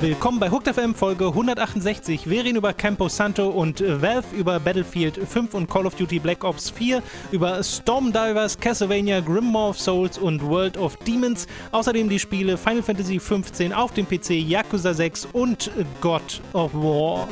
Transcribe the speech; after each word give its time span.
Willkommen 0.00 0.40
bei 0.40 0.50
Hooked 0.50 0.74
FM 0.74 0.94
Folge 0.94 1.26
168. 1.28 2.28
Wir 2.28 2.44
reden 2.44 2.56
über 2.56 2.72
Campo 2.72 3.08
Santo 3.08 3.48
und 3.48 3.80
Valve, 3.80 4.36
über 4.36 4.58
Battlefield 4.60 5.16
5 5.16 5.54
und 5.54 5.70
Call 5.70 5.86
of 5.86 5.94
Duty 5.94 6.18
Black 6.18 6.44
Ops 6.44 6.68
4, 6.70 7.02
über 7.30 7.62
Stormdivers, 7.62 8.58
Castlevania, 8.58 9.20
Grimoire 9.20 9.70
of 9.70 9.80
Souls 9.80 10.18
und 10.18 10.42
World 10.42 10.76
of 10.76 10.96
Demons. 10.98 11.46
Außerdem 11.72 12.08
die 12.08 12.18
Spiele 12.18 12.58
Final 12.58 12.82
Fantasy 12.82 13.18
15 13.18 13.72
auf 13.72 13.92
dem 13.92 14.06
PC, 14.06 14.30
Yakuza 14.30 14.92
6 14.92 15.28
und 15.32 15.70
God 16.00 16.40
of 16.52 16.74
War. 16.74 17.28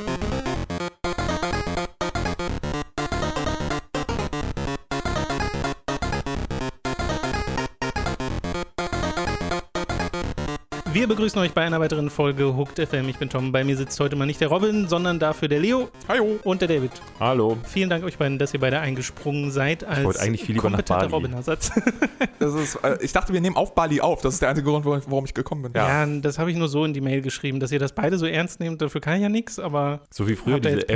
Wir 11.03 11.09
begrüßen 11.09 11.37
euch 11.41 11.53
bei 11.53 11.63
einer 11.63 11.81
weiteren 11.81 12.11
Folge 12.11 12.57
Hooked 12.57 12.79
FM. 12.79 13.09
Ich 13.09 13.19
bin 13.19 13.29
Tom. 13.29 13.51
Bei 13.51 13.65
mir 13.65 13.77
sitzt 13.77 13.99
heute 13.99 14.15
mal 14.15 14.25
nicht 14.25 14.41
der 14.41 14.47
Robin, 14.47 14.87
sondern 14.87 15.19
dafür 15.19 15.49
der 15.49 15.59
Leo. 15.59 15.89
Hallo. 16.07 16.39
Und 16.45 16.61
der 16.61 16.69
David. 16.69 16.93
Hallo. 17.19 17.59
Vielen 17.65 17.91
Dank 17.91 18.05
euch 18.05 18.19
beiden, 18.19 18.39
dass 18.39 18.55
ihr 18.55 18.61
beide 18.61 18.79
eingesprungen 18.79 19.51
seid 19.51 19.83
als 19.83 19.99
ich 19.99 20.05
wollte 20.05 20.21
eigentlich 20.21 20.45
viel 20.45 20.55
lieber 20.55 20.71
nach 20.71 20.81
Bali. 20.83 21.11
Robin-Ersatz. 21.11 21.73
äh, 22.41 23.05
ich 23.05 23.13
dachte, 23.13 23.33
wir 23.33 23.41
nehmen 23.41 23.57
auf 23.57 23.75
Bali 23.75 24.01
auf. 24.01 24.23
Das 24.23 24.35
ist 24.35 24.43
der 24.43 24.51
einzige 24.51 24.71
Grund, 24.71 24.85
warum 24.85 25.25
ich 25.25 25.35
gekommen 25.35 25.63
bin. 25.63 25.73
Ja, 25.75 26.07
ja 26.07 26.21
das 26.21 26.39
habe 26.39 26.53
ich 26.53 26.57
nur 26.57 26.69
so 26.69 26.85
in 26.85 26.95
die 26.95 27.01
Mail 27.01 27.21
geschrieben, 27.21 27.59
dass 27.59 27.73
ihr 27.73 27.81
das 27.81 27.91
beide 27.91 28.17
so 28.17 28.27
ernst 28.27 28.61
nehmt. 28.61 28.81
Dafür 28.81 29.01
kann 29.01 29.17
ich 29.17 29.23
ja 29.23 29.29
nichts, 29.29 29.59
aber. 29.59 30.03
So 30.09 30.29
wie 30.29 30.37
früher 30.37 30.61
diese 30.61 30.87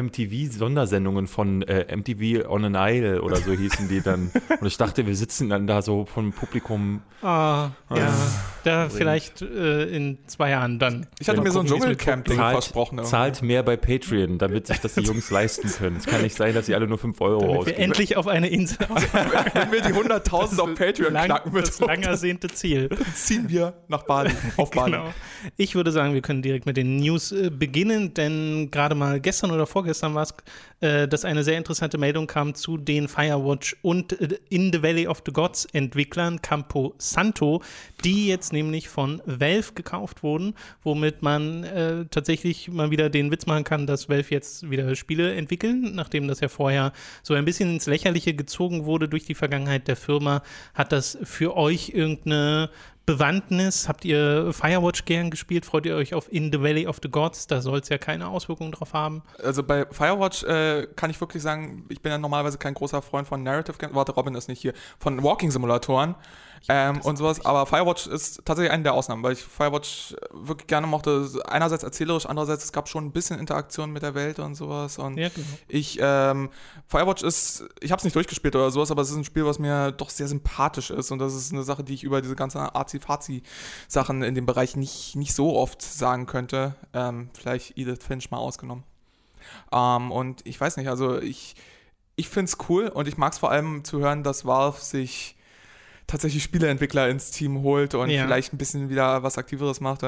MTV-Sondersendungen 0.00 1.26
von 1.26 1.62
äh, 1.62 1.96
MTV 1.96 2.48
on 2.48 2.64
an 2.64 2.76
Isle 2.76 3.22
oder 3.22 3.38
so 3.38 3.50
hießen 3.50 3.88
die 3.88 4.02
dann. 4.02 4.30
Und 4.60 4.68
ich 4.68 4.76
dachte, 4.76 5.04
wir 5.04 5.16
sitzen 5.16 5.48
dann 5.48 5.66
da 5.66 5.82
so 5.82 6.04
vom 6.04 6.30
Publikum. 6.30 7.02
Ah, 7.22 7.70
ja. 7.92 8.14
Da 8.62 8.88
vielleicht 8.88 9.47
äh, 9.48 9.84
in 9.94 10.18
zwei 10.26 10.50
Jahren 10.50 10.78
dann. 10.78 11.06
Ich 11.18 11.28
hatte 11.28 11.40
mir 11.40 11.50
so 11.50 11.60
ein 11.60 11.66
Dschungelcamp-Ding 11.66 12.36
versprochen. 12.36 12.98
Irgendwie. 12.98 13.10
Zahlt 13.10 13.42
mehr 13.42 13.62
bei 13.62 13.76
Patreon, 13.76 14.38
damit 14.38 14.66
sich 14.66 14.78
das 14.78 14.94
die 14.94 15.02
Jungs 15.02 15.30
leisten 15.30 15.68
können. 15.68 15.96
Es 15.96 16.06
kann 16.06 16.22
nicht 16.22 16.36
sein, 16.36 16.54
dass 16.54 16.66
sie 16.66 16.74
alle 16.74 16.86
nur 16.86 16.98
5 16.98 17.20
Euro 17.20 17.40
damit 17.40 17.58
ausgeben. 17.58 17.76
Wir 17.78 17.84
endlich 17.84 18.16
auf 18.16 18.26
eine 18.26 18.48
Insel 18.48 18.78
Wenn 18.88 19.72
wir 19.72 19.80
die 19.80 19.92
100.000 19.92 20.58
auf 20.60 20.74
Patreon 20.74 21.12
lang, 21.12 21.26
knacken 21.26 21.52
mit 21.52 21.66
Das 21.66 21.80
lang 21.80 22.02
ersehnte 22.02 22.48
Ziel. 22.48 22.88
Ziehen 23.14 23.48
wir 23.48 23.74
nach 23.88 24.04
Bali, 24.04 24.32
auf 24.56 24.70
Bali. 24.70 24.92
Genau. 24.92 25.14
Ich 25.56 25.74
würde 25.74 25.92
sagen, 25.92 26.14
wir 26.14 26.22
können 26.22 26.42
direkt 26.42 26.66
mit 26.66 26.76
den 26.76 26.96
News 26.96 27.32
äh, 27.32 27.50
beginnen, 27.50 28.14
denn 28.14 28.70
gerade 28.70 28.94
mal 28.94 29.20
gestern 29.20 29.50
oder 29.50 29.66
vorgestern 29.66 30.14
war 30.14 30.22
es, 30.22 30.34
äh, 30.80 31.08
dass 31.08 31.24
eine 31.24 31.44
sehr 31.44 31.58
interessante 31.58 31.98
Meldung 31.98 32.26
kam 32.26 32.54
zu 32.54 32.76
den 32.76 33.08
Firewatch 33.08 33.76
und 33.82 34.20
äh, 34.20 34.38
In 34.48 34.72
the 34.72 34.82
Valley 34.82 35.06
of 35.06 35.22
the 35.26 35.32
Gods 35.32 35.66
Entwicklern 35.72 36.40
Campo 36.42 36.94
Santo, 36.98 37.62
die 38.04 38.28
jetzt 38.28 38.52
nämlich 38.52 38.88
von 38.88 39.22
Valve 39.40 39.72
gekauft 39.74 40.22
wurden, 40.22 40.54
womit 40.82 41.22
man 41.22 41.64
äh, 41.64 42.04
tatsächlich 42.10 42.68
mal 42.68 42.90
wieder 42.90 43.10
den 43.10 43.30
Witz 43.30 43.46
machen 43.46 43.64
kann, 43.64 43.86
dass 43.86 44.08
Valve 44.08 44.30
jetzt 44.30 44.70
wieder 44.70 44.94
Spiele 44.94 45.34
entwickeln, 45.34 45.94
nachdem 45.94 46.28
das 46.28 46.40
ja 46.40 46.48
vorher 46.48 46.92
so 47.22 47.34
ein 47.34 47.44
bisschen 47.44 47.74
ins 47.74 47.86
Lächerliche 47.86 48.34
gezogen 48.34 48.84
wurde 48.84 49.08
durch 49.08 49.24
die 49.24 49.34
Vergangenheit 49.34 49.88
der 49.88 49.96
Firma. 49.96 50.42
Hat 50.74 50.92
das 50.92 51.18
für 51.22 51.56
euch 51.56 51.90
irgendeine 51.90 52.70
Bewandtnis? 53.08 53.88
Habt 53.88 54.04
ihr 54.04 54.52
Firewatch 54.52 55.06
gern 55.06 55.30
gespielt? 55.30 55.64
Freut 55.64 55.86
ihr 55.86 55.96
euch 55.96 56.12
auf 56.12 56.30
In 56.30 56.52
the 56.52 56.60
Valley 56.60 56.86
of 56.86 56.98
the 57.02 57.08
Gods? 57.08 57.46
Da 57.46 57.62
soll 57.62 57.78
es 57.78 57.88
ja 57.88 57.96
keine 57.96 58.28
Auswirkungen 58.28 58.70
drauf 58.70 58.92
haben. 58.92 59.22
Also 59.42 59.62
bei 59.62 59.86
Firewatch 59.90 60.44
äh, 60.44 60.86
kann 60.94 61.08
ich 61.08 61.18
wirklich 61.18 61.42
sagen, 61.42 61.86
ich 61.88 62.02
bin 62.02 62.12
ja 62.12 62.18
normalerweise 62.18 62.58
kein 62.58 62.74
großer 62.74 63.00
Freund 63.00 63.26
von 63.26 63.42
Narrative 63.42 63.78
Games. 63.78 63.94
Warte, 63.94 64.12
Robin 64.12 64.34
ist 64.34 64.48
nicht 64.48 64.60
hier. 64.60 64.74
Von 64.98 65.22
Walking-Simulatoren 65.22 66.16
ähm, 66.68 67.00
und 67.02 67.16
sowas. 67.16 67.44
Aber 67.44 67.66
Firewatch 67.66 68.06
ist 68.06 68.44
tatsächlich 68.44 68.72
eine 68.72 68.82
der 68.82 68.94
Ausnahmen, 68.94 69.22
weil 69.22 69.32
ich 69.32 69.42
Firewatch 69.42 70.14
wirklich 70.32 70.66
gerne 70.66 70.86
mochte. 70.86 71.28
Einerseits 71.46 71.84
erzählerisch, 71.84 72.26
andererseits 72.26 72.64
es 72.64 72.72
gab 72.72 72.88
schon 72.88 73.06
ein 73.06 73.12
bisschen 73.12 73.38
Interaktion 73.38 73.92
mit 73.92 74.02
der 74.02 74.14
Welt 74.14 74.38
und 74.38 74.54
sowas. 74.54 74.98
Und 74.98 75.16
ja, 75.16 75.28
genau. 75.28 75.46
ich, 75.68 75.98
ähm, 76.00 76.50
Firewatch 76.86 77.22
ist, 77.22 77.64
ich 77.80 77.90
habe 77.90 77.98
es 77.98 78.04
nicht 78.04 78.16
durchgespielt 78.16 78.56
oder 78.56 78.70
sowas, 78.70 78.90
aber 78.90 79.02
es 79.02 79.10
ist 79.10 79.16
ein 79.16 79.24
Spiel, 79.24 79.46
was 79.46 79.58
mir 79.58 79.92
doch 79.92 80.10
sehr 80.10 80.28
sympathisch 80.28 80.90
ist. 80.90 81.10
Und 81.10 81.18
das 81.18 81.34
ist 81.34 81.52
eine 81.52 81.62
Sache, 81.62 81.84
die 81.84 81.94
ich 81.94 82.04
über 82.04 82.20
diese 82.20 82.36
ganzen 82.36 82.58
Arzi-Fazi-Sachen 82.58 84.22
in 84.22 84.34
dem 84.34 84.46
Bereich 84.46 84.76
nicht, 84.76 85.16
nicht 85.16 85.34
so 85.34 85.56
oft 85.56 85.82
sagen 85.82 86.26
könnte. 86.26 86.74
Ähm, 86.92 87.30
vielleicht 87.34 87.76
Edith 87.78 88.04
Finch 88.04 88.30
mal 88.30 88.38
ausgenommen. 88.38 88.84
Ähm, 89.72 90.10
und 90.10 90.46
ich 90.46 90.60
weiß 90.60 90.76
nicht, 90.76 90.88
also 90.88 91.18
ich, 91.18 91.56
ich 92.16 92.28
finde 92.28 92.50
es 92.50 92.58
cool 92.68 92.88
und 92.88 93.08
ich 93.08 93.16
mag 93.16 93.32
es 93.32 93.38
vor 93.38 93.50
allem 93.50 93.84
zu 93.84 94.00
hören, 94.00 94.22
dass 94.22 94.44
Valve 94.44 94.80
sich 94.80 95.36
tatsächlich 96.08 96.42
Spieleentwickler 96.42 97.08
ins 97.08 97.30
Team 97.30 97.62
holt 97.62 97.94
und 97.94 98.10
ja. 98.10 98.24
vielleicht 98.24 98.52
ein 98.52 98.58
bisschen 98.58 98.88
wieder 98.88 99.22
was 99.22 99.38
Aktiveres 99.38 99.80
macht. 99.80 100.04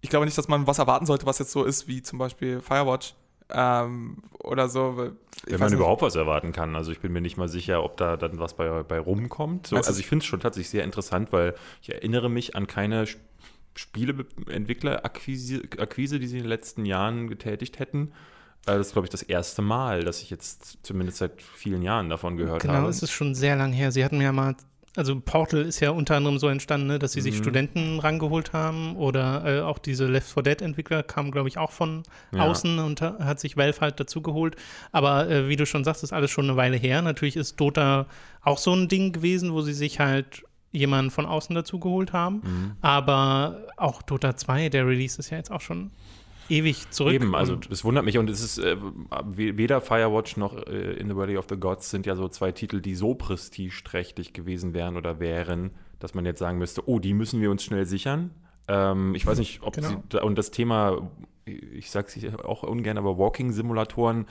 Ich 0.00 0.08
glaube 0.08 0.24
nicht, 0.24 0.38
dass 0.38 0.48
man 0.48 0.66
was 0.66 0.78
erwarten 0.78 1.04
sollte, 1.04 1.26
was 1.26 1.38
jetzt 1.38 1.52
so 1.52 1.64
ist 1.64 1.86
wie 1.86 2.02
zum 2.02 2.18
Beispiel 2.18 2.62
Firewatch. 2.62 3.14
Ähm, 3.52 4.22
oder 4.38 4.68
so. 4.68 5.12
Ich 5.44 5.52
Wenn 5.52 5.60
man 5.60 5.70
nicht. 5.70 5.78
überhaupt 5.78 6.02
was 6.02 6.14
erwarten 6.14 6.52
kann. 6.52 6.76
Also 6.76 6.92
ich 6.92 7.00
bin 7.00 7.12
mir 7.12 7.20
nicht 7.20 7.36
mal 7.36 7.48
sicher, 7.48 7.82
ob 7.82 7.96
da 7.96 8.16
dann 8.16 8.38
was 8.38 8.54
bei, 8.54 8.84
bei 8.84 8.98
rumkommt. 9.00 9.66
So, 9.66 9.76
also 9.76 9.98
ich 9.98 10.06
finde 10.06 10.22
es 10.22 10.26
schon 10.26 10.40
tatsächlich 10.40 10.70
sehr 10.70 10.84
interessant, 10.84 11.32
weil 11.32 11.54
ich 11.82 11.92
erinnere 11.92 12.30
mich 12.30 12.54
an 12.54 12.66
keine 12.66 13.06
Spieleentwickler-Akquise, 13.74 15.62
Akquise, 15.78 16.18
die 16.20 16.26
sie 16.26 16.36
in 16.36 16.44
den 16.44 16.48
letzten 16.48 16.86
Jahren 16.86 17.28
getätigt 17.28 17.78
hätten. 17.78 18.12
Äh, 18.66 18.76
das 18.76 18.88
ist, 18.88 18.92
glaube 18.92 19.06
ich, 19.06 19.10
das 19.10 19.22
erste 19.22 19.62
Mal, 19.62 20.04
dass 20.04 20.22
ich 20.22 20.30
jetzt 20.30 20.78
zumindest 20.82 21.18
seit 21.18 21.42
vielen 21.42 21.82
Jahren 21.82 22.08
davon 22.08 22.36
gehört 22.36 22.62
genau, 22.62 22.74
habe. 22.74 22.82
Genau, 22.82 22.90
es 22.90 23.02
ist 23.02 23.12
schon 23.12 23.34
sehr 23.34 23.56
lang 23.56 23.72
her. 23.72 23.90
Sie 23.92 24.04
hatten 24.04 24.18
mir 24.18 24.24
ja 24.24 24.32
mal 24.32 24.54
also 24.96 25.20
Portal 25.20 25.62
ist 25.62 25.80
ja 25.80 25.90
unter 25.90 26.16
anderem 26.16 26.38
so 26.38 26.48
entstanden, 26.48 26.88
ne, 26.88 26.98
dass 26.98 27.12
sie 27.12 27.20
sich 27.20 27.34
mhm. 27.36 27.42
Studenten 27.42 27.98
rangeholt 28.00 28.52
haben 28.52 28.96
oder 28.96 29.44
äh, 29.44 29.60
auch 29.60 29.78
diese 29.78 30.06
Left 30.06 30.28
4 30.32 30.42
Dead 30.42 30.62
Entwickler 30.62 31.02
kamen, 31.02 31.30
glaube 31.30 31.48
ich, 31.48 31.58
auch 31.58 31.70
von 31.70 32.02
ja. 32.32 32.42
außen 32.42 32.78
und 32.80 33.00
hat 33.00 33.38
sich 33.38 33.56
Valve 33.56 33.80
halt 33.80 34.00
dazu 34.00 34.20
geholt. 34.20 34.56
Aber 34.90 35.28
äh, 35.28 35.48
wie 35.48 35.56
du 35.56 35.64
schon 35.64 35.84
sagst, 35.84 36.02
ist 36.02 36.12
alles 36.12 36.30
schon 36.30 36.46
eine 36.46 36.56
Weile 36.56 36.76
her. 36.76 37.02
Natürlich 37.02 37.36
ist 37.36 37.60
Dota 37.60 38.06
auch 38.42 38.58
so 38.58 38.74
ein 38.74 38.88
Ding 38.88 39.12
gewesen, 39.12 39.52
wo 39.52 39.60
sie 39.62 39.74
sich 39.74 40.00
halt 40.00 40.42
jemanden 40.72 41.10
von 41.10 41.26
außen 41.26 41.54
dazu 41.54 41.78
geholt 41.78 42.12
haben. 42.12 42.42
Mhm. 42.44 42.72
Aber 42.80 43.66
auch 43.76 44.02
Dota 44.02 44.36
2, 44.36 44.68
der 44.70 44.86
Release 44.86 45.18
ist 45.18 45.30
ja 45.30 45.36
jetzt 45.36 45.50
auch 45.50 45.60
schon 45.60 45.90
ewig 46.50 46.90
zurück. 46.90 47.14
Eben, 47.14 47.34
also 47.34 47.58
es 47.70 47.84
wundert 47.84 48.04
mich 48.04 48.18
und 48.18 48.28
es 48.28 48.42
ist 48.42 48.58
äh, 48.58 48.76
weder 49.26 49.80
Firewatch 49.80 50.36
noch 50.36 50.56
äh, 50.66 50.92
In 50.94 51.08
the 51.08 51.16
Valley 51.16 51.36
of 51.36 51.46
the 51.48 51.56
Gods 51.56 51.90
sind 51.90 52.06
ja 52.06 52.16
so 52.16 52.28
zwei 52.28 52.52
Titel, 52.52 52.80
die 52.80 52.94
so 52.94 53.14
prestigeträchtig 53.14 54.32
gewesen 54.32 54.74
wären 54.74 54.96
oder 54.96 55.20
wären, 55.20 55.70
dass 55.98 56.14
man 56.14 56.24
jetzt 56.24 56.38
sagen 56.38 56.58
müsste, 56.58 56.88
oh, 56.88 56.98
die 56.98 57.14
müssen 57.14 57.40
wir 57.40 57.50
uns 57.50 57.62
schnell 57.62 57.86
sichern. 57.86 58.30
Ähm, 58.68 59.14
ich 59.14 59.26
weiß 59.26 59.38
nicht, 59.38 59.62
ob 59.62 59.74
genau. 59.74 60.02
sie, 60.10 60.20
und 60.20 60.36
das 60.36 60.50
Thema 60.50 61.10
ich 61.44 61.90
sag's 61.90 62.18
auch 62.44 62.62
ungern, 62.62 62.98
aber 62.98 63.18
Walking-Simulatoren 63.18 64.26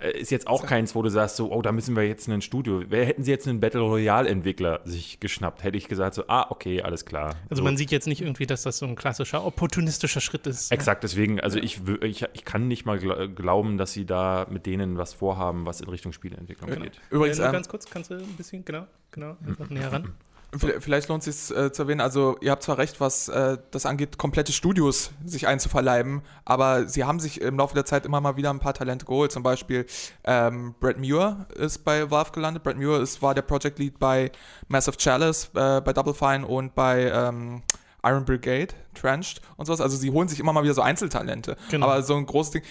äh, 0.00 0.18
ist 0.18 0.30
jetzt 0.30 0.46
auch 0.46 0.66
keins, 0.66 0.94
wo 0.94 1.02
du 1.02 1.08
sagst, 1.08 1.36
so, 1.36 1.52
oh, 1.52 1.62
da 1.62 1.72
müssen 1.72 1.96
wir 1.96 2.06
jetzt 2.06 2.28
ein 2.28 2.42
Studio. 2.42 2.82
Wer 2.88 3.04
hätten 3.06 3.22
sie 3.22 3.30
jetzt 3.30 3.48
einen 3.48 3.60
Battle 3.60 3.80
Royale-Entwickler 3.80 4.80
sich 4.84 5.20
geschnappt, 5.20 5.62
hätte 5.62 5.78
ich 5.78 5.88
gesagt, 5.88 6.14
so, 6.14 6.24
ah, 6.28 6.46
okay, 6.50 6.82
alles 6.82 7.04
klar. 7.04 7.34
Also 7.48 7.60
so. 7.60 7.64
man 7.64 7.76
sieht 7.76 7.90
jetzt 7.90 8.06
nicht 8.06 8.20
irgendwie, 8.20 8.46
dass 8.46 8.62
das 8.62 8.78
so 8.78 8.86
ein 8.86 8.96
klassischer 8.96 9.44
opportunistischer 9.44 10.20
Schritt 10.20 10.46
ist. 10.46 10.72
Exakt, 10.72 11.04
deswegen, 11.04 11.40
also 11.40 11.58
ja. 11.58 11.64
ich, 11.64 11.80
ich, 12.02 12.24
ich 12.32 12.44
kann 12.44 12.68
nicht 12.68 12.84
mal 12.84 12.98
glauben, 12.98 13.78
dass 13.78 13.92
sie 13.92 14.04
da 14.04 14.46
mit 14.50 14.66
denen 14.66 14.98
was 14.98 15.14
vorhaben, 15.14 15.66
was 15.66 15.80
in 15.80 15.88
Richtung 15.88 16.12
Spieleentwicklung 16.12 16.70
geht. 16.70 17.00
Übrigens, 17.10 17.38
ja, 17.38 17.46
ähm, 17.46 17.52
ganz 17.52 17.68
kurz, 17.68 17.88
kannst 17.88 18.10
du 18.10 18.14
ein 18.14 18.36
bisschen, 18.36 18.64
genau, 18.64 18.86
genau, 19.10 19.36
einfach 19.46 19.70
näher 19.70 19.92
ran. 19.92 20.12
Vielleicht 20.54 21.08
lohnt 21.08 21.26
es 21.26 21.48
sich 21.48 21.56
äh, 21.56 21.72
zu 21.72 21.82
erwähnen, 21.82 22.02
also 22.02 22.36
ihr 22.42 22.50
habt 22.50 22.62
zwar 22.62 22.76
recht, 22.76 23.00
was 23.00 23.28
äh, 23.28 23.56
das 23.70 23.86
angeht, 23.86 24.18
komplette 24.18 24.52
Studios 24.52 25.10
sich 25.24 25.46
einzuverleiben, 25.46 26.20
aber 26.44 26.86
sie 26.88 27.04
haben 27.04 27.20
sich 27.20 27.40
im 27.40 27.56
Laufe 27.56 27.74
der 27.74 27.86
Zeit 27.86 28.04
immer 28.04 28.20
mal 28.20 28.36
wieder 28.36 28.50
ein 28.50 28.58
paar 28.58 28.74
Talente 28.74 29.06
geholt. 29.06 29.32
Zum 29.32 29.42
Beispiel 29.42 29.86
ähm, 30.24 30.74
Brad 30.78 30.98
Muir 30.98 31.46
ist 31.54 31.84
bei 31.84 32.10
Valve 32.10 32.32
gelandet. 32.32 32.62
Brad 32.64 32.76
Muir 32.76 33.00
ist, 33.00 33.22
war 33.22 33.34
der 33.34 33.40
Project 33.40 33.78
Lead 33.78 33.98
bei 33.98 34.30
Massive 34.68 34.98
Chalice, 34.98 35.48
äh, 35.54 35.80
bei 35.80 35.94
Double 35.94 36.12
Fine 36.12 36.46
und 36.46 36.74
bei 36.74 37.10
ähm, 37.10 37.62
Iron 38.04 38.24
Brigade, 38.24 38.74
Trenched 38.94 39.40
und 39.56 39.66
sowas. 39.66 39.80
Also 39.80 39.96
sie 39.96 40.10
holen 40.10 40.28
sich 40.28 40.40
immer 40.40 40.52
mal 40.52 40.64
wieder 40.64 40.74
so 40.74 40.82
Einzeltalente. 40.82 41.56
Genau. 41.70 41.86
Aber 41.86 42.02
so 42.02 42.14
ein 42.16 42.26
großes 42.26 42.52
Ding, 42.52 42.62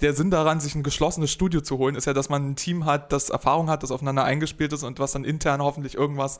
der 0.00 0.14
Sinn 0.14 0.30
daran, 0.30 0.60
sich 0.60 0.74
ein 0.74 0.82
geschlossenes 0.82 1.30
Studio 1.30 1.60
zu 1.60 1.78
holen, 1.78 1.94
ist 1.94 2.06
ja, 2.06 2.14
dass 2.14 2.28
man 2.28 2.50
ein 2.50 2.56
Team 2.56 2.84
hat, 2.84 3.12
das 3.12 3.30
Erfahrung 3.30 3.70
hat, 3.70 3.82
das 3.82 3.90
aufeinander 3.90 4.24
eingespielt 4.24 4.72
ist 4.72 4.82
und 4.82 4.98
was 4.98 5.12
dann 5.12 5.24
intern 5.24 5.62
hoffentlich 5.62 5.94
irgendwas 5.94 6.38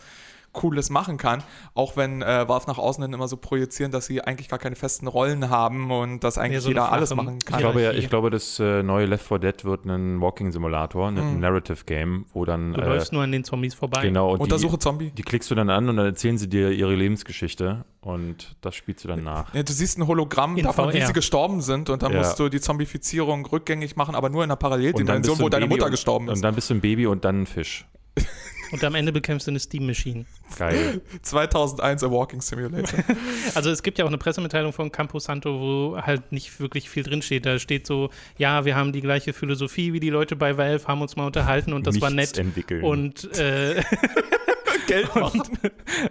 Cooles 0.57 0.91
machen 0.91 1.19
kann, 1.19 1.45
auch 1.75 1.97
wenn 1.97 2.23
äh, 2.23 2.49
Valve 2.49 2.67
nach 2.67 2.79
außen 2.79 3.03
dann 3.03 3.13
immer 3.13 3.29
so 3.29 3.37
projizieren, 3.37 3.93
dass 3.93 4.07
sie 4.07 4.23
eigentlich 4.23 4.49
gar 4.49 4.59
keine 4.59 4.75
festen 4.75 5.07
Rollen 5.07 5.51
haben 5.51 5.93
und 5.93 6.25
dass 6.25 6.39
eigentlich 6.39 6.55
ja, 6.55 6.61
so 6.63 6.69
jeder 6.71 6.91
alles 6.91 7.15
machen 7.15 7.39
kann. 7.39 7.59
Ich 7.59 7.65
glaube, 7.65 7.83
ja, 7.83 7.93
ich 7.93 8.09
glaube, 8.09 8.31
das 8.31 8.59
äh, 8.59 8.83
neue 8.83 9.07
Left 9.07 9.27
4 9.27 9.39
Dead 9.39 9.65
wird 9.65 9.85
ein 9.85 10.21
Walking-Simulator, 10.21 11.09
ein 11.09 11.35
mhm. 11.35 11.41
Narrative-Game, 11.41 12.27
wo 12.33 12.45
dann. 12.45 12.73
Du 12.73 12.81
äh, 12.81 12.87
läufst 12.87 13.13
nur 13.13 13.23
an 13.23 13.31
den 13.31 13.45
Zombies 13.45 13.75
vorbei. 13.75 14.03
Genau. 14.03 14.33
Und 14.33 14.41
Untersuche 14.41 14.77
die, 14.77 14.83
Zombie. 14.83 15.11
Die 15.11 15.23
klickst 15.23 15.51
du 15.51 15.55
dann 15.55 15.71
an 15.71 15.89
und 15.89 15.97
dann 15.97 16.07
erzählen 16.07 16.39
sie 16.39 16.49
dir 16.49 16.71
ihre 16.71 16.95
Lebensgeschichte 16.95 17.85
und 18.01 18.57
das 18.61 18.75
spielst 18.75 19.05
du 19.05 19.09
dann 19.09 19.23
nach. 19.23 19.53
Ja, 19.53 19.63
du 19.63 19.73
siehst 19.73 19.99
ein 19.99 20.07
Hologramm 20.07 20.57
in 20.57 20.65
davon, 20.65 20.91
VR. 20.91 20.95
wie 20.95 21.07
sie 21.07 21.13
gestorben 21.13 21.61
sind 21.61 21.91
und 21.91 22.03
dann 22.03 22.13
ja. 22.13 22.19
musst 22.19 22.39
du 22.39 22.49
die 22.49 22.61
Zombifizierung 22.61 23.45
rückgängig 23.47 23.97
machen, 23.97 24.15
aber 24.15 24.31
nur 24.31 24.45
in 24.45 24.51
einer 24.51 24.57
Paralleldimension, 24.57 25.39
wo 25.41 25.49
deine 25.49 25.67
Mutter 25.67 25.87
und, 25.87 25.91
gestorben 25.91 26.29
ist. 26.29 26.37
Und 26.37 26.43
dann 26.43 26.55
bist 26.55 26.71
du 26.71 26.75
ein 26.75 26.81
Baby 26.81 27.07
und 27.07 27.25
dann 27.25 27.43
ein 27.43 27.47
Fisch. 27.47 27.85
Und 28.73 28.83
am 28.85 28.95
Ende 28.95 29.13
bekämpfst 29.13 29.47
du 29.47 29.51
eine 29.53 29.61
Steam 29.61 29.87
Machine. 29.87 30.25
Geil. 30.59 31.01
2001 31.23 32.03
A 32.05 32.11
Walking 32.11 32.41
Simulator. 32.41 33.01
Also 33.55 33.71
es 33.71 33.83
gibt 33.83 33.99
ja 33.99 34.05
auch 34.05 34.09
eine 34.09 34.19
Pressemitteilung 34.19 34.73
von 34.73 34.91
Campo 34.93 35.19
Santo, 35.19 35.61
wo 35.61 35.97
halt 36.01 36.33
nicht 36.33 36.59
wirklich 36.61 36.91
viel 36.91 37.03
drinsteht. 37.05 37.47
Da 37.47 37.59
steht 37.59 37.87
so, 37.87 38.11
ja, 38.39 38.65
wir 38.65 38.77
haben 38.77 38.93
die 38.93 39.01
gleiche 39.01 39.33
Philosophie 39.33 39.93
wie 39.93 40.01
die 40.01 40.11
Leute 40.11 40.37
bei 40.37 40.57
Valve, 40.59 40.87
haben 40.87 41.01
uns 41.03 41.17
mal 41.17 41.27
unterhalten 41.27 41.73
und 41.73 41.87
das 41.87 42.01
war 42.01 42.11
Nichts 42.11 42.33
nett. 42.37 42.47
entwickeln. 42.47 42.83
Und 42.85 43.37
äh, 43.39 43.83
Geld 44.87 45.15
macht. 45.17 45.51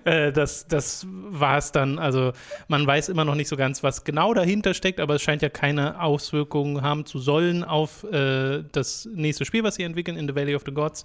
äh, 0.05 0.31
das, 0.31 0.67
das 0.67 1.05
war 1.09 1.57
es 1.57 1.71
dann. 1.71 1.97
Also 1.99 2.33
man 2.67 2.85
weiß 2.85 3.09
immer 3.09 3.23
noch 3.25 3.35
nicht 3.35 3.47
so 3.47 3.55
ganz, 3.57 3.83
was 3.83 4.03
genau 4.03 4.33
dahinter 4.33 4.73
steckt, 4.73 4.99
aber 4.99 5.15
es 5.15 5.21
scheint 5.21 5.41
ja 5.41 5.49
keine 5.49 6.01
Auswirkungen 6.01 6.81
haben 6.81 7.05
zu 7.05 7.19
sollen 7.19 7.63
auf 7.63 8.03
äh, 8.05 8.63
das 8.71 9.07
nächste 9.13 9.45
Spiel, 9.45 9.63
was 9.63 9.75
sie 9.75 9.83
entwickeln, 9.83 10.17
in 10.17 10.27
The 10.27 10.35
Valley 10.35 10.55
of 10.55 10.63
the 10.65 10.73
Gods. 10.73 11.03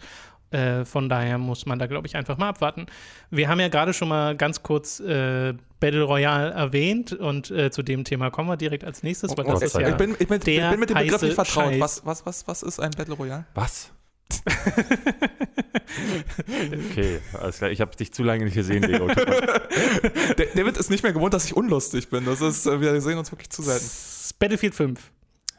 Äh, 0.50 0.84
von 0.84 1.08
daher 1.08 1.38
muss 1.38 1.64
man 1.66 1.78
da, 1.78 1.86
glaube 1.86 2.08
ich, 2.08 2.16
einfach 2.16 2.36
mal 2.36 2.48
abwarten. 2.48 2.86
Wir 3.30 3.48
haben 3.48 3.60
ja 3.60 3.68
gerade 3.68 3.92
schon 3.92 4.08
mal 4.08 4.36
ganz 4.36 4.62
kurz 4.62 4.98
äh, 5.00 5.54
Battle 5.78 6.02
Royale 6.02 6.50
erwähnt 6.50 7.12
und 7.12 7.50
äh, 7.50 7.70
zu 7.70 7.82
dem 7.82 8.04
Thema 8.04 8.30
kommen 8.30 8.48
wir 8.48 8.56
direkt 8.56 8.84
als 8.84 9.02
nächstes, 9.02 9.36
weil 9.36 9.44
das 9.44 9.54
Gott 9.54 9.62
ist 9.62 9.78
ja 9.78 9.88
ich, 9.88 9.96
bin, 9.96 10.16
ich, 10.18 10.26
bin, 10.26 10.38
ich 10.38 10.44
bin 10.44 10.80
mit 10.80 10.90
dem 10.90 10.98
Begriff 10.98 11.22
nicht 11.22 11.34
vertraut. 11.34 11.78
Was, 11.78 12.04
was, 12.04 12.26
was, 12.26 12.48
was 12.48 12.62
ist 12.62 12.80
ein 12.80 12.90
Battle 12.90 13.14
Royale? 13.14 13.44
Was? 13.54 13.92
okay, 16.90 17.20
alles 17.40 17.58
klar. 17.58 17.70
Ich 17.70 17.80
habe 17.80 17.96
dich 17.96 18.12
zu 18.12 18.22
lange 18.22 18.44
nicht 18.44 18.54
gesehen, 18.54 18.82
Leo. 18.82 19.06
David 20.54 20.76
ist 20.76 20.90
nicht 20.90 21.02
mehr 21.02 21.12
gewohnt, 21.12 21.34
dass 21.34 21.44
ich 21.44 21.56
unlustig 21.56 22.08
bin. 22.10 22.24
Das 22.24 22.40
ist, 22.40 22.66
äh, 22.66 22.80
wir 22.80 23.00
sehen 23.00 23.18
uns 23.18 23.32
wirklich 23.32 23.50
zu 23.50 23.62
selten. 23.62 23.86
Battlefield 24.38 24.74
5 24.74 25.00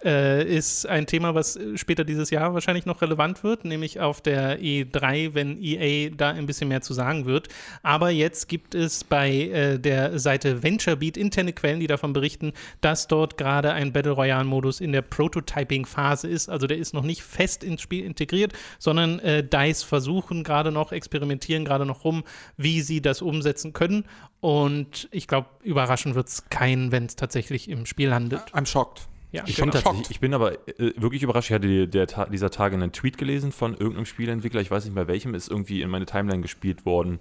äh, 0.03 0.43
ist 0.43 0.85
ein 0.87 1.05
Thema, 1.07 1.35
was 1.35 1.55
äh, 1.55 1.77
später 1.77 2.03
dieses 2.03 2.29
Jahr 2.29 2.53
wahrscheinlich 2.53 2.85
noch 2.85 3.01
relevant 3.01 3.43
wird, 3.43 3.65
nämlich 3.65 3.99
auf 3.99 4.21
der 4.21 4.59
E3, 4.59 5.33
wenn 5.33 5.61
EA 5.61 6.09
da 6.15 6.29
ein 6.29 6.45
bisschen 6.45 6.67
mehr 6.67 6.81
zu 6.81 6.93
sagen 6.93 7.25
wird. 7.25 7.49
Aber 7.83 8.09
jetzt 8.09 8.47
gibt 8.47 8.75
es 8.75 9.03
bei 9.03 9.31
äh, 9.31 9.79
der 9.79 10.19
Seite 10.19 10.63
VentureBeat 10.63 11.17
interne 11.17 11.53
Quellen, 11.53 11.79
die 11.79 11.87
davon 11.87 12.13
berichten, 12.13 12.53
dass 12.81 13.07
dort 13.07 13.37
gerade 13.37 13.73
ein 13.73 13.91
Battle 13.93 14.13
Royale-Modus 14.13 14.79
in 14.79 14.91
der 14.91 15.01
Prototyping-Phase 15.01 16.27
ist. 16.27 16.49
Also 16.49 16.67
der 16.67 16.77
ist 16.77 16.93
noch 16.93 17.03
nicht 17.03 17.23
fest 17.23 17.63
ins 17.63 17.81
Spiel 17.81 18.05
integriert, 18.05 18.53
sondern 18.79 19.19
äh, 19.19 19.43
DICE 19.43 19.83
versuchen 19.83 20.43
gerade 20.43 20.71
noch, 20.71 20.91
experimentieren 20.91 21.65
gerade 21.65 21.85
noch 21.85 22.03
rum, 22.03 22.23
wie 22.57 22.81
sie 22.81 23.01
das 23.01 23.21
umsetzen 23.21 23.73
können. 23.73 24.05
Und 24.39 25.07
ich 25.11 25.27
glaube, 25.27 25.47
überraschen 25.63 26.15
wird 26.15 26.27
es 26.27 26.49
keinen, 26.49 26.91
wenn 26.91 27.05
es 27.05 27.15
tatsächlich 27.15 27.69
im 27.69 27.85
Spiel 27.85 28.09
landet. 28.09 28.41
I'm 28.53 28.65
shocked. 28.65 29.10
Ja, 29.31 29.43
Ich, 29.45 29.55
geschockt. 29.55 30.11
ich 30.11 30.19
bin 30.19 30.33
aber 30.33 30.53
äh, 30.67 30.91
wirklich 30.97 31.23
überrascht. 31.23 31.49
Ich 31.49 31.53
hatte 31.55 31.67
die, 31.67 31.87
der, 31.89 32.05
dieser 32.29 32.49
Tage 32.49 32.75
einen 32.75 32.91
Tweet 32.91 33.17
gelesen 33.17 33.51
von 33.51 33.73
irgendeinem 33.73 34.05
Spieleentwickler, 34.05 34.59
ich 34.61 34.69
weiß 34.71 34.83
nicht 34.85 34.93
mehr 34.93 35.07
welchem, 35.07 35.33
ist 35.35 35.49
irgendwie 35.49 35.81
in 35.81 35.89
meine 35.89 36.05
Timeline 36.05 36.41
gespielt 36.41 36.85
worden, 36.85 37.19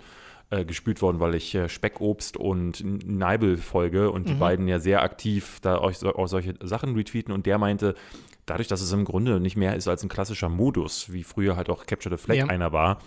äh, 0.51 0.65
gespült 0.65 1.03
worden, 1.03 1.21
weil 1.21 1.37
ich 1.37 1.55
äh, 1.55 1.69
Speckobst 1.69 2.37
und 2.37 2.83
Neibel 3.07 3.57
folge 3.57 4.11
und 4.11 4.29
die 4.29 4.35
beiden 4.35 4.67
ja 4.67 4.81
sehr 4.81 5.03
aktiv 5.03 5.59
da 5.63 5.79
euch 5.81 5.99
so, 5.99 6.13
auch 6.15 6.27
solche 6.27 6.55
Sachen 6.63 6.95
retweeten 6.97 7.33
und 7.33 7.47
der 7.47 7.59
meinte, 7.59 7.95
dadurch, 8.47 8.67
dass 8.67 8.81
es 8.81 8.93
im 8.93 9.05
Grunde 9.05 9.39
nicht 9.39 9.57
mehr 9.57 9.77
ist 9.77 9.87
als 9.87 10.03
ein 10.03 10.09
klassischer 10.09 10.49
Modus, 10.49 11.13
wie 11.13 11.23
früher 11.23 11.55
halt 11.55 11.71
auch 11.71 11.87
Capture 11.87 12.17
the 12.17 12.21
Flag 12.23 12.37
Ja. 12.37 12.47
einer 12.47 12.73
war, 12.73 12.99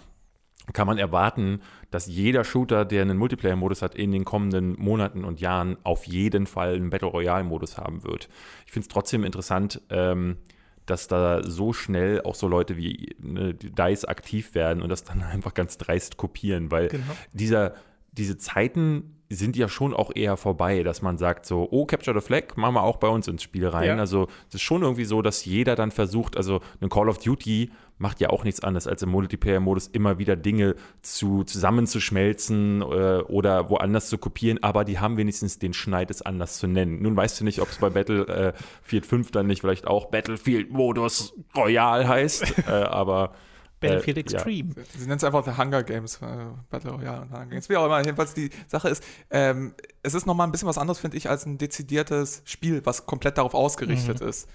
kann 0.71 0.88
man 0.88 0.98
erwarten, 0.98 1.60
dass 1.92 2.07
jeder 2.07 2.44
Shooter, 2.44 2.86
der 2.86 3.01
einen 3.01 3.18
Multiplayer-Modus 3.18 3.81
hat, 3.81 3.95
in 3.95 4.12
den 4.12 4.24
kommenden 4.24 4.80
Monaten 4.80 5.25
und 5.25 5.42
Jahren 5.42 5.77
auf 5.83 6.06
jeden 6.06 6.48
Fall 6.48 6.75
einen 6.75 6.89
Battle 6.89 7.10
Royale-Modus 7.10 7.77
haben 7.77 8.04
wird. 8.04 8.30
Ich 8.65 8.71
finde 8.71 8.86
es 8.86 8.94
trotzdem 8.94 9.25
interessant, 9.25 9.81
ähm, 9.89 10.38
dass 10.86 11.07
da 11.07 11.44
so 11.44 11.74
schnell 11.74 12.21
auch 12.21 12.36
so 12.36 12.48
Leute 12.48 12.77
wie 12.77 13.15
ne, 13.19 13.54
DICE 13.54 14.06
aktiv 14.06 14.56
werden 14.56 14.81
und 14.81 14.89
das 14.89 15.04
dann 15.04 15.21
einfach 15.33 15.54
ganz 15.54 15.77
dreist 15.77 16.18
kopieren, 16.18 16.71
weil 16.71 16.88
Genau. 16.88 17.04
dieser, 17.33 17.74
diese 18.12 18.38
Zeiten 18.38 19.18
sind 19.30 19.56
ja 19.56 19.68
schon 19.68 19.94
auch 19.94 20.12
eher 20.13 20.38
vorbei, 20.38 20.83
dass 20.83 21.01
man 21.01 21.18
sagt 21.18 21.45
so, 21.45 21.68
oh, 21.71 21.86
Capture 21.86 22.19
the 22.19 22.25
Flag, 22.25 22.56
machen 22.56 22.75
wir 22.75 22.83
auch 22.83 22.98
bei 22.98 23.07
uns 23.07 23.27
ins 23.27 23.42
Spiel 23.42 23.68
rein. 23.68 23.88
Ja. 23.88 23.95
Also 23.98 24.27
es 24.50 24.56
ist 24.56 24.62
schon 24.62 24.83
irgendwie 24.83 25.06
so, 25.06 25.21
dass 25.24 25.44
jeder 25.45 25.75
dann 25.75 25.89
versucht, 25.89 26.38
also 26.38 26.62
ein 26.81 26.89
Call 26.89 27.10
of 27.10 27.18
Duty 27.18 27.71
macht 27.98 28.19
ja 28.19 28.30
auch 28.30 28.44
nichts 28.44 28.62
anderes, 28.62 28.88
als 28.88 29.01
im 29.04 29.10
Multiplayer-Modus 29.10 29.88
immer 29.88 30.18
wieder 30.18 30.36
Dinge 30.36 30.75
zu, 31.01 31.44
zusammenzuschmelzen 31.44 32.81
äh, 32.81 32.86
oder 33.28 33.69
woanders 33.69 34.10
zu 34.10 34.18
kopieren, 34.18 34.62
aber 34.62 34.84
die 34.84 35.00
haben 35.00 35.18
wenigstens 35.18 35.60
den 35.60 35.74
Schneid, 35.74 36.10
es 36.12 36.22
anders 36.22 36.57
zu 36.57 36.68
nennen. 36.68 37.01
Nun 37.01 37.16
weißt 37.16 37.40
du 37.40 37.44
nicht, 37.44 37.62
ob 37.62 37.69
es 37.69 37.78
bei 37.78 37.90
Battlefield 37.90 39.06
5 39.06 39.31
dann 39.31 39.48
nicht 39.48 39.62
vielleicht 39.62 39.88
auch 39.88 40.07
Battlefield-Modus 40.07 41.34
Royal 41.56 42.07
heißt, 42.07 42.68
äh, 42.68 42.72
aber 42.72 43.34
Battlefield 43.80 44.18
äh, 44.18 44.19
Extreme. 44.22 44.69
Sie 44.98 45.01
nennen 45.01 45.18
es 45.18 45.24
einfach 45.24 45.44
The 45.46 45.62
Hunger 45.62 45.84
Games, 45.84 46.16
äh, 46.22 46.46
Battle 46.69 46.92
Royale 46.92 47.22
und 47.24 47.31
Hunger 47.31 47.46
Games. 47.48 47.69
Wie 47.69 47.75
auch 47.78 47.86
immer, 47.86 48.00
jedenfalls 48.04 48.34
die 48.34 48.50
Sache 48.68 48.89
ist, 48.89 49.04
ähm, 49.30 49.74
es 50.01 50.13
ist 50.13 50.25
nochmal 50.25 50.48
ein 50.48 50.51
bisschen 50.51 50.68
was 50.68 50.78
anderes, 50.78 51.00
finde 51.00 51.18
ich, 51.18 51.30
als 51.30 51.46
ein 51.46 51.57
dezidiertes 51.57 52.42
Spiel, 52.46 52.81
was 52.86 53.06
komplett 53.06 53.38
darauf 53.38 53.54
ausgerichtet 53.54 54.22
Mhm. 54.22 54.28
ist, 54.28 54.50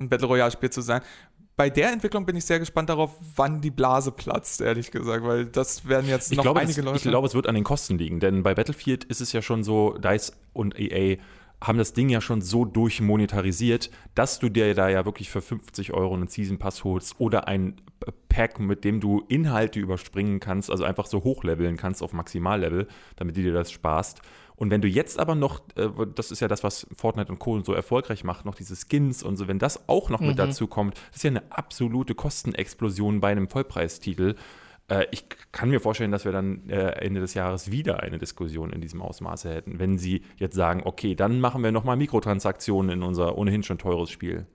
ein 0.00 0.08
Battle 0.08 0.26
Royale-Spiel 0.26 0.70
zu 0.70 0.80
sein. 0.80 1.02
Bei 1.56 1.68
der 1.68 1.92
Entwicklung 1.92 2.24
bin 2.24 2.34
ich 2.36 2.44
sehr 2.44 2.58
gespannt 2.58 2.88
darauf, 2.88 3.16
wann 3.36 3.60
die 3.60 3.70
Blase 3.70 4.10
platzt, 4.10 4.60
ehrlich 4.60 4.90
gesagt, 4.90 5.24
weil 5.24 5.46
das 5.46 5.86
werden 5.86 6.08
jetzt 6.08 6.32
Ich 6.32 6.36
noch 6.38 6.44
glaube, 6.44 6.60
einige 6.60 6.80
es, 6.80 6.84
Leute. 6.84 6.96
ich 6.96 7.02
glaube, 7.02 7.26
es 7.26 7.34
wird 7.34 7.46
an 7.46 7.54
den 7.54 7.64
Kosten 7.64 7.98
liegen, 7.98 8.20
denn 8.20 8.42
bei 8.42 8.54
Battlefield 8.54 9.04
ist 9.04 9.20
es 9.20 9.32
ja 9.32 9.42
schon 9.42 9.62
so, 9.62 9.96
DICE 9.98 10.32
und 10.54 10.78
EA 10.78 11.18
haben 11.62 11.78
das 11.78 11.92
Ding 11.92 12.08
ja 12.08 12.20
schon 12.20 12.40
so 12.40 12.64
durchmonetarisiert, 12.64 13.90
dass 14.14 14.38
du 14.38 14.48
dir 14.48 14.74
da 14.74 14.88
ja 14.88 15.04
wirklich 15.04 15.30
für 15.30 15.40
50 15.40 15.92
Euro 15.92 16.14
einen 16.14 16.26
Season 16.26 16.58
Pass 16.58 16.82
holst 16.84 17.20
oder 17.20 17.46
ein 17.46 17.76
Pack, 18.28 18.58
mit 18.58 18.82
dem 18.84 18.98
du 18.98 19.22
Inhalte 19.28 19.78
überspringen 19.78 20.40
kannst, 20.40 20.70
also 20.70 20.84
einfach 20.84 21.06
so 21.06 21.22
hochleveln 21.22 21.76
kannst 21.76 22.02
auf 22.02 22.12
Maximallevel, 22.12 22.88
damit 23.16 23.36
du 23.36 23.42
dir 23.42 23.52
das 23.52 23.70
sparst. 23.70 24.22
Und 24.62 24.70
wenn 24.70 24.80
du 24.80 24.86
jetzt 24.86 25.18
aber 25.18 25.34
noch, 25.34 25.58
äh, 25.74 25.88
das 26.14 26.30
ist 26.30 26.38
ja 26.38 26.46
das, 26.46 26.62
was 26.62 26.86
Fortnite 26.96 27.32
und 27.32 27.40
Co. 27.40 27.60
so 27.62 27.72
erfolgreich 27.72 28.22
macht, 28.22 28.44
noch 28.44 28.54
diese 28.54 28.76
Skins 28.76 29.24
und 29.24 29.36
so, 29.36 29.48
wenn 29.48 29.58
das 29.58 29.88
auch 29.88 30.08
noch 30.08 30.20
mit 30.20 30.38
dazu 30.38 30.68
kommt, 30.68 30.94
das 31.08 31.16
ist 31.16 31.24
ja 31.24 31.30
eine 31.30 31.42
absolute 31.50 32.14
Kostenexplosion 32.14 33.18
bei 33.18 33.32
einem 33.32 33.48
Vollpreistitel. 33.48 34.36
Äh, 34.86 35.06
ich 35.10 35.24
kann 35.50 35.70
mir 35.70 35.80
vorstellen, 35.80 36.12
dass 36.12 36.24
wir 36.24 36.30
dann 36.30 36.70
äh, 36.70 36.90
Ende 36.90 37.20
des 37.20 37.34
Jahres 37.34 37.72
wieder 37.72 38.04
eine 38.04 38.18
Diskussion 38.18 38.72
in 38.72 38.80
diesem 38.80 39.02
Ausmaße 39.02 39.52
hätten, 39.52 39.80
wenn 39.80 39.98
sie 39.98 40.22
jetzt 40.36 40.54
sagen, 40.54 40.82
okay, 40.84 41.16
dann 41.16 41.40
machen 41.40 41.64
wir 41.64 41.72
nochmal 41.72 41.96
Mikrotransaktionen 41.96 42.92
in 42.92 43.02
unser 43.02 43.36
ohnehin 43.36 43.64
schon 43.64 43.78
teures 43.78 44.10
Spiel. 44.10 44.46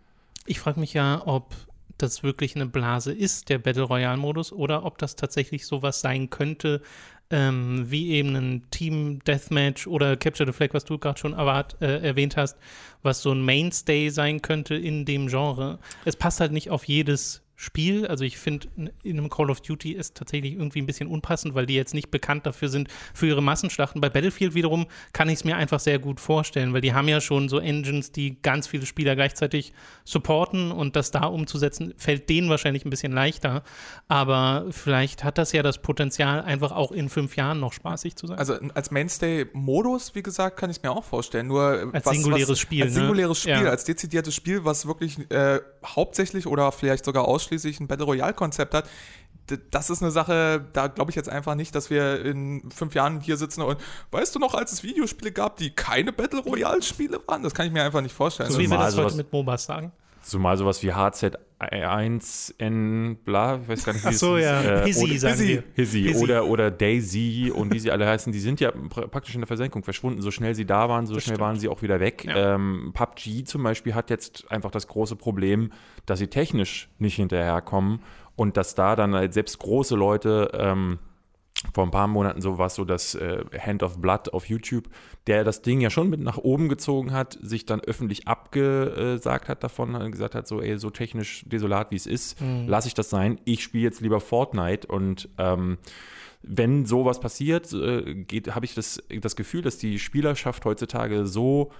Ich 0.45 0.61
frage 0.61 0.79
mich 0.79 0.93
ja, 0.93 1.21
ob 1.25 1.53
das 1.97 2.23
wirklich 2.23 2.55
eine 2.55 2.67
Blase 2.67 3.11
ist, 3.11 3.49
der 3.49 3.57
Battle 3.57 3.83
Royale-Modus, 3.83 4.53
oder 4.53 4.85
ob 4.85 4.99
das 4.99 5.17
tatsächlich 5.17 5.65
sowas 5.65 5.99
sein 5.99 6.29
könnte, 6.29 6.81
ähm, 7.29 7.85
wie 7.89 8.11
eben 8.11 8.35
ein 8.35 8.63
Team 8.71 9.19
Deathmatch 9.25 9.87
oder 9.87 10.15
Capture 10.17 10.47
the 10.47 10.53
Flag, 10.53 10.69
was 10.73 10.85
du 10.85 10.97
gerade 10.97 11.19
schon 11.19 11.33
erwart, 11.33 11.75
äh, 11.81 11.99
erwähnt 11.99 12.37
hast, 12.37 12.57
was 13.03 13.21
so 13.21 13.31
ein 13.31 13.43
Mainstay 13.43 14.09
sein 14.09 14.41
könnte 14.41 14.75
in 14.75 15.05
dem 15.05 15.27
Genre. 15.27 15.79
Es 16.05 16.15
passt 16.15 16.39
halt 16.39 16.51
nicht 16.51 16.69
auf 16.69 16.85
jedes 16.85 17.43
Spiel. 17.59 18.05
Also 18.05 18.23
ich 18.23 18.37
finde, 18.37 18.67
in 19.03 19.17
einem 19.17 19.29
Call 19.31 19.49
of 19.49 19.61
Duty 19.61 19.91
ist 19.93 20.15
tatsächlich 20.15 20.53
irgendwie 20.53 20.79
ein 20.79 20.85
bisschen 20.85 21.07
unpassend, 21.09 21.55
weil 21.55 21.65
die 21.65 21.73
jetzt 21.73 21.95
nicht 21.95 22.11
bekannt 22.11 22.45
dafür 22.45 22.69
sind, 22.69 22.87
für 23.15 23.25
ihre 23.25 23.41
Massenschlachten. 23.41 23.99
Bei 23.99 24.09
Battlefield 24.09 24.53
wiederum 24.53 24.85
kann 25.11 25.27
ich 25.27 25.35
es 25.39 25.43
mir 25.43 25.57
einfach 25.57 25.79
sehr 25.79 25.97
gut 25.97 26.19
vorstellen, 26.19 26.73
weil 26.73 26.81
die 26.81 26.93
haben 26.93 27.07
ja 27.07 27.19
schon 27.19 27.49
so 27.49 27.57
Engines, 27.57 28.11
die 28.11 28.39
ganz 28.43 28.67
viele 28.67 28.85
Spieler 28.85 29.15
gleichzeitig 29.15 29.73
supporten 30.05 30.71
und 30.71 30.95
das 30.95 31.09
da 31.09 31.25
umzusetzen, 31.25 31.95
fällt 31.97 32.29
denen 32.29 32.47
wahrscheinlich 32.49 32.85
ein 32.85 32.91
bisschen 32.91 33.11
leichter. 33.11 33.63
Aber 34.07 34.67
vielleicht 34.69 35.23
hat 35.23 35.39
das 35.39 35.51
ja 35.51 35.63
das 35.63 35.81
Potenzial, 35.81 36.41
einfach 36.43 36.71
auch 36.71 36.91
in 36.91 37.09
fünf 37.09 37.35
Jahren 37.37 37.59
noch 37.59 37.73
spaßig 37.73 38.15
zu 38.15 38.27
sein. 38.27 38.37
Also 38.37 38.53
als 38.75 38.91
Mainstay-Modus, 38.91 40.13
wie 40.13 40.21
gesagt, 40.21 40.57
kann 40.57 40.69
ich 40.69 40.77
es 40.77 40.83
mir 40.83 40.91
auch 40.91 41.03
vorstellen. 41.03 41.47
Nur 41.47 41.81
äh, 41.81 41.85
Als 41.93 42.07
singuläres 42.07 42.59
Spiel, 42.59 42.83
Als 42.83 42.93
ne? 42.93 42.99
singuläres 43.01 43.39
Spiel, 43.39 43.53
Ja. 43.53 43.69
als 43.71 43.83
dezidiertes 43.83 44.35
Spiel, 44.35 44.63
was 44.63 44.85
wirklich 44.85 45.17
äh, 45.31 45.59
hauptsächlich 45.83 46.45
oder 46.45 46.71
vielleicht 46.71 47.03
sogar 47.03 47.27
ausschließlich 47.47 47.79
ein 47.79 47.87
Battle 47.87 48.05
Royale-Konzept 48.05 48.73
hat. 48.73 48.89
Das 49.71 49.89
ist 49.89 50.01
eine 50.01 50.11
Sache, 50.11 50.65
da 50.73 50.87
glaube 50.87 51.09
ich 51.11 51.15
jetzt 51.15 51.29
einfach 51.29 51.55
nicht, 51.55 51.73
dass 51.73 51.89
wir 51.89 52.23
in 52.25 52.69
fünf 52.69 52.93
Jahren 52.95 53.21
hier 53.21 53.37
sitzen 53.37 53.61
und 53.61 53.79
weißt 54.11 54.35
du 54.35 54.39
noch, 54.39 54.53
als 54.53 54.73
es 54.73 54.83
Videospiele 54.83 55.31
gab, 55.31 55.55
die 55.55 55.69
keine 55.69 56.11
Battle 56.11 56.41
Royale-Spiele 56.41 57.21
waren? 57.27 57.43
Das 57.43 57.53
kann 57.53 57.65
ich 57.65 57.71
mir 57.71 57.83
einfach 57.83 58.01
nicht 58.01 58.13
vorstellen. 58.13 58.51
so 58.51 58.59
wie 58.59 58.63
wir 58.63 58.71
Zumal 58.71 58.91
das 58.91 58.97
heute 58.97 59.15
mit 59.15 59.31
MOBAs 59.31 59.63
sagen. 59.63 59.93
Zumal 60.29 60.57
sowas 60.57 60.83
wie 60.83 60.93
HZ1N, 60.93 63.15
bla, 63.23 63.59
ich 63.61 63.67
weiß 63.67 63.85
gar 63.85 63.93
nicht, 63.93 64.03
wie 64.05 64.09
Ach 64.09 64.13
so, 64.13 64.35
es 64.37 64.43
ja. 64.43 64.61
Äh, 64.61 64.85
Hizzy 64.85 65.03
oder- 65.05 65.19
sagen 65.19 65.33
Hizzy. 65.35 65.47
wir. 65.47 65.63
Hizzy 65.75 66.01
Hizzy. 66.03 66.23
oder, 66.23 66.45
oder 66.45 66.71
Daisy 66.71 67.51
und 67.53 67.73
wie 67.73 67.79
sie 67.79 67.91
alle 67.91 68.07
heißen, 68.07 68.31
die 68.33 68.39
sind 68.39 68.59
ja 68.59 68.71
pr 68.71 69.07
praktisch 69.07 69.35
in 69.35 69.41
der 69.41 69.47
Versenkung 69.47 69.83
verschwunden. 69.83 70.21
So 70.21 70.31
schnell 70.31 70.55
sie 70.55 70.65
da 70.65 70.89
waren, 70.89 71.05
so 71.07 71.15
Das 71.15 71.23
schnell 71.23 71.35
stimmt. 71.35 71.47
waren 71.47 71.59
sie 71.59 71.69
auch 71.69 71.81
wieder 71.81 71.99
weg. 71.99 72.25
Ja. 72.25 72.55
Ähm, 72.55 72.91
PUBG 72.93 73.43
zum 73.45 73.63
Beispiel 73.63 73.95
hat 73.95 74.09
jetzt 74.09 74.51
einfach 74.51 74.71
das 74.71 74.87
große 74.87 75.15
Problem, 75.15 75.71
dass 76.05 76.19
sie 76.19 76.27
technisch 76.27 76.89
nicht 76.99 77.15
hinterherkommen 77.15 77.99
und 78.35 78.57
dass 78.57 78.75
da 78.75 78.95
dann 78.95 79.15
halt 79.15 79.33
selbst 79.33 79.57
große 79.59 79.95
Leute 79.95 80.51
ähm, 80.53 80.99
vor 81.73 81.83
ein 81.83 81.91
paar 81.91 82.07
Monaten 82.07 82.41
so 82.41 82.57
war 82.57 82.67
es 82.67 82.75
so, 82.75 82.85
dass 82.85 83.15
äh, 83.15 83.43
Hand 83.59 83.83
of 83.83 83.99
Blood 83.99 84.33
auf 84.33 84.47
YouTube, 84.47 84.85
der 85.27 85.43
das 85.43 85.61
Ding 85.61 85.81
ja 85.81 85.89
schon 85.89 86.09
mit 86.09 86.19
nach 86.19 86.37
oben 86.37 86.69
gezogen 86.69 87.11
hat, 87.11 87.37
sich 87.41 87.65
dann 87.65 87.81
öffentlich 87.81 88.27
abgesagt 88.27 89.49
hat 89.49 89.63
davon 89.63 89.95
und 89.95 90.11
gesagt 90.11 90.35
hat, 90.35 90.47
so, 90.47 90.61
ey, 90.61 90.77
so 90.77 90.89
technisch 90.89 91.43
desolat 91.45 91.91
wie 91.91 91.95
es 91.95 92.07
ist, 92.07 92.41
mhm. 92.41 92.67
lasse 92.67 92.87
ich 92.87 92.93
das 92.93 93.09
sein. 93.09 93.39
Ich 93.45 93.63
spiele 93.63 93.83
jetzt 93.83 94.01
lieber 94.01 94.19
Fortnite 94.19 94.87
und 94.87 95.29
ähm, 95.37 95.77
wenn 96.43 96.85
sowas 96.85 97.19
passiert, 97.19 97.73
äh, 97.73 98.23
habe 98.49 98.65
ich 98.65 98.75
das, 98.75 99.03
das 99.21 99.35
Gefühl, 99.35 99.61
dass 99.61 99.77
die 99.77 99.99
Spielerschaft 99.99 100.65
heutzutage 100.65 101.25
so 101.25 101.71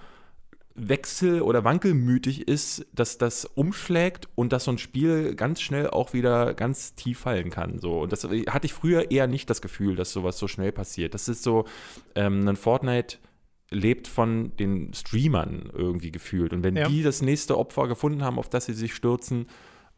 wechsel- 0.78 1.42
oder 1.42 1.64
wankelmütig 1.64 2.48
ist, 2.48 2.86
dass 2.92 3.18
das 3.18 3.44
umschlägt 3.44 4.28
und 4.34 4.52
dass 4.52 4.64
so 4.64 4.70
ein 4.70 4.78
Spiel 4.78 5.34
ganz 5.34 5.60
schnell 5.60 5.90
auch 5.90 6.12
wieder 6.12 6.54
ganz 6.54 6.94
tief 6.94 7.20
fallen 7.20 7.50
kann. 7.50 7.78
So. 7.78 8.00
Und 8.00 8.12
das 8.12 8.24
hatte 8.24 8.66
ich 8.66 8.72
früher 8.72 9.10
eher 9.10 9.26
nicht 9.26 9.50
das 9.50 9.60
Gefühl, 9.60 9.96
dass 9.96 10.12
sowas 10.12 10.38
so 10.38 10.48
schnell 10.48 10.72
passiert. 10.72 11.14
Das 11.14 11.28
ist 11.28 11.42
so, 11.42 11.64
ähm, 12.14 12.46
ein 12.48 12.56
Fortnite 12.56 13.18
lebt 13.70 14.08
von 14.08 14.56
den 14.56 14.94
Streamern 14.94 15.70
irgendwie 15.74 16.10
gefühlt. 16.10 16.52
Und 16.52 16.62
wenn 16.62 16.76
ja. 16.76 16.88
die 16.88 17.02
das 17.02 17.22
nächste 17.22 17.58
Opfer 17.58 17.86
gefunden 17.86 18.24
haben, 18.24 18.38
auf 18.38 18.48
das 18.48 18.66
sie 18.66 18.72
sich 18.72 18.94
stürzen, 18.94 19.46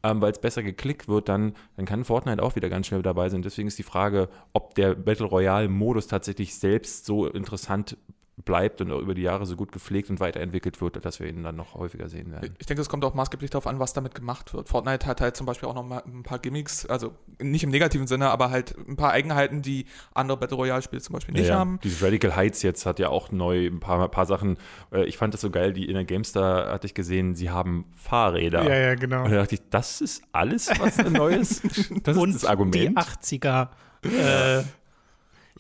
ähm, 0.03 0.21
weil 0.21 0.33
es 0.33 0.41
besser 0.41 0.63
geklickt 0.63 1.09
wird, 1.09 1.29
dann, 1.29 1.55
dann 1.77 1.85
kann 1.85 2.05
Fortnite 2.05 2.43
auch 2.43 2.57
wieder 2.57 2.69
ganz 2.69 2.87
schnell 2.87 3.03
dabei 3.03 3.29
sein. 3.29 3.43
Deswegen 3.43 3.69
ist 3.69 3.79
die 3.79 3.85
Frage, 3.85 4.29
ob 4.53 4.75
der 4.75 4.95
Battle 4.95 5.27
Royale-Modus 5.27 6.07
tatsächlich 6.07 6.55
selbst 6.55 7.05
so 7.05 7.27
interessant 7.27 7.97
bleibt 8.45 8.81
und 8.81 8.93
auch 8.93 9.01
über 9.01 9.15
die 9.15 9.23
Jahre 9.23 9.47
so 9.47 9.57
gut 9.57 9.73
gepflegt 9.73 10.11
und 10.11 10.21
weiterentwickelt 10.21 10.81
wird, 10.81 11.05
dass 11.05 11.21
wir 11.21 11.29
ihn 11.29 11.43
dann 11.43 11.57
noch 11.57 11.75
häufiger 11.75 12.09
sehen 12.09 12.31
werden. 12.33 12.55
Ich 12.59 12.67
denke, 12.67 12.81
es 12.81 12.89
kommt 12.89 13.05
auch 13.05 13.15
maßgeblich 13.15 13.51
darauf 13.51 13.67
an, 13.67 13.79
was 13.79 13.93
damit 13.93 14.15
gemacht 14.15 14.55
wird. 14.55 14.69
Fortnite 14.69 15.07
hat 15.07 15.21
halt 15.21 15.37
zum 15.37 15.47
Beispiel 15.47 15.69
auch 15.69 15.75
noch 15.75 15.87
mal 15.87 16.03
ein 16.07 16.23
paar 16.23 16.39
Gimmicks, 16.39 16.87
also 16.87 17.13
nicht 17.41 17.65
im 17.65 17.71
negativen 17.71 18.07
Sinne, 18.07 18.31
aber 18.31 18.51
halt 18.51 18.77
ein 18.89 18.97
paar 18.97 19.13
Eigenheiten, 19.13 19.63
die 19.63 19.87
andere 20.15 20.39
Battle 20.39 20.57
Royale-Spiele 20.57 21.03
zum 21.03 21.15
Beispiel 21.15 21.35
nicht 21.35 21.49
ja, 21.49 21.59
haben. 21.59 21.79
Dieses 21.83 22.03
Radical 22.03 22.37
Heights 22.37 22.63
jetzt 22.63 22.87
hat 22.87 22.99
ja 22.99 23.09
auch 23.09 23.31
neu 23.31 23.67
ein 23.67 23.81
paar, 23.81 24.03
ein 24.03 24.11
paar 24.11 24.27
Sachen. 24.27 24.59
Äh, 24.93 25.05
ich 25.05 25.17
fand 25.17 25.35
das 25.35 25.41
so 25.41 25.51
geil, 25.51 25.73
die 25.73 25.87
in 25.87 25.95
der 25.95 26.05
GameStar 26.05 26.73
hatte 26.73 26.87
ich 26.87 26.95
gesehen, 26.95 27.35
sie 27.35 27.51
haben 27.51 27.85
Fahrräder. 27.97 28.65
Ja, 28.65 28.77
ja, 28.77 28.95
genau. 28.95 29.25
Und 29.25 29.31
da 29.31 29.39
dachte 29.39 29.55
ich, 29.57 29.63
das 29.71 30.01
ist 30.01 30.23
alles, 30.33 30.71
was 30.79 30.99
neu 30.99 31.35
ist. 31.35 31.63
Das 32.05 32.17
und 32.17 32.31
ist 32.31 32.43
das 32.43 32.45
Argument. 32.45 32.75
Die 32.75 32.89
80er. 32.89 33.69
Äh, 34.03 34.63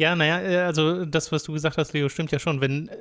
ja, 0.00 0.16
naja, 0.16 0.40
äh, 0.40 0.56
also 0.60 1.04
das, 1.04 1.30
was 1.30 1.42
du 1.42 1.52
gesagt 1.52 1.76
hast, 1.76 1.92
Leo, 1.92 2.08
stimmt 2.08 2.32
ja 2.32 2.38
schon. 2.38 2.62
Wenn 2.62 2.88
äh, 2.88 2.96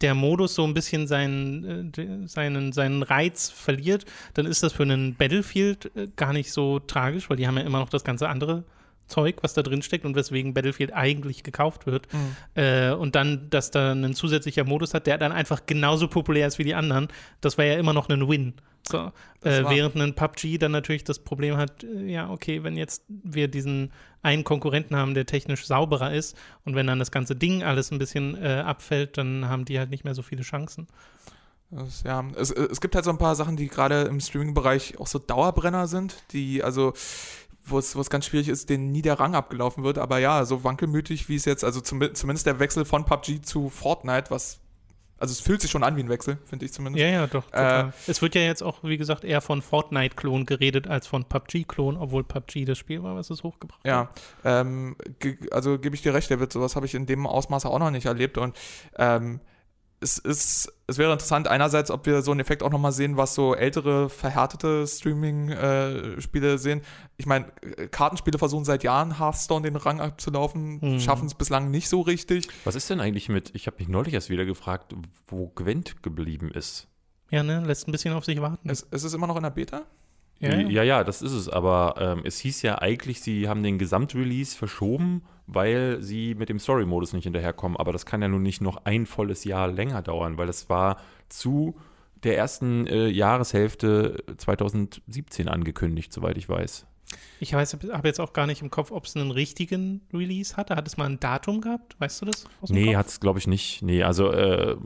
der 0.00 0.14
Modus 0.14 0.54
so 0.54 0.64
ein 0.64 0.72
bisschen 0.72 1.06
seinen, 1.06 1.92
äh, 1.92 2.26
seinen, 2.26 2.72
seinen 2.72 3.02
Reiz 3.02 3.50
verliert, 3.50 4.06
dann 4.32 4.46
ist 4.46 4.62
das 4.62 4.72
für 4.72 4.84
einen 4.84 5.14
Battlefield 5.16 5.90
gar 6.16 6.32
nicht 6.32 6.50
so 6.50 6.78
tragisch, 6.78 7.28
weil 7.28 7.36
die 7.36 7.46
haben 7.46 7.58
ja 7.58 7.64
immer 7.64 7.78
noch 7.78 7.90
das 7.90 8.04
ganze 8.04 8.30
andere 8.30 8.64
Zeug, 9.10 9.36
was 9.42 9.54
da 9.54 9.62
drin 9.62 9.82
steckt 9.82 10.04
und 10.04 10.16
weswegen 10.16 10.54
Battlefield 10.54 10.92
eigentlich 10.92 11.42
gekauft 11.42 11.86
wird. 11.86 12.08
Mhm. 12.12 12.36
Äh, 12.54 12.92
und 12.92 13.14
dann, 13.14 13.50
dass 13.50 13.70
da 13.70 13.92
ein 13.92 14.14
zusätzlicher 14.14 14.64
Modus 14.64 14.94
hat, 14.94 15.06
der 15.06 15.18
dann 15.18 15.32
einfach 15.32 15.66
genauso 15.66 16.08
populär 16.08 16.46
ist 16.46 16.58
wie 16.58 16.64
die 16.64 16.74
anderen, 16.74 17.08
das 17.40 17.58
wäre 17.58 17.74
ja 17.74 17.78
immer 17.78 17.92
noch 17.92 18.08
ein 18.08 18.28
Win. 18.28 18.54
So, 18.88 19.12
äh, 19.44 19.62
während 19.68 19.96
ein 19.96 20.14
PUBG 20.14 20.58
dann 20.58 20.72
natürlich 20.72 21.04
das 21.04 21.18
Problem 21.18 21.56
hat, 21.56 21.84
äh, 21.84 22.06
ja, 22.06 22.30
okay, 22.30 22.64
wenn 22.64 22.76
jetzt 22.76 23.04
wir 23.08 23.48
diesen 23.48 23.92
einen 24.22 24.44
Konkurrenten 24.44 24.96
haben, 24.96 25.14
der 25.14 25.26
technisch 25.26 25.66
sauberer 25.66 26.12
ist 26.12 26.36
und 26.64 26.74
wenn 26.74 26.86
dann 26.86 26.98
das 26.98 27.10
ganze 27.10 27.36
Ding 27.36 27.62
alles 27.62 27.90
ein 27.90 27.98
bisschen 27.98 28.36
äh, 28.42 28.62
abfällt, 28.64 29.18
dann 29.18 29.48
haben 29.48 29.64
die 29.64 29.78
halt 29.78 29.90
nicht 29.90 30.04
mehr 30.04 30.14
so 30.14 30.22
viele 30.22 30.42
Chancen. 30.42 30.88
Das, 31.70 32.02
ja, 32.02 32.24
es, 32.36 32.50
es 32.50 32.80
gibt 32.80 32.96
halt 32.96 33.04
so 33.04 33.12
ein 33.12 33.18
paar 33.18 33.36
Sachen, 33.36 33.56
die 33.56 33.68
gerade 33.68 34.02
im 34.02 34.18
Streaming-Bereich 34.18 34.98
auch 34.98 35.06
so 35.06 35.20
Dauerbrenner 35.20 35.86
sind, 35.86 36.16
die 36.32 36.64
also 36.64 36.92
wo 37.64 37.78
es, 37.78 37.94
wo 37.96 38.00
es 38.00 38.10
ganz 38.10 38.26
schwierig 38.26 38.48
ist, 38.48 38.70
denen 38.70 38.90
nie 38.90 39.02
der 39.02 39.20
Rang 39.20 39.34
abgelaufen 39.34 39.84
wird. 39.84 39.98
Aber 39.98 40.18
ja, 40.18 40.44
so 40.44 40.64
wankelmütig 40.64 41.28
wie 41.28 41.36
es 41.36 41.44
jetzt, 41.44 41.64
also 41.64 41.80
zum, 41.80 42.14
zumindest 42.14 42.46
der 42.46 42.58
Wechsel 42.58 42.84
von 42.84 43.04
PUBG 43.04 43.42
zu 43.42 43.68
Fortnite, 43.68 44.30
was 44.30 44.60
also 45.20 45.32
es 45.32 45.40
fühlt 45.40 45.60
sich 45.60 45.70
schon 45.70 45.84
an 45.84 45.96
wie 45.96 46.00
ein 46.00 46.08
Wechsel, 46.08 46.38
finde 46.46 46.64
ich 46.64 46.72
zumindest. 46.72 47.02
Ja, 47.02 47.10
ja, 47.10 47.26
doch. 47.26 47.52
Äh, 47.52 47.90
es 48.06 48.22
wird 48.22 48.34
ja 48.34 48.40
jetzt 48.40 48.62
auch, 48.62 48.82
wie 48.82 48.96
gesagt, 48.96 49.22
eher 49.22 49.42
von 49.42 49.60
Fortnite-Klon 49.60 50.46
geredet 50.46 50.88
als 50.88 51.06
von 51.06 51.24
PUBG-Klon, 51.26 51.98
obwohl 51.98 52.24
PUBG 52.24 52.64
das 52.64 52.78
Spiel 52.78 53.02
war, 53.02 53.16
was 53.16 53.28
es 53.28 53.42
hochgebracht 53.42 53.84
ja, 53.84 53.98
hat. 53.98 54.22
Ja, 54.44 54.60
ähm, 54.62 54.96
also 55.50 55.78
gebe 55.78 55.94
ich 55.94 56.00
dir 56.00 56.14
recht, 56.14 56.30
David, 56.30 56.50
sowas 56.50 56.74
habe 56.74 56.86
ich 56.86 56.94
in 56.94 57.04
dem 57.04 57.26
Ausmaße 57.26 57.68
auch 57.68 57.78
noch 57.78 57.90
nicht 57.90 58.06
erlebt 58.06 58.38
und 58.38 58.56
ähm, 58.96 59.40
es 60.02 60.18
ist, 60.18 60.72
es 60.86 60.96
wäre 60.96 61.12
interessant, 61.12 61.46
einerseits, 61.46 61.90
ob 61.90 62.06
wir 62.06 62.22
so 62.22 62.30
einen 62.30 62.40
Effekt 62.40 62.62
auch 62.62 62.70
nochmal 62.70 62.92
sehen, 62.92 63.18
was 63.18 63.34
so 63.34 63.54
ältere, 63.54 64.08
verhärtete 64.08 64.86
Streaming-Spiele 64.86 66.54
äh, 66.54 66.58
sehen. 66.58 66.80
Ich 67.18 67.26
meine, 67.26 67.52
Kartenspiele 67.90 68.38
versuchen 68.38 68.64
seit 68.64 68.82
Jahren 68.82 69.18
Hearthstone 69.18 69.62
den 69.62 69.76
Rang 69.76 70.00
abzulaufen, 70.00 70.78
mhm. 70.80 71.00
schaffen 71.00 71.26
es 71.26 71.34
bislang 71.34 71.70
nicht 71.70 71.90
so 71.90 72.00
richtig. 72.00 72.48
Was 72.64 72.76
ist 72.76 72.88
denn 72.88 73.00
eigentlich 73.00 73.28
mit, 73.28 73.54
ich 73.54 73.66
habe 73.66 73.76
mich 73.78 73.88
neulich 73.88 74.14
erst 74.14 74.30
wieder 74.30 74.46
gefragt, 74.46 74.94
wo 75.26 75.48
Gwent 75.48 76.02
geblieben 76.02 76.50
ist. 76.50 76.88
Ja, 77.30 77.42
ne, 77.42 77.62
lässt 77.64 77.86
ein 77.86 77.92
bisschen 77.92 78.14
auf 78.14 78.24
sich 78.24 78.40
warten. 78.40 78.68
Es, 78.68 78.82
ist 78.82 79.04
es 79.04 79.12
immer 79.12 79.26
noch 79.26 79.36
in 79.36 79.42
der 79.42 79.50
Beta? 79.50 79.82
Ja, 80.40 80.58
ja, 80.58 80.82
ja, 80.82 81.04
das 81.04 81.20
ist 81.20 81.32
es. 81.32 81.48
Aber 81.48 81.94
ähm, 81.98 82.22
es 82.24 82.38
hieß 82.38 82.62
ja 82.62 82.80
eigentlich, 82.80 83.20
sie 83.20 83.48
haben 83.48 83.62
den 83.62 83.78
Gesamtrelease 83.78 84.56
verschoben, 84.56 85.22
weil 85.46 86.00
sie 86.00 86.34
mit 86.34 86.48
dem 86.48 86.58
Story-Modus 86.58 87.12
nicht 87.12 87.24
hinterherkommen. 87.24 87.76
Aber 87.76 87.92
das 87.92 88.06
kann 88.06 88.22
ja 88.22 88.28
nun 88.28 88.42
nicht 88.42 88.62
noch 88.62 88.84
ein 88.86 89.04
volles 89.04 89.44
Jahr 89.44 89.68
länger 89.68 90.00
dauern, 90.00 90.38
weil 90.38 90.46
das 90.46 90.70
war 90.70 90.96
zu 91.28 91.76
der 92.22 92.38
ersten 92.38 92.86
äh, 92.86 93.08
Jahreshälfte 93.08 94.24
2017 94.38 95.48
angekündigt, 95.48 96.12
soweit 96.12 96.38
ich 96.38 96.48
weiß. 96.48 96.86
Ich 97.40 97.52
weiß, 97.52 97.76
habe 97.92 98.08
jetzt 98.08 98.20
auch 98.20 98.32
gar 98.32 98.46
nicht 98.46 98.62
im 98.62 98.70
Kopf, 98.70 98.90
ob 98.90 99.04
es 99.04 99.16
einen 99.16 99.30
richtigen 99.30 100.02
Release 100.12 100.56
hatte. 100.56 100.76
Hat 100.76 100.86
es 100.86 100.96
mal 100.96 101.06
ein 101.06 101.18
Datum 101.20 101.60
gehabt? 101.60 101.96
Weißt 101.98 102.22
du 102.22 102.26
das? 102.26 102.44
Nee, 102.68 102.96
hat 102.96 103.08
es, 103.08 103.20
glaube 103.20 103.38
ich, 103.38 103.46
nicht. 103.46 103.82
Nee, 103.82 104.02
also 104.02 104.30
äh, 104.30 104.76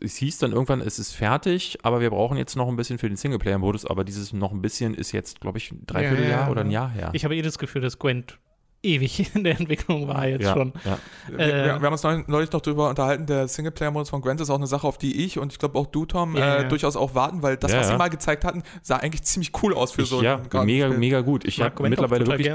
es 0.00 0.16
hieß 0.16 0.38
dann 0.38 0.52
irgendwann, 0.52 0.80
es 0.80 0.98
ist 0.98 1.12
fertig, 1.12 1.78
aber 1.82 2.00
wir 2.00 2.10
brauchen 2.10 2.36
jetzt 2.36 2.56
noch 2.56 2.68
ein 2.68 2.76
bisschen 2.76 2.98
für 2.98 3.08
den 3.08 3.16
Singleplayer-Modus, 3.16 3.86
aber 3.86 4.04
dieses 4.04 4.32
noch 4.32 4.52
ein 4.52 4.62
bisschen 4.62 4.94
ist 4.94 5.12
jetzt, 5.12 5.40
glaube 5.40 5.58
ich, 5.58 5.70
ein 5.70 5.86
Dreivierteljahr 5.86 6.30
ja, 6.30 6.44
ja, 6.46 6.50
oder 6.50 6.62
ein 6.62 6.70
Jahr 6.70 6.90
her. 6.90 7.10
Ich 7.12 7.24
habe 7.24 7.36
eh 7.36 7.42
das 7.42 7.58
Gefühl, 7.58 7.82
dass 7.82 7.98
Gwent 7.98 8.38
ewig 8.84 9.34
in 9.34 9.44
der 9.44 9.58
Entwicklung 9.58 10.06
war 10.06 10.28
jetzt 10.28 10.44
ja, 10.44 10.52
schon. 10.52 10.72
Ja. 10.84 10.98
Äh, 11.36 11.38
wir, 11.38 11.80
wir, 11.80 11.90
haben 11.90 11.92
uns 11.92 12.02
neulich 12.28 12.52
noch 12.52 12.60
darüber 12.60 12.90
unterhalten, 12.90 13.26
der 13.26 13.48
Singleplayer-Modus 13.48 14.10
von 14.10 14.20
Gwent 14.20 14.40
ist 14.40 14.50
auch 14.50 14.56
eine 14.56 14.66
Sache, 14.66 14.86
auf 14.86 14.98
die 14.98 15.24
ich 15.24 15.38
und 15.38 15.52
ich 15.52 15.58
glaube 15.58 15.78
auch 15.78 15.86
du, 15.86 16.04
Tom, 16.04 16.36
ja, 16.36 16.56
äh, 16.56 16.62
ja. 16.62 16.68
durchaus 16.68 16.96
auch 16.96 17.14
warten, 17.14 17.42
weil 17.42 17.56
das, 17.56 17.72
was 17.72 17.88
sie 17.88 17.96
mal 17.96 18.10
gezeigt 18.10 18.44
hatten, 18.44 18.62
sah 18.82 18.96
eigentlich 18.96 19.22
ziemlich 19.22 19.52
cool 19.62 19.74
aus 19.74 19.92
für 19.92 20.02
ich, 20.02 20.08
so 20.08 20.22
Ja, 20.22 20.40
mega, 20.64 20.88
mega 20.88 21.20
gut. 21.22 21.44
Ich 21.44 21.60
habe 21.60 21.88
mittlerweile, 21.88 22.26
wirklich, 22.26 22.52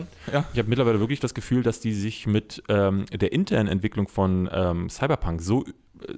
ich 0.53 0.59
hab 0.59 0.67
mittlerweile 0.67 0.99
wirklich 0.99 1.19
das 1.19 1.33
Gefühl, 1.33 1.63
dass 1.63 1.79
die 1.79 1.93
sich 1.93 2.27
mit 2.27 2.63
ähm, 2.69 3.05
der 3.11 3.31
internen 3.31 3.67
Entwicklung 3.67 4.07
von 4.07 4.49
ähm, 4.51 4.89
Cyberpunk 4.89 5.41
so, 5.41 5.65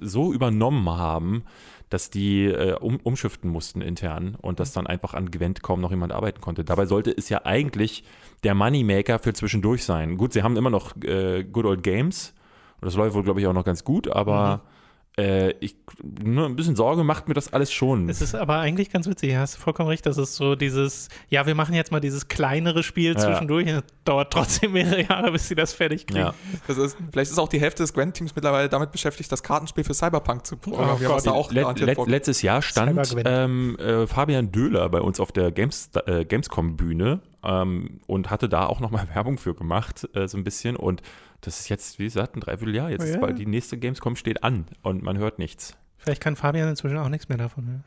so 0.00 0.32
übernommen 0.32 0.88
haben, 0.88 1.44
dass 1.88 2.10
die 2.10 2.46
äh, 2.46 2.74
um, 2.78 2.98
umschiften 3.02 3.50
mussten 3.50 3.82
intern 3.82 4.36
und 4.40 4.60
dass 4.60 4.72
dann 4.72 4.86
einfach 4.86 5.14
an 5.14 5.30
Gwent 5.30 5.62
kaum 5.62 5.80
noch 5.80 5.90
jemand 5.90 6.12
arbeiten 6.12 6.40
konnte. 6.40 6.64
Dabei 6.64 6.86
sollte 6.86 7.10
es 7.10 7.28
ja 7.28 7.44
eigentlich 7.44 8.04
der 8.44 8.54
Moneymaker 8.54 9.18
für 9.18 9.34
zwischendurch 9.34 9.84
sein. 9.84 10.16
Gut, 10.16 10.32
sie 10.32 10.42
haben 10.42 10.56
immer 10.56 10.70
noch 10.70 10.96
äh, 11.02 11.44
Good 11.44 11.66
Old 11.66 11.82
Games 11.82 12.34
und 12.80 12.86
das 12.86 12.96
läuft 12.96 13.14
wohl, 13.14 13.22
glaube 13.22 13.40
ich, 13.40 13.46
auch 13.46 13.52
noch 13.52 13.64
ganz 13.64 13.84
gut, 13.84 14.08
aber 14.08 14.56
mhm. 14.56 14.81
Äh, 15.18 15.50
ich, 15.60 15.76
nur 16.02 16.46
ein 16.46 16.56
bisschen 16.56 16.74
Sorge 16.74 17.04
macht 17.04 17.28
mir 17.28 17.34
das 17.34 17.52
alles 17.52 17.70
schon. 17.70 18.08
Es 18.08 18.22
ist 18.22 18.34
aber 18.34 18.56
eigentlich 18.56 18.90
ganz 18.90 19.06
witzig, 19.06 19.32
ja, 19.32 19.40
hast 19.40 19.56
du 19.56 19.60
vollkommen 19.60 19.90
recht, 19.90 20.06
das 20.06 20.16
ist 20.16 20.36
so 20.36 20.54
dieses, 20.54 21.10
ja, 21.28 21.44
wir 21.46 21.54
machen 21.54 21.74
jetzt 21.74 21.92
mal 21.92 22.00
dieses 22.00 22.28
kleinere 22.28 22.82
Spiel 22.82 23.12
ja. 23.12 23.18
zwischendurch, 23.18 23.66
das 23.66 23.82
dauert 24.04 24.32
trotzdem 24.32 24.72
mehrere 24.72 25.02
Jahre, 25.02 25.32
bis 25.32 25.48
sie 25.48 25.54
das 25.54 25.74
fertig 25.74 26.06
kriegen. 26.06 26.20
Ja. 26.20 26.34
Das 26.66 26.78
ist, 26.78 26.96
vielleicht 27.12 27.30
ist 27.30 27.38
auch 27.38 27.50
die 27.50 27.60
Hälfte 27.60 27.82
des 27.82 27.92
Gwent-Teams 27.92 28.34
mittlerweile 28.34 28.70
damit 28.70 28.90
beschäftigt, 28.90 29.30
das 29.30 29.42
Kartenspiel 29.42 29.84
für 29.84 29.92
Cyberpunk 29.92 30.46
zu 30.46 30.56
programmieren, 30.56 31.12
oh 31.12 31.16
was 31.16 31.24
da 31.24 31.32
auch 31.32 31.52
Let, 31.52 31.78
let, 31.80 31.98
Letztes 32.06 32.40
Jahr 32.40 32.62
stand 32.62 33.14
ähm, 33.26 33.76
äh, 33.78 34.06
Fabian 34.06 34.50
Döhler 34.50 34.88
bei 34.88 35.02
uns 35.02 35.20
auf 35.20 35.30
der 35.30 35.52
Games, 35.52 35.90
äh, 36.06 36.24
Gamescom-Bühne 36.24 37.20
ähm, 37.44 38.00
und 38.06 38.30
hatte 38.30 38.48
da 38.48 38.66
auch 38.66 38.80
nochmal 38.80 39.08
Werbung 39.14 39.38
für 39.38 39.54
gemacht, 39.54 40.08
äh, 40.14 40.28
so 40.28 40.36
ein 40.38 40.44
bisschen 40.44 40.76
und 40.76 41.02
das 41.40 41.58
ist 41.60 41.68
jetzt, 41.68 41.98
wie 41.98 42.04
gesagt, 42.04 42.36
ein 42.36 42.40
Dreivierteljahr. 42.40 42.90
Jetzt 42.90 43.16
oh, 43.20 43.26
ja. 43.26 43.32
die 43.32 43.46
nächste 43.46 43.76
Gamescom 43.76 44.14
steht 44.14 44.44
an 44.44 44.66
und 44.82 45.02
man 45.02 45.18
hört 45.18 45.40
nichts. 45.40 45.76
Vielleicht 46.02 46.20
kann 46.20 46.34
Fabian 46.34 46.68
inzwischen 46.68 46.98
auch 46.98 47.08
nichts 47.08 47.28
mehr 47.28 47.38
davon. 47.38 47.84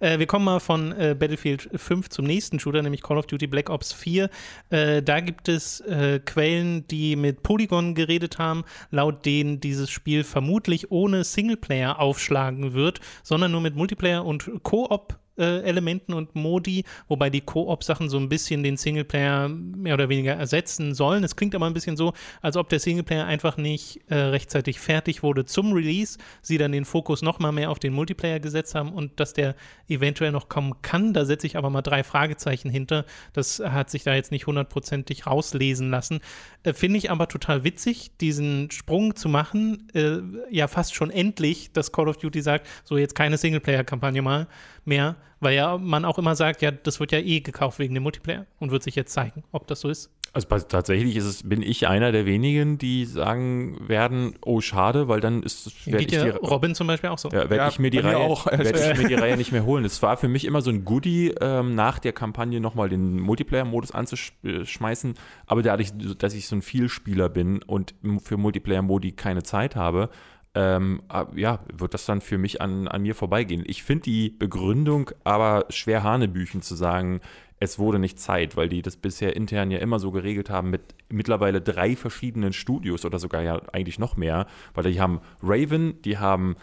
Ja. 0.00 0.08
äh, 0.14 0.18
wir 0.18 0.26
kommen 0.26 0.44
mal 0.44 0.58
von 0.58 0.90
äh, 0.90 1.14
Battlefield 1.16 1.70
5 1.72 2.08
zum 2.08 2.24
nächsten 2.24 2.58
Shooter, 2.58 2.82
nämlich 2.82 3.00
Call 3.00 3.16
of 3.16 3.26
Duty 3.26 3.46
Black 3.46 3.70
Ops 3.70 3.92
4. 3.92 4.28
Äh, 4.70 5.02
da 5.02 5.20
gibt 5.20 5.48
es 5.48 5.80
äh, 5.82 6.18
Quellen, 6.18 6.84
die 6.88 7.14
mit 7.14 7.44
Polygon 7.44 7.94
geredet 7.94 8.38
haben, 8.38 8.64
laut 8.90 9.24
denen 9.24 9.60
dieses 9.60 9.88
Spiel 9.88 10.24
vermutlich 10.24 10.90
ohne 10.90 11.22
Singleplayer 11.22 12.00
aufschlagen 12.00 12.74
wird, 12.74 13.00
sondern 13.22 13.52
nur 13.52 13.60
mit 13.60 13.76
Multiplayer 13.76 14.24
und 14.24 14.50
Koop 14.64 15.16
Koop-Elementen 15.36 16.14
und 16.14 16.34
Modi, 16.34 16.84
wobei 17.08 17.30
die 17.30 17.40
Koop-Sachen 17.40 18.08
so 18.08 18.18
ein 18.18 18.28
bisschen 18.28 18.62
den 18.62 18.76
Singleplayer 18.76 19.48
mehr 19.48 19.94
oder 19.94 20.08
weniger 20.08 20.34
ersetzen 20.34 20.94
sollen. 20.94 21.24
Es 21.24 21.36
klingt 21.36 21.54
aber 21.54 21.66
ein 21.66 21.74
bisschen 21.74 21.96
so, 21.96 22.12
als 22.40 22.56
ob 22.56 22.68
der 22.68 22.78
Singleplayer 22.78 23.26
einfach 23.26 23.56
nicht 23.56 24.00
äh, 24.08 24.14
rechtzeitig 24.14 24.80
fertig 24.80 25.22
wurde 25.22 25.44
zum 25.44 25.72
Release, 25.72 26.18
sie 26.40 26.58
dann 26.58 26.72
den 26.72 26.84
Fokus 26.84 27.22
noch 27.22 27.38
mal 27.38 27.52
mehr 27.52 27.70
auf 27.70 27.78
den 27.78 27.92
Multiplayer 27.92 28.40
gesetzt 28.40 28.74
haben 28.74 28.92
und 28.92 29.20
dass 29.20 29.32
der 29.32 29.54
eventuell 29.88 30.32
noch 30.32 30.48
kommen 30.48 30.74
kann. 30.82 31.12
Da 31.12 31.24
setze 31.24 31.46
ich 31.46 31.56
aber 31.56 31.70
mal 31.70 31.82
drei 31.82 32.04
Fragezeichen 32.04 32.70
hinter. 32.70 33.04
Das 33.32 33.60
hat 33.60 33.90
sich 33.90 34.04
da 34.04 34.14
jetzt 34.14 34.32
nicht 34.32 34.46
hundertprozentig 34.46 35.26
rauslesen 35.26 35.90
lassen. 35.90 36.20
Äh, 36.62 36.72
Finde 36.72 36.98
ich 36.98 37.10
aber 37.10 37.28
total 37.28 37.64
witzig, 37.64 38.16
diesen 38.18 38.70
Sprung 38.70 39.16
zu 39.16 39.28
machen. 39.28 39.88
Äh, 39.94 40.18
ja, 40.50 40.68
fast 40.68 40.94
schon 40.94 41.10
endlich, 41.10 41.72
dass 41.72 41.92
Call 41.92 42.08
of 42.08 42.18
Duty 42.18 42.42
sagt, 42.42 42.66
so 42.84 42.96
jetzt 42.96 43.14
keine 43.14 43.38
Singleplayer-Kampagne 43.38 44.22
mal 44.22 44.46
mehr, 44.84 45.16
weil 45.40 45.54
ja 45.54 45.78
man 45.78 46.04
auch 46.04 46.18
immer 46.18 46.36
sagt, 46.36 46.62
ja, 46.62 46.70
das 46.70 47.00
wird 47.00 47.12
ja 47.12 47.18
eh 47.18 47.40
gekauft 47.40 47.78
wegen 47.78 47.94
dem 47.94 48.02
Multiplayer 48.02 48.46
und 48.58 48.70
wird 48.70 48.82
sich 48.82 48.94
jetzt 48.94 49.12
zeigen, 49.12 49.44
ob 49.52 49.66
das 49.66 49.80
so 49.80 49.88
ist. 49.88 50.10
Also 50.34 50.48
tatsächlich 50.48 51.14
ist 51.16 51.26
es, 51.26 51.46
bin 51.46 51.60
ich 51.60 51.88
einer 51.88 52.10
der 52.10 52.24
wenigen, 52.24 52.78
die 52.78 53.04
sagen 53.04 53.86
werden, 53.86 54.34
oh 54.42 54.62
schade, 54.62 55.06
weil 55.06 55.20
dann 55.20 55.42
ist 55.42 55.86
werde 55.86 56.04
ich 56.04 56.10
ja 56.10 56.24
die, 56.24 56.30
Robin 56.30 56.74
zum 56.74 56.86
Beispiel 56.86 57.10
auch 57.10 57.18
so. 57.18 57.28
Ja, 57.28 57.50
werde 57.50 57.56
ja, 57.56 57.68
ich 57.68 57.78
mir 57.78 57.90
die 57.90 57.98
Reihe 57.98 58.16
auch. 58.16 58.46
Werd 58.46 58.62
ich 58.92 59.02
mir 59.02 59.08
die 59.08 59.14
Reihe 59.14 59.36
nicht 59.36 59.52
mehr 59.52 59.66
holen. 59.66 59.84
Es 59.84 60.00
war 60.00 60.16
für 60.16 60.28
mich 60.28 60.46
immer 60.46 60.62
so 60.62 60.70
ein 60.70 60.86
Goodie, 60.86 61.34
ähm, 61.38 61.74
nach 61.74 61.98
der 61.98 62.14
Kampagne 62.14 62.60
nochmal 62.60 62.88
den 62.88 63.20
Multiplayer-Modus 63.20 63.90
anzuschmeißen. 63.92 65.16
Aber 65.44 65.62
dadurch, 65.62 65.92
dass 66.16 66.32
ich 66.32 66.48
so 66.48 66.56
ein 66.56 66.62
Vielspieler 66.62 67.28
bin 67.28 67.62
und 67.62 67.94
für 68.24 68.38
Multiplayer-Modi 68.38 69.12
keine 69.12 69.42
Zeit 69.42 69.76
habe, 69.76 70.08
ähm, 70.54 71.02
ja, 71.34 71.60
wird 71.72 71.94
das 71.94 72.04
dann 72.04 72.20
für 72.20 72.38
mich 72.38 72.60
an, 72.60 72.88
an 72.88 73.02
mir 73.02 73.14
vorbeigehen. 73.14 73.64
Ich 73.66 73.82
finde 73.82 74.02
die 74.04 74.30
Begründung 74.30 75.10
aber 75.24 75.66
schwer 75.70 76.02
Hanebüchen 76.02 76.62
zu 76.62 76.74
sagen, 76.74 77.20
es 77.58 77.78
wurde 77.78 78.00
nicht 78.00 78.18
Zeit, 78.18 78.56
weil 78.56 78.68
die 78.68 78.82
das 78.82 78.96
bisher 78.96 79.36
intern 79.36 79.70
ja 79.70 79.78
immer 79.78 80.00
so 80.00 80.10
geregelt 80.10 80.50
haben 80.50 80.70
mit 80.70 80.82
mittlerweile 81.08 81.60
drei 81.60 81.94
verschiedenen 81.94 82.52
Studios 82.52 83.04
oder 83.04 83.20
sogar 83.20 83.42
ja 83.42 83.62
eigentlich 83.72 84.00
noch 84.00 84.16
mehr, 84.16 84.46
weil 84.74 84.90
die 84.92 85.00
haben 85.00 85.20
Raven, 85.42 86.02
die 86.02 86.18
haben 86.18 86.56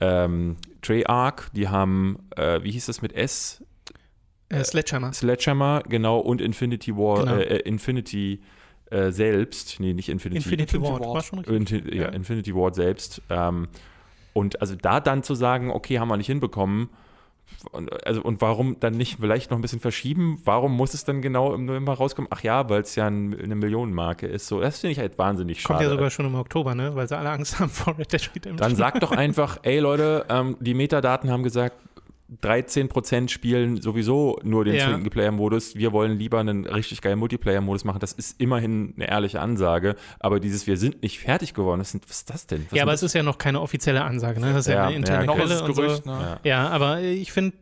ähm, 0.00 0.56
Treyarch, 0.80 1.48
die 1.54 1.68
haben, 1.68 2.18
äh, 2.36 2.62
wie 2.62 2.70
hieß 2.70 2.86
das 2.86 3.02
mit 3.02 3.12
S? 3.12 3.64
Äh, 4.48 4.62
Sledgehammer. 4.62 5.12
Sledgehammer, 5.12 5.82
genau, 5.88 6.20
und 6.20 6.40
Infinity 6.40 6.96
War, 6.96 7.24
genau. 7.24 7.36
äh, 7.36 7.58
Infinity 7.60 8.40
äh, 8.90 9.10
selbst, 9.10 9.80
nee, 9.80 9.92
nicht 9.92 10.08
Infinity, 10.08 10.38
Infinity, 10.38 10.76
Infinity 10.76 10.92
Ward, 10.92 11.02
Ward. 11.02 11.14
war 11.14 11.22
schon 11.22 11.38
richtig. 11.40 11.94
ja, 11.94 12.02
ja, 12.02 12.08
Infinity 12.08 12.54
Ward 12.54 12.74
selbst. 12.74 13.22
Ähm, 13.30 13.68
und 14.32 14.60
also 14.60 14.74
da 14.74 15.00
dann 15.00 15.22
zu 15.22 15.34
sagen, 15.34 15.70
okay, 15.70 15.98
haben 15.98 16.08
wir 16.08 16.16
nicht 16.16 16.26
hinbekommen, 16.26 16.90
und, 17.72 18.06
also, 18.06 18.22
und 18.22 18.40
warum 18.40 18.78
dann 18.80 18.94
nicht 18.94 19.18
vielleicht 19.20 19.50
noch 19.50 19.58
ein 19.58 19.62
bisschen 19.62 19.80
verschieben? 19.80 20.40
Warum 20.44 20.76
muss 20.76 20.94
es 20.94 21.04
dann 21.04 21.22
genau 21.22 21.54
im 21.54 21.64
November 21.64 21.94
rauskommen? 21.94 22.28
Ach 22.30 22.42
ja, 22.42 22.68
weil 22.68 22.82
es 22.82 22.94
ja 22.94 23.06
ein, 23.06 23.38
eine 23.38 23.54
Millionenmarke 23.54 24.26
ist. 24.26 24.48
So, 24.48 24.60
das 24.60 24.80
finde 24.80 24.92
ich 24.92 24.98
halt 24.98 25.18
wahnsinnig 25.18 25.60
schade. 25.60 25.74
Kommt 25.74 25.84
ja 25.84 25.90
sogar 25.90 26.10
schon 26.10 26.26
im 26.26 26.34
Oktober, 26.34 26.74
ne? 26.74 26.94
Weil 26.94 27.08
sie 27.08 27.16
alle 27.16 27.30
Angst 27.30 27.58
haben 27.58 27.70
vor 27.70 27.96
Red 27.98 28.12
Dead 28.12 28.30
Redemption. 28.34 28.56
Dann 28.56 28.76
sag 28.76 29.00
doch 29.00 29.12
einfach, 29.12 29.58
ey 29.62 29.78
Leute, 29.78 30.26
ähm, 30.28 30.56
die 30.60 30.74
Metadaten 30.74 31.30
haben 31.30 31.42
gesagt, 31.42 31.76
13% 32.42 33.28
spielen 33.28 33.80
sowieso 33.80 34.38
nur 34.42 34.64
den 34.64 34.74
ja. 34.74 34.88
Singleplayer-Modus. 34.88 35.76
Wir 35.76 35.92
wollen 35.92 36.18
lieber 36.18 36.40
einen 36.40 36.64
richtig 36.64 37.02
geilen 37.02 37.18
Multiplayer-Modus 37.18 37.84
machen. 37.84 38.00
Das 38.00 38.12
ist 38.12 38.40
immerhin 38.40 38.94
eine 38.96 39.08
ehrliche 39.08 39.40
Ansage. 39.40 39.94
Aber 40.20 40.40
dieses 40.40 40.66
Wir 40.66 40.76
sind 40.76 41.02
nicht 41.02 41.18
fertig 41.18 41.52
geworden, 41.52 41.80
was 41.80 41.94
ist 41.94 42.30
das 42.30 42.46
denn? 42.46 42.66
Was 42.70 42.76
ja, 42.76 42.82
aber 42.82 42.94
es 42.94 43.02
ist 43.02 43.14
ja 43.14 43.22
noch 43.22 43.36
keine 43.36 43.60
offizielle 43.60 44.02
Ansage. 44.02 44.40
Ne? 44.40 44.52
Das 44.52 44.60
ist 44.60 44.66
ja, 44.68 44.74
ja 44.74 44.86
eine 44.86 44.96
interne 44.96 45.26
ja, 45.26 45.32
Quelle. 45.32 45.62
Und 45.62 45.74
Gerücht, 45.74 46.04
so. 46.04 46.10
ne? 46.10 46.40
Ja, 46.44 46.68
aber 46.68 47.02
ich 47.02 47.30
finde 47.30 47.56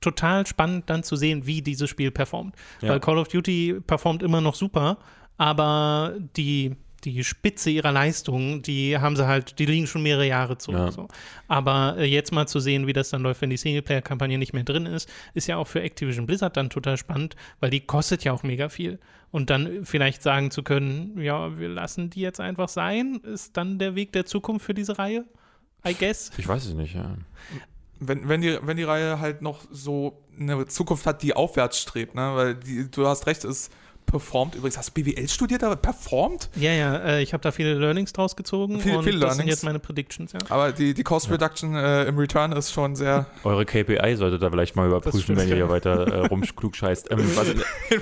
total 0.00 0.46
spannend 0.46 0.88
dann 0.88 1.02
zu 1.02 1.16
sehen, 1.16 1.46
wie 1.46 1.62
dieses 1.62 1.90
Spiel 1.90 2.10
performt. 2.10 2.54
Weil 2.80 3.00
Call 3.00 3.18
of 3.18 3.28
Duty 3.28 3.80
performt 3.86 4.22
immer 4.22 4.40
noch 4.40 4.54
super, 4.54 4.98
aber 5.36 6.14
die 6.36 6.76
die 7.12 7.22
Spitze 7.22 7.70
ihrer 7.70 7.92
Leistungen, 7.92 8.62
die 8.62 8.98
haben 8.98 9.14
sie 9.14 9.26
halt, 9.26 9.60
die 9.60 9.66
liegen 9.66 9.86
schon 9.86 10.02
mehrere 10.02 10.26
Jahre 10.26 10.58
zurück. 10.58 10.78
Ja. 10.78 10.92
So. 10.92 11.08
Aber 11.46 11.96
äh, 11.98 12.04
jetzt 12.04 12.32
mal 12.32 12.48
zu 12.48 12.58
sehen, 12.58 12.88
wie 12.88 12.92
das 12.92 13.10
dann 13.10 13.22
läuft, 13.22 13.42
wenn 13.42 13.50
die 13.50 13.56
Singleplayer-Kampagne 13.56 14.38
nicht 14.38 14.52
mehr 14.52 14.64
drin 14.64 14.86
ist, 14.86 15.08
ist 15.34 15.46
ja 15.46 15.56
auch 15.56 15.68
für 15.68 15.82
Activision 15.82 16.26
Blizzard 16.26 16.56
dann 16.56 16.68
total 16.68 16.96
spannend, 16.96 17.36
weil 17.60 17.70
die 17.70 17.80
kostet 17.80 18.24
ja 18.24 18.32
auch 18.32 18.42
mega 18.42 18.68
viel. 18.68 18.98
Und 19.30 19.50
dann 19.50 19.84
vielleicht 19.84 20.22
sagen 20.22 20.50
zu 20.50 20.62
können, 20.62 21.20
ja, 21.20 21.56
wir 21.58 21.68
lassen 21.68 22.10
die 22.10 22.20
jetzt 22.20 22.40
einfach 22.40 22.68
sein, 22.68 23.20
ist 23.22 23.56
dann 23.56 23.78
der 23.78 23.94
Weg 23.94 24.12
der 24.12 24.26
Zukunft 24.26 24.66
für 24.66 24.74
diese 24.74 24.98
Reihe? 24.98 25.24
I 25.86 25.94
guess. 25.94 26.32
Ich 26.36 26.48
weiß 26.48 26.64
es 26.64 26.74
nicht, 26.74 26.94
ja. 26.94 27.16
Wenn, 28.00 28.28
wenn, 28.28 28.40
die, 28.40 28.58
wenn 28.62 28.76
die 28.76 28.82
Reihe 28.82 29.20
halt 29.20 29.42
noch 29.42 29.60
so 29.70 30.22
eine 30.38 30.66
Zukunft 30.66 31.06
hat, 31.06 31.22
die 31.22 31.34
aufwärts 31.34 31.78
strebt, 31.78 32.14
ne? 32.14 32.32
weil 32.34 32.54
die, 32.56 32.90
du 32.90 33.06
hast 33.06 33.26
recht, 33.26 33.44
ist 33.44 33.72
performt. 34.06 34.54
Übrigens, 34.54 34.78
hast 34.78 34.96
du 34.96 35.02
BWL 35.02 35.28
studiert, 35.28 35.62
aber 35.64 35.76
performt? 35.76 36.48
Ja, 36.56 36.72
ja, 36.72 36.96
äh, 36.96 37.22
ich 37.22 37.32
habe 37.32 37.42
da 37.42 37.50
viele 37.50 37.74
Learnings 37.74 38.12
draus 38.12 38.36
gezogen 38.36 38.80
viel, 38.80 38.96
und 38.96 39.04
viel 39.04 39.18
das 39.18 39.36
sind 39.36 39.48
jetzt 39.48 39.64
meine 39.64 39.78
Predictions, 39.78 40.32
ja. 40.32 40.38
Aber 40.48 40.72
die, 40.72 40.94
die 40.94 41.02
Cost 41.02 41.30
Reduction 41.30 41.74
ja. 41.74 42.02
äh, 42.02 42.08
im 42.08 42.16
Return 42.16 42.52
ist 42.52 42.72
schon 42.72 42.96
sehr. 42.96 43.26
Eure 43.44 43.66
KPI 43.66 44.16
solltet 44.16 44.42
ihr 44.42 44.50
vielleicht 44.50 44.76
mal 44.76 44.86
überprüfen, 44.86 45.36
wenn 45.36 45.48
ihr 45.48 45.56
hier 45.56 45.68
weiter 45.68 46.06
äh, 46.06 46.26
rumklug 46.26 46.76
scheißt. 46.76 47.10
Ähm, 47.10 47.18
was, 47.34 47.48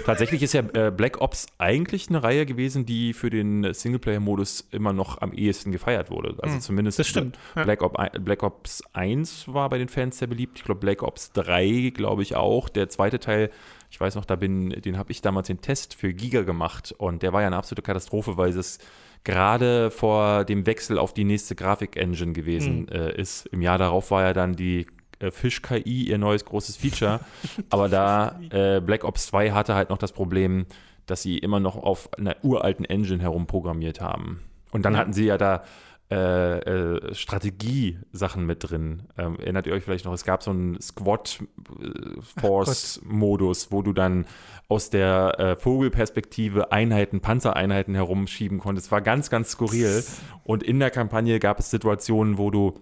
tatsächlich 0.04 0.42
ist 0.42 0.52
ja 0.52 0.62
äh, 0.74 0.90
Black 0.90 1.20
Ops 1.20 1.46
eigentlich 1.58 2.08
eine 2.08 2.22
Reihe 2.22 2.46
gewesen, 2.46 2.86
die 2.86 3.12
für 3.12 3.30
den 3.30 3.72
Singleplayer-Modus 3.72 4.68
immer 4.70 4.92
noch 4.92 5.20
am 5.20 5.32
ehesten 5.32 5.72
gefeiert 5.72 6.10
wurde. 6.10 6.36
Also 6.42 6.56
mhm. 6.56 6.60
zumindest 6.60 6.98
das 6.98 7.08
stimmt. 7.08 7.38
Black, 7.54 7.82
Op, 7.82 7.96
Black 8.20 8.42
Ops 8.42 8.82
1 8.92 9.52
war 9.52 9.68
bei 9.70 9.78
den 9.78 9.88
Fans 9.88 10.18
sehr 10.18 10.28
beliebt. 10.28 10.58
Ich 10.58 10.64
glaube, 10.64 10.80
Black 10.80 11.02
Ops 11.02 11.32
3, 11.32 11.92
glaube 11.94 12.22
ich 12.22 12.36
auch. 12.36 12.68
Der 12.68 12.88
zweite 12.88 13.18
Teil 13.18 13.50
ich 13.94 14.00
weiß 14.00 14.16
noch, 14.16 14.24
da 14.24 14.34
bin, 14.34 14.70
den 14.70 14.98
habe 14.98 15.12
ich 15.12 15.22
damals 15.22 15.46
den 15.46 15.60
Test 15.60 15.94
für 15.94 16.12
Giga 16.12 16.42
gemacht 16.42 16.92
und 16.98 17.22
der 17.22 17.32
war 17.32 17.42
ja 17.42 17.46
eine 17.46 17.54
absolute 17.54 17.82
Katastrophe, 17.82 18.36
weil 18.36 18.50
es 18.50 18.80
gerade 19.22 19.92
vor 19.92 20.44
dem 20.44 20.66
Wechsel 20.66 20.98
auf 20.98 21.14
die 21.14 21.22
nächste 21.22 21.54
Grafik-Engine 21.54 22.32
gewesen 22.32 22.80
mhm. 22.80 22.88
äh, 22.88 23.14
ist. 23.14 23.46
Im 23.46 23.62
Jahr 23.62 23.78
darauf 23.78 24.10
war 24.10 24.22
ja 24.22 24.32
dann 24.32 24.56
die 24.56 24.88
äh, 25.20 25.30
Fish 25.30 25.62
KI 25.62 26.08
ihr 26.08 26.18
neues 26.18 26.44
großes 26.44 26.76
Feature, 26.76 27.20
aber 27.70 27.88
da 27.88 28.40
äh, 28.50 28.80
Black 28.80 29.04
Ops 29.04 29.28
2 29.28 29.52
hatte 29.52 29.76
halt 29.76 29.90
noch 29.90 29.98
das 29.98 30.10
Problem, 30.10 30.66
dass 31.06 31.22
sie 31.22 31.38
immer 31.38 31.60
noch 31.60 31.76
auf 31.76 32.12
einer 32.14 32.34
uralten 32.42 32.84
Engine 32.84 33.22
herumprogrammiert 33.22 34.00
haben. 34.00 34.40
Und 34.72 34.84
dann 34.84 34.94
ja. 34.94 34.98
hatten 34.98 35.12
sie 35.12 35.26
ja 35.26 35.38
da 35.38 35.62
äh, 36.10 36.58
äh, 36.58 37.14
Strategie-Sachen 37.14 38.44
mit 38.44 38.70
drin. 38.70 39.04
Ähm, 39.16 39.38
erinnert 39.38 39.66
ihr 39.66 39.72
euch 39.72 39.84
vielleicht 39.84 40.04
noch, 40.04 40.12
es 40.12 40.24
gab 40.24 40.42
so 40.42 40.50
einen 40.50 40.78
Squad-Force-Modus, 40.80 43.72
wo 43.72 43.80
du 43.80 43.94
dann 43.94 44.26
aus 44.68 44.90
der 44.90 45.38
äh, 45.38 45.56
Vogelperspektive 45.56 46.72
Einheiten, 46.72 47.20
Panzereinheiten 47.20 47.94
herumschieben 47.94 48.58
konntest. 48.58 48.88
Es 48.88 48.92
war 48.92 49.00
ganz, 49.00 49.30
ganz 49.30 49.52
skurril. 49.52 50.04
Und 50.42 50.62
in 50.62 50.78
der 50.78 50.90
Kampagne 50.90 51.40
gab 51.40 51.58
es 51.58 51.70
Situationen, 51.70 52.36
wo 52.36 52.50
du 52.50 52.78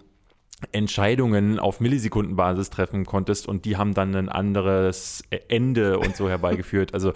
Entscheidungen 0.71 1.59
auf 1.59 1.79
Millisekundenbasis 1.79 2.69
treffen 2.69 3.05
konntest 3.05 3.47
und 3.47 3.65
die 3.65 3.77
haben 3.77 3.93
dann 3.93 4.15
ein 4.15 4.29
anderes 4.29 5.23
Ende 5.47 5.99
und 5.99 6.15
so 6.15 6.29
herbeigeführt. 6.29 6.93
Also 6.93 7.13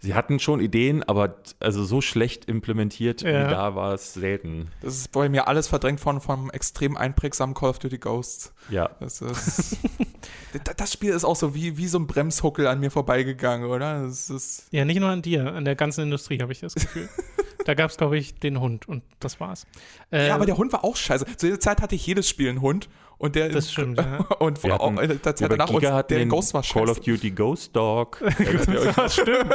sie 0.00 0.14
hatten 0.14 0.38
schon 0.38 0.60
Ideen, 0.60 1.02
aber 1.02 1.36
also 1.60 1.84
so 1.84 2.00
schlecht 2.00 2.46
implementiert 2.46 3.22
ja. 3.22 3.46
wie 3.46 3.50
da 3.50 3.74
war 3.74 3.94
es 3.94 4.14
selten. 4.14 4.68
Das 4.82 4.96
ist 4.96 5.12
bei 5.12 5.28
mir 5.28 5.46
alles 5.46 5.68
verdrängt 5.68 6.00
von 6.00 6.20
vom 6.20 6.50
extrem 6.50 6.96
einprägsamen 6.96 7.54
Call 7.54 7.70
of 7.70 7.78
Duty 7.78 7.98
Ghosts. 7.98 8.52
Ja. 8.70 8.90
Das, 9.00 9.20
ist, 9.20 9.76
das 10.76 10.92
Spiel 10.92 11.12
ist 11.12 11.24
auch 11.24 11.36
so 11.36 11.54
wie, 11.54 11.76
wie 11.76 11.86
so 11.86 11.98
ein 11.98 12.06
Bremshuckel 12.06 12.66
an 12.66 12.80
mir 12.80 12.90
vorbeigegangen, 12.90 13.68
oder? 13.68 14.02
Das 14.02 14.30
ist 14.30 14.66
ja, 14.70 14.84
nicht 14.84 15.00
nur 15.00 15.10
an 15.10 15.22
dir, 15.22 15.52
an 15.52 15.64
der 15.64 15.76
ganzen 15.76 16.02
Industrie 16.02 16.40
habe 16.40 16.52
ich 16.52 16.60
das 16.60 16.74
Gefühl. 16.74 17.08
da 17.66 17.74
gab 17.74 17.90
es, 17.90 17.96
glaube 17.96 18.18
ich, 18.18 18.34
den 18.34 18.60
Hund 18.60 18.88
und 18.88 19.02
das 19.20 19.38
war's. 19.40 19.66
Äh, 20.10 20.28
ja, 20.28 20.34
aber 20.34 20.46
der 20.46 20.56
Hund 20.56 20.72
war 20.72 20.84
auch 20.84 20.96
scheiße. 20.96 21.26
Zu 21.36 21.46
dieser 21.46 21.60
Zeit 21.60 21.82
hatte 21.82 21.94
ich 21.94 22.06
jedes 22.06 22.28
Spiel 22.28 22.48
einen 22.48 22.60
Hund 22.60 22.88
und 23.20 23.34
der 23.34 23.50
das 23.50 23.70
stimmt, 23.70 23.98
ja. 23.98 24.16
und 24.38 24.58
vor 24.58 24.80
auch 24.80 24.98
in 24.98 25.20
der 25.22 25.22
Zeit 25.22 25.42
danach 25.42 25.68
Giga 25.68 26.02
der 26.02 26.24
Ghost 26.24 26.54
war 26.54 26.62
scheiße. 26.62 26.78
Call 26.78 26.88
of 26.88 27.00
Duty 27.00 27.30
Ghost 27.32 27.76
Dog. 27.76 28.18
das 28.96 29.12
stimmt. 29.20 29.54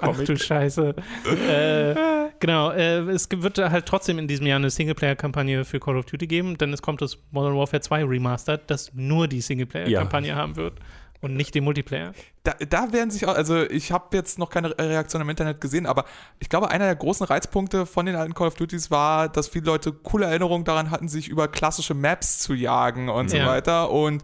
Ach 0.00 0.18
du 0.18 0.36
Scheiße. 0.36 0.92
äh, 1.48 1.94
genau, 2.40 2.72
äh, 2.72 2.98
es 3.08 3.28
wird 3.30 3.58
halt 3.58 3.86
trotzdem 3.86 4.18
in 4.18 4.26
diesem 4.26 4.46
Jahr 4.46 4.56
eine 4.56 4.70
Singleplayer-Kampagne 4.70 5.64
für 5.64 5.78
Call 5.78 5.96
of 5.96 6.06
Duty 6.06 6.26
geben, 6.26 6.58
denn 6.58 6.72
es 6.72 6.82
kommt 6.82 7.00
das 7.00 7.16
Modern 7.30 7.56
Warfare 7.56 7.80
2 7.80 8.04
Remastered, 8.04 8.62
das 8.66 8.92
nur 8.92 9.28
die 9.28 9.40
Singleplayer-Kampagne 9.40 10.30
ja. 10.30 10.34
haben 10.34 10.56
wird 10.56 10.74
und 11.20 11.34
nicht 11.34 11.54
den 11.54 11.64
Multiplayer. 11.64 12.12
Da, 12.42 12.54
da 12.68 12.92
werden 12.92 13.10
sich 13.10 13.26
auch, 13.26 13.34
also 13.34 13.62
ich 13.62 13.92
habe 13.92 14.16
jetzt 14.16 14.38
noch 14.38 14.50
keine 14.50 14.76
Reaktion 14.78 15.22
im 15.22 15.28
Internet 15.28 15.60
gesehen, 15.60 15.86
aber 15.86 16.04
ich 16.38 16.48
glaube, 16.48 16.70
einer 16.70 16.84
der 16.84 16.96
großen 16.96 17.26
Reizpunkte 17.26 17.86
von 17.86 18.06
den 18.06 18.14
alten 18.14 18.34
Call 18.34 18.48
of 18.48 18.54
Duties 18.54 18.90
war, 18.90 19.28
dass 19.28 19.48
viele 19.48 19.66
Leute 19.66 19.92
coole 19.92 20.26
Erinnerungen 20.26 20.64
daran 20.64 20.90
hatten, 20.90 21.08
sich 21.08 21.28
über 21.28 21.48
klassische 21.48 21.94
Maps 21.94 22.38
zu 22.38 22.54
jagen 22.54 23.08
und 23.08 23.32
ja. 23.32 23.44
so 23.44 23.50
weiter. 23.50 23.90
Und 23.90 24.22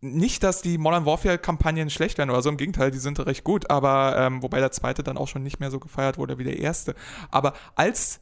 nicht, 0.00 0.42
dass 0.42 0.62
die 0.62 0.78
Modern 0.78 1.06
Warfare-Kampagnen 1.06 1.90
schlecht 1.90 2.18
werden 2.18 2.30
oder 2.30 2.42
so, 2.42 2.48
im 2.48 2.56
Gegenteil, 2.56 2.90
die 2.90 2.98
sind 2.98 3.18
recht 3.24 3.44
gut, 3.44 3.70
aber 3.70 4.16
ähm, 4.18 4.42
wobei 4.42 4.60
der 4.60 4.72
zweite 4.72 5.02
dann 5.02 5.16
auch 5.16 5.28
schon 5.28 5.42
nicht 5.42 5.60
mehr 5.60 5.70
so 5.70 5.78
gefeiert 5.78 6.18
wurde 6.18 6.38
wie 6.38 6.44
der 6.44 6.58
erste. 6.58 6.94
Aber 7.30 7.54
als, 7.74 8.20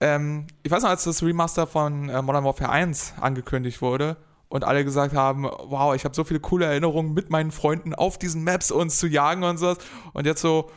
ähm, 0.00 0.46
ich 0.62 0.70
weiß 0.70 0.82
noch, 0.82 0.90
als 0.90 1.04
das 1.04 1.22
Remaster 1.22 1.66
von 1.66 2.08
äh, 2.08 2.20
Modern 2.20 2.44
Warfare 2.44 2.70
1 2.70 3.14
angekündigt 3.20 3.80
wurde, 3.80 4.16
und 4.48 4.64
alle 4.64 4.84
gesagt 4.84 5.14
haben, 5.14 5.44
wow, 5.44 5.94
ich 5.94 6.04
habe 6.04 6.14
so 6.14 6.24
viele 6.24 6.40
coole 6.40 6.66
Erinnerungen 6.66 7.12
mit 7.12 7.30
meinen 7.30 7.50
Freunden 7.50 7.94
auf 7.94 8.18
diesen 8.18 8.44
Maps 8.44 8.70
uns 8.70 8.98
zu 8.98 9.06
jagen 9.06 9.42
und 9.44 9.58
sowas. 9.58 9.78
Und 10.12 10.26
jetzt 10.26 10.40
so, 10.40 10.70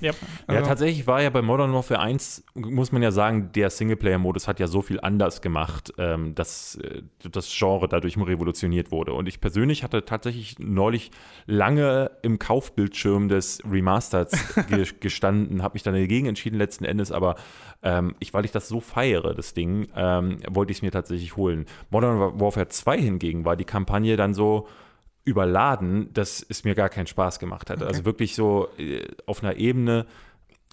Ja. 0.00 0.12
Ja, 0.50 0.62
tatsächlich 0.62 1.06
war 1.06 1.22
ja 1.22 1.30
bei 1.30 1.42
Modern 1.42 1.72
Warfare 1.72 2.00
1, 2.00 2.44
muss 2.54 2.92
man 2.92 3.02
ja 3.02 3.10
sagen, 3.10 3.50
der 3.54 3.70
Singleplayer-Modus 3.70 4.46
hat 4.48 4.60
ja 4.60 4.66
so 4.66 4.82
viel 4.82 5.00
anders 5.00 5.40
gemacht, 5.40 5.92
ähm, 5.98 6.34
dass 6.34 6.76
äh, 6.76 7.02
das 7.30 7.52
Genre 7.56 7.88
dadurch 7.88 8.16
revolutioniert 8.16 8.90
wurde. 8.90 9.12
Und 9.12 9.26
ich 9.26 9.40
persönlich 9.40 9.82
hatte 9.82 10.04
tatsächlich 10.04 10.58
neulich 10.58 11.10
lange 11.46 12.10
im 12.22 12.38
Kaufbildschirm 12.38 13.28
des 13.28 13.60
Remasters 13.70 14.32
ge 14.68 14.84
gestanden, 15.00 15.62
habe 15.62 15.74
mich 15.74 15.82
dann 15.82 15.94
dagegen 15.94 16.26
entschieden 16.26 16.56
letzten 16.56 16.84
Endes, 16.84 17.10
aber 17.10 17.36
ähm, 17.82 18.14
ich, 18.18 18.34
weil 18.34 18.44
ich 18.44 18.52
das 18.52 18.68
so 18.68 18.80
feiere, 18.80 19.34
das 19.34 19.54
Ding, 19.54 19.88
ähm, 19.96 20.38
wollte 20.48 20.72
ich 20.72 20.78
es 20.78 20.82
mir 20.82 20.90
tatsächlich 20.90 21.36
holen. 21.36 21.66
Modern 21.90 22.40
Warfare 22.40 22.68
2 22.68 22.98
hingegen 22.98 23.44
war 23.44 23.56
die 23.56 23.64
Kampagne 23.64 24.16
dann 24.16 24.34
so, 24.34 24.68
überladen, 25.24 26.12
dass 26.12 26.44
es 26.48 26.64
mir 26.64 26.74
gar 26.74 26.88
keinen 26.88 27.06
Spaß 27.06 27.38
gemacht 27.38 27.70
hat. 27.70 27.82
Also 27.82 28.04
wirklich 28.04 28.34
so 28.34 28.68
äh, 28.78 29.06
auf 29.26 29.42
einer 29.42 29.56
Ebene, 29.56 30.06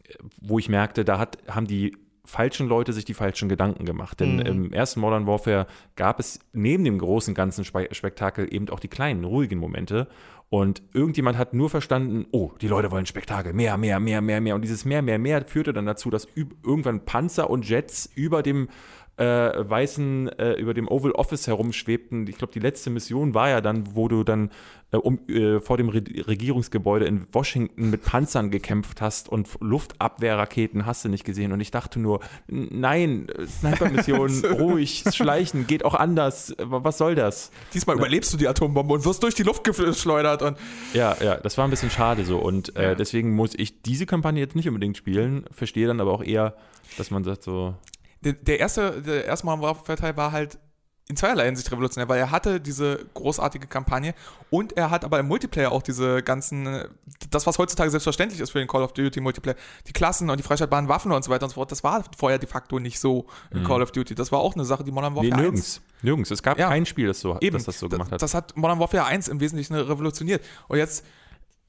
äh, 0.03 0.13
wo 0.41 0.59
ich 0.59 0.69
merkte, 0.69 1.05
da 1.05 1.19
hat, 1.19 1.37
haben 1.47 1.67
die 1.67 1.95
falschen 2.23 2.67
Leute 2.67 2.93
sich 2.93 3.03
die 3.05 3.13
falschen 3.13 3.49
Gedanken 3.49 3.85
gemacht. 3.85 4.19
Denn 4.19 4.35
Mhm. 4.35 4.45
im 4.45 4.73
ersten 4.73 4.99
Modern 4.99 5.25
Warfare 5.25 5.67
gab 5.95 6.19
es 6.19 6.39
neben 6.53 6.83
dem 6.83 6.99
großen 6.99 7.33
ganzen 7.33 7.65
Spe 7.65 7.87
Spektakel 7.91 8.53
eben 8.53 8.69
auch 8.69 8.79
die 8.79 8.87
kleinen, 8.89 9.23
ruhigen 9.23 9.57
Momente. 9.57 10.07
Und 10.49 10.83
irgendjemand 10.93 11.37
hat 11.37 11.53
nur 11.53 11.69
verstanden, 11.69 12.25
oh, 12.31 12.51
die 12.59 12.67
Leute 12.67 12.91
wollen 12.91 13.05
Spektakel, 13.05 13.53
mehr, 13.53 13.77
mehr, 13.77 14.01
mehr, 14.01 14.21
mehr, 14.21 14.41
mehr. 14.41 14.53
Und 14.55 14.61
dieses 14.61 14.83
mehr, 14.83 15.01
mehr, 15.01 15.17
mehr 15.17 15.45
führte 15.45 15.71
dann 15.71 15.85
dazu, 15.85 16.09
dass 16.09 16.27
irgendwann 16.35 17.05
Panzer 17.05 17.49
und 17.49 17.67
Jets 17.67 18.09
über 18.15 18.43
dem 18.43 18.67
äh, 19.21 19.69
weißen, 19.69 20.29
äh, 20.39 20.53
über 20.53 20.73
dem 20.73 20.87
Oval 20.87 21.11
Office 21.11 21.45
herumschwebten. 21.45 22.27
Ich 22.27 22.37
glaube, 22.37 22.53
die 22.53 22.59
letzte 22.59 22.89
Mission 22.89 23.35
war 23.35 23.49
ja 23.49 23.61
dann, 23.61 23.95
wo 23.95 24.07
du 24.07 24.23
dann 24.23 24.49
äh, 24.91 24.97
um, 24.97 25.19
äh, 25.29 25.59
vor 25.59 25.77
dem 25.77 25.89
Re 25.89 26.01
Regierungsgebäude 26.27 27.05
in 27.05 27.27
Washington 27.31 27.91
mit 27.91 28.03
Panzern 28.03 28.49
gekämpft 28.49 28.99
hast 28.99 29.29
und 29.29 29.47
Luftabwehrraketen 29.59 30.87
hast 30.87 31.05
du 31.05 31.09
nicht 31.09 31.23
gesehen. 31.23 31.51
Und 31.51 31.61
ich 31.61 31.69
dachte 31.69 31.99
nur, 31.99 32.21
nein, 32.47 33.29
äh, 33.29 33.45
Sniper-Mission, 33.45 34.43
ruhig, 34.59 35.03
schleichen, 35.13 35.67
geht 35.67 35.85
auch 35.85 35.93
anders. 35.93 36.55
Was 36.57 36.97
soll 36.97 37.13
das? 37.13 37.51
Diesmal 37.75 37.97
überlebst 37.97 38.33
du 38.33 38.37
die 38.37 38.47
Atombombe 38.47 38.95
und 38.95 39.05
wirst 39.05 39.21
durch 39.21 39.35
die 39.35 39.43
Luft 39.43 39.63
geschleudert. 39.63 40.41
Und 40.41 40.57
Ja, 40.93 41.15
ja, 41.23 41.35
das 41.35 41.59
war 41.59 41.65
ein 41.65 41.69
bisschen 41.69 41.91
schade 41.91 42.25
so. 42.25 42.39
Und 42.39 42.75
äh, 42.75 42.95
deswegen 42.95 43.35
muss 43.35 43.53
ich 43.55 43.83
diese 43.83 44.07
Kampagne 44.07 44.41
jetzt 44.41 44.55
nicht 44.55 44.67
unbedingt 44.67 44.97
spielen, 44.97 45.45
verstehe 45.51 45.85
dann 45.85 46.01
aber 46.01 46.11
auch 46.11 46.23
eher, 46.23 46.55
dass 46.97 47.11
man 47.11 47.23
sagt 47.23 47.43
so, 47.43 47.75
der, 48.21 48.33
der 48.33 48.59
erste, 48.59 49.01
der 49.01 49.25
erste 49.25 49.45
Modern 49.45 49.61
Warfare 49.61 49.97
Teil 49.97 50.15
war 50.17 50.31
halt 50.31 50.57
in 51.09 51.17
zweierlei 51.17 51.45
Hinsicht 51.45 51.69
revolutionär, 51.69 52.07
weil 52.07 52.19
er 52.19 52.31
hatte 52.31 52.61
diese 52.61 53.05
großartige 53.15 53.67
Kampagne 53.67 54.13
und 54.49 54.77
er 54.77 54.91
hat 54.91 55.03
aber 55.03 55.19
im 55.19 55.27
Multiplayer 55.27 55.69
auch 55.71 55.81
diese 55.81 56.23
ganzen, 56.23 56.85
das 57.31 57.45
was 57.45 57.57
heutzutage 57.57 57.89
selbstverständlich 57.91 58.39
ist 58.39 58.51
für 58.51 58.59
den 58.59 58.67
Call 58.69 58.81
of 58.81 58.93
Duty 58.93 59.19
Multiplayer, 59.19 59.55
die 59.87 59.91
Klassen 59.91 60.29
und 60.29 60.39
die 60.39 60.43
freischaltbaren 60.43 60.87
Waffen 60.87 61.11
und 61.11 61.21
so 61.25 61.29
weiter 61.29 61.43
und 61.43 61.49
so 61.49 61.55
fort, 61.55 61.69
das 61.69 61.83
war 61.83 62.05
vorher 62.17 62.39
de 62.39 62.47
facto 62.47 62.79
nicht 62.79 62.97
so 62.97 63.25
in 63.49 63.65
Call 63.65 63.81
of 63.81 63.91
Duty. 63.91 64.15
Das 64.15 64.31
war 64.31 64.39
auch 64.39 64.55
eine 64.55 64.63
Sache, 64.63 64.85
die 64.85 64.91
Modern 64.91 65.11
Mhm. 65.13 65.19
nee, 65.21 65.31
Warfare 65.31 65.41
1 65.41 65.51
nirgends. 65.51 65.81
Nirgends. 66.01 66.31
Es 66.31 66.41
gab 66.43 66.57
Ja. 66.57 66.69
kein 66.69 66.85
Spiel, 66.85 67.07
das, 67.07 67.19
so, 67.19 67.37
Eben, 67.41 67.57
das 67.57 67.65
das 67.65 67.77
so 67.79 67.89
gemacht 67.89 68.11
hat. 68.11 68.21
Das 68.21 68.33
hat 68.33 68.55
Modern 68.55 68.79
Warfare 68.79 69.03
1 69.05 69.27
im 69.27 69.41
Wesentlichen 69.41 69.75
revolutioniert. 69.75 70.41
Und 70.69 70.77
jetzt, 70.77 71.03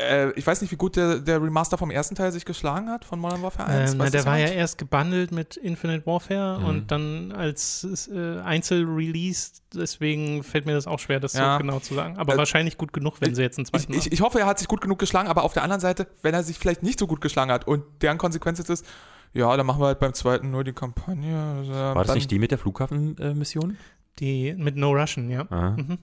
äh, 0.00 0.30
ich 0.32 0.46
weiß 0.46 0.60
nicht, 0.62 0.70
wie 0.72 0.76
gut 0.76 0.96
der, 0.96 1.18
der 1.20 1.42
Remaster 1.42 1.78
vom 1.78 1.90
ersten 1.90 2.14
Teil 2.14 2.32
sich 2.32 2.44
geschlagen 2.44 2.88
hat, 2.90 3.04
von 3.04 3.18
Modern 3.20 3.42
Warfare 3.42 3.68
1. 3.68 3.92
Ähm, 3.92 3.98
na, 3.98 4.10
der 4.10 4.24
war 4.24 4.38
ja 4.38 4.48
erst 4.48 4.78
gebundelt 4.78 5.30
mit 5.32 5.56
Infinite 5.56 6.06
Warfare 6.06 6.58
Mhm. 6.60 6.64
und 6.66 6.90
dann 6.90 7.32
als 7.32 8.08
äh, 8.12 8.40
Einzelrelease, 8.40 9.52
deswegen 9.74 10.42
fällt 10.42 10.66
mir 10.66 10.74
das 10.74 10.86
auch 10.86 10.98
schwer, 10.98 11.20
das 11.20 11.34
Ja. 11.34 11.54
so 11.54 11.58
genau 11.62 11.78
zu 11.80 11.94
sagen. 11.94 12.16
Aber 12.18 12.34
Äh, 12.34 12.38
wahrscheinlich 12.38 12.78
gut 12.78 12.92
genug, 12.92 13.20
wenn 13.20 13.34
sie 13.34 13.42
jetzt 13.42 13.58
einen 13.58 13.66
Ich, 13.66 13.70
zweiten 13.70 13.92
ich, 13.94 14.10
ich 14.12 14.20
hoffe, 14.20 14.40
er 14.40 14.46
hat 14.46 14.58
sich 14.58 14.68
gut 14.68 14.80
genug 14.80 14.98
geschlagen, 14.98 15.28
aber 15.28 15.42
auf 15.44 15.52
der 15.52 15.62
anderen 15.62 15.80
Seite, 15.80 16.06
wenn 16.22 16.34
er 16.34 16.42
sich 16.42 16.58
vielleicht 16.58 16.82
nicht 16.82 16.98
so 16.98 17.06
gut 17.06 17.20
geschlagen 17.20 17.50
hat 17.52 17.66
und 17.68 17.84
deren 18.02 18.18
Konsequenz 18.18 18.58
jetzt 18.58 18.70
ist, 18.70 18.86
ja, 19.34 19.56
dann 19.56 19.64
machen 19.66 19.80
wir 19.80 19.86
halt 19.86 19.98
beim 19.98 20.12
zweiten 20.14 20.50
nur 20.50 20.62
die 20.64 20.72
Kampagne. 20.74 21.36
Also, 21.58 21.72
War 21.72 21.94
das 21.94 22.08
dann- 22.08 22.14
nicht 22.16 22.30
die 22.30 22.38
mit 22.38 22.50
der 22.50 22.58
Flughafenmission? 22.58 23.76
Die 24.18 24.52
mit 24.58 24.76
No 24.76 24.90
Russian, 24.90 25.30
ja. 25.30 25.46
Aha. 25.48 25.70
Mhm, 25.70 25.98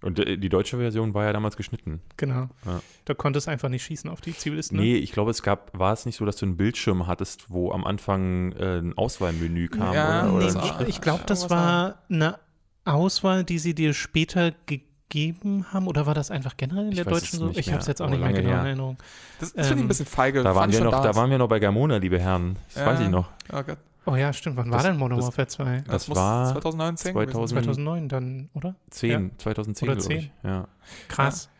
Und 0.00 0.18
äh, 0.20 0.36
die 0.38 0.48
deutsche 0.48 0.76
Version 0.78 1.12
war 1.14 1.24
ja 1.24 1.32
damals 1.32 1.56
geschnitten. 1.56 2.00
genau. 2.16 2.48
Ja. 2.64 2.80
Da 3.04 3.14
konntest 3.14 3.46
du 3.46 3.50
einfach 3.50 3.68
nicht 3.68 3.82
schießen 3.84 4.08
auf 4.08 4.20
die 4.20 4.36
Zivilisten. 4.36 4.76
ne? 4.78 4.84
Nee, 4.84 4.96
ich 4.96 5.10
glaube, 5.12 5.30
es 5.32 5.42
gab, 5.42 5.76
war 5.76 5.92
es 5.92 6.06
nicht 6.06 6.16
so, 6.16 6.24
dass 6.24 6.36
du 6.36 6.46
einen 6.46 6.56
Bildschirm 6.56 7.06
hattest, 7.06 7.50
wo 7.50 7.72
am 7.72 7.84
Anfang 7.84 8.52
äh, 8.52 8.78
ein 8.78 8.96
Auswahlmenü 8.96 9.68
kam? 9.68 9.94
Ja, 9.94 10.30
oder, 10.30 10.34
oder 10.34 10.50
Schrift? 10.50 10.88
Ich 10.88 11.00
glaube, 11.00 11.24
das 11.26 11.50
war 11.50 12.02
eine 12.08 12.38
Auswahl, 12.84 13.42
die 13.44 13.58
sie 13.58 13.74
dir 13.74 13.92
später 13.92 14.52
gegeben 14.66 15.66
haben. 15.72 15.86
Oder 15.88 16.06
war 16.06 16.14
das 16.14 16.30
einfach 16.30 16.56
generell 16.56 16.84
in 16.86 16.90
Ich 16.92 16.96
der 16.96 17.04
deutschen 17.04 17.38
so? 17.38 17.50
Ich 17.54 17.68
habe 17.70 17.80
es 17.80 17.86
jetzt 17.86 18.00
auch 18.00 18.06
aber 18.06 18.16
nicht 18.16 18.24
mehr 18.24 18.32
genau 18.42 18.60
in. 18.60 18.66
Erinnerung. 18.66 18.98
Das, 19.40 19.52
das 19.52 19.66
finde 19.66 19.74
ich 19.74 19.80
ähm, 19.80 19.84
ein 19.86 19.88
bisschen 19.88 20.06
feige. 20.06 20.42
Da 20.42 20.54
waren, 20.54 20.70
wir 20.70 20.80
noch, 20.84 21.02
da 21.02 21.14
waren 21.16 21.30
wir 21.30 21.38
noch 21.38 21.48
bei 21.48 21.58
Gamona, 21.58 21.96
liebe 21.96 22.20
Herren. 22.20 22.56
Das 22.74 22.82
Ja. 22.82 22.86
weiß 22.86 23.00
ich 23.00 23.08
noch. 23.08 23.30
Oh 23.52 23.62
Gott. 23.62 23.78
Oh 24.10 24.16
ja, 24.16 24.32
stimmt. 24.32 24.56
Wann 24.56 24.70
war 24.70 24.78
Das- 24.78 24.86
denn 24.86 24.96
Modern 24.96 25.18
das- 25.18 25.26
Warfare 25.26 25.46
2? 25.48 25.82
Das 25.86 26.08
muss 26.08 26.16
war 26.16 26.52
2019 26.52 27.14
gewesen 27.14 27.30
2000 27.32 27.48
sein. 27.50 27.64
2009 27.64 28.08
dann, 28.08 28.48
oder? 28.54 28.74
10, 28.90 29.30
2010, 29.38 29.88
Oder 29.88 29.96
glaube 29.98 30.14
ich. 30.14 30.20
10. 30.42 30.50
Ja. 30.50 30.68
Krass. 31.08 31.50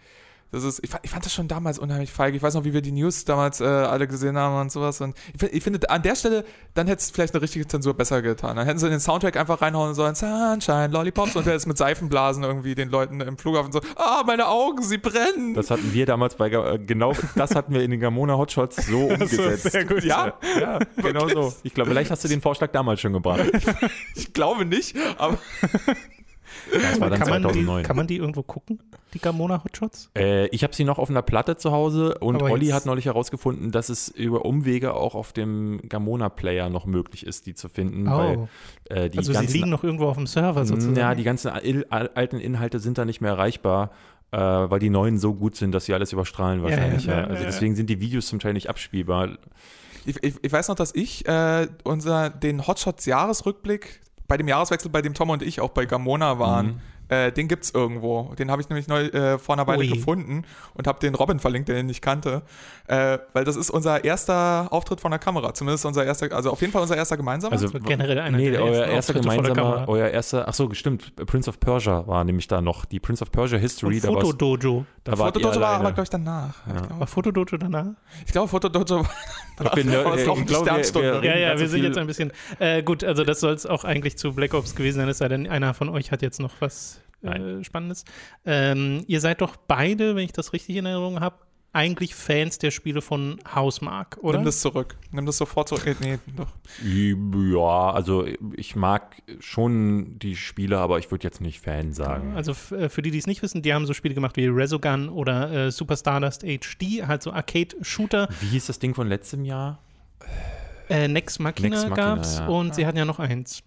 Das 0.50 0.64
ist, 0.64 0.82
ich, 0.82 0.88
fand, 0.88 1.04
ich 1.04 1.10
fand 1.10 1.24
das 1.24 1.34
schon 1.34 1.46
damals 1.46 1.78
unheimlich 1.78 2.10
feige. 2.10 2.36
Ich 2.36 2.42
weiß 2.42 2.54
noch, 2.54 2.64
wie 2.64 2.72
wir 2.72 2.80
die 2.80 2.92
News 2.92 3.26
damals 3.26 3.60
äh, 3.60 3.64
alle 3.64 4.08
gesehen 4.08 4.38
haben 4.38 4.58
und 4.58 4.72
sowas. 4.72 5.00
Und 5.02 5.14
ich, 5.34 5.42
ich 5.42 5.62
finde, 5.62 5.90
an 5.90 6.02
der 6.02 6.16
Stelle, 6.16 6.44
dann 6.74 6.86
hätte 6.86 7.00
es 7.00 7.10
vielleicht 7.10 7.34
eine 7.34 7.42
richtige 7.42 7.66
Zensur 7.66 7.92
besser 7.94 8.22
getan. 8.22 8.56
Dann 8.56 8.64
hätten 8.64 8.78
sie 8.78 8.86
in 8.86 8.92
den 8.92 9.00
Soundtrack 9.00 9.36
einfach 9.36 9.60
reinhauen 9.60 9.94
sollen, 9.94 10.14
Sunshine, 10.14 10.88
Lollipops 10.88 11.36
und 11.36 11.46
jetzt 11.46 11.66
mit 11.66 11.76
Seifenblasen 11.76 12.44
irgendwie 12.44 12.74
den 12.74 12.88
Leuten 12.88 13.20
im 13.20 13.36
Flughafen 13.36 13.72
so, 13.72 13.80
ah, 13.96 14.22
meine 14.26 14.48
Augen, 14.48 14.82
sie 14.82 14.96
brennen. 14.98 15.52
Das 15.52 15.70
hatten 15.70 15.92
wir 15.92 16.06
damals 16.06 16.36
bei, 16.36 16.48
äh, 16.50 16.78
genau 16.78 17.12
das 17.34 17.54
hatten 17.54 17.74
wir 17.74 17.82
in 17.82 17.90
den 17.90 18.00
Gamona 18.00 18.38
Hotshots 18.38 18.86
so 18.86 19.00
umgesetzt. 19.06 19.70
sehr 19.70 19.84
gut. 19.84 20.02
ja, 20.04 20.32
Ja, 20.58 20.78
genau 20.96 21.28
so. 21.28 21.52
Ich 21.62 21.74
glaube, 21.74 21.90
vielleicht 21.90 22.10
hast 22.10 22.24
du 22.24 22.28
den 22.28 22.40
Vorschlag 22.40 22.70
damals 22.72 23.00
schon 23.00 23.12
gebracht. 23.12 23.44
ich 24.14 24.32
glaube 24.32 24.64
nicht, 24.64 24.96
aber 25.18 25.38
Das 26.72 27.00
war 27.00 27.10
dann 27.10 27.18
Kann 27.18 27.28
man, 27.30 27.42
die, 27.42 27.48
2009. 27.64 27.82
kann 27.84 27.96
man 27.96 28.06
die 28.06 28.16
irgendwo 28.16 28.42
gucken, 28.42 28.78
die 29.14 29.18
Gamona 29.18 29.62
Hotshots? 29.64 30.10
Äh, 30.16 30.46
ich 30.48 30.62
habe 30.64 30.74
sie 30.74 30.84
noch 30.84 30.98
auf 30.98 31.08
einer 31.10 31.22
Platte 31.22 31.56
zu 31.56 31.72
Hause 31.72 32.18
und 32.18 32.36
Aber 32.36 32.50
Olli 32.50 32.68
hat 32.68 32.84
neulich 32.86 33.06
herausgefunden, 33.06 33.70
dass 33.70 33.88
es 33.88 34.08
über 34.08 34.44
Umwege 34.44 34.94
auch 34.94 35.14
auf 35.14 35.32
dem 35.32 35.80
Gamona-Player 35.88 36.68
noch 36.68 36.86
möglich 36.86 37.26
ist, 37.26 37.46
die 37.46 37.54
zu 37.54 37.68
finden. 37.68 38.06
Weil, 38.10 38.36
Oh, 38.38 38.48
äh, 38.90 39.08
die 39.10 39.18
also 39.18 39.32
sie 39.32 39.38
ganzen, 39.38 39.52
liegen 39.54 39.70
noch 39.70 39.82
irgendwo 39.84 40.06
auf 40.06 40.16
dem 40.16 40.26
Server 40.26 40.64
sozusagen. 40.66 40.96
Ja, 40.96 41.14
die 41.14 41.24
ganzen 41.24 41.48
al- 41.48 41.86
al- 41.90 42.10
alten 42.14 42.38
Inhalte 42.38 42.78
sind 42.80 42.98
da 42.98 43.04
nicht 43.04 43.20
mehr 43.20 43.32
erreichbar, 43.32 43.90
äh, 44.30 44.36
weil 44.38 44.78
die 44.78 44.90
neuen 44.90 45.18
so 45.18 45.34
gut 45.34 45.56
sind, 45.56 45.72
dass 45.72 45.86
sie 45.86 45.94
alles 45.94 46.12
überstrahlen 46.12 46.62
wahrscheinlich. 46.62 47.06
ja, 47.06 47.12
Ja, 47.14 47.20
ja, 47.22 47.26
also 47.28 47.44
deswegen 47.44 47.74
sind 47.76 47.88
die 47.88 48.00
Videos 48.00 48.26
zum 48.26 48.38
Teil 48.40 48.52
nicht 48.52 48.68
abspielbar. 48.68 49.38
ich, 50.04 50.22
ich, 50.22 50.34
ich 50.42 50.52
weiß 50.52 50.68
noch, 50.68 50.74
dass 50.76 50.94
ich 50.94 51.26
äh, 51.26 51.66
unser, 51.84 52.28
den 52.28 52.66
Hotshots 52.66 53.06
Jahresrückblick 53.06 54.00
bei 54.28 54.36
dem 54.36 54.46
Jahreswechsel, 54.46 54.90
bei 54.90 55.02
dem 55.02 55.14
Tom 55.14 55.30
und 55.30 55.42
ich 55.42 55.60
auch 55.60 55.70
bei 55.70 55.86
Gamona 55.86 56.38
waren, 56.38 56.66
Mhm. 56.66 56.80
Äh, 57.08 57.32
den 57.32 57.48
gibt's 57.48 57.70
irgendwo. 57.70 58.34
Den 58.38 58.50
habe 58.50 58.60
ich 58.62 58.68
nämlich 58.68 58.86
neu 58.88 59.04
äh, 59.06 59.38
vor 59.38 59.54
einer 59.54 59.66
Weile 59.66 59.80
Ui. 59.80 59.88
gefunden 59.88 60.44
und 60.74 60.86
habe 60.86 60.98
den 61.00 61.14
Robin 61.14 61.38
verlinkt, 61.38 61.68
der 61.68 61.78
ihn 61.78 61.86
nicht 61.86 62.02
kannte. 62.02 62.42
Äh, 62.86 63.18
weil 63.32 63.44
das 63.44 63.56
ist 63.56 63.70
unser 63.70 64.04
erster 64.04 64.68
Auftritt 64.70 65.00
von 65.00 65.10
der 65.10 65.18
Kamera. 65.18 65.54
Zumindest 65.54 65.84
unser 65.86 66.04
erster, 66.04 66.32
also 66.34 66.50
auf 66.50 66.60
jeden 66.60 66.72
Fall 66.72 66.82
unser 66.82 66.96
erster 66.96 67.16
gemeinsamer. 67.16 67.52
Also 67.52 67.72
war 67.72 67.80
generell 67.80 68.18
einer 68.18 68.36
nee, 68.36 68.50
der 68.50 68.62
euer 68.62 68.74
ersten 68.84 68.94
erster 68.94 69.14
gemeinsamer, 69.14 69.54
Kamera. 69.54 69.84
euer 69.88 70.08
erster, 70.08 70.46
ach 70.48 70.54
so, 70.54 70.72
stimmt, 70.74 71.14
Prince 71.26 71.48
of 71.48 71.60
Persia 71.60 72.06
war 72.06 72.24
nämlich 72.24 72.48
da 72.48 72.60
noch, 72.60 72.84
die 72.84 73.00
Prince 73.00 73.22
of 73.22 73.30
Persia 73.32 73.58
History, 73.58 73.96
Und 73.96 74.04
da 74.04 74.08
Fotodojo. 74.08 74.84
da 75.04 75.12
ihr 75.12 75.16
Fotodojo 75.16 75.60
war 75.60 75.68
aber, 75.76 75.84
glaube 75.92 76.02
ich, 76.02 76.10
danach. 76.10 76.66
Ja. 76.66 76.74
Ich 76.74 76.80
War 76.80 76.86
glaube, 76.88 77.06
Fotodojo 77.06 77.56
danach? 77.58 77.86
ich 78.26 78.32
glaube, 78.32 78.48
Fotodojo 78.48 79.04
war 79.04 79.10
Ich 79.66 79.70
bin, 79.72 79.88
äh, 79.88 80.00
ich 80.00 80.06
eine 80.06 80.44
glaube, 80.44 80.66
wir- 80.66 81.22
wir 81.22 81.24
Ja, 81.24 81.36
ja, 81.36 81.58
wir 81.58 81.68
sind 81.68 81.82
jetzt 81.82 81.98
ein 81.98 82.06
bisschen. 82.06 82.32
Äh, 82.58 82.82
gut, 82.82 83.02
also 83.04 83.24
das 83.24 83.40
soll 83.40 83.52
es 83.54 83.66
auch 83.66 83.84
eigentlich 83.84 84.16
zu 84.18 84.32
Black 84.32 84.54
Ops 84.54 84.74
gewesen 84.74 84.98
sein, 85.00 85.08
es 85.08 85.18
sei 85.18 85.28
denn, 85.28 85.48
einer 85.48 85.74
von 85.74 85.88
euch 85.88 86.12
hat 86.12 86.22
jetzt 86.22 86.40
noch 86.40 86.52
was 86.60 86.97
äh. 87.22 87.64
Spannendes. 87.64 88.04
Ähm, 88.44 89.04
ihr 89.06 89.20
seid 89.20 89.40
doch 89.40 89.56
beide, 89.56 90.16
wenn 90.16 90.24
ich 90.24 90.32
das 90.32 90.52
richtig 90.52 90.76
in 90.76 90.86
Erinnerung 90.86 91.20
habe, 91.20 91.36
eigentlich 91.72 92.14
Fans 92.14 92.58
der 92.58 92.70
Spiele 92.70 93.02
von 93.02 93.38
Hausmark, 93.54 94.18
oder? 94.22 94.38
Nimm 94.38 94.46
das 94.46 94.60
zurück. 94.60 94.96
Nimm 95.12 95.26
das 95.26 95.36
sofort 95.36 95.68
zurück. 95.68 95.98
Nee, 96.00 96.18
doch. 96.36 96.48
Ja, 96.82 97.90
also 97.92 98.26
ich 98.56 98.74
mag 98.74 99.22
schon 99.38 100.18
die 100.18 100.34
Spiele, 100.34 100.78
aber 100.78 100.98
ich 100.98 101.10
würde 101.10 101.24
jetzt 101.24 101.40
nicht 101.40 101.60
Fan 101.60 101.92
sagen. 101.92 102.34
Also 102.34 102.52
äh, 102.74 102.88
für 102.88 103.02
die, 103.02 103.10
die 103.10 103.18
es 103.18 103.26
nicht 103.26 103.42
wissen, 103.42 103.62
die 103.62 103.74
haben 103.74 103.86
so 103.86 103.92
Spiele 103.92 104.14
gemacht 104.14 104.36
wie 104.36 104.46
Resogun 104.46 105.08
oder 105.08 105.66
äh, 105.66 105.70
Super 105.70 105.96
Stardust 105.96 106.42
HD, 106.42 107.06
halt 107.06 107.22
so 107.22 107.32
Arcade-Shooter. 107.32 108.28
Wie 108.40 108.46
hieß 108.46 108.66
das 108.66 108.78
Ding 108.78 108.94
von 108.94 109.06
letztem 109.06 109.44
Jahr? 109.44 109.78
Äh, 110.88 111.06
Nex 111.06 111.38
Machina, 111.38 111.68
Nex 111.68 111.82
Machina, 111.90 112.14
gab's 112.14 112.38
ja. 112.38 112.46
und 112.46 112.74
sie 112.74 112.86
hatten 112.86 112.96
ja 112.96 113.04
noch 113.04 113.18
eins. 113.18 113.62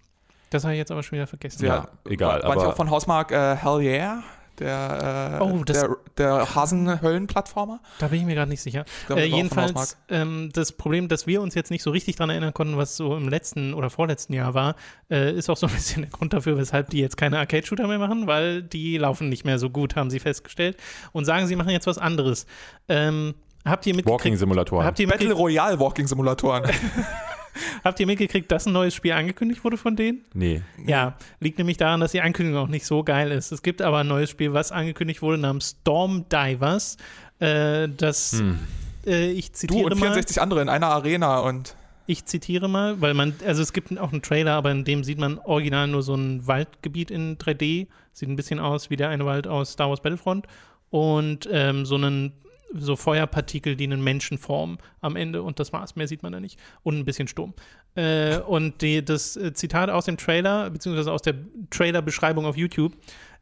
Das 0.52 0.64
habe 0.64 0.74
ich 0.74 0.78
jetzt 0.78 0.90
aber 0.92 1.02
schon 1.02 1.16
wieder 1.16 1.26
vergessen. 1.26 1.64
Ja, 1.66 1.82
hat- 1.84 1.90
egal, 2.08 2.40
Manche 2.44 2.60
aber- 2.60 2.68
auch 2.68 2.76
von 2.76 2.90
Hausmark 2.90 3.32
äh, 3.32 3.56
Hell 3.56 3.80
Yeah. 3.80 4.22
Der, 4.58 5.38
äh, 5.40 5.42
Oh, 5.42 5.64
das- 5.64 5.80
der, 5.80 5.96
der 6.18 6.54
Hasenhöllen-Plattformer. 6.54 7.80
Da 7.98 8.08
bin 8.08 8.20
ich 8.20 8.26
mir 8.26 8.34
gerade 8.34 8.50
nicht 8.50 8.60
sicher. 8.60 8.84
Ich 9.04 9.10
Äh, 9.10 9.16
war 9.16 9.22
jedenfalls, 9.22 9.96
ähm, 10.10 10.50
das 10.52 10.72
Problem, 10.72 11.08
dass 11.08 11.26
wir 11.26 11.40
uns 11.40 11.54
jetzt 11.54 11.70
nicht 11.70 11.82
so 11.82 11.90
richtig 11.90 12.16
dran 12.16 12.28
erinnern 12.28 12.52
konnten, 12.52 12.76
was 12.76 12.96
so 12.96 13.16
im 13.16 13.28
letzten 13.30 13.72
oder 13.72 13.88
vorletzten 13.88 14.34
Jahr 14.34 14.52
war, 14.52 14.76
äh, 15.10 15.32
ist 15.32 15.48
auch 15.48 15.56
so 15.56 15.66
ein 15.66 15.72
bisschen 15.74 16.02
der 16.02 16.10
Grund 16.10 16.34
dafür, 16.34 16.58
weshalb 16.58 16.90
die 16.90 16.98
jetzt 17.00 17.16
keine 17.16 17.38
Arcade-Shooter 17.38 17.88
mehr 17.88 17.98
machen, 17.98 18.26
weil 18.26 18.62
die 18.62 18.98
laufen 18.98 19.30
nicht 19.30 19.44
mehr 19.46 19.58
so 19.58 19.70
gut, 19.70 19.96
haben 19.96 20.10
sie 20.10 20.20
festgestellt. 20.20 20.76
Und 21.12 21.24
sagen, 21.24 21.46
sie 21.46 21.56
machen 21.56 21.70
jetzt 21.70 21.86
was 21.86 21.96
anderes. 21.96 22.44
Ähm, 22.90 23.34
habt 23.64 23.86
ihr 23.86 23.94
mitgekriegt, 23.96 24.20
Walking-Simulatoren. 24.20 24.84
habt 24.84 24.98
ihr 25.00 25.08
Battle 25.08 25.32
Royale 25.32 25.80
Walking 25.80 26.06
Simulatoren. 26.06 26.64
habt 27.84 27.98
ihr 28.00 28.06
mitgekriegt, 28.06 28.50
dass 28.50 28.66
ein 28.66 28.72
neues 28.72 28.94
Spiel 28.94 29.12
angekündigt 29.12 29.64
wurde 29.64 29.76
von 29.76 29.96
denen? 29.96 30.24
Nee. 30.34 30.62
Ja, 30.86 31.16
liegt 31.40 31.58
nämlich 31.58 31.76
daran, 31.76 32.00
dass 32.00 32.12
die 32.12 32.20
Ankündigung 32.20 32.60
auch 32.62 32.68
nicht 32.68 32.86
so 32.86 33.02
geil 33.04 33.30
ist. 33.30 33.52
Es 33.52 33.62
gibt 33.62 33.82
aber 33.82 33.98
ein 33.98 34.08
neues 34.08 34.30
Spiel, 34.30 34.52
was 34.52 34.72
angekündigt 34.72 35.22
wurde, 35.22 35.38
namens 35.38 35.76
Storm 35.80 36.24
Divers. 36.28 36.96
Äh, 37.38 37.88
das, 37.96 38.32
Hm. 38.38 38.58
äh, 39.06 39.30
ich 39.30 39.50
Du 39.52 39.56
zitiere 39.58 39.84
und 39.84 39.90
mal. 39.98 40.06
64 40.06 40.40
andere 40.40 40.62
in 40.62 40.68
einer 40.68 40.88
Arena 40.88 41.40
und 41.40 41.74
Ich 42.06 42.24
zitiere 42.24 42.68
mal, 42.68 43.00
weil 43.00 43.14
man, 43.14 43.34
also 43.46 43.62
es 43.62 43.72
gibt 43.72 43.96
auch 43.98 44.12
einen 44.12 44.22
Trailer, 44.22 44.52
aber 44.52 44.70
in 44.72 44.84
dem 44.84 45.04
sieht 45.04 45.18
man 45.18 45.38
original 45.38 45.86
nur 45.86 46.02
so 46.02 46.14
ein 46.14 46.46
Waldgebiet 46.46 47.10
in 47.12 47.38
3D. 47.38 47.86
Sieht 48.12 48.28
ein 48.28 48.36
bisschen 48.36 48.58
aus 48.58 48.90
wie 48.90 48.96
der 48.96 49.08
eine 49.08 49.24
Wald 49.24 49.46
aus 49.46 49.72
Star 49.72 49.88
Wars 49.88 50.00
Battlefront. 50.00 50.46
Und 50.90 51.48
ähm, 51.50 51.86
so 51.86 51.94
einen 51.94 52.32
so 52.74 52.96
Feuerpartikel, 52.96 53.76
die 53.76 53.84
einen 53.84 54.02
Menschen 54.02 54.38
formen 54.38 54.78
am 55.00 55.16
Ende 55.16 55.42
und 55.42 55.60
das 55.60 55.72
war's. 55.72 55.96
Mehr 55.96 56.08
sieht 56.08 56.22
man 56.22 56.32
da 56.32 56.40
nicht. 56.40 56.58
Und 56.82 56.98
ein 56.98 57.04
bisschen 57.04 57.28
Sturm. 57.28 57.54
Äh, 57.94 58.38
und 58.38 58.80
die, 58.82 59.04
das 59.04 59.36
äh, 59.36 59.52
Zitat 59.52 59.90
aus 59.90 60.06
dem 60.06 60.16
Trailer, 60.16 60.70
beziehungsweise 60.70 61.12
aus 61.12 61.22
der 61.22 61.34
Trailer-Beschreibung 61.70 62.46
auf 62.46 62.56
YouTube, 62.56 62.92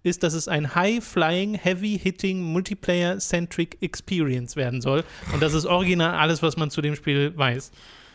ist, 0.03 0.23
dass 0.23 0.33
es 0.33 0.49
ein 0.49 0.75
High-Flying, 0.75 1.55
Heavy-Hitting, 1.55 2.41
Multiplayer-Centric 2.41 3.79
Experience 3.83 4.57
werden 4.57 4.81
soll. 4.81 5.05
Und 5.33 5.43
das 5.43 5.53
ist 5.55 5.67
original 5.67 6.15
alles, 6.15 6.43
was 6.43 6.57
man 6.57 6.71
zu 6.71 6.81
dem 6.81 6.97
Spiel 6.97 7.37
weiß. 7.37 7.71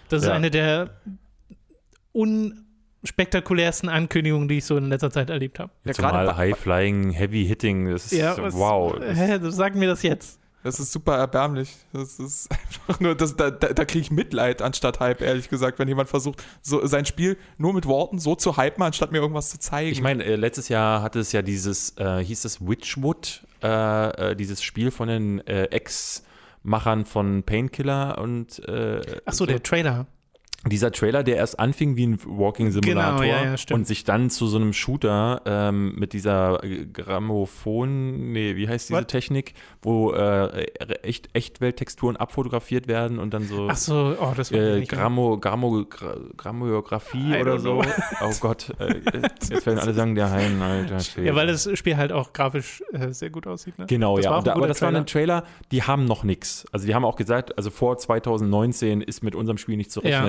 Das 0.09 0.23
ist 0.23 0.27
Ja. 0.27 0.33
eine 0.33 0.49
der 0.51 0.89
unspektakulärsten 2.11 3.89
Ankündigungen, 3.89 4.47
die 4.47 4.57
ich 4.57 4.65
so 4.65 4.77
in 4.77 4.89
letzter 4.89 5.11
Zeit 5.11 5.29
erlebt 5.29 5.59
habe. 5.59 5.71
Ja, 5.83 5.93
Zumal 5.93 6.35
High-Flying, 6.35 7.11
Heavy-Hitting, 7.11 7.89
das 7.91 8.11
ist 8.11 8.21
wow. 8.53 8.95
Hä, 8.99 9.37
sag 9.43 9.75
mir 9.75 9.87
das 9.87 10.01
jetzt. 10.03 10.39
Das 10.65 10.79
ist 10.79 10.91
super 10.91 11.15
erbärmlich. 11.15 11.75
Das 11.93 12.19
ist 12.19 12.49
einfach 12.51 12.99
nur, 12.99 13.13
das, 13.13 13.35
da, 13.35 13.51
da, 13.51 13.71
da 13.71 13.85
kriege 13.85 14.01
ich 14.01 14.09
Mitleid 14.09 14.63
anstatt 14.63 14.99
Hype, 14.99 15.21
ehrlich 15.21 15.47
gesagt, 15.47 15.77
wenn 15.77 15.87
jemand 15.87 16.09
versucht, 16.09 16.43
so 16.63 16.83
sein 16.87 17.05
Spiel 17.05 17.37
nur 17.59 17.71
mit 17.71 17.85
Worten 17.85 18.17
so 18.17 18.33
zu 18.33 18.57
hypen, 18.57 18.81
anstatt 18.81 19.11
mir 19.11 19.19
irgendwas 19.19 19.51
zu 19.51 19.59
zeigen. 19.59 19.91
Ich 19.91 20.01
meine, 20.01 20.23
äh, 20.23 20.35
letztes 20.35 20.67
Jahr 20.67 21.03
hatte 21.03 21.19
es 21.19 21.31
ja 21.33 21.43
dieses, 21.43 21.95
äh, 21.97 22.17
hieß 22.17 22.45
es 22.45 22.67
Witchwood, 22.67 23.45
äh, 23.61 24.31
äh, 24.31 24.35
dieses 24.35 24.63
Spiel 24.63 24.89
von 24.89 25.07
den 25.07 25.45
äh, 25.45 25.65
Ex-Machern 25.65 27.05
von 27.05 27.43
Painkiller 27.43 28.17
und 28.17 28.57
äh, 28.67 29.01
Ach 29.23 29.33
so, 29.33 29.45
der 29.45 29.61
Trailer. 29.61 30.07
Dieser 30.65 30.91
Trailer, 30.91 31.23
der 31.23 31.37
erst 31.37 31.59
anfing 31.59 31.95
wie 31.95 32.07
ein 32.07 32.19
Walking-Simulator 32.25 33.19
Genau, 33.21 33.23
ja, 33.23 33.43
ja, 33.43 33.57
stimmt. 33.57 33.79
und 33.79 33.87
sich 33.87 34.03
dann 34.03 34.29
zu 34.29 34.47
so 34.47 34.57
einem 34.57 34.73
Shooter 34.73 35.41
ähm, 35.45 35.93
mit 35.95 36.13
dieser 36.13 36.63
äh, 36.63 36.85
Grammophon, 36.85 38.31
nee, 38.31 38.55
wie 38.55 38.67
heißt 38.67 38.89
diese 38.89 38.99
What? 38.99 39.07
Technik, 39.07 39.53
wo 39.81 40.11
äh, 40.13 40.63
echt, 41.03 41.29
Echtwelttexturen 41.33 42.17
abfotografiert 42.17 42.87
werden 42.87 43.19
und 43.19 43.33
dann 43.33 43.43
so 43.47 43.67
Ach 43.69 43.77
so, 43.77 44.15
oh, 44.19 44.33
das 44.35 44.51
äh. 44.51 44.83
Grammo, 44.85 45.37
Grammo, 45.37 45.85
Gra 45.85 46.15
Grammographie 46.37 47.35
I 47.35 47.41
oder 47.41 47.59
so. 47.59 47.81
Oh 48.21 48.31
Gott, 48.39 48.73
äh, 48.79 49.01
jetzt 49.49 49.65
werden 49.65 49.79
alle 49.79 49.93
sagen, 49.93 50.15
der 50.15 50.31
Hein, 50.31 50.61
alter 50.61 50.99
Schwede. 51.01 51.27
Ja, 51.27 51.35
weil 51.35 51.47
das 51.47 51.69
Spiel 51.77 51.97
halt 51.97 52.11
auch 52.11 52.33
grafisch 52.33 52.83
äh, 52.93 53.11
sehr 53.11 53.29
gut 53.29 53.47
aussieht. 53.47 53.77
Ne? 53.77 53.85
Genau, 53.87 54.15
das 54.17 54.25
ja. 54.25 54.41
Da, 54.41 54.53
aber 54.53 54.67
das 54.67 54.81
war 54.81 54.93
ein 54.93 55.05
Trailer, 55.05 55.43
die 55.71 55.83
haben 55.83 56.05
noch 56.05 56.23
nichts. 56.23 56.65
Also 56.71 56.87
die 56.87 56.95
haben 56.95 57.05
auch 57.05 57.15
gesagt, 57.15 57.57
also 57.57 57.69
vor 57.69 57.97
2019 57.97 59.01
ist 59.01 59.23
mit 59.23 59.35
unserem 59.35 59.57
Spiel 59.57 59.77
nicht 59.77 59.91
zu 59.91 60.01
Ja. 60.01 60.25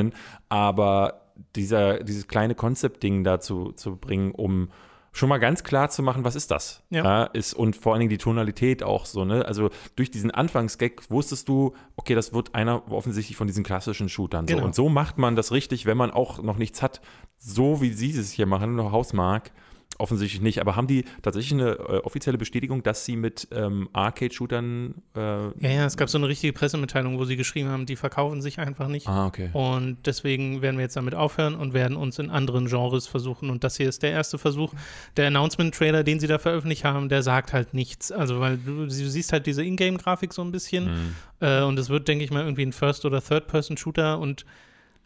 Aber 0.48 1.22
dieser, 1.54 2.02
dieses 2.02 2.28
kleine 2.28 2.54
Konzeptding 2.54 3.24
dazu 3.24 3.72
zu 3.72 3.96
bringen, 3.96 4.32
um 4.32 4.70
schon 5.16 5.28
mal 5.30 5.38
ganz 5.38 5.64
klar 5.64 5.88
zu 5.88 6.02
machen, 6.02 6.24
was 6.24 6.36
ist 6.36 6.50
das? 6.50 6.82
Ja. 6.90 7.24
ist, 7.24 7.54
und 7.54 7.74
vor 7.74 7.92
allen 7.92 8.00
Dingen 8.00 8.10
die 8.10 8.18
Tonalität 8.18 8.82
auch 8.82 9.06
so, 9.06 9.24
ne? 9.24 9.46
Also 9.46 9.70
durch 9.96 10.10
diesen 10.10 10.30
Anfangsgag 10.30 11.10
wusstest 11.10 11.48
du, 11.48 11.72
okay, 11.96 12.14
das 12.14 12.34
wird 12.34 12.54
einer 12.54 12.90
offensichtlich 12.92 13.36
von 13.36 13.46
diesen 13.46 13.64
klassischen 13.64 14.10
Shootern. 14.10 14.46
So. 14.46 14.54
Genau. 14.54 14.66
Und 14.66 14.74
so 14.74 14.90
macht 14.90 15.16
man 15.16 15.34
das 15.34 15.52
richtig, 15.52 15.86
wenn 15.86 15.96
man 15.96 16.10
auch 16.10 16.42
noch 16.42 16.58
nichts 16.58 16.82
hat, 16.82 17.00
so 17.38 17.80
wie 17.80 17.92
sie 17.92 18.10
es 18.10 18.30
hier 18.30 18.46
machen, 18.46 18.76
nur 18.76 18.92
Hausmark. 18.92 19.52
Offensichtlich 19.98 20.42
nicht, 20.42 20.60
aber 20.60 20.76
haben 20.76 20.86
die 20.86 21.04
tatsächlich 21.22 21.52
eine 21.60 21.70
äh, 21.72 21.98
offizielle 22.04 22.36
Bestätigung, 22.38 22.82
dass 22.82 23.04
sie 23.04 23.16
mit 23.16 23.48
ähm, 23.50 23.88
Arcade-Shootern. 23.92 24.94
Äh, 25.14 25.20
Ja, 25.20 25.50
ja, 25.60 25.86
es 25.86 25.96
gab 25.96 26.10
so 26.10 26.18
eine 26.18 26.28
richtige 26.28 26.52
Pressemitteilung, 26.52 27.18
wo 27.18 27.24
sie 27.24 27.36
geschrieben 27.36 27.70
haben, 27.70 27.86
die 27.86 27.96
verkaufen 27.96 28.42
sich 28.42 28.58
einfach 28.58 28.88
nicht. 28.88 29.08
Ah, 29.08 29.26
okay. 29.26 29.50
Und 29.52 29.98
deswegen 30.06 30.60
werden 30.60 30.76
wir 30.76 30.82
jetzt 30.82 30.96
damit 30.96 31.14
aufhören 31.14 31.54
und 31.54 31.72
werden 31.72 31.96
uns 31.96 32.18
in 32.18 32.30
anderen 32.30 32.66
Genres 32.66 33.06
versuchen. 33.06 33.48
Und 33.48 33.64
das 33.64 33.76
hier 33.76 33.88
ist 33.88 34.02
der 34.02 34.10
erste 34.10 34.38
Versuch. 34.38 34.74
Der 35.16 35.28
Announcement-Trailer, 35.28 36.04
den 36.04 36.20
sie 36.20 36.26
da 36.26 36.38
veröffentlicht 36.38 36.84
haben, 36.84 37.08
der 37.08 37.22
sagt 37.22 37.52
halt 37.52 37.72
nichts. 37.72 38.12
Also, 38.12 38.40
weil 38.40 38.58
du, 38.58 38.84
du 38.84 38.90
siehst 38.90 39.32
halt 39.32 39.46
diese 39.46 39.64
Ingame-Grafik 39.64 40.32
so 40.34 40.42
ein 40.42 40.52
bisschen. 40.52 40.84
Mhm. 40.84 41.14
Äh, 41.40 41.62
und 41.62 41.78
es 41.78 41.88
wird, 41.88 42.06
denke 42.08 42.24
ich 42.24 42.30
mal, 42.30 42.42
irgendwie 42.42 42.66
ein 42.66 42.72
First- 42.72 43.04
oder 43.04 43.22
Third-Person-Shooter. 43.22 44.18
Und 44.18 44.44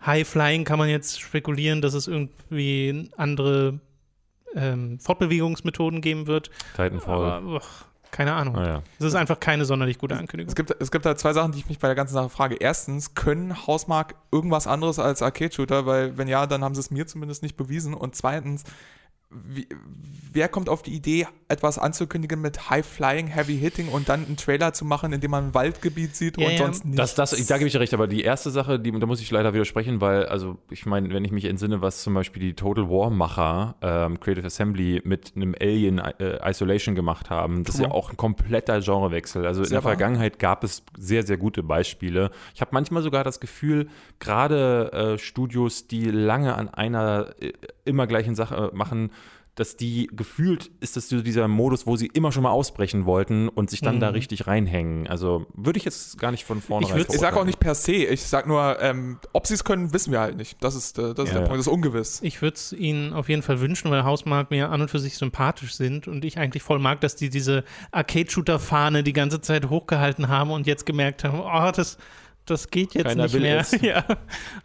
High-Flying 0.05 0.65
kann 0.65 0.79
man 0.79 0.89
jetzt 0.89 1.21
spekulieren, 1.21 1.83
dass 1.83 1.95
es 1.95 2.09
irgendwie 2.09 3.11
andere 3.17 3.81
ähm, 4.55 4.99
Fortbewegungsmethoden 5.01 6.01
geben 6.01 6.27
wird. 6.27 6.51
Titanfall. 6.77 7.31
Aber 7.31 7.57
uch, 7.57 7.69
keine 8.11 8.35
Ahnung. 8.35 8.57
Ah, 8.57 8.67
ja. 8.67 8.83
Es 8.99 9.07
ist 9.07 9.15
einfach 9.15 9.39
keine 9.39 9.65
sonderlich 9.65 9.99
gute 9.99 10.17
Ankündigung. 10.17 10.49
Es 10.49 10.57
gibt, 10.57 10.75
es 10.81 10.91
gibt 10.91 11.07
da 11.07 11.17
zwei 11.17 11.33
Sachen, 11.33 11.53
die 11.53 11.59
ich 11.59 11.69
mich 11.69 11.79
bei 11.79 11.89
der 11.89 11.95
ganzen 11.95 12.15
Sache 12.15 12.29
frage. 12.29 12.57
Erstens, 12.57 13.15
können 13.15 13.67
Hausmark 13.67 14.15
irgendwas 14.33 14.67
anderes 14.67 14.99
als 14.99 15.23
Arcade-Shooter? 15.23 15.87
Weil, 15.87 16.19
wenn 16.19 16.29
ja, 16.29 16.47
dann 16.47 16.65
haben 16.65 16.75
sie 16.75 16.81
es 16.81 16.91
mir 16.91 17.07
zumindest 17.07 17.43
nicht 17.43 17.57
bewiesen. 17.57 17.95
Und 17.95 18.17
zweitens, 18.17 18.65
wie, 19.31 19.69
wer 20.33 20.49
kommt 20.49 20.69
auf 20.69 20.83
die 20.83 20.93
Idee, 20.93 21.27
etwas 21.49 21.79
anzukündigen 21.79 22.41
mit 22.41 22.71
High 22.71 22.87
Flying, 22.87 23.27
Heavy 23.27 23.57
Hitting 23.59 23.89
und 23.89 24.09
dann 24.09 24.25
einen 24.25 24.37
Trailer 24.37 24.73
zu 24.73 24.85
machen, 24.85 25.13
in 25.13 25.21
dem 25.21 25.31
man 25.31 25.49
ein 25.49 25.55
Waldgebiet 25.55 26.15
sieht 26.15 26.37
Ja, 26.39 26.47
und 26.47 26.53
ja. 26.53 26.59
sonst 26.59 26.85
nichts? 26.85 27.15
Das, 27.15 27.31
das, 27.31 27.47
da 27.47 27.59
gebe 27.59 27.67
ich 27.67 27.73
dir 27.73 27.81
recht, 27.81 27.95
aber 27.95 28.07
die 28.07 28.23
erste 28.23 28.51
Sache, 28.51 28.79
die, 28.79 28.93
da 28.93 29.07
muss 29.07 29.21
ich 29.21 29.31
leider 29.31 29.53
widersprechen, 29.53 30.01
weil, 30.01 30.27
also 30.27 30.59
ich 30.71 30.87
meine, 30.87 31.13
wenn 31.13 31.25
ich 31.25 31.33
mich 31.33 31.45
entsinne, 31.45 31.81
was 31.81 32.03
zum 32.03 32.15
Beispiel 32.15 32.43
die 32.43 32.55
Total 32.55 32.89
War-Macher 32.89 33.77
ähm, 33.83 34.21
Creative 34.21 34.47
Assembly 34.47 35.01
mit 35.05 35.33
einem 35.35 35.55
Alien 35.61 35.99
äh, 35.99 36.49
Isolation 36.49 36.95
gemacht 36.95 37.31
haben, 37.31 37.65
das 37.65 37.77
ist 37.77 37.81
ja 37.81 37.91
auch 37.91 38.11
ein 38.11 38.17
kompletter 38.17 38.81
Genrewechsel. 38.81 39.47
Also 39.47 39.63
in 39.63 39.69
Sehr 39.69 39.79
der 39.79 39.85
wahr. 39.85 39.93
Vergangenheit 39.93 40.39
gab 40.39 40.65
es 40.65 40.83
sehr, 40.99 41.25
sehr 41.25 41.37
gute 41.37 41.63
Beispiele. 41.63 42.31
Ich 42.55 42.61
habe 42.61 42.71
manchmal 42.73 43.03
sogar 43.03 43.25
das 43.25 43.41
Gefühl, 43.41 43.89
gerade 44.19 44.93
äh, 44.93 45.19
Studios, 45.19 45.89
die 45.89 46.11
lange 46.11 46.55
an 46.55 46.69
einer 46.69 47.35
äh, 47.41 47.53
immer 47.85 48.07
gleichen 48.07 48.35
Sache 48.37 48.71
machen, 48.73 49.11
dass 49.57 49.77
die 49.77 50.09
gefühlt 50.13 50.71
ist 50.81 50.97
das 50.97 51.09
so 51.09 51.21
dieser 51.21 51.47
Modus, 51.49 51.87
wo 51.87 51.97
sie 51.97 52.07
immer 52.07 52.33
schon 52.33 52.43
mal 52.45 52.51
ausbrechen 52.51 53.05
wollten 53.05 53.49
und 53.49 53.69
sich 53.69 53.81
dann 53.81 53.97
Mhm. 53.97 54.01
da 54.01 54.09
richtig 54.11 54.47
reinhängen. 54.47 55.07
Also 55.09 55.47
würde 55.55 55.79
ich 55.79 55.85
jetzt 55.85 56.19
gar 56.19 56.31
nicht 56.31 56.45
von 56.45 56.63
vornherein 56.63 56.97
Ich 56.99 57.07
würd- 57.07 57.15
ich 57.15 57.21
sage 57.21 57.39
auch 57.39 57.45
nicht 57.45 57.61
per 57.61 57.75
se, 57.75 57.93
ich 57.93 58.23
sage 58.23 58.49
nur, 58.49 58.81
ähm, 58.81 59.19
ob 59.33 59.47
sie 59.47 59.55
es 59.55 59.65
können, 59.65 59.93
wissen 59.93 60.13
wir 60.13 60.21
halt 60.21 60.37
nicht. 60.37 60.63
Das 60.63 60.75
ist, 60.75 60.99
äh, 60.99 61.13
das 61.15 61.25
ist 61.25 61.29
Ja, 61.29 61.33
der 61.33 61.35
ja. 61.35 61.41
Punkt, 61.49 61.59
das 61.59 61.67
ist 61.67 61.73
ungewiss. 61.73 62.21
Ich 62.23 62.41
würde 62.41 62.55
es 62.57 62.73
ihnen 62.73 63.13
auf 63.13 63.29
jeden 63.29 63.43
Fall 63.43 63.61
wünschen, 63.61 63.91
weil 63.91 64.05
Hausmark 64.05 64.51
mir 64.51 64.71
an 64.71 64.81
und 64.83 64.89
für 64.91 64.99
sich 65.01 65.19
sympathisch 65.19 65.75
sind 65.75 66.09
und 66.09 66.25
ich 66.25 66.39
eigentlich 66.39 66.63
voll 66.63 66.79
mag, 66.79 67.01
dass 67.01 67.17
die 67.17 67.29
diese 67.29 67.65
Arcade-Shooter-Fahne 67.91 69.03
die 69.03 69.13
ganze 69.13 69.41
Zeit 69.41 69.69
hochgehalten 69.69 70.29
haben 70.29 70.51
und 70.51 70.67
jetzt 70.67 70.87
gemerkt 70.87 71.25
haben, 71.25 71.41
oh, 71.41 71.71
das, 71.75 71.99
das 72.51 72.71
geht 72.71 72.95
jetzt 72.95 73.07
Keiner 73.07 73.25
nicht 73.25 73.35
will 73.35 73.43
mehr. 73.43 73.61
es. 73.61 73.71
ja. 73.81 74.05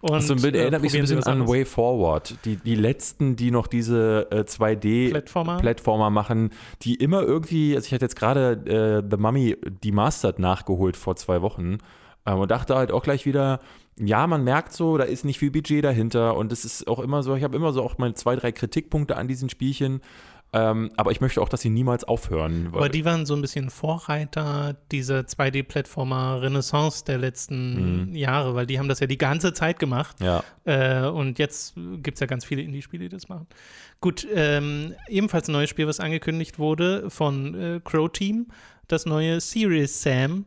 Und, 0.01 0.21
So 0.21 0.33
ein 0.33 0.41
Bild 0.41 0.55
äh, 0.55 0.61
erinnert 0.61 0.81
mich 0.81 0.91
so 0.91 0.97
ein 0.97 1.07
sie 1.07 1.15
bisschen 1.15 1.41
an. 1.41 1.47
Way 1.47 1.65
Forward. 1.65 2.35
Die, 2.45 2.57
die 2.57 2.75
letzten, 2.75 3.35
die 3.35 3.51
noch 3.51 3.67
diese 3.67 4.27
äh, 4.31 4.41
2D-Plattformer 4.41 5.59
Plattformer. 5.59 6.09
machen, 6.09 6.51
die 6.81 6.95
immer 6.95 7.21
irgendwie, 7.21 7.75
also 7.75 7.85
ich 7.85 7.93
hatte 7.93 8.05
jetzt 8.05 8.15
gerade 8.15 9.01
äh, 9.03 9.07
The 9.09 9.17
Mummy 9.17 9.57
Demastered 9.83 10.39
nachgeholt 10.39 10.97
vor 10.97 11.15
zwei 11.15 11.41
Wochen 11.41 11.77
ähm, 12.25 12.39
und 12.39 12.51
dachte 12.51 12.75
halt 12.75 12.91
auch 12.91 13.03
gleich 13.03 13.25
wieder, 13.25 13.59
ja, 13.97 14.27
man 14.27 14.43
merkt 14.43 14.73
so, 14.73 14.97
da 14.97 15.05
ist 15.05 15.23
nicht 15.23 15.39
viel 15.39 15.51
Budget 15.51 15.83
dahinter 15.83 16.35
und 16.35 16.51
es 16.51 16.65
ist 16.65 16.87
auch 16.87 16.99
immer 16.99 17.23
so, 17.23 17.35
ich 17.35 17.43
habe 17.43 17.55
immer 17.55 17.71
so 17.71 17.81
auch 17.81 17.97
meine 17.97 18.13
zwei, 18.13 18.35
drei 18.35 18.51
Kritikpunkte 18.51 19.15
an 19.15 19.27
diesen 19.27 19.49
Spielchen. 19.49 20.01
Ähm, 20.57 20.89
aber 20.95 21.11
ich 21.11 21.19
möchte 21.19 21.41
auch, 21.41 21.49
dass 21.49 21.59
sie 21.61 21.69
niemals 21.69 22.05
aufhören. 22.05 22.69
Aber 22.71 22.87
die 22.87 23.03
waren 23.03 23.25
so 23.25 23.35
ein 23.35 23.41
bisschen 23.41 23.69
Vorreiter 23.69 24.77
dieser 24.91 25.25
2D-Plattformer-Renaissance 25.99 27.03
der 27.05 27.17
letzten 27.17 28.09
Mhm. 28.09 28.15
Jahre, 28.15 28.55
weil 28.55 28.65
die 28.65 28.79
haben 28.79 28.87
das 28.87 28.99
ja 28.99 29.07
die 29.07 29.17
ganze 29.17 29.53
Zeit 29.53 29.79
gemacht. 29.79 30.15
ja, 30.21 30.43
Äh, 30.65 31.07
und 31.07 31.37
jetzt 31.39 31.75
gibt 31.75 32.15
es 32.15 32.19
ja 32.21 32.25
ganz 32.27 32.45
viele 32.45 32.61
Indie-Spiele, 32.61 33.03
die 33.03 33.09
das 33.09 33.27
machen. 33.29 33.47
Gut, 34.01 34.25
ähm, 34.33 34.95
ebenfalls 35.07 35.47
ein 35.47 35.51
neues 35.51 35.69
Spiel, 35.69 35.87
was 35.87 35.99
angekündigt 35.99 36.57
wurde 36.57 37.09
von 37.09 37.53
äh, 37.55 37.79
Crow 37.83 38.11
Team, 38.11 38.47
das 38.87 39.05
neue 39.05 39.39
Serious 39.41 40.01
Sam, 40.01 40.45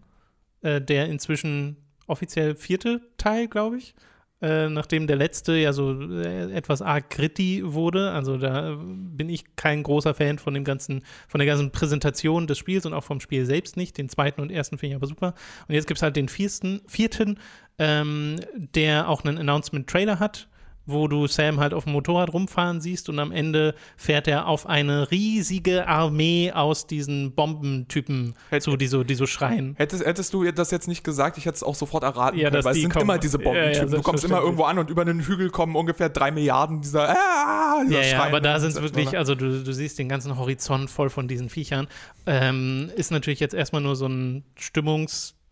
äh, 0.62 0.80
der 0.80 1.06
inzwischen 1.08 1.76
offiziell 2.06 2.54
vierte 2.56 3.02
Teil, 3.18 3.46
glaube 3.48 3.76
ich. 3.78 3.94
Äh, 4.40 4.68
nachdem 4.68 5.06
der 5.06 5.16
letzte 5.16 5.54
ja 5.54 5.72
so 5.72 6.00
äh, 6.00 6.52
etwas 6.52 6.82
arg 6.82 7.10
gritty 7.10 7.62
wurde. 7.64 8.12
Also 8.12 8.36
da 8.36 8.76
bin 8.78 9.28
ich 9.28 9.56
kein 9.56 9.82
großer 9.82 10.14
Fan 10.14 10.38
von 10.38 10.54
dem 10.54 10.64
ganzen, 10.64 11.02
von 11.26 11.38
der 11.38 11.46
ganzen 11.46 11.72
Präsentation 11.72 12.46
des 12.46 12.58
Spiels 12.58 12.86
und 12.86 12.94
auch 12.94 13.04
vom 13.04 13.20
Spiel 13.20 13.46
selbst 13.46 13.76
nicht. 13.76 13.98
Den 13.98 14.08
zweiten 14.08 14.40
und 14.40 14.50
ersten 14.50 14.78
finde 14.78 14.94
ich 14.94 14.96
aber 14.96 15.06
super. 15.06 15.34
Und 15.66 15.74
jetzt 15.74 15.86
gibt 15.86 15.98
es 15.98 16.02
halt 16.02 16.16
den 16.16 16.28
vierten, 16.28 16.80
vierten 16.86 17.38
ähm, 17.78 18.36
der 18.54 19.08
auch 19.08 19.24
einen 19.24 19.38
Announcement-Trailer 19.38 20.18
hat 20.18 20.48
wo 20.88 21.06
du 21.06 21.26
Sam 21.26 21.60
halt 21.60 21.74
auf 21.74 21.84
dem 21.84 21.92
Motorrad 21.92 22.32
rumfahren 22.32 22.80
siehst 22.80 23.08
und 23.08 23.18
am 23.18 23.30
Ende 23.30 23.74
fährt 23.96 24.26
er 24.26 24.46
auf 24.48 24.66
eine 24.66 25.10
riesige 25.10 25.86
Armee 25.86 26.50
aus 26.52 26.86
diesen 26.86 27.32
Bombentypen 27.34 28.34
Hätt- 28.50 28.62
zu, 28.62 28.76
die 28.76 28.86
so, 28.86 29.04
die 29.04 29.14
so 29.14 29.26
schreien. 29.26 29.74
Hättest, 29.76 30.04
hättest 30.04 30.32
du 30.34 30.50
das 30.50 30.70
jetzt 30.70 30.88
nicht 30.88 31.04
gesagt, 31.04 31.38
ich 31.38 31.44
hätte 31.44 31.56
es 31.56 31.62
auch 31.62 31.74
sofort 31.74 32.02
erraten 32.04 32.38
Ja, 32.38 32.50
können, 32.50 32.64
weil 32.64 32.72
es 32.74 32.80
sind 32.80 32.92
kommen. 32.92 33.02
immer 33.04 33.18
diese 33.18 33.38
Bombentypen. 33.38 33.74
Ja, 33.74 33.84
ja, 33.84 33.96
du 33.96 34.02
kommst 34.02 34.24
immer 34.24 34.40
irgendwo 34.40 34.64
an 34.64 34.78
und 34.78 34.90
über 34.90 35.02
einen 35.02 35.20
Hügel 35.20 35.50
kommen 35.50 35.76
ungefähr 35.76 36.08
drei 36.08 36.30
Milliarden 36.30 36.80
dieser, 36.80 37.10
ah, 37.10 37.82
dieser 37.86 38.00
Ja, 38.02 38.06
ja, 38.06 38.22
aber 38.24 38.40
da 38.40 38.58
sind 38.58 38.70
es 38.70 38.76
Oder? 38.76 38.84
wirklich, 38.86 39.16
also 39.16 39.34
du, 39.34 39.62
du 39.62 39.72
siehst 39.72 39.98
den 39.98 40.08
ganzen 40.08 40.38
Horizont 40.38 40.90
voll 40.90 41.10
von 41.10 41.28
diesen 41.28 41.48
Viechern. 41.50 41.86
Ähm, 42.26 42.90
ist 42.96 43.10
natürlich 43.10 43.40
jetzt 43.40 43.54
erstmal 43.54 43.82
nur 43.82 43.94
so 43.96 44.06
ein 44.06 44.44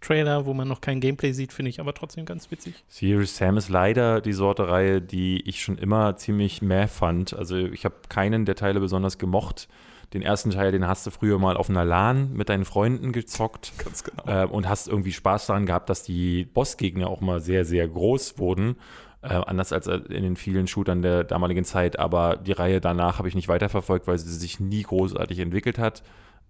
Stimmungstrailer, 0.07 0.47
wo 0.47 0.55
man 0.55 0.69
noch 0.69 0.81
kein 0.81 1.01
Gameplay 1.01 1.33
sieht, 1.33 1.53
finde 1.53 1.71
ich 1.71 1.81
aber 1.81 1.95
trotzdem 1.95 2.25
ganz 2.25 2.51
witzig. 2.51 2.75
Serious 2.89 3.37
Sam 3.37 3.57
ist 3.57 3.69
leider 3.69 4.21
die 4.21 4.33
Sorte 4.33 4.69
Reihe, 4.69 5.01
die 5.01 5.43
ich 5.49 5.63
schon 5.63 5.79
immer 5.79 6.17
ziemlich 6.17 6.63
mäh 6.63 6.87
fand. 6.87 7.35
Also 7.35 7.57
ich 7.57 7.85
habe 7.85 7.97
keinen 8.09 8.45
der 8.45 8.55
Teile 8.55 8.81
besonders 8.81 9.19
gemocht. 9.19 9.69
Den 10.13 10.23
ersten 10.23 10.51
Teil, 10.51 10.71
den 10.71 10.87
hast 10.87 11.05
du 11.07 11.11
früher 11.11 11.39
mal 11.39 11.57
auf 11.57 11.69
einer 11.69 11.85
LAN 11.85 12.33
mit 12.33 12.49
deinen 12.49 12.65
Freunden 12.65 13.11
gezockt 13.11 13.73
Ganz 13.85 14.05
genau. 14.05 14.25
äh, 14.27 14.47
und 14.47 14.69
hast 14.69 14.87
irgendwie 14.87 15.13
Spaß 15.13 15.47
daran 15.47 15.67
gehabt, 15.67 15.91
dass 15.91 16.05
die 16.05 16.45
Bossgegner 16.45 17.09
auch 17.09 17.21
mal 17.21 17.41
sehr, 17.41 17.65
sehr 17.65 17.89
groß 17.89 18.39
wurden. 18.39 18.77
Äh, 19.23 19.29
anders 19.29 19.73
als 19.73 19.89
in 19.89 20.23
den 20.23 20.37
vielen 20.37 20.69
Shootern 20.69 21.03
der 21.03 21.25
damaligen 21.25 21.65
Zeit. 21.65 21.99
Aber 21.99 22.37
die 22.37 22.53
Reihe 22.53 22.81
danach 22.81 23.19
habe 23.19 23.29
ich 23.29 23.35
nicht 23.35 23.49
weiterverfolgt, 23.49 24.07
weil 24.07 24.19
sie 24.19 24.33
sich 24.33 24.61
nie 24.61 24.83
großartig 24.83 25.41
entwickelt 25.41 25.79
hat. 25.79 26.05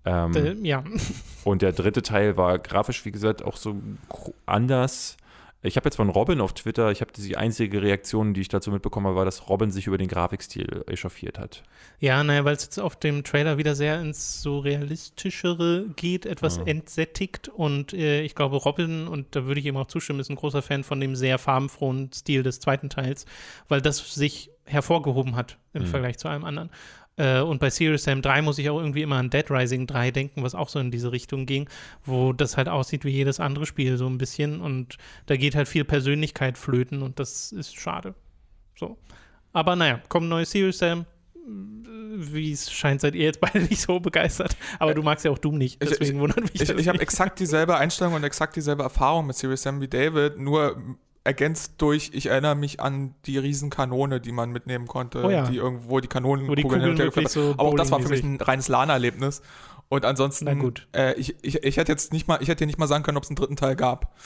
Ähm, 0.07 0.35
Äh, 0.35 0.55
ja, 0.63 0.83
und 1.45 1.61
der 1.63 1.73
dritte 1.73 2.01
Teil 2.03 2.37
war 2.39 2.59
grafisch, 2.59 3.05
wie 3.05 3.13
gesagt, 3.13 3.45
auch 3.45 3.57
so 3.57 3.77
anders. 4.47 5.17
Ich 5.63 5.77
habe 5.77 5.87
jetzt 5.89 5.97
von 5.97 6.11
Robin 6.11 6.41
auf 6.41 6.53
Twitter, 6.53 6.93
ich 6.93 7.01
habe 7.01 7.11
die 7.13 7.37
einzige 7.37 7.83
Reaktion, 7.83 8.35
die 8.35 8.41
ich 8.43 8.49
dazu 8.49 8.71
mitbekommen 8.71 9.07
habe, 9.07 9.17
war, 9.17 9.25
dass 9.25 9.49
Robin 9.49 9.73
sich 9.73 9.89
über 9.89 9.99
den 9.99 10.07
Grafikstil 10.07 10.85
echauffiert 10.87 11.41
hat. 11.41 11.65
ja, 11.99 12.23
naja, 12.23 12.45
weil 12.45 12.55
es 12.55 12.63
jetzt 12.63 12.79
auf 12.79 12.95
dem 12.95 13.25
Trailer 13.25 13.59
wieder 13.59 13.75
sehr 13.75 14.01
ins 14.01 14.43
so 14.43 14.61
realistischere 14.61 15.87
geht, 15.97 16.27
etwas 16.27 16.59
Ja. 16.59 16.65
entsättigt 16.67 17.49
und 17.49 17.93
äh, 17.95 18.23
ich 18.23 18.35
glaube, 18.35 18.57
Robin, 18.57 19.09
und 19.09 19.35
da 19.35 19.47
würde 19.47 19.59
ich 19.61 19.67
ihm 19.67 19.77
auch 19.77 19.87
zustimmen, 19.89 20.21
ist 20.21 20.31
ein 20.31 20.37
großer 20.37 20.63
Fan 20.63 20.85
von 20.85 21.01
dem 21.01 21.17
sehr 21.17 21.39
farbenfrohen 21.39 22.13
Stil 22.13 22.43
des 22.43 22.61
zweiten 22.61 22.89
Teils, 22.91 23.25
weil 23.69 23.81
das 23.81 24.15
sich 24.15 24.51
hervorgehoben 24.65 25.37
hat 25.37 25.59
im 25.73 25.83
Mhm. 25.83 25.87
Vergleich 25.87 26.19
zu 26.19 26.29
allem 26.29 26.45
anderen. 26.45 26.71
Äh, 27.17 27.41
und 27.41 27.59
bei 27.61 27.71
Serious 27.71 28.03
Sam 28.05 28.21
3 28.23 28.43
muss 28.43 28.59
ich 28.59 28.69
auch 28.69 28.79
irgendwie 28.79 29.03
immer 29.03 29.17
an 29.17 29.31
Dead 29.31 29.51
Rising 29.51 29.87
3 29.87 30.11
denken, 30.11 30.43
was 30.43 30.55
auch 30.55 30.69
so 30.69 30.79
in 30.79 30.91
diese 30.91 31.13
Richtung 31.13 31.47
ging, 31.47 31.69
wo 32.05 32.33
das 32.33 32.57
halt 32.57 32.69
aussieht 32.69 33.05
wie 33.05 33.11
jedes 33.11 33.41
andere 33.41 33.65
Spiel 33.67 33.97
so 33.97 34.07
ein 34.07 34.19
bisschen 34.19 34.61
und 34.61 34.99
da 35.27 35.37
geht 35.37 35.55
halt 35.55 35.69
viel 35.69 35.85
Persönlichkeit 35.85 36.59
flöten 36.59 37.03
und 37.03 37.19
das 37.19 37.53
ist 37.53 37.79
schade. 37.81 38.15
So. 38.79 38.99
Aber 39.53 39.75
naja, 39.77 40.01
kommt 40.09 40.27
ein 40.27 40.31
neues 40.31 40.51
Serious 40.51 40.79
Sam. 40.79 41.07
Wie 42.19 42.51
es 42.51 42.73
scheint, 42.73 43.01
seid 43.01 43.15
ihr 43.15 43.25
jetzt 43.25 43.41
beide 43.41 43.61
nicht 43.71 43.81
so 43.81 44.01
begeistert. 44.01 44.57
Aber 44.79 44.95
du 44.95 45.03
magst 45.03 45.25
ja 45.25 45.31
auch 45.31 45.39
Doom 45.39 45.57
nicht. 45.59 45.83
Ich- 45.83 45.89
Deswegen 45.91 46.19
wundert 46.21 46.41
mich 46.41 46.55
Ich, 46.55 46.69
das 46.69 46.71
ich 46.79 46.89
habe 46.89 47.01
exakt 47.01 47.39
dieselbe 47.41 47.77
Einstellung 47.77 48.15
und 48.15 48.25
exakt 48.25 48.57
dieselbe 48.57 48.83
Erfahrung 48.83 49.27
mit 49.27 49.37
Serious 49.37 49.63
Sam 49.63 49.81
wie 49.81 49.89
David, 49.89 50.39
nur 50.39 50.77
ergänzt 51.27 51.75
durch, 51.79 52.11
ich 52.15 52.27
erinnere 52.27 52.55
mich 52.55 52.81
an 52.81 53.15
die 53.27 53.37
Riesenkanone, 53.37 54.21
die 54.21 54.33
man 54.33 54.51
mitnehmen 54.51 54.87
konnte, 54.87 55.25
Oh 55.25 55.31
ja. 55.31 55.47
die 55.47 55.57
irgendwo 55.57 56.01
die 56.01 56.09
Kanonen 56.09 56.55
die 56.55 56.63
Kugeln 56.63 56.97
wirklich 56.97 57.29
so 57.29 57.53
Aber 57.59 57.65
auch 57.65 57.75
das 57.75 57.91
war 57.91 58.01
für 58.01 58.09
mich 58.09 58.23
ein 58.23 58.41
reines 58.41 58.69
LAN-Erlebnis. 58.69 59.43
Und 59.89 60.05
ansonsten, 60.05 60.47
Na 60.47 60.55
gut. 60.55 60.89
Äh, 60.93 61.15
ich, 61.15 61.37
ich, 61.43 61.63
ich 61.63 61.77
hätte 61.77 61.93
jetzt 61.93 62.13
nicht 62.13 62.27
mal, 62.27 62.39
ich 62.41 62.49
hätte 62.49 62.61
dir 62.61 62.67
nicht 62.67 62.79
mal 62.79 62.87
sagen 62.87 63.05
können, 63.05 63.19
ob 63.19 63.25
es 63.25 63.31
einen 63.31 63.37
dritten 63.37 63.57
Teil 63.57 63.77
gab. 63.77 64.17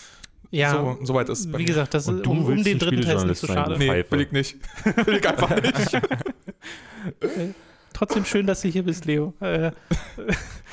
Ja, 0.50 0.72
so, 0.72 0.98
so 1.02 1.14
weit 1.14 1.28
ist 1.28 1.40
es 1.40 1.52
bei 1.52 1.58
wie 1.58 1.64
gesagt, 1.64 1.94
das 1.94 2.08
ist, 2.08 2.26
um, 2.26 2.44
um 2.44 2.62
den 2.62 2.78
dritten 2.78 3.02
Teil 3.02 3.16
ist 3.16 3.24
nicht 3.24 3.38
so 3.38 3.46
schade. 3.46 3.78
Nee, 3.78 3.86
Pfeife. 3.86 4.10
will 4.12 4.20
ich 4.22 4.32
nicht. 4.32 4.56
will 5.06 5.16
ich 5.16 5.28
einfach 5.28 5.50
nicht. 5.50 6.00
Trotzdem 7.92 8.24
schön, 8.24 8.46
dass 8.46 8.62
du 8.62 8.68
hier 8.68 8.82
bist, 8.82 9.04
Leo. 9.04 9.34
Äh, 9.40 9.72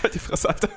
halt 0.02 0.14
die 0.14 0.20
Fresse, 0.20 0.50
Alter. 0.50 0.70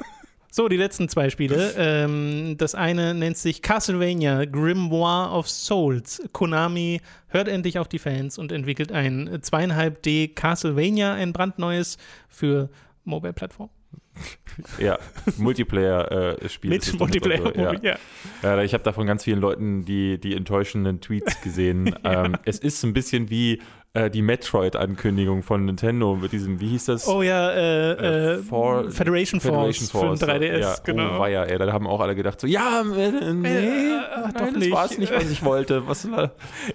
So, 0.52 0.68
die 0.68 0.76
letzten 0.76 1.08
zwei 1.08 1.30
Spiele. 1.30 1.74
Ähm, 1.76 2.56
das 2.58 2.74
eine 2.74 3.14
nennt 3.14 3.36
sich 3.36 3.62
Castlevania 3.62 4.44
Grimoire 4.46 5.30
of 5.30 5.48
Souls. 5.48 6.22
Konami 6.32 7.00
hört 7.28 7.46
endlich 7.46 7.78
auf 7.78 7.86
die 7.86 8.00
Fans 8.00 8.36
und 8.36 8.50
entwickelt 8.50 8.90
ein 8.90 9.28
2,5D 9.28 10.34
Castlevania, 10.34 11.14
ein 11.14 11.32
brandneues 11.32 11.98
für 12.28 12.68
Mobile-Plattform. 13.04 13.70
Ja, 14.78 14.98
Multiplayer-Spiel. 15.38 16.70
Mit 16.70 16.98
Multiplayer. 16.98 17.56
Ja. 17.56 17.72
Ja. 17.80 17.96
Ja, 18.42 18.62
ich 18.62 18.74
habe 18.74 18.82
da 18.82 18.92
von 18.92 19.06
ganz 19.06 19.24
vielen 19.24 19.40
Leuten 19.40 19.84
die, 19.84 20.18
die 20.18 20.34
enttäuschenden 20.34 21.00
Tweets 21.00 21.40
gesehen. 21.40 21.94
ähm, 22.04 22.36
es 22.44 22.58
ist 22.58 22.82
ein 22.82 22.92
bisschen 22.92 23.30
wie 23.30 23.62
äh, 23.92 24.08
die 24.08 24.22
Metroid-Ankündigung 24.22 25.42
von 25.42 25.64
Nintendo 25.64 26.14
mit 26.14 26.30
diesem, 26.32 26.60
wie 26.60 26.68
hieß 26.68 26.84
das? 26.86 27.08
Oh 27.08 27.22
ja, 27.22 27.50
äh, 27.50 28.34
äh, 28.34 28.38
For- 28.42 28.90
Federation, 28.90 29.40
Force 29.40 29.88
für 29.90 29.98
den 29.98 30.16
3DS, 30.16 30.58
ja, 30.60 30.74
genau. 30.84 31.16
Oh, 31.16 31.20
weia, 31.20 31.42
ey, 31.44 31.58
da 31.58 31.72
haben 31.72 31.86
auch 31.88 32.00
alle 32.00 32.14
gedacht 32.14 32.40
so, 32.40 32.46
ja, 32.46 32.82
äh, 32.82 33.32
nee, 33.32 33.48
Äh, 33.48 34.00
nein, 34.22 34.32
doch 34.32 34.46
das 34.46 34.54
nicht. 34.54 34.70
war 34.70 34.84
es 34.84 34.96
nicht, 34.98 35.12
was 35.12 35.28
ich 35.30 35.42
wollte. 35.44 35.88
Was, 35.88 36.06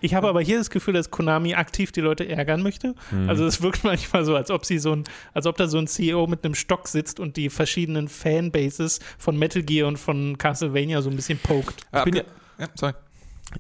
Ich 0.01 0.13
habe 0.13 0.28
aber 0.28 0.41
hier 0.41 0.58
das 0.58 0.69
Gefühl, 0.69 0.93
dass 0.93 1.10
Konami 1.10 1.54
aktiv 1.56 1.91
die 1.93 2.01
Leute 2.01 2.28
ärgern 2.28 2.62
möchte. 2.62 2.95
Mhm. 3.12 3.30
Also 3.30 3.45
es 3.45 3.62
wirkt 3.62 3.84
manchmal 3.86 4.25
so, 4.25 4.36
als 4.36 4.51
ob 4.51 4.65
sie 4.65 4.78
so 4.80 4.91
ein, 4.93 5.04
als 5.34 5.45
ob 5.45 5.56
da 5.58 5.67
so 5.67 5.78
ein 5.78 5.88
CEO 5.88 6.28
mit 6.28 6.43
einem 6.43 6.54
Stock 6.56 6.88
sitzt 6.89 7.19
und 7.21 7.38
die 7.38 7.49
verschiedenen 7.49 8.10
Fanbases 8.10 8.99
von 9.17 9.38
Metal 9.38 9.63
Gear 9.63 9.88
und 9.88 9.97
von 9.97 10.38
Castlevania 10.38 11.01
so 11.01 11.10
ein 11.10 11.15
bisschen 11.15 11.39
pokt. 11.39 11.86
Ja, 11.93 12.04
bin 12.04 12.15
ja, 12.15 12.23
ja, 12.60 12.67
sorry. 12.75 12.93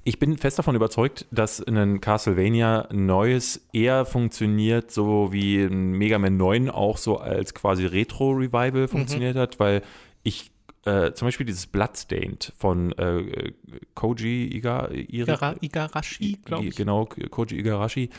Ich 0.03 0.19
bin 0.19 0.37
fest 0.37 0.59
davon 0.59 0.75
überzeugt, 0.75 1.25
dass 1.31 1.65
ein 1.65 2.01
Castlevania 2.01 2.87
neues 2.91 3.67
eher 3.71 4.05
funktioniert, 4.05 4.91
so 4.91 5.31
wie 5.31 5.63
ein 5.63 5.93
Mega 5.93 6.19
Man 6.19 6.37
9 6.37 6.69
auch 6.69 6.97
so 6.97 7.17
als 7.17 7.53
quasi 7.53 7.85
Retro-Revival 7.85 8.87
funktioniert 8.87 9.37
hat, 9.37 9.59
weil 9.59 9.83
ich 10.23 10.51
äh, 10.85 11.13
zum 11.13 11.27
Beispiel 11.27 11.45
dieses 11.45 11.65
Bloodstained 11.67 12.53
von 12.57 12.91
äh, 12.93 13.53
Koji 13.95 14.55
Iga, 14.55 14.89
Igara, 14.91 15.55
Igarashi, 15.59 16.37
glaube 16.45 16.65
ich. 16.65 16.75
Genau, 16.75 17.05
Koji 17.05 17.57
Igarashi, 17.57 18.09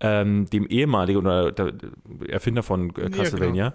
ähm, 0.00 0.48
dem 0.50 0.66
ehemaligen 0.66 1.18
oder 1.18 1.52
der 1.52 1.74
Erfinder 2.28 2.62
von 2.62 2.90
äh, 2.96 3.10
Castlevania. 3.10 3.74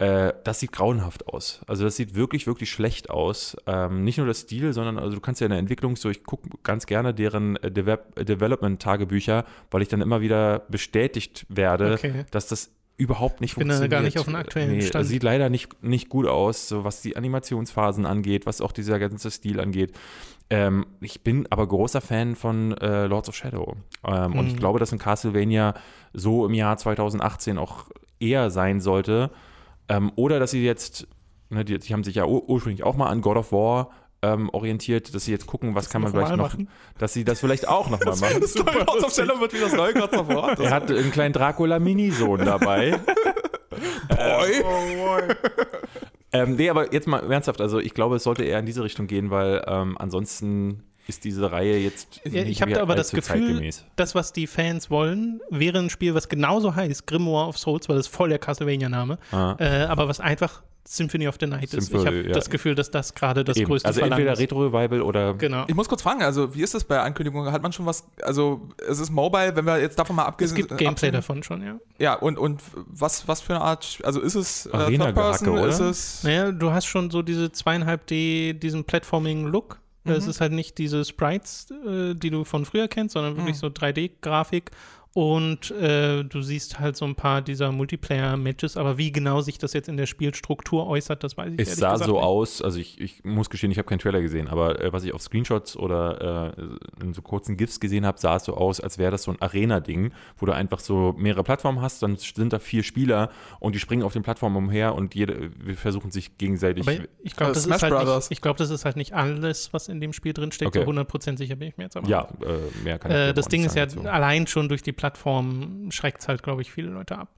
Äh, 0.00 0.32
das 0.44 0.60
sieht 0.60 0.72
grauenhaft 0.72 1.28
aus. 1.28 1.60
Also 1.66 1.84
das 1.84 1.94
sieht 1.96 2.14
wirklich, 2.14 2.46
wirklich 2.46 2.70
schlecht 2.70 3.10
aus. 3.10 3.54
Ähm, 3.66 4.02
nicht 4.02 4.16
nur 4.16 4.26
das 4.26 4.40
Stil, 4.40 4.72
sondern 4.72 4.98
also 4.98 5.14
du 5.14 5.20
kannst 5.20 5.40
ja 5.42 5.44
in 5.46 5.50
der 5.50 5.58
Entwicklung 5.58 5.94
so, 5.96 6.08
ich 6.08 6.24
gucke 6.24 6.48
ganz 6.62 6.86
gerne 6.86 7.12
deren 7.12 7.56
äh, 7.56 7.70
Deve 7.70 7.98
Development-Tagebücher, 8.18 9.44
weil 9.70 9.82
ich 9.82 9.88
dann 9.88 10.00
immer 10.00 10.20
wieder 10.20 10.60
bestätigt 10.68 11.46
werde, 11.48 11.94
Okay. 11.94 12.24
dass 12.30 12.46
das 12.46 12.70
überhaupt 12.96 13.40
nicht 13.40 13.56
bin 13.56 13.68
da 13.68 13.74
funktioniert. 13.74 13.90
gar 13.92 14.02
nicht 14.02 14.18
auf 14.18 14.26
dem 14.26 14.36
aktuellen 14.36 14.72
nee, 14.72 14.82
Stand. 14.82 14.94
Das 15.02 15.08
sieht 15.08 15.22
leider 15.22 15.48
nicht, 15.48 15.82
nicht 15.82 16.08
gut 16.10 16.26
aus, 16.26 16.68
so 16.68 16.84
was 16.84 17.00
die 17.02 17.16
Animationsphasen 17.16 18.04
angeht, 18.04 18.44
was 18.46 18.60
auch 18.60 18.72
dieser 18.72 18.98
ganze 18.98 19.30
Stil 19.30 19.58
angeht. 19.60 19.92
Ähm, 20.50 20.86
ich 21.00 21.22
bin 21.22 21.46
aber 21.50 21.66
großer 21.66 22.00
Fan 22.00 22.36
von 22.36 22.76
äh, 22.78 23.06
Lords 23.06 23.28
of 23.28 23.36
Shadow. 23.36 23.76
Ähm, 24.06 24.32
Und 24.38 24.46
ich 24.48 24.54
Mhm. 24.54 24.58
glaube, 24.58 24.78
dass 24.78 24.92
ein 24.92 24.98
Castlevania 24.98 25.74
so 26.12 26.44
im 26.46 26.52
Jahr 26.54 26.76
2018 26.76 27.56
auch 27.56 27.86
eher 28.18 28.50
sein 28.50 28.80
sollte. 28.80 29.30
Ähm, 29.90 30.12
oder 30.14 30.38
dass 30.38 30.52
sie 30.52 30.64
jetzt, 30.64 31.06
ne, 31.50 31.64
die, 31.64 31.78
die 31.78 31.92
haben 31.92 32.04
sich 32.04 32.14
ja 32.14 32.24
ur 32.24 32.48
ursprünglich 32.48 32.84
auch 32.84 32.96
mal 32.96 33.08
an 33.08 33.20
God 33.20 33.36
of 33.36 33.52
War 33.52 33.90
ähm, 34.22 34.48
orientiert, 34.50 35.14
dass 35.14 35.24
sie 35.24 35.32
jetzt 35.32 35.46
gucken, 35.46 35.74
was 35.74 35.90
kann 35.90 36.02
man 36.02 36.12
vielleicht 36.12 36.36
noch, 36.36 36.52
machen? 36.52 36.68
dass 36.98 37.12
sie 37.12 37.24
das 37.24 37.40
vielleicht 37.40 37.66
auch 37.66 37.90
nochmal 37.90 38.16
machen. 38.20 38.40
Das 38.40 38.54
neue 38.54 39.10
Shadow 39.10 39.40
wird 39.40 39.52
wie 39.52 39.60
das 39.60 39.72
neue 39.72 39.94
God 39.94 40.16
of 40.16 40.28
War. 40.28 40.54
Das 40.54 40.66
Er 40.66 40.70
hat 40.70 40.90
einen 40.90 41.10
kleinen 41.10 41.32
Dracula-Minisohn 41.32 42.44
dabei. 42.44 43.00
Boy. 44.08 44.62
Ähm, 46.32 46.54
nee, 46.54 46.70
aber 46.70 46.92
jetzt 46.92 47.08
mal 47.08 47.30
ernsthaft, 47.30 47.60
also 47.60 47.80
ich 47.80 47.94
glaube, 47.94 48.16
es 48.16 48.22
sollte 48.22 48.44
eher 48.44 48.58
in 48.58 48.66
diese 48.66 48.84
Richtung 48.84 49.06
gehen, 49.06 49.30
weil 49.30 49.64
ähm, 49.66 49.96
ansonsten 49.98 50.84
ist 51.06 51.24
diese 51.24 51.50
Reihe 51.50 51.78
jetzt 51.78 52.20
Ja, 52.24 52.42
ich 52.42 52.62
habe 52.62 52.80
aber 52.80 52.94
das 52.94 53.10
Gefühl, 53.10 53.46
zeitgemäß. 53.48 53.84
das, 53.96 54.14
was 54.14 54.32
die 54.32 54.46
Fans 54.46 54.90
wollen, 54.90 55.40
wäre 55.50 55.78
ein 55.78 55.90
Spiel, 55.90 56.14
was 56.14 56.28
genauso 56.28 56.74
heißt, 56.74 57.06
Grimoire 57.06 57.48
of 57.48 57.58
Souls, 57.58 57.88
weil 57.88 57.96
das 57.96 58.06
voll 58.06 58.28
der 58.28 58.38
Castlevania-Name, 58.38 59.18
Ah. 59.32 59.56
äh, 59.58 59.84
aber 59.84 60.08
was 60.08 60.20
einfach 60.20 60.62
Symphony 60.82 61.28
of 61.28 61.36
the 61.38 61.46
Night 61.46 61.72
ist. 61.74 61.92
Ich 61.92 62.06
habe 62.06 62.22
ja. 62.22 62.32
das 62.32 62.48
Gefühl, 62.50 62.74
dass 62.74 62.90
das 62.90 63.14
gerade 63.14 63.44
das 63.44 63.56
Eben. 63.58 63.66
größte 63.68 63.86
Also 63.86 64.00
Verlangen 64.00 64.22
entweder 64.22 64.32
ist. 64.32 64.40
Retro-Revival 64.40 65.02
oder 65.02 65.34
Genau. 65.34 65.64
Ich 65.68 65.74
muss 65.74 65.88
kurz 65.88 66.02
fragen, 66.02 66.22
also 66.22 66.54
wie 66.54 66.62
ist 66.62 66.74
das 66.74 66.84
bei 66.84 66.98
Ankündigungen? 67.00 67.52
Hat 67.52 67.62
man 67.62 67.70
schon 67.72 67.86
was, 67.86 68.04
also 68.22 68.68
es 68.88 68.98
ist 68.98 69.10
Mobile, 69.10 69.54
wenn 69.54 69.66
wir 69.66 69.78
jetzt 69.78 69.98
davon 69.98 70.16
mal 70.16 70.22
Es 70.22 70.28
abgesehen 70.28 70.56
gibt 70.56 70.68
Gameplay 70.70 70.86
absehen- 70.88 71.12
davon 71.12 71.42
schon, 71.42 71.62
ja. 71.62 71.76
Ja, 71.98 72.14
und, 72.14 72.38
und 72.38 72.62
was, 72.74 73.28
was 73.28 73.40
für 73.40 73.54
eine 73.56 73.62
Art, 73.62 73.98
also 74.02 74.20
ist 74.20 74.34
es 74.34 74.66
äh, 74.66 74.96
Third 74.96 75.14
Person, 75.14 75.48
oder? 75.50 75.68
ist 75.68 75.80
es... 75.80 76.24
Naja, 76.24 76.50
du 76.50 76.72
hast 76.72 76.86
schon 76.86 77.10
so 77.10 77.22
diese 77.22 77.52
zweieinhalb 77.52 78.06
D, 78.06 78.54
diesen 78.54 78.82
Platforming-Look. 78.84 79.79
Es 80.04 80.24
Mhm. 80.24 80.30
ist 80.30 80.40
halt 80.40 80.52
nicht 80.52 80.78
diese 80.78 81.04
Sprites, 81.04 81.70
äh, 81.86 82.14
die 82.14 82.30
du 82.30 82.44
von 82.44 82.64
früher 82.64 82.88
kennst, 82.88 83.12
sondern 83.14 83.36
wirklich 83.36 83.56
Mhm. 83.56 83.60
so 83.60 83.66
3D-Grafik. 83.68 84.70
Und 85.12 85.72
äh, 85.72 86.22
du 86.22 86.40
siehst 86.40 86.78
halt 86.78 86.96
so 86.96 87.04
ein 87.04 87.16
paar 87.16 87.42
dieser 87.42 87.72
Multiplayer-Matches, 87.72 88.76
aber 88.76 88.96
wie 88.96 89.10
genau 89.10 89.40
sich 89.40 89.58
das 89.58 89.72
jetzt 89.72 89.88
in 89.88 89.96
der 89.96 90.06
Spielstruktur 90.06 90.86
äußert, 90.86 91.24
das 91.24 91.36
weiß 91.36 91.48
ich 91.54 91.58
Es 91.60 91.68
ehrlich 91.70 91.80
sah 91.80 91.96
so 91.98 92.12
nicht. 92.12 92.22
aus, 92.22 92.62
also 92.62 92.78
ich, 92.78 93.00
ich 93.00 93.24
muss 93.24 93.50
gestehen, 93.50 93.72
ich 93.72 93.78
habe 93.78 93.88
keinen 93.88 93.98
Trailer 93.98 94.20
gesehen, 94.20 94.46
aber 94.46 94.80
äh, 94.80 94.92
was 94.92 95.02
ich 95.02 95.12
auf 95.12 95.20
Screenshots 95.20 95.76
oder 95.76 96.54
äh, 96.54 97.02
in 97.04 97.12
so 97.12 97.22
kurzen 97.22 97.56
GIFs 97.56 97.80
gesehen 97.80 98.06
habe, 98.06 98.20
sah 98.20 98.36
es 98.36 98.44
so 98.44 98.54
aus, 98.54 98.80
als 98.80 98.98
wäre 98.98 99.10
das 99.10 99.24
so 99.24 99.32
ein 99.32 99.42
Arena-Ding, 99.42 100.12
wo 100.38 100.46
du 100.46 100.52
einfach 100.52 100.78
so 100.78 101.12
mehrere 101.18 101.42
Plattformen 101.42 101.80
hast, 101.82 102.04
dann 102.04 102.16
sind 102.16 102.52
da 102.52 102.60
vier 102.60 102.84
Spieler 102.84 103.30
und 103.58 103.74
die 103.74 103.80
springen 103.80 104.04
auf 104.04 104.12
den 104.12 104.22
Plattformen 104.22 104.54
umher 104.56 104.94
und 104.94 105.16
jede, 105.16 105.50
wir 105.56 105.74
versuchen 105.76 106.12
sich 106.12 106.38
gegenseitig. 106.38 106.86
Aber 106.86 106.96
ich 107.24 107.34
glaube, 107.34 107.50
Äh, 107.50 107.54
das, 107.54 107.66
ist 107.66 107.82
halt 107.82 108.06
nicht- 108.06 108.30
ich 108.30 108.40
glaub, 108.40 108.56
das 108.58 108.70
ist 108.70 108.84
halt 108.84 108.94
nicht 108.94 109.12
alles, 109.12 109.72
was 109.72 109.88
in 109.88 110.00
dem 110.00 110.12
Spiel 110.12 110.34
drin 110.34 110.52
steckt. 110.52 110.68
Okay. 110.76 110.84
So 110.84 110.90
100% 110.92 111.36
sicher 111.36 111.56
bin 111.56 111.66
ich 111.66 111.76
mir 111.76 111.84
jetzt 111.84 111.96
aber. 111.96 112.06
ja, 112.08 112.28
äh, 112.42 112.84
mehr 112.84 113.00
kann 113.00 113.10
ich 113.10 113.16
Äh, 113.16 113.32
das 113.32 113.48
Ding 113.48 113.62
nicht 113.62 113.70
ist 113.70 113.74
ja, 113.76 113.86
dazu. 113.86 114.02
allein 114.08 114.46
schon 114.46 114.68
durch 114.68 114.84
die 114.84 114.92
Plattform 115.00 115.90
schreckt 115.90 116.20
es 116.20 116.28
halt, 116.28 116.42
glaube 116.42 116.60
ich, 116.60 116.70
viele 116.70 116.90
Leute 116.90 117.16
ab. 117.16 117.34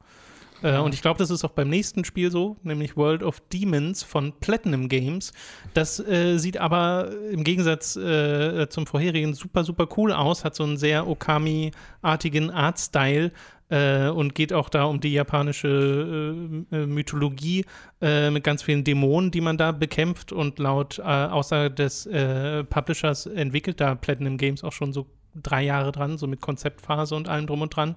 Äh, 0.62 0.78
und 0.78 0.94
ich 0.94 1.00
glaube, 1.00 1.18
das 1.18 1.30
ist 1.30 1.44
auch 1.44 1.50
beim 1.50 1.68
nächsten 1.68 2.04
Spiel 2.04 2.32
so, 2.32 2.56
nämlich 2.64 2.96
World 2.96 3.22
of 3.22 3.40
Demons 3.52 4.02
von 4.02 4.32
Platinum 4.40 4.88
Games. 4.88 5.32
Das 5.74 6.00
äh, 6.00 6.38
sieht 6.38 6.56
aber 6.56 7.12
im 7.30 7.44
Gegensatz 7.44 7.94
äh, 7.94 8.68
zum 8.68 8.88
vorherigen 8.88 9.32
super, 9.34 9.62
super 9.62 9.86
cool 9.96 10.12
aus, 10.12 10.44
hat 10.44 10.56
so 10.56 10.64
einen 10.64 10.76
sehr 10.76 11.06
Okami-artigen 11.06 12.50
Artstyle 12.50 13.30
äh, 13.68 14.08
und 14.08 14.34
geht 14.34 14.52
auch 14.52 14.68
da 14.68 14.84
um 14.84 14.98
die 14.98 15.12
japanische 15.12 16.66
äh, 16.72 16.76
äh, 16.76 16.86
Mythologie 16.86 17.64
mit 18.00 18.42
ganz 18.42 18.64
vielen 18.64 18.82
Dämonen, 18.82 19.30
die 19.30 19.40
man 19.40 19.56
da 19.56 19.70
bekämpft. 19.70 20.32
Und 20.32 20.58
laut 20.58 20.98
Aussage 20.98 21.70
des 21.70 22.08
Publishers 22.68 23.26
entwickelt 23.26 23.80
da 23.80 23.94
Platinum 23.94 24.38
Games 24.38 24.64
auch 24.64 24.72
schon 24.72 24.92
so 24.92 25.06
drei 25.34 25.62
Jahre 25.62 25.92
dran, 25.92 26.18
so 26.18 26.26
mit 26.26 26.40
Konzeptphase 26.40 27.14
und 27.14 27.28
allem 27.28 27.46
drum 27.46 27.62
und 27.62 27.74
dran. 27.74 27.96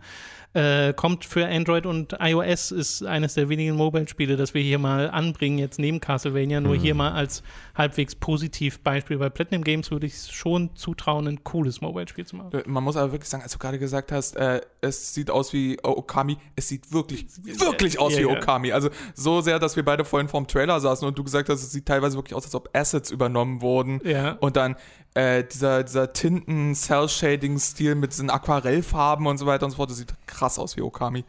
Äh, 0.56 0.94
kommt 0.94 1.26
für 1.26 1.46
Android 1.46 1.86
und 1.86 2.16
iOS, 2.20 2.72
ist 2.72 3.04
eines 3.06 3.34
der 3.34 3.50
wenigen 3.50 3.76
Mobile-Spiele, 3.76 4.38
das 4.38 4.54
wir 4.54 4.62
hier 4.62 4.80
mal 4.80 5.10
anbringen, 5.12 5.58
jetzt 5.58 5.80
neben 5.80 6.00
Castlevania, 6.00 6.62
nur 6.62 6.76
Mhm. 6.76 6.80
hier 6.80 6.96
mal 6.96 7.12
als 7.12 7.44
halbwegs 7.76 8.16
positiv 8.16 8.80
Beispiel. 8.80 9.18
Bei 9.18 9.30
Platinum 9.30 9.66
Games 9.66 9.92
würde 9.92 10.06
ich 10.06 10.14
es 10.14 10.32
schon 10.32 10.74
zutrauen, 10.76 11.28
ein 11.28 11.44
cooles 11.44 11.82
Mobile-Spiel 11.82 12.26
zu 12.26 12.38
machen. 12.38 12.54
Äh, 12.54 12.64
Man 12.68 12.86
muss 12.86 12.96
aber 12.96 13.12
wirklich 13.12 13.30
sagen, 13.30 13.44
als 13.44 13.52
du 13.52 13.60
gerade 13.60 13.80
gesagt 13.80 14.14
hast, 14.14 14.38
äh, 14.38 14.62
es 14.80 15.14
sieht 15.14 15.30
aus 15.30 15.52
wie 15.52 15.78
Okami, 15.84 16.38
es 16.56 16.70
sieht 16.70 16.94
wirklich, 16.94 17.26
wirklich 17.44 18.00
aus 18.00 18.14
ja, 18.14 18.20
wie. 18.20 18.26
Okami. 18.26 18.72
Also 18.72 18.90
so 19.14 19.42
sehr, 19.42 19.60
dass 19.60 19.76
wir 19.76 19.84
beide 19.84 20.06
vorhin 20.06 20.30
vorm 20.30 20.48
Trailer 20.48 20.80
saßen 20.80 21.06
und 21.06 21.18
du 21.18 21.24
gesagt 21.26 21.50
hast, 21.50 21.64
es 21.64 21.72
sieht 21.74 21.86
teilweise 21.86 22.16
wirklich 22.18 22.34
aus, 22.34 22.46
als 22.46 22.56
ob 22.56 22.70
Assets 22.74 23.12
übernommen 23.12 23.62
wurden. 23.62 24.00
Ja. 24.06 24.38
Und 24.40 24.56
dann 24.56 24.78
äh, 25.16 25.44
dieser, 25.44 25.84
dieser 25.84 26.14
Tinten-Cell-Shading-Stil 26.14 27.96
mit 27.96 28.12
diesen 28.12 28.30
Aquarellfarben 28.30 29.26
und 29.28 29.38
so 29.38 29.46
weiter 29.46 29.66
und 29.66 29.72
so 29.72 29.78
fort, 29.78 29.90
das 29.90 29.98
sieht 29.98 30.14
krass 30.28 30.45
aus 30.46 30.78
wie 30.78 30.82
Okami. 30.82 31.24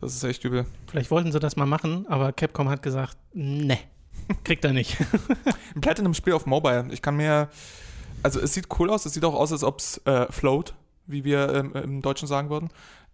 Das 0.00 0.14
ist 0.14 0.22
echt 0.22 0.44
übel. 0.44 0.64
Vielleicht 0.88 1.10
wollten 1.10 1.32
sie 1.32 1.40
das 1.40 1.56
mal 1.56 1.66
machen, 1.66 2.06
aber 2.08 2.32
Capcom 2.32 2.68
hat 2.68 2.82
gesagt, 2.82 3.16
ne, 3.32 3.78
kriegt 4.44 4.64
er 4.64 4.72
nicht. 4.72 4.96
Ein 5.74 5.80
Platinum-Spiel 5.80 6.32
auf 6.32 6.46
Mobile. 6.46 6.88
Ich 6.90 7.02
kann 7.02 7.16
mir. 7.16 7.48
Also, 8.22 8.40
es 8.40 8.54
sieht 8.54 8.66
cool 8.78 8.90
aus. 8.90 9.06
Es 9.06 9.14
sieht 9.14 9.24
auch 9.24 9.34
aus, 9.34 9.52
als 9.52 9.64
ob 9.64 9.78
es 9.78 9.98
äh, 10.04 10.30
float, 10.30 10.74
wie 11.06 11.24
wir 11.24 11.52
ähm, 11.54 11.72
im 11.74 12.02
Deutschen 12.02 12.28
sagen 12.28 12.50
würden. 12.50 12.70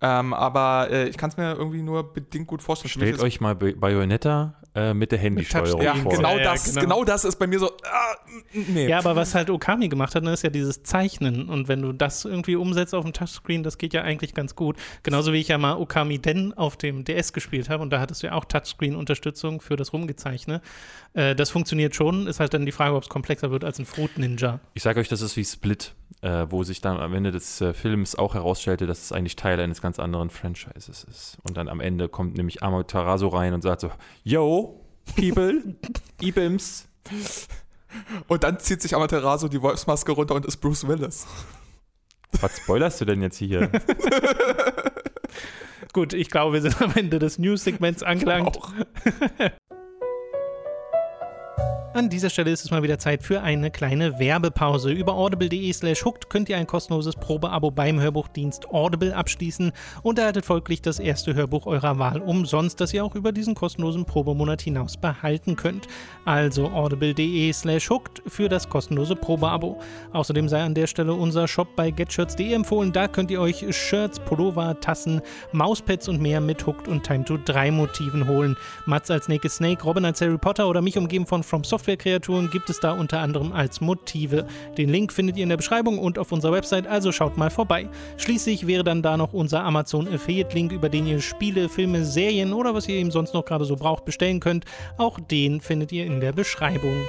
Ähm, 0.07 0.34
aber 0.34 0.88
äh, 0.90 1.09
ich 1.09 1.16
kann 1.16 1.30
es 1.30 1.38
mir 1.38 1.55
irgendwie 1.55 1.80
nur 1.80 2.12
bedingt 2.12 2.46
gut 2.46 2.61
vorstellen. 2.62 2.90
Stellt 2.90 3.20
euch 3.20 3.40
mal 3.40 3.55
Bay- 3.55 3.72
Bayonetta 3.74 4.55
äh, 4.74 4.92
mit 4.92 5.12
der 5.12 5.18
Handysteuerung 5.18 5.80
Ja, 5.80 5.94
vor. 5.94 6.12
genau, 6.12 6.32
Ja, 6.32 6.36
ja, 6.38 6.44
das, 6.52 6.64
genau. 6.66 6.80
genau. 6.80 7.05
das 7.05 7.24
ist 7.24 7.36
bei 7.38 7.46
mir 7.46 7.59
so. 7.59 7.70
Ah, 7.84 8.14
nee. 8.52 8.86
Ja, 8.86 8.98
aber 8.98 9.16
was 9.16 9.34
halt 9.34 9.48
Okami 9.48 9.88
gemacht 9.88 10.14
hat, 10.14 10.22
ne, 10.22 10.32
ist 10.32 10.42
ja 10.42 10.50
dieses 10.50 10.82
Zeichnen. 10.82 11.48
Und 11.48 11.68
wenn 11.68 11.80
du 11.80 11.92
das 11.92 12.26
irgendwie 12.26 12.57
umsetzt 12.57 12.94
auf 12.94 13.05
dem 13.05 13.14
Touchscreen, 13.14 13.62
das 13.62 13.78
geht 13.78 13.94
ja 13.94 14.02
eigentlich 14.02 14.34
ganz 14.34 14.55
gut. 14.55 14.76
Genauso 15.05 15.32
wie 15.32 15.38
ich 15.40 15.48
ja 15.48 15.57
mal 15.57 15.76
Okami 15.78 16.18
Den 16.18 16.52
auf 16.52 16.76
dem 16.76 17.05
DS 17.05 17.32
gespielt 17.32 17.70
habe. 17.70 17.82
Und 17.82 17.88
da 17.90 17.98
hattest 18.00 18.22
du 18.22 18.26
ja 18.26 18.34
auch 18.34 18.44
Touchscreen-Unterstützung 18.44 19.62
für 19.62 19.76
das 19.76 19.94
Rumgezeichne. 19.94 20.61
Äh, 21.15 21.35
das 21.35 21.51
funktioniert 21.51 21.95
schon. 21.95 22.27
Ist 22.27 22.41
halt 22.41 22.53
dann 22.55 22.67
die 22.67 22.73
Frage, 22.73 22.95
ob 22.95 23.05
es 23.05 23.09
komplexer 23.09 23.51
wird 23.51 23.65
als 23.65 23.79
ein 23.79 23.87
Fruit 23.87 24.19
Ninja. 24.19 24.61
Ich 24.75 24.83
sage 24.83 25.01
euch, 25.01 25.09
das 25.09 25.23
ist 25.23 25.37
wie 25.37 25.45
Split, 25.45 25.95
äh, 26.21 26.47
wo 26.51 26.65
sich 26.65 26.81
dann 26.81 26.99
am 26.99 27.15
Ende 27.15 27.31
des 27.31 27.61
äh, 27.61 27.73
Films 27.73 28.17
auch 28.17 28.35
herausstellte, 28.35 28.87
dass 28.87 29.03
es 29.03 29.12
eigentlich 29.12 29.37
Teil 29.37 29.59
eines 29.61 29.81
ganz 29.81 29.99
anderen 29.99 30.31
Franchises 30.31 31.05
ist. 31.05 31.39
Und 31.43 31.57
dann 31.57 31.69
am 31.69 31.81
Ende 31.81 32.09
kommt 32.09 32.37
nämlich 32.37 32.62
Amaterasu 32.62 33.29
rein 33.29 33.55
und 33.55 33.62
sagt 33.62 33.81
so, 33.81 33.91
Yo, 34.25 34.85
people, 35.17 35.77
Ibims. 36.21 36.89
Und 38.27 38.43
dann 38.43 38.59
zieht 38.59 38.83
sich 38.83 38.95
Amaterasu 38.97 39.49
die 39.49 39.62
Wolfsmaske 39.62 40.12
runter 40.12 40.35
und 40.35 40.45
ist 40.45 40.57
Bruce 40.57 40.87
Willis. 40.89 41.27
Was 42.41 42.57
spoilerst 42.57 43.01
du 43.01 43.05
denn 43.05 43.23
jetzt 43.23 43.37
hier? 43.37 43.71
Gut, 45.93 46.12
ich 46.12 46.29
glaube, 46.29 46.55
wir 46.55 46.62
sind 46.62 46.83
am 46.83 46.93
Ende 46.97 47.21
des 47.21 47.39
News-Segments 47.39 48.03
angelangt. 48.03 48.57
Auch. 48.59 48.73
An 51.95 52.09
dieser 52.09 52.28
Stelle 52.28 52.51
ist 52.51 52.64
es 52.64 52.72
mal 52.72 52.82
wieder 52.82 52.99
Zeit 52.99 53.22
für 53.22 53.40
eine 53.42 53.70
kleine 53.70 54.18
Werbepause. 54.18 54.90
Über 54.90 55.14
audible.de 55.14 55.72
slash 55.72 56.05
hooked 56.05 56.28
könnt 56.28 56.49
ihr 56.49 56.57
ein 56.57 56.66
kostenloses 56.66 57.14
Probeabo 57.14 57.70
beim 57.70 58.01
Hörbuchdienst 58.01 58.68
Audible 58.70 59.14
abschließen 59.14 59.70
und 60.03 60.18
erhaltet 60.18 60.45
folglich 60.45 60.82
das 60.82 60.99
erste 60.99 61.34
Hörbuch 61.34 61.66
eurer 61.66 62.01
Wahl 62.01 62.20
umsonst, 62.20 62.80
das 62.80 62.92
ihr 62.92 63.05
auch 63.05 63.14
über 63.14 63.30
diesen 63.30 63.55
kostenlosen 63.55 64.07
Probemonat 64.07 64.62
hinaus 64.62 64.97
behalten 64.97 65.55
könnt. 65.55 65.86
Also 66.24 66.66
audible.de 66.66 67.53
slash 67.53 67.88
hooked 67.88 68.22
für 68.26 68.49
das 68.49 68.68
kostenlose 68.68 69.14
Probeabo. 69.14 69.80
Außerdem 70.12 70.49
sei 70.49 70.64
an 70.64 70.74
der 70.74 70.88
Stelle 70.88 71.12
unser 71.12 71.47
Shop 71.47 71.76
bei 71.76 71.92
getshirts.de 71.92 72.55
empfohlen. 72.55 72.92
Da 72.92 73.07
könnt 73.07 73.30
ihr 73.30 73.40
euch 73.40 73.64
Shirts, 73.70 74.18
Pullover, 74.18 74.80
Tassen, 74.80 75.20
Mauspads 75.53 76.09
und 76.09 76.20
mehr 76.20 76.40
mit 76.40 76.66
Hooked 76.66 76.88
und 76.88 77.05
Time 77.05 77.24
to 77.24 77.38
3 77.45 77.70
Motiven 77.70 78.26
holen. 78.26 78.57
Mats 78.84 79.12
als 79.12 79.28
Naked 79.28 79.53
Snake, 79.53 79.84
Robin 79.84 80.05
als 80.05 80.20
Harry 80.20 80.38
Potter 80.38 80.68
oder 80.68 80.82
mich 80.82 80.99
umgeben 80.99 81.24
von 81.24 81.45
From 81.45 81.62
Software 81.62 81.84
Kreaturen 81.85 82.51
gibt 82.51 82.70
es 82.70 82.80
da 82.80 82.93
unter 82.93 83.20
anderem 83.20 83.53
als 83.53 83.80
Motive. 83.80 84.47
Den 84.76 84.89
Link 84.89 85.12
findet 85.12 85.37
ihr 85.37 85.43
in 85.43 85.49
der 85.49 85.57
Beschreibung 85.57 85.99
und 85.99 86.18
auf 86.18 86.32
unserer 86.32 86.53
Website, 86.53 86.87
also 86.87 87.12
schaut 87.12 87.37
mal 87.37 87.51
vorbei. 87.51 87.89
Schließlich 88.16 88.66
wäre 88.66 88.85
dann 88.85 89.03
da 89.03 89.16
noch 89.16 89.32
unser 89.32 89.62
Amazon 89.62 90.09
Affiliate 90.09 90.55
Link, 90.55 90.72
über 90.72 90.89
den 90.89 91.07
ihr 91.07 91.20
Spiele, 91.20 91.68
Filme, 91.68 92.05
Serien 92.05 92.53
oder 92.53 92.74
was 92.74 92.89
ihr 92.89 92.97
eben 92.97 93.11
sonst 93.11 93.35
noch 93.35 93.45
gerade 93.45 93.64
so 93.64 93.76
braucht 93.76 94.05
bestellen 94.05 94.41
könnt. 94.41 94.64
Auch 94.97 95.20
den 95.20 95.61
findet 95.61 95.93
ihr 95.93 96.07
in 96.07 96.20
der 96.20 96.32
Beschreibung. 96.32 97.03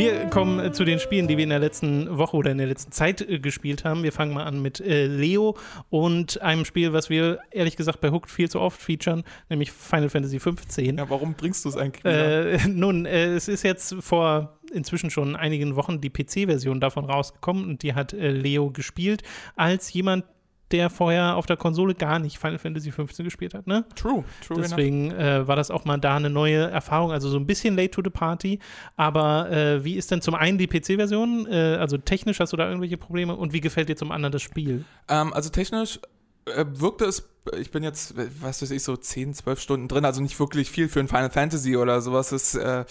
Wir 0.00 0.30
kommen 0.30 0.58
äh, 0.60 0.72
zu 0.72 0.84
den 0.84 0.98
Spielen, 0.98 1.28
die 1.28 1.36
wir 1.36 1.44
in 1.44 1.50
der 1.50 1.58
letzten 1.58 2.16
Woche 2.16 2.34
oder 2.34 2.50
in 2.50 2.56
der 2.56 2.66
letzten 2.66 2.90
Zeit 2.90 3.20
äh, 3.20 3.38
gespielt 3.38 3.84
haben. 3.84 4.02
Wir 4.02 4.12
fangen 4.12 4.32
mal 4.32 4.44
an 4.44 4.62
mit 4.62 4.80
äh, 4.80 5.04
Leo 5.04 5.58
und 5.90 6.40
einem 6.40 6.64
Spiel, 6.64 6.94
was 6.94 7.10
wir 7.10 7.38
ehrlich 7.50 7.76
gesagt 7.76 8.00
bei 8.00 8.10
Hooked 8.10 8.30
viel 8.30 8.48
zu 8.48 8.60
oft 8.60 8.80
featuren, 8.80 9.24
nämlich 9.50 9.70
Final 9.70 10.08
Fantasy 10.08 10.38
XV. 10.38 10.78
Ja, 10.78 11.10
warum 11.10 11.34
bringst 11.34 11.66
du 11.66 11.68
es 11.68 11.76
eigentlich? 11.76 12.02
Äh, 12.06 12.66
nun, 12.66 13.04
äh, 13.04 13.34
es 13.34 13.46
ist 13.46 13.62
jetzt 13.62 13.94
vor 14.00 14.58
inzwischen 14.72 15.10
schon 15.10 15.36
einigen 15.36 15.76
Wochen 15.76 16.00
die 16.00 16.08
PC-Version 16.08 16.80
davon 16.80 17.04
rausgekommen 17.04 17.66
und 17.66 17.82
die 17.82 17.92
hat 17.92 18.14
äh, 18.14 18.30
Leo 18.30 18.70
gespielt 18.70 19.22
als 19.54 19.92
jemand, 19.92 20.24
der 20.72 20.90
vorher 20.90 21.36
auf 21.36 21.46
der 21.46 21.56
Konsole 21.56 21.94
gar 21.94 22.18
nicht 22.18 22.38
Final 22.38 22.58
Fantasy 22.58 22.90
XV 22.90 23.16
gespielt 23.18 23.54
hat, 23.54 23.66
ne? 23.66 23.84
true, 23.94 24.24
true. 24.46 24.60
Deswegen 24.60 25.10
äh, 25.12 25.46
war 25.46 25.56
das 25.56 25.70
auch 25.70 25.84
mal 25.84 25.98
da 25.98 26.16
eine 26.16 26.30
neue 26.30 26.70
Erfahrung, 26.70 27.12
also 27.12 27.28
so 27.28 27.36
ein 27.36 27.46
bisschen 27.46 27.76
late 27.76 27.90
to 27.90 28.02
the 28.04 28.10
party. 28.10 28.58
Aber 28.96 29.50
äh, 29.50 29.84
wie 29.84 29.94
ist 29.94 30.10
denn 30.10 30.22
zum 30.22 30.34
einen 30.34 30.58
die 30.58 30.66
PC-Version? 30.66 31.46
Äh, 31.50 31.76
also 31.78 31.98
technisch 31.98 32.40
hast 32.40 32.52
du 32.52 32.56
da 32.56 32.66
irgendwelche 32.66 32.96
Probleme 32.96 33.36
und 33.36 33.52
wie 33.52 33.60
gefällt 33.60 33.88
dir 33.88 33.96
zum 33.96 34.12
anderen 34.12 34.32
das 34.32 34.42
Spiel? 34.42 34.84
Ähm, 35.08 35.32
also 35.32 35.50
technisch 35.50 36.00
äh, 36.46 36.64
wirkte 36.68 37.04
es, 37.04 37.28
ich 37.58 37.70
bin 37.70 37.82
jetzt, 37.82 38.14
was 38.40 38.62
weiß 38.62 38.70
ich, 38.70 38.82
so 38.82 38.96
10, 38.96 39.34
12 39.34 39.60
Stunden 39.60 39.88
drin, 39.88 40.04
also 40.04 40.20
nicht 40.20 40.38
wirklich 40.38 40.70
viel 40.70 40.88
für 40.88 41.00
ein 41.00 41.08
Final 41.08 41.30
Fantasy 41.30 41.76
oder 41.76 42.00
sowas, 42.00 42.32
ist 42.32 42.54
äh, 42.54 42.84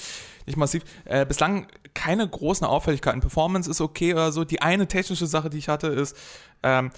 nicht 0.45 0.57
massiv. 0.57 0.83
Äh, 1.05 1.25
bislang 1.25 1.67
keine 1.93 2.27
großen 2.27 2.65
Auffälligkeiten. 2.65 3.21
Performance 3.21 3.69
ist 3.69 3.81
okay 3.81 4.13
oder 4.13 4.31
so. 4.31 4.43
Die 4.43 4.61
eine 4.61 4.87
technische 4.87 5.27
Sache, 5.27 5.49
die 5.49 5.57
ich 5.57 5.69
hatte, 5.69 5.87
ist, 5.87 6.15
ähm, 6.63 6.91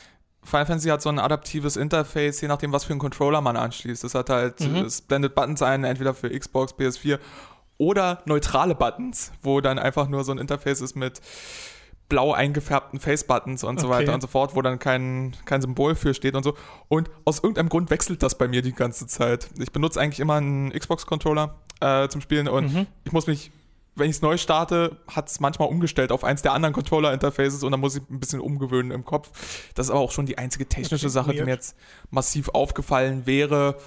Final 0.44 0.66
Fantasy 0.66 0.90
hat 0.90 1.02
so 1.02 1.10
ein 1.10 1.20
adaptives 1.20 1.78
Interface, 1.78 2.42
je 2.42 2.48
nachdem, 2.48 2.72
was 2.72 2.84
für 2.86 2.92
einen 2.94 3.00
Controller 3.00 3.42
man 3.42 3.56
anschließt. 3.58 4.04
Das 4.04 4.16
hat 4.16 4.30
halt, 4.30 4.60
Mhm. 4.62 4.78
es 4.78 5.02
blendet 5.02 5.36
Buttons 5.36 5.62
ein, 5.62 5.84
entweder 5.84 6.14
für 6.14 6.30
Xbox, 6.30 6.74
PS4 6.74 7.20
oder 7.78 8.22
neutrale 8.26 8.76
Buttons, 8.76 9.32
wo 9.44 9.62
dann 9.62 9.78
einfach 9.80 10.08
nur 10.08 10.24
so 10.24 10.32
ein 10.32 10.38
Interface 10.40 10.82
ist 10.82 10.96
mit 10.96 11.22
blau 12.10 12.34
eingefärbten 12.34 13.00
Face-Buttons 13.00 13.64
und 13.64 13.80
so 13.80 13.88
Okay. 13.88 14.00
weiter 14.00 14.14
und 14.14 14.22
so 14.22 14.28
fort, 14.28 14.56
wo 14.56 14.62
dann 14.62 14.80
kein, 14.80 15.34
kein 15.46 15.62
Symbol 15.62 15.96
für 15.96 16.14
steht 16.14 16.36
und 16.36 16.44
so. 16.44 16.56
Und 16.90 17.10
aus 17.24 17.38
irgendeinem 17.40 17.70
Grund 17.70 17.90
wechselt 17.90 18.22
das 18.22 18.38
bei 18.38 18.48
mir 18.50 18.62
die 18.62 18.74
ganze 18.74 19.08
Zeit. 19.08 19.48
Ich 19.60 19.72
benutze 19.72 20.00
eigentlich 20.02 20.20
immer 20.20 20.36
einen 20.36 20.72
Xbox-Controller 20.72 21.56
äh, 21.80 22.10
zum 22.10 22.20
Spielen 22.22 22.48
und 22.50 22.74
Mhm. 22.74 22.88
ich 23.06 23.12
muss 23.14 23.28
mich, 23.28 23.52
wenn 24.02 24.10
ich 24.10 24.18
es 24.18 24.22
neu 24.22 24.36
starte, 24.38 24.98
hat 25.08 25.30
es 25.30 25.40
manchmal 25.40 25.70
umgestellt 25.70 26.12
auf 26.12 26.24
eins 26.24 26.42
der 26.42 26.54
anderen 26.54 26.74
Controller-Interfaces 26.74 27.64
und 27.64 27.72
dann 27.72 27.80
muss 27.80 27.96
ich 27.96 28.02
ein 28.10 28.20
bisschen 28.20 28.42
umgewöhnen 28.42 28.92
im 28.92 29.06
Kopf. 29.06 29.30
Das 29.76 29.86
ist 29.86 29.92
aber 29.92 30.02
auch 30.02 30.12
schon 30.12 30.26
die 30.26 30.38
einzige 30.38 30.68
technische 30.68 31.06
Okay, 31.06 31.14
Sache, 31.14 31.32
die 31.32 31.38
weird. 31.38 31.46
mir 31.46 31.54
jetzt 31.54 31.78
massiv 32.10 32.50
aufgefallen 32.50 33.26
wäre. 33.26 33.78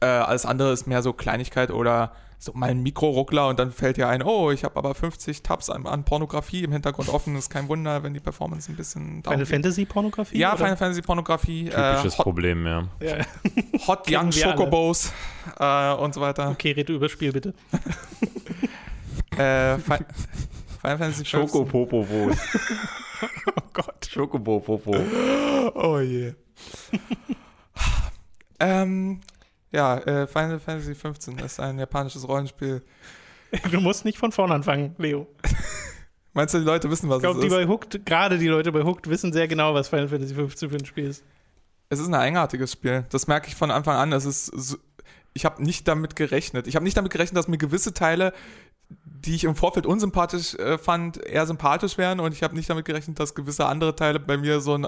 Äh, 0.00 0.06
alles 0.06 0.46
andere 0.46 0.72
ist 0.72 0.86
mehr 0.86 1.02
so 1.02 1.12
Kleinigkeit 1.12 1.70
oder 1.70 2.12
so 2.38 2.52
mal 2.52 2.70
ein 2.70 2.82
Mikroruckler 2.82 3.48
und 3.48 3.58
dann 3.58 3.72
fällt 3.72 3.96
dir 3.96 4.08
ein, 4.08 4.22
oh, 4.22 4.50
ich 4.50 4.64
habe 4.64 4.76
aber 4.76 4.94
50 4.94 5.42
Tabs 5.42 5.70
an, 5.70 5.86
an, 5.86 6.04
Pornografie 6.04 6.62
im 6.62 6.72
Hintergrund 6.72 7.08
offen. 7.08 7.36
ist 7.36 7.50
kein 7.50 7.68
Wunder, 7.68 8.02
wenn 8.02 8.12
die 8.12 8.20
Performance 8.20 8.70
ein 8.70 8.76
bisschen 8.76 9.22
Final 9.22 9.46
Fantasy 9.46 9.86
Pornografie? 9.86 10.38
Ja, 10.38 10.50
oder? 10.50 10.58
Final 10.58 10.76
Fantasy 10.76 11.02
Pornografie. 11.02 11.64
Typisches 11.64 12.14
äh, 12.14 12.22
Problem, 12.22 12.66
ja. 12.66 12.88
ja. 13.00 13.16
Hot 13.86 14.10
Young 14.10 14.30
Chocobos 14.30 15.12
äh, 15.58 15.92
und 15.94 16.14
so 16.14 16.20
weiter. 16.20 16.50
Okay, 16.50 16.72
rede 16.72 16.92
über 16.92 17.08
Spiel 17.08 17.32
bitte. 17.32 17.54
äh, 19.38 19.78
Final 19.78 20.98
Fantasy 20.98 21.24
Schokopopobos. 21.24 22.36
oh 23.56 23.62
Gott. 23.72 24.06
Schokopopopo. 24.10 24.94
Oh 25.74 26.00
je. 26.00 26.34
ähm, 28.60 29.20
ja, 29.72 29.98
äh, 29.98 30.26
Final 30.26 30.60
Fantasy 30.60 30.94
15 30.94 31.38
ist 31.38 31.60
ein 31.60 31.78
japanisches 31.78 32.26
Rollenspiel. 32.28 32.82
Du 33.70 33.80
musst 33.80 34.04
nicht 34.04 34.18
von 34.18 34.32
vorne 34.32 34.54
anfangen, 34.54 34.94
Leo. 34.98 35.26
Meinst 36.32 36.52
du, 36.54 36.58
die 36.58 36.64
Leute 36.64 36.90
wissen, 36.90 37.08
was 37.08 37.18
ich 37.18 37.22
glaub, 37.22 37.36
es 37.36 37.44
ist? 37.44 37.50
Bei 37.50 37.66
Hooked, 37.66 38.04
gerade 38.04 38.38
die 38.38 38.48
Leute 38.48 38.72
bei 38.72 38.82
Hooked 38.82 39.08
wissen 39.08 39.32
sehr 39.32 39.46
genau, 39.46 39.72
was 39.72 39.88
Final 39.88 40.08
Fantasy 40.08 40.34
15 40.34 40.70
für 40.70 40.76
ein 40.76 40.84
Spiel 40.84 41.06
ist. 41.06 41.24
Es 41.88 42.00
ist 42.00 42.08
ein 42.08 42.14
eigenartiges 42.14 42.72
Spiel. 42.72 43.04
Das 43.10 43.28
merke 43.28 43.48
ich 43.48 43.54
von 43.54 43.70
Anfang 43.70 43.96
an. 43.96 44.12
Es 44.12 44.24
ist 44.24 44.46
so, 44.46 44.76
ich 45.32 45.44
habe 45.44 45.62
nicht 45.62 45.86
damit 45.86 46.16
gerechnet. 46.16 46.66
Ich 46.66 46.76
habe 46.76 46.84
nicht 46.84 46.96
damit 46.96 47.12
gerechnet, 47.12 47.36
dass 47.36 47.48
mir 47.48 47.58
gewisse 47.58 47.94
Teile 47.94 48.32
die 49.24 49.34
ich 49.34 49.44
im 49.44 49.56
Vorfeld 49.56 49.86
unsympathisch 49.86 50.54
äh, 50.56 50.78
fand, 50.78 51.24
eher 51.24 51.46
sympathisch 51.46 51.96
wären 51.96 52.20
und 52.20 52.32
ich 52.32 52.42
habe 52.42 52.54
nicht 52.54 52.68
damit 52.68 52.84
gerechnet, 52.84 53.18
dass 53.18 53.34
gewisse 53.34 53.66
andere 53.66 53.96
Teile 53.96 54.20
bei 54.20 54.36
mir 54.36 54.60
so 54.60 54.76
ein, 54.76 54.86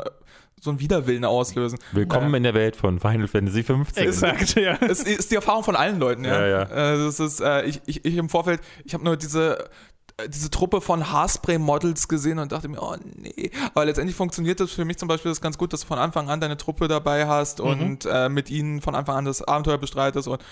so 0.61 0.70
ein 0.70 0.80
Widerwillen 0.80 1.24
auslösen. 1.24 1.78
Willkommen 1.92 2.34
äh, 2.34 2.36
in 2.36 2.42
der 2.42 2.55
Welt 2.55 2.76
von 2.76 3.01
Final 3.01 3.28
Fantasy 3.28 3.62
15. 3.62 4.03
Exakt, 4.05 4.55
ja. 4.57 4.78
Es 4.82 5.03
ist 5.03 5.30
die 5.30 5.36
Erfahrung 5.36 5.64
von 5.64 5.76
allen 5.76 5.99
Leuten, 5.99 6.24
ja. 6.24 6.47
ja, 6.47 6.47
ja. 6.47 6.62
Äh, 6.62 6.99
das 6.99 7.18
ist, 7.18 7.40
äh, 7.40 7.64
ich, 7.64 7.80
ich, 7.86 8.05
ich 8.05 8.16
im 8.16 8.28
Vorfeld, 8.28 8.61
ich 8.84 8.92
habe 8.92 9.05
nur 9.05 9.16
diese 9.16 9.70
äh, 10.18 10.28
diese 10.28 10.51
Truppe 10.51 10.80
von 10.80 11.11
Haarspray-Models 11.11 12.09
gesehen 12.09 12.38
und 12.38 12.53
dachte 12.53 12.68
mir, 12.68 12.82
oh 12.82 12.97
nee. 13.14 13.51
Aber 13.74 13.86
letztendlich 13.86 14.16
funktioniert 14.16 14.61
das 14.61 14.72
für 14.72 14.84
mich 14.84 14.99
zum 14.99 15.09
Beispiel 15.09 15.30
das 15.30 15.40
ganz 15.40 15.57
gut, 15.57 15.72
dass 15.72 15.80
du 15.80 15.86
von 15.86 15.99
Anfang 15.99 16.28
an 16.28 16.40
deine 16.40 16.57
Truppe 16.57 16.88
dabei 16.88 17.26
hast 17.26 17.61
mhm. 17.61 17.66
und 17.66 18.07
äh, 18.07 18.28
mit 18.28 18.51
ihnen 18.51 18.80
von 18.80 18.94
Anfang 18.94 19.16
an 19.16 19.24
das 19.24 19.42
Abenteuer 19.42 19.78
bestreitest 19.78 20.28
und 20.28 20.42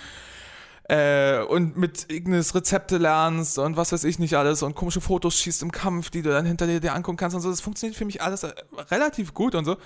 äh, 0.89 1.41
und 1.43 1.77
mit 1.77 2.11
Ignis 2.13 2.55
Rezepte 2.55 2.99
lernst 2.99 3.59
und 3.59 3.77
was 3.77 3.93
weiß 3.93 4.05
ich 4.05 4.19
nicht 4.19 4.35
alles 4.35 4.63
und 4.63 4.75
komische 4.75 5.01
Fotos 5.01 5.39
schießt 5.39 5.63
im 5.63 5.73
Kampf, 5.73 6.11
die 6.11 6.23
du 6.23 6.31
dann 6.31 6.45
hinter 6.45 6.67
dir, 6.67 6.81
dir 6.81 6.95
angucken 6.95 7.17
kannst 7.17 7.35
und 7.35 7.43
so. 7.43 7.51
Das 7.51 7.61
funktioniert 7.61 7.97
für 7.97 8.05
mich 8.05 8.23
alles 8.23 8.43
äh, 8.43 8.53
relativ 8.91 9.35
gut 9.35 9.55
und 9.55 9.65
so. 9.65 9.77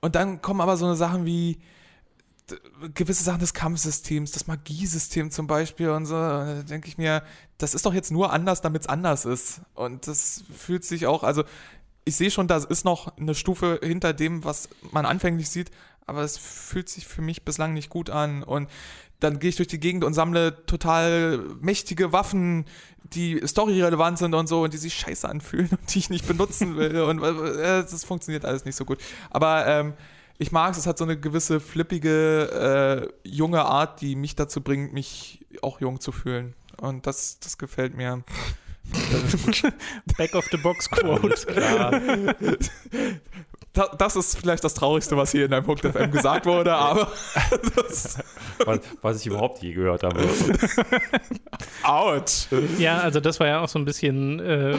Und 0.00 0.14
dann 0.14 0.42
kommen 0.42 0.60
aber 0.60 0.76
so 0.76 0.84
eine 0.84 0.96
Sachen 0.96 1.24
wie 1.24 1.58
gewisse 2.94 3.22
Sachen 3.22 3.40
des 3.40 3.54
Kampfsystems, 3.54 4.32
das 4.32 4.46
Magiesystem 4.46 5.30
zum 5.30 5.46
Beispiel 5.46 5.90
und 5.90 6.06
so. 6.06 6.14
Da 6.14 6.62
denke 6.62 6.88
ich 6.88 6.98
mir, 6.98 7.22
das 7.58 7.74
ist 7.74 7.86
doch 7.86 7.94
jetzt 7.94 8.10
nur 8.10 8.32
anders, 8.32 8.60
damit 8.60 8.82
es 8.82 8.88
anders 8.88 9.24
ist. 9.24 9.60
Und 9.74 10.06
das 10.06 10.44
fühlt 10.54 10.84
sich 10.84 11.06
auch, 11.06 11.22
also 11.22 11.44
ich 12.04 12.16
sehe 12.16 12.30
schon, 12.30 12.48
da 12.48 12.56
ist 12.56 12.84
noch 12.84 13.16
eine 13.16 13.34
Stufe 13.34 13.80
hinter 13.82 14.12
dem, 14.12 14.44
was 14.44 14.68
man 14.90 15.06
anfänglich 15.06 15.48
sieht, 15.48 15.70
aber 16.04 16.22
es 16.22 16.36
fühlt 16.36 16.88
sich 16.88 17.06
für 17.06 17.22
mich 17.22 17.44
bislang 17.44 17.74
nicht 17.74 17.90
gut 17.90 18.10
an. 18.10 18.42
Und 18.42 18.68
dann 19.22 19.38
gehe 19.38 19.50
ich 19.50 19.56
durch 19.56 19.68
die 19.68 19.78
Gegend 19.80 20.04
und 20.04 20.14
sammle 20.14 20.66
total 20.66 21.38
mächtige 21.60 22.12
Waffen, 22.12 22.64
die 23.04 23.40
storyrelevant 23.44 24.18
sind 24.18 24.34
und 24.34 24.48
so 24.48 24.62
und 24.62 24.72
die 24.72 24.78
sich 24.78 24.94
scheiße 24.94 25.28
anfühlen 25.28 25.68
und 25.70 25.94
die 25.94 25.98
ich 25.98 26.10
nicht 26.10 26.26
benutzen 26.26 26.76
will. 26.76 27.00
und 27.02 27.22
äh, 27.22 27.82
das 27.82 28.04
funktioniert 28.04 28.44
alles 28.44 28.64
nicht 28.64 28.76
so 28.76 28.84
gut. 28.84 28.98
Aber 29.30 29.66
ähm, 29.66 29.94
ich 30.38 30.50
mag 30.50 30.72
es, 30.72 30.78
es 30.78 30.86
hat 30.86 30.98
so 30.98 31.04
eine 31.04 31.18
gewisse 31.18 31.60
flippige, 31.60 33.10
äh, 33.24 33.28
junge 33.28 33.64
Art, 33.64 34.00
die 34.00 34.16
mich 34.16 34.34
dazu 34.34 34.60
bringt, 34.60 34.92
mich 34.92 35.46
auch 35.62 35.80
jung 35.80 36.00
zu 36.00 36.10
fühlen. 36.10 36.54
Und 36.80 37.06
das, 37.06 37.38
das 37.38 37.58
gefällt 37.58 37.96
mir. 37.96 38.24
Back 40.16 40.34
of 40.34 40.46
the 40.50 40.56
Box 40.56 40.90
Quote. 40.90 41.28
Klar 41.46 42.00
das 43.72 44.16
ist 44.16 44.38
vielleicht 44.38 44.62
das 44.64 44.74
Traurigste, 44.74 45.16
was 45.16 45.32
hier 45.32 45.46
in 45.46 45.50
deinem 45.50 45.64
Punkt 45.64 45.80
FM 45.80 46.10
gesagt 46.10 46.44
wurde, 46.44 46.74
aber 46.74 47.10
was, 47.74 48.18
was, 49.00 49.20
ich 49.20 49.26
überhaupt 49.26 49.62
je 49.62 49.72
gehört 49.72 50.02
habe. 50.02 50.28
Autsch. 51.82 52.48
Ja, 52.78 52.98
also 52.98 53.20
das 53.20 53.40
war 53.40 53.46
ja 53.46 53.60
auch 53.60 53.68
so 53.68 53.78
ein 53.78 53.86
bisschen 53.86 54.40
äh, 54.40 54.76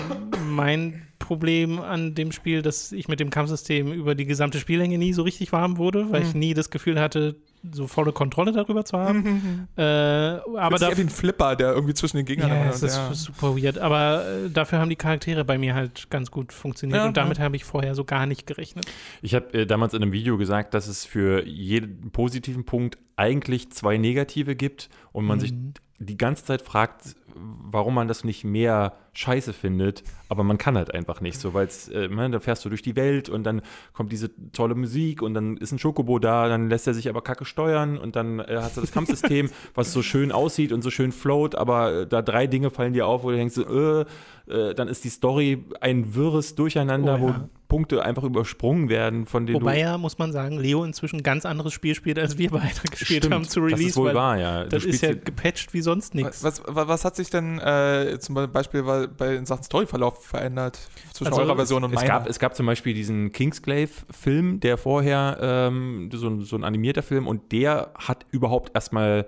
mein 0.47 1.07
Problem 1.17 1.79
an 1.79 2.13
dem 2.13 2.31
Spiel, 2.31 2.61
dass 2.61 2.91
ich 2.91 3.07
mit 3.07 3.19
dem 3.19 3.31
Kampfsystem 3.31 3.91
über 3.91 4.13
die 4.13 4.25
gesamte 4.25 4.59
Spiellänge 4.59 4.97
nie 4.97 5.13
so 5.13 5.23
richtig 5.23 5.51
warm 5.51 5.77
wurde, 5.77 6.11
weil 6.11 6.21
mhm. 6.21 6.27
ich 6.27 6.33
nie 6.35 6.53
das 6.53 6.69
Gefühl 6.69 6.99
hatte, 6.99 7.35
so 7.71 7.87
volle 7.87 8.11
Kontrolle 8.11 8.51
darüber 8.51 8.83
zu 8.83 8.97
haben. 8.97 9.23
Mhm. 9.23 9.67
Äh, 9.77 9.83
aber 9.83 10.77
da 10.77 10.95
wie 10.97 11.01
ein 11.01 11.09
Flipper, 11.09 11.55
der 11.55 11.73
irgendwie 11.73 11.93
zwischen 11.93 12.17
den 12.17 12.25
Gegnern 12.25 12.49
ja, 12.49 12.65
das 12.65 12.83
ist 12.83 12.97
ja. 12.97 13.13
super 13.13 13.55
weird. 13.57 13.77
Aber 13.77 14.25
äh, 14.27 14.49
dafür 14.49 14.79
haben 14.79 14.89
die 14.89 14.95
Charaktere 14.95 15.45
bei 15.45 15.57
mir 15.57 15.73
halt 15.73 16.09
ganz 16.09 16.29
gut 16.29 16.51
funktioniert 16.51 16.97
ja, 16.97 17.07
und 17.07 17.17
damit 17.17 17.37
ja. 17.37 17.45
habe 17.45 17.55
ich 17.55 17.63
vorher 17.63 17.95
so 17.95 18.03
gar 18.03 18.25
nicht 18.25 18.47
gerechnet. 18.47 18.85
Ich 19.21 19.33
habe 19.33 19.53
äh, 19.53 19.65
damals 19.65 19.93
in 19.93 20.01
einem 20.01 20.11
Video 20.11 20.37
gesagt, 20.37 20.73
dass 20.73 20.87
es 20.87 21.05
für 21.05 21.45
jeden 21.45 22.11
positiven 22.11 22.65
Punkt 22.65 22.97
eigentlich 23.15 23.71
zwei 23.71 23.97
negative 23.97 24.55
gibt 24.55 24.89
und 25.11 25.25
man 25.25 25.37
mhm. 25.37 25.41
sich 25.41 25.53
die 25.99 26.17
ganze 26.17 26.45
Zeit 26.45 26.61
fragt, 26.61 27.15
warum 27.35 27.93
man 27.95 28.07
das 28.07 28.23
nicht 28.23 28.43
mehr 28.43 28.93
scheiße 29.13 29.53
findet, 29.53 30.03
aber 30.27 30.43
man 30.43 30.57
kann 30.57 30.75
halt 30.75 30.93
einfach 30.93 31.21
nicht 31.21 31.39
so, 31.39 31.53
weil 31.53 31.69
äh, 31.91 32.07
ne, 32.07 32.29
dann 32.29 32.41
fährst 32.41 32.65
du 32.65 32.69
durch 32.69 32.81
die 32.81 32.95
Welt 32.95 33.29
und 33.29 33.43
dann 33.43 33.61
kommt 33.93 34.11
diese 34.11 34.31
tolle 34.51 34.75
Musik 34.75 35.21
und 35.21 35.33
dann 35.33 35.57
ist 35.57 35.71
ein 35.71 35.79
Schokobo 35.79 36.19
da, 36.19 36.47
dann 36.47 36.69
lässt 36.69 36.87
er 36.87 36.93
sich 36.93 37.09
aber 37.09 37.21
kacke 37.21 37.45
steuern 37.45 37.97
und 37.97 38.15
dann 38.15 38.39
äh, 38.39 38.57
hast 38.59 38.77
du 38.77 38.81
das 38.81 38.91
Kampfsystem, 38.91 39.49
was 39.75 39.93
so 39.93 40.01
schön 40.01 40.31
aussieht 40.31 40.71
und 40.71 40.81
so 40.81 40.89
schön 40.89 41.11
float, 41.11 41.55
aber 41.55 42.01
äh, 42.01 42.07
da 42.07 42.21
drei 42.21 42.47
Dinge 42.47 42.71
fallen 42.71 42.93
dir 42.93 43.05
auf, 43.05 43.23
wo 43.23 43.29
du 43.29 43.37
denkst, 43.37 43.57
äh, 43.57 44.05
äh, 44.51 44.73
dann 44.73 44.87
ist 44.87 45.03
die 45.03 45.09
Story 45.09 45.63
ein 45.79 46.15
wirres 46.15 46.55
Durcheinander, 46.55 47.19
oh, 47.21 47.27
ja. 47.27 47.39
wo 47.39 47.49
Punkte 47.73 48.03
einfach 48.03 48.23
übersprungen 48.23 48.87
werden, 48.87 49.25
von 49.25 49.47
denen 49.47 49.61
Wobei 49.61 49.79
ja, 49.79 49.97
muss 49.97 50.19
man 50.19 50.31
sagen, 50.31 50.59
Leo 50.59 50.83
inzwischen 50.83 51.21
ein 51.21 51.23
ganz 51.23 51.43
anderes 51.43 51.73
Spiel 51.73 51.95
spielt, 51.95 52.19
als 52.19 52.37
wir 52.37 52.51
beide 52.51 52.67
gespielt 52.91 53.23
Stimmt, 53.23 53.33
haben 53.33 53.45
zu 53.45 53.61
Release. 53.61 53.81
Das 53.81 53.89
ist 53.91 53.97
wohl 53.97 54.13
wahr, 54.13 54.37
ja. 54.37 54.65
Das 54.65 54.85
ist 54.85 55.01
ja 55.01 55.13
gepatcht 55.15 55.73
wie 55.73 55.81
sonst 55.81 56.13
nichts. 56.13 56.43
Was, 56.43 56.61
was, 56.67 56.87
was, 56.87 57.03
hat 57.03 57.15
sich 57.15 57.31
denn 57.31 57.57
äh, 57.57 58.19
zum 58.19 58.35
Beispiel 58.35 58.85
bei, 59.07 59.35
in 59.35 59.45
Sachen 59.45 59.63
Storyverlauf 59.63 60.25
verändert 60.25 60.79
zwischen 61.13 61.33
also, 61.33 61.41
eurer 61.43 61.55
Version 61.55 61.83
und 61.83 61.91
es 61.91 61.95
meiner? 61.95 62.07
Gab, 62.07 62.29
es 62.29 62.39
gab 62.39 62.55
zum 62.55 62.65
Beispiel 62.65 62.93
diesen 62.93 63.31
Kingsglaive-Film, 63.31 64.59
der 64.59 64.77
vorher 64.77 65.37
ähm, 65.41 66.09
so, 66.11 66.41
so 66.41 66.55
ein 66.55 66.63
animierter 66.63 67.03
Film 67.03 67.27
und 67.27 67.51
der 67.51 67.91
hat 67.95 68.25
überhaupt 68.31 68.71
erstmal 68.75 69.27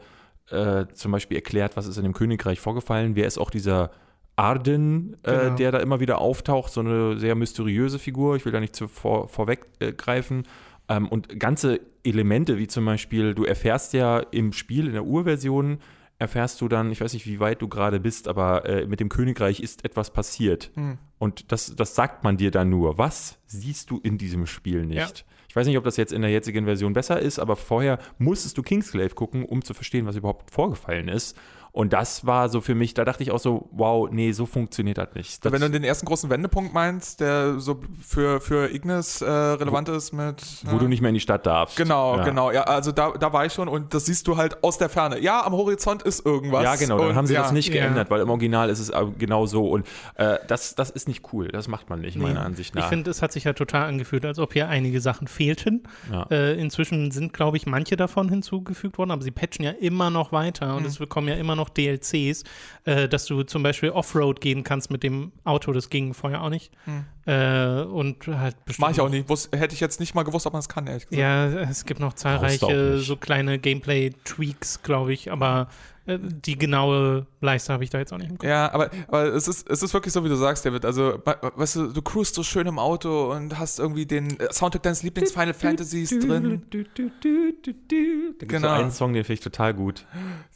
äh, 0.50 0.86
zum 0.94 1.12
Beispiel 1.12 1.38
erklärt, 1.38 1.78
was 1.78 1.88
ist 1.88 1.98
in 1.98 2.04
dem 2.04 2.14
Königreich 2.14 2.60
vorgefallen, 2.60 3.16
wer 3.16 3.28
ist 3.28 3.38
auch 3.38 3.50
dieser 3.50 3.92
Arden, 4.36 5.16
äh, 5.24 5.32
genau. 5.32 5.56
der 5.56 5.72
da 5.72 5.80
immer 5.80 6.00
wieder 6.00 6.20
auftaucht, 6.20 6.72
so 6.72 6.82
eine 6.82 7.18
sehr 7.18 7.36
mysteriöse 7.36 8.00
Figur. 8.00 8.36
Ich 8.36 8.46
will 8.46 8.52
da 8.52 8.60
nicht 8.60 8.76
zu 8.76 8.88
vor, 8.88 9.28
vorweggreifen. 9.28 10.44
Ähm, 10.90 11.08
und 11.08 11.40
ganze 11.40 11.80
Elemente, 12.04 12.58
wie 12.58 12.68
zum 12.68 12.86
Beispiel, 12.86 13.34
du 13.34 13.46
erfährst 13.46 13.94
ja 13.94 14.20
im 14.20 14.52
Spiel, 14.52 14.88
in 14.88 14.94
der 14.94 15.06
Urversion, 15.06 15.80
erfährst 16.18 16.62
du 16.62 16.68
dann, 16.68 16.92
ich 16.92 17.02
weiß 17.02 17.14
nicht, 17.14 17.28
wie 17.28 17.40
weit 17.40 17.62
du 17.62 17.68
gerade 17.68 18.00
bist, 18.00 18.28
aber 18.28 18.66
äh, 18.66 18.86
mit 18.86 19.00
dem 19.00 19.10
Königreich 19.10 19.60
ist 19.60 19.84
etwas 19.84 20.12
passiert. 20.12 20.72
Hm. 20.76 20.98
Und 21.18 21.52
das, 21.52 21.76
das 21.76 21.96
sagt 21.96 22.24
man 22.24 22.38
dir 22.38 22.52
dann 22.52 22.70
nur. 22.70 22.98
Was 22.98 23.38
siehst 23.46 23.90
du 23.90 24.00
in 24.00 24.18
diesem 24.18 24.46
Spiel 24.46 24.86
nicht? 24.86 24.98
Ja. 24.98 25.26
Ich 25.50 25.56
weiß 25.56 25.68
nicht, 25.68 25.78
ob 25.78 25.86
das 25.86 25.98
jetzt 25.98 26.12
in 26.12 26.22
der 26.22 26.32
jetzigen 26.32 26.66
Version 26.66 26.94
besser 26.94 27.20
ist, 27.20 27.40
aber 27.40 27.56
vorher 27.56 28.00
musstest 28.18 28.58
du 28.58 28.62
Kingsglaive 28.62 29.16
gucken, 29.16 29.46
um 29.46 29.64
zu 29.64 29.74
verstehen, 29.74 30.06
was 30.06 30.18
überhaupt 30.18 30.52
vorgefallen 30.52 31.08
ist. 31.08 31.38
Und 31.76 31.92
das 31.92 32.26
war 32.26 32.48
so 32.48 32.62
für 32.62 32.74
mich, 32.74 32.94
da 32.94 33.04
dachte 33.04 33.22
ich 33.22 33.32
auch 33.32 33.40
so, 33.40 33.68
wow, 33.74 34.10
nee, 34.10 34.32
so 34.32 34.46
funktioniert 34.46 34.98
das 34.98 35.10
nicht. 35.14 35.44
Das 35.44 35.52
Wenn 35.52 35.60
du 35.60 35.70
den 35.70 35.84
ersten 35.84 36.06
großen 36.06 36.30
Wendepunkt 36.30 36.74
meinst, 36.74 37.20
der 37.20 37.60
so 37.60 37.82
für, 38.02 38.40
für 38.40 38.74
Ignis 38.74 39.22
äh, 39.22 39.30
relevant 39.30 39.90
wo, 39.90 39.92
ist 39.92 40.14
mit. 40.14 40.42
Wo 40.64 40.78
du 40.78 40.88
nicht 40.88 41.02
mehr 41.02 41.10
in 41.10 41.16
die 41.16 41.20
Stadt 41.20 41.46
darfst. 41.46 41.76
Genau, 41.76 42.16
ja. 42.16 42.24
genau. 42.24 42.50
Ja, 42.52 42.62
also 42.62 42.94
da, 42.94 43.12
da 43.12 43.34
war 43.34 43.46
ich 43.46 43.52
schon 43.52 43.68
und 43.68 43.94
das 43.94 44.06
siehst 44.06 44.26
du 44.26 44.38
halt 44.38 44.64
aus 44.64 44.78
der 44.78 44.88
Ferne. 44.88 45.20
Ja, 45.20 45.46
am 45.46 45.52
Horizont 45.52 46.02
ist 46.04 46.26
irgendwas. 46.26 46.64
Ja, 46.64 46.78
genau, 46.78 46.98
dann 46.98 47.10
und, 47.10 47.16
haben 47.16 47.28
sie 47.28 47.34
ja, 47.34 47.42
das 47.42 47.52
nicht 47.52 47.74
geändert, 47.74 48.10
weil 48.10 48.22
im 48.22 48.30
Original 48.30 48.70
ist 48.70 48.80
es 48.80 48.94
genau 49.18 49.46
so. 49.46 49.68
Und 49.68 49.86
äh, 50.16 50.38
das, 50.48 50.76
das 50.76 50.92
ist 50.92 51.10
nicht 51.10 51.34
cool. 51.34 51.50
Das 51.50 51.68
macht 51.68 51.90
man 51.90 52.00
nicht, 52.00 52.16
nee. 52.16 52.24
meiner 52.24 52.46
Ansicht 52.46 52.74
nach. 52.74 52.84
Ich 52.84 52.88
finde, 52.88 53.12
es 53.12 53.22
hat 53.22 53.34
sich 53.34 53.44
ja 53.44 53.52
total 53.52 53.90
angefühlt, 53.90 54.24
als 54.24 54.40
ob 54.40 54.54
hier 54.54 54.70
einige 54.70 55.02
Sachen 55.02 55.28
fehlten. 55.28 55.84
Äh, 56.32 56.58
inzwischen 56.58 57.12
sind, 57.12 57.34
glaube 57.34 57.58
ich, 57.58 57.66
manche 57.66 57.98
davon 57.98 58.30
hinzugefügt 58.30 58.98
worden, 58.98 59.12
aber 59.12 59.24
sie 59.24 59.32
patchen 59.32 59.66
ja 59.66 59.72
immer 59.72 60.10
noch 60.10 60.32
weiter 60.32 60.78
und 60.78 60.84
mhm. 60.84 60.88
es 60.88 61.00
bekommen 61.00 61.28
ja 61.28 61.36
immer 61.36 61.58
noch 61.58 61.65
DLCs 61.70 62.44
äh, 62.86 63.10
dass 63.10 63.26
du 63.26 63.44
zum 63.44 63.64
Beispiel 63.64 63.90
Offroad 63.90 64.40
gehen 64.40 64.64
kannst 64.64 64.92
mit 64.92 65.04
dem 65.04 65.32
Auto. 65.44 65.74
Das 65.74 65.90
ging 65.90 66.14
vorher 66.14 66.44
auch 66.44 66.50
nicht. 66.50 66.72
Hm. 66.86 67.06
Äh, 67.26 67.82
und 67.84 68.28
halt 68.28 68.56
Mach 68.78 68.92
ich 68.92 69.02
auch 69.02 69.10
nicht. 69.10 69.28
Wus 69.28 69.50
hätte 69.52 69.74
ich 69.74 69.80
jetzt 69.80 70.00
nicht 70.00 70.14
mal 70.14 70.24
gewusst, 70.24 70.46
ob 70.46 70.54
man 70.54 70.60
es 70.60 70.70
kann, 70.70 70.86
ehrlich 70.88 71.08
gesagt. 71.08 71.20
Ja, 71.20 71.48
es 71.62 71.86
gibt 71.86 72.00
noch 72.00 72.14
zahlreiche 72.14 73.00
so 73.00 73.16
kleine 73.18 73.58
Gameplay-Tweaks, 73.60 74.84
glaube 74.84 75.14
ich, 75.14 75.32
aber 75.32 75.68
die 76.08 76.58
genaue 76.58 77.26
Leiste 77.42 77.74
habe 77.74 77.84
ich 77.84 77.90
da 77.90 77.98
jetzt 78.00 78.14
auch 78.14 78.18
nicht 78.18 78.30
im 78.30 78.38
Kopf. 78.38 78.48
Ja, 78.48 78.72
aber, 78.72 78.90
aber 79.08 79.24
es, 79.34 79.48
ist, 79.48 79.70
es 79.70 79.82
ist 79.82 79.94
wirklich 79.94 80.14
so, 80.14 80.24
wie 80.24 80.30
du 80.30 80.36
sagst, 80.36 80.66
David. 80.66 80.86
Also, 80.86 81.20
we- 81.26 81.38
weißt 81.56 81.76
du, 81.78 81.88
du 81.88 82.02
cruist 82.02 82.36
so 82.36 82.44
schön 82.44 82.68
im 82.68 82.80
Auto 82.80 83.32
und 83.32 83.58
hast 83.58 83.80
irgendwie 83.80 84.06
den 84.06 84.40
äh, 84.40 84.52
Soundtrack 84.54 84.84
deines 84.84 85.04
Lieblings-Final 85.04 85.54
Fantasies 85.54 86.10
drin. 86.10 86.62
Da 86.72 88.46
Genau. 88.46 88.68
so 88.68 88.74
einen 88.74 88.92
Song, 88.92 89.14
den 89.14 89.24
finde 89.24 89.34
ich 89.34 89.40
total 89.42 89.74
gut. 89.74 90.06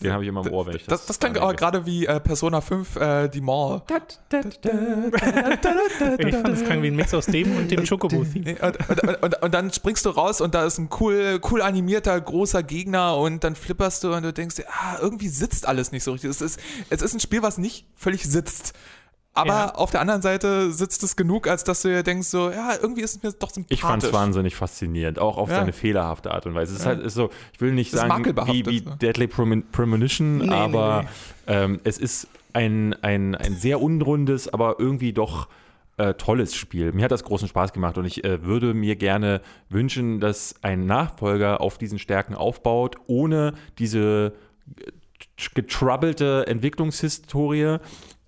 Den 0.04 0.12
habe 0.14 0.24
ich 0.24 0.30
immer 0.30 0.46
im 0.46 0.54
Ohr, 0.54 0.66
wenn 0.68 0.76
ich 0.76 0.86
das 0.86 1.00
Das, 1.02 1.08
das 1.08 1.20
klingt 1.20 1.38
aber 1.38 1.54
gerade 1.54 1.86
wie 1.86 2.06
äh, 2.06 2.20
Persona 2.20 2.62
5, 2.62 2.96
äh, 2.98 3.28
die 3.30 3.42
Mall. 3.42 3.82
Ich 3.90 3.96
fand, 6.36 6.50
es 6.50 6.64
klang 6.64 6.82
wie 6.82 6.88
ein 6.88 6.96
Mix 6.96 7.14
aus 7.14 7.26
dem 7.26 7.56
und 7.56 7.70
dem 7.72 7.80
Und, 7.90 9.02
und, 9.04 9.24
und, 9.24 9.42
und 9.44 9.54
dann 9.54 9.72
springst 9.72 10.06
du 10.06 10.10
raus 10.10 10.42
und 10.42 10.54
da 10.54 10.66
ist 10.66 10.78
ein 10.78 10.90
cool, 11.00 11.40
cool 11.50 11.62
animierter, 11.62 12.20
großer 12.20 12.64
Gegner 12.64 13.18
und 13.18 13.44
dann 13.44 13.56
flipperst 13.56 14.04
du 14.04 14.14
und 14.14 14.24
du 14.24 14.34
denkst 14.34 14.58
dir, 14.58 14.66
ah, 14.70 14.98
irgendwie 15.02 15.28
sitzt 15.40 15.68
alles 15.68 15.92
nicht 15.92 16.04
so 16.04 16.12
richtig. 16.12 16.30
Es 16.30 16.42
ist, 16.42 16.60
es 16.90 17.02
ist 17.02 17.14
ein 17.14 17.20
Spiel, 17.20 17.42
was 17.42 17.58
nicht 17.58 17.86
völlig 17.96 18.24
sitzt. 18.26 18.74
Aber 19.36 19.54
Ja. 19.54 19.76
auf 19.76 19.92
der 19.92 20.02
anderen 20.02 20.22
Seite 20.22 20.72
sitzt 20.72 21.04
es 21.04 21.16
genug, 21.16 21.48
als 21.48 21.64
dass 21.64 21.84
du 21.84 21.88
dir 21.90 22.04
denkst, 22.04 22.28
so, 22.28 22.50
ja, 22.50 22.72
irgendwie 22.82 23.02
ist 23.02 23.16
es 23.18 23.24
mir 23.24 23.32
doch 23.32 23.52
sympathisch. 23.52 23.78
Ich 23.78 23.82
fand 23.82 24.04
es 24.04 24.12
wahnsinnig 24.12 24.56
faszinierend, 24.56 25.20
auch 25.20 25.38
auf 25.38 25.50
Ja. 25.50 25.58
seine 25.58 25.72
fehlerhafte 25.72 26.32
Art 26.32 26.46
und 26.48 26.56
Weise. 26.56 26.74
Es 26.74 26.80
ist 26.82 26.86
halt 26.86 27.00
ist 27.02 27.14
so, 27.14 27.30
ich 27.54 27.62
will 27.62 27.72
nicht 27.72 27.94
Es 27.94 28.00
sagen 28.00 28.26
wie, 28.48 28.66
wie 28.66 28.80
so. 28.80 28.90
Deadly 28.96 29.28
Premon- 29.28 29.64
Premonition, 29.72 30.40
Nee, 30.40 30.48
nee, 30.48 30.54
aber 30.54 31.04
nee. 31.04 31.54
Ähm, 31.54 31.80
es 31.84 31.98
ist 32.00 32.28
ein, 32.54 32.96
ein, 33.04 33.36
ein 33.36 33.56
sehr 33.56 33.80
unrundes, 33.82 34.52
aber 34.52 34.76
irgendwie 34.80 35.14
doch 35.14 35.48
äh, 35.98 36.16
tolles 36.16 36.56
Spiel. 36.56 36.92
Mir 36.94 37.04
hat 37.04 37.12
das 37.12 37.24
großen 37.24 37.48
Spaß 37.48 37.72
gemacht 37.72 37.98
und 37.98 38.06
ich 38.06 38.24
äh, 38.24 38.44
würde 38.44 38.74
mir 38.74 38.96
gerne 38.96 39.42
wünschen, 39.70 40.20
dass 40.20 40.56
ein 40.64 40.86
Nachfolger 40.88 41.62
auf 41.62 41.78
diesen 41.78 42.00
Stärken 42.00 42.34
aufbaut, 42.36 42.96
ohne 43.08 43.54
diese 43.78 44.34
getrubbelte 45.54 46.46
Entwicklungshistorie. 46.48 47.78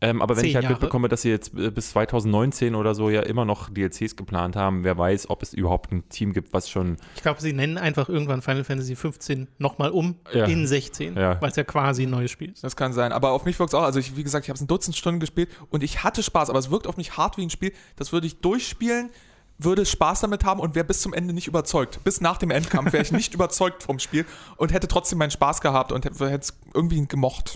Ähm, 0.04 0.20
aber 0.20 0.36
wenn 0.36 0.46
ich 0.46 0.56
halt 0.56 0.64
Jahre. 0.64 0.74
mitbekomme, 0.76 1.10
dass 1.10 1.22
sie 1.22 1.30
jetzt 1.30 1.54
äh, 1.56 1.70
bis 1.70 1.92
2019 1.92 2.74
oder 2.74 2.96
so 2.96 3.12
ja 3.12 3.22
immer 3.22 3.46
noch 3.46 3.70
DLCs 3.70 4.16
geplant 4.16 4.56
haben, 4.56 4.84
wer 4.84 4.98
weiß, 4.98 5.30
ob 5.30 5.44
es 5.44 5.54
überhaupt 5.54 5.92
ein 5.92 6.10
Team 6.10 6.34
gibt, 6.34 6.54
was 6.54 6.72
schon 6.72 6.98
Ich 7.16 7.22
glaube, 7.22 7.40
sie 7.40 7.54
nennen 7.54 7.78
einfach 7.78 8.10
irgendwann 8.10 8.42
Final 8.42 8.64
Fantasy 8.64 8.96
15 8.96 9.48
nochmal 9.60 9.92
um 9.92 10.16
Ja. 10.34 10.46
in 10.46 10.66
16, 10.66 11.16
Ja. 11.16 11.40
weil 11.40 11.52
es 11.52 11.56
ja 11.56 11.64
quasi 11.64 12.04
ein 12.08 12.10
neues 12.10 12.32
Spiel 12.32 12.52
ist. 12.52 12.64
Das 12.64 12.76
kann 12.76 12.94
sein. 12.94 13.12
Aber 13.12 13.30
auf 13.32 13.46
mich 13.46 13.60
wirkt 13.60 13.74
es 13.74 13.80
auch. 13.80 13.84
Also, 13.84 14.00
ich, 14.00 14.18
wie 14.18 14.24
gesagt, 14.24 14.46
ich 14.46 14.50
habe 14.50 14.56
es 14.56 14.62
ein 14.62 14.68
Dutzend 14.68 14.96
Stunden 14.96 15.20
gespielt 15.20 15.50
und 15.70 15.84
ich 15.84 16.04
hatte 16.04 16.24
Spaß, 16.24 16.50
aber 16.50 16.58
es 16.58 16.72
wirkt 16.72 16.88
auf 16.88 16.98
mich 16.98 17.16
hart 17.18 17.38
wie 17.38 17.44
ein 17.44 17.52
Spiel. 17.52 17.72
Das 17.96 18.12
würde 18.12 18.26
ich 18.26 18.42
durchspielen, 18.42 19.12
würde 19.64 19.86
Spaß 19.86 20.22
damit 20.22 20.44
haben 20.44 20.60
und 20.60 20.76
wäre 20.76 20.86
bis 20.86 21.02
zum 21.02 21.14
Ende 21.14 21.34
nicht 21.34 21.48
überzeugt. 21.48 22.04
Bis 22.04 22.22
nach 22.22 22.38
dem 22.38 22.52
Endkampf 22.52 22.94
wäre 22.94 23.04
ich 23.04 23.12
nicht 23.12 23.34
überzeugt 23.34 23.84
vom 23.84 24.00
Spiel 24.00 24.26
und 24.58 24.72
hätte 24.74 24.88
trotzdem 24.88 25.20
meinen 25.20 25.32
Spaß 25.32 25.62
gehabt 25.62 25.92
und 25.92 26.06
hätte 26.06 26.24
es 26.24 26.54
irgendwie 26.74 27.06
gemocht. 27.08 27.56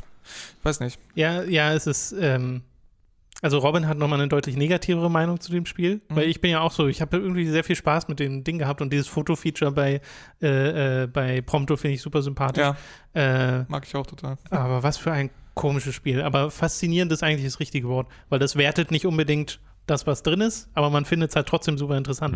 Ich 0.60 0.66
weiß 0.66 0.80
nicht. 0.80 1.00
Ja, 1.14 1.44
ja, 1.44 1.74
es 1.74 1.86
ist, 1.88 2.14
ähm, 2.20 2.64
also 3.42 3.60
Robin 3.60 3.88
hat 3.88 3.98
nochmal 3.98 4.20
eine 4.20 4.28
deutlich 4.30 4.56
negativere 4.56 5.12
Meinung 5.12 5.40
zu 5.40 5.52
dem 5.52 5.66
Spiel, 5.66 6.02
Mhm. 6.10 6.16
weil 6.16 6.28
ich 6.30 6.42
bin 6.42 6.52
ja 6.52 6.62
auch 6.62 6.72
so, 6.72 6.88
ich 6.88 7.02
habe 7.02 7.18
irgendwie 7.18 7.46
sehr 7.48 7.64
viel 7.64 7.76
Spaß 7.76 8.08
mit 8.08 8.20
dem 8.20 8.44
Ding 8.44 8.58
gehabt 8.58 8.82
und 8.82 8.92
dieses 8.92 9.08
Foto-Feature 9.08 9.72
bei, 9.72 10.02
äh, 10.42 11.04
äh, 11.04 11.08
bei 11.08 11.42
Prompto 11.42 11.76
finde 11.78 11.96
ich 11.96 12.02
super 12.02 12.22
sympathisch. 12.22 12.64
Ja, 12.64 12.76
Äh, 13.14 13.66
mag 13.68 13.86
ich 13.86 13.96
auch 13.96 14.08
total. 14.08 14.38
aber 14.50 14.82
was 14.84 14.98
für 14.98 15.12
ein 15.12 15.30
komisches 15.54 15.96
Spiel. 15.96 16.22
Aber 16.22 16.50
faszinierend 16.52 17.12
ist 17.12 17.24
eigentlich 17.24 17.46
das 17.46 17.60
richtige 17.60 17.88
Wort, 17.88 18.08
weil 18.30 18.40
das 18.40 18.56
wertet 18.56 18.92
nicht 18.92 19.06
unbedingt 19.06 19.60
das, 19.86 20.08
was 20.08 20.24
drin 20.24 20.42
ist, 20.42 20.70
aber 20.74 20.90
man 20.90 21.06
findet 21.06 21.30
es 21.30 21.36
halt 21.36 21.48
trotzdem 21.48 21.78
super 21.78 21.98
interessant. 21.98 22.36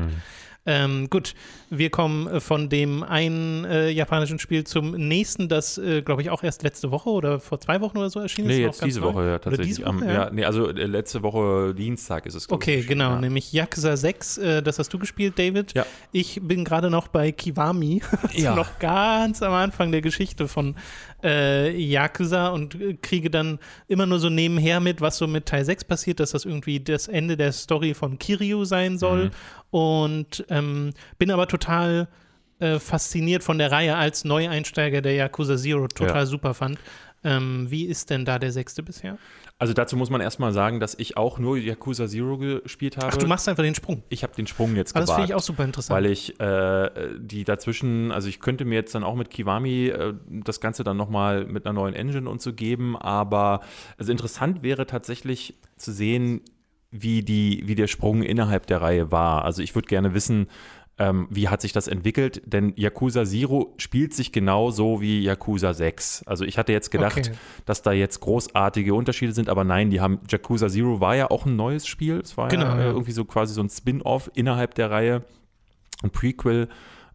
Ähm, 0.69 1.09
gut, 1.09 1.33
wir 1.71 1.89
kommen 1.89 2.27
äh, 2.27 2.39
von 2.39 2.69
dem 2.69 3.01
einen 3.01 3.65
äh, 3.65 3.89
japanischen 3.89 4.37
Spiel 4.37 4.65
zum 4.65 4.91
nächsten, 4.91 5.49
das, 5.49 5.79
äh, 5.79 6.03
glaube 6.03 6.21
ich, 6.21 6.29
auch 6.29 6.43
erst 6.43 6.61
letzte 6.61 6.91
Woche 6.91 7.09
oder 7.09 7.39
vor 7.39 7.59
zwei 7.59 7.81
Wochen 7.81 7.97
oder 7.97 8.11
so 8.11 8.19
erschienen 8.19 8.51
ist. 8.51 8.55
Nee, 8.55 8.63
jetzt 8.63 8.85
diese 8.85 8.99
neu. 8.99 9.07
Woche 9.07 9.25
ja 9.25 9.39
tatsächlich. 9.39 9.83
Woche, 9.83 10.05
ja. 10.05 10.13
ja. 10.13 10.29
nee, 10.31 10.45
also 10.45 10.69
äh, 10.69 10.85
letzte 10.85 11.23
Woche 11.23 11.73
Dienstag 11.75 12.27
ist 12.27 12.35
es. 12.35 12.45
ich, 12.45 12.51
Okay, 12.51 12.75
erschienen, 12.75 12.89
genau, 12.89 13.09
ja. 13.11 13.21
nämlich 13.21 13.51
Yakuza 13.51 13.97
6, 13.97 14.37
äh, 14.37 14.61
das 14.61 14.77
hast 14.77 14.93
du 14.93 14.99
gespielt, 14.99 15.39
David. 15.39 15.73
Ja. 15.73 15.87
Ich 16.11 16.39
bin 16.43 16.63
gerade 16.63 16.91
noch 16.91 17.07
bei 17.07 17.31
Kiwami, 17.31 18.03
Ja. 18.33 18.53
noch 18.55 18.77
ganz 18.77 19.41
am 19.41 19.53
Anfang 19.53 19.91
der 19.91 20.01
Geschichte 20.01 20.47
von 20.47 20.75
äh, 21.23 21.75
Yakuza 21.75 22.49
und 22.49 22.75
äh, 22.75 22.93
kriege 23.01 23.29
dann 23.29 23.59
immer 23.87 24.05
nur 24.05 24.19
so 24.19 24.29
nebenher 24.29 24.79
mit, 24.79 25.01
was 25.01 25.17
so 25.17 25.27
mit 25.27 25.45
Teil 25.47 25.65
6 25.65 25.83
passiert, 25.85 26.19
dass 26.19 26.31
das 26.31 26.45
irgendwie 26.45 26.79
das 26.79 27.07
Ende 27.07 27.35
der 27.37 27.51
Story 27.51 27.93
von 27.93 28.19
Kiryu 28.19 28.65
sein 28.65 28.97
soll. 28.97 29.25
Mhm. 29.25 29.31
Und 29.71 30.45
ähm, 30.49 30.93
bin 31.17 31.31
aber 31.31 31.47
total 31.47 32.07
äh, 32.59 32.79
fasziniert 32.79 33.43
von 33.43 33.57
der 33.57 33.71
Reihe 33.71 33.95
als 33.95 34.25
Neueinsteiger, 34.25 35.01
der 35.01 35.13
Yakuza 35.13 35.57
Zero 35.57 35.87
total 35.87 36.15
Ja. 36.17 36.25
super 36.25 36.53
fand. 36.53 36.79
Ähm, 37.21 37.67
wie 37.69 37.85
ist 37.85 38.09
denn 38.09 38.23
da 38.23 38.39
der 38.39 38.51
sechste 38.53 38.81
bisher? 38.81 39.17
Also 39.57 39.73
dazu 39.73 39.97
muss 39.97 40.09
man 40.09 40.21
erstmal 40.21 40.53
sagen, 40.53 40.79
dass 40.79 40.95
ich 40.97 41.17
auch 41.17 41.37
nur 41.37 41.57
Yakuza 41.57 42.07
Zero 42.07 42.37
gespielt 42.37 42.95
habe. 42.95 43.07
Ach, 43.11 43.17
du 43.17 43.27
machst 43.27 43.47
einfach 43.49 43.63
den 43.63 43.75
Sprung. 43.75 44.03
ich 44.07 44.23
habe 44.23 44.33
den 44.33 44.47
Sprung 44.47 44.73
jetzt 44.77 44.95
Aber 44.95 45.05
das 45.05 45.13
finde 45.13 45.27
ich 45.27 45.35
auch 45.35 45.41
super 45.41 45.65
interessant. 45.65 45.93
weil 45.97 46.09
ich 46.09 46.39
äh, 46.39 46.89
die 47.19 47.43
dazwischen, 47.43 48.13
also 48.13 48.29
ich 48.29 48.39
könnte 48.39 48.63
mir 48.63 48.75
jetzt 48.75 48.95
dann 48.95 49.03
auch 49.03 49.15
mit 49.15 49.29
Kiwami 49.29 49.87
äh, 49.87 50.13
das 50.29 50.61
Ganze 50.61 50.85
dann 50.85 50.95
nochmal 50.95 51.43
mit 51.45 51.65
einer 51.65 51.73
neuen 51.73 51.93
Engine 51.93 52.29
und 52.29 52.41
so 52.41 52.53
geben, 52.53 52.95
aber 52.97 53.59
also 53.97 54.13
interessant 54.13 54.63
wäre 54.63 54.85
tatsächlich 54.85 55.55
zu 55.75 55.91
sehen, 55.91 56.39
wie, 56.91 57.21
die, 57.21 57.63
wie 57.65 57.75
der 57.75 57.87
Sprung 57.87 58.23
innerhalb 58.23 58.65
der 58.67 58.81
Reihe 58.81 59.11
war. 59.11 59.45
Also 59.45 59.61
ich 59.61 59.75
würde 59.75 59.87
gerne 59.87 60.13
wissen, 60.13 60.47
ähm, 60.97 61.27
wie 61.29 61.47
hat 61.47 61.61
sich 61.61 61.71
das 61.71 61.87
entwickelt, 61.87 62.41
denn 62.45 62.73
Yakuza 62.75 63.23
Zero 63.23 63.73
spielt 63.77 64.13
sich 64.13 64.31
genauso 64.33 64.99
wie 64.99 65.21
Yakuza 65.21 65.73
6. 65.73 66.23
Also 66.25 66.43
ich 66.43 66.57
hatte 66.57 66.73
jetzt 66.73 66.91
gedacht, 66.91 67.17
Okay. 67.19 67.31
dass 67.65 67.81
da 67.81 67.93
jetzt 67.93 68.19
großartige 68.19 68.93
Unterschiede 68.93 69.31
sind, 69.31 69.47
aber 69.49 69.63
nein, 69.63 69.91
die 69.91 70.01
haben, 70.01 70.19
Yakuza 70.29 70.67
Zero 70.67 70.99
war 70.99 71.15
ja 71.15 71.31
auch 71.31 71.45
ein 71.45 71.55
neues 71.55 71.87
Spiel, 71.87 72.19
es 72.19 72.35
war 72.37 72.49
Genau, 72.49 72.65
ja, 72.65 72.79
ja. 72.79 72.85
irgendwie 72.87 73.13
so 73.13 73.23
quasi 73.23 73.53
so 73.53 73.61
ein 73.61 73.69
Spin-off 73.69 74.29
innerhalb 74.33 74.75
der 74.75 74.91
Reihe 74.91 75.23
ein 76.03 76.09
Prequel, 76.09 76.67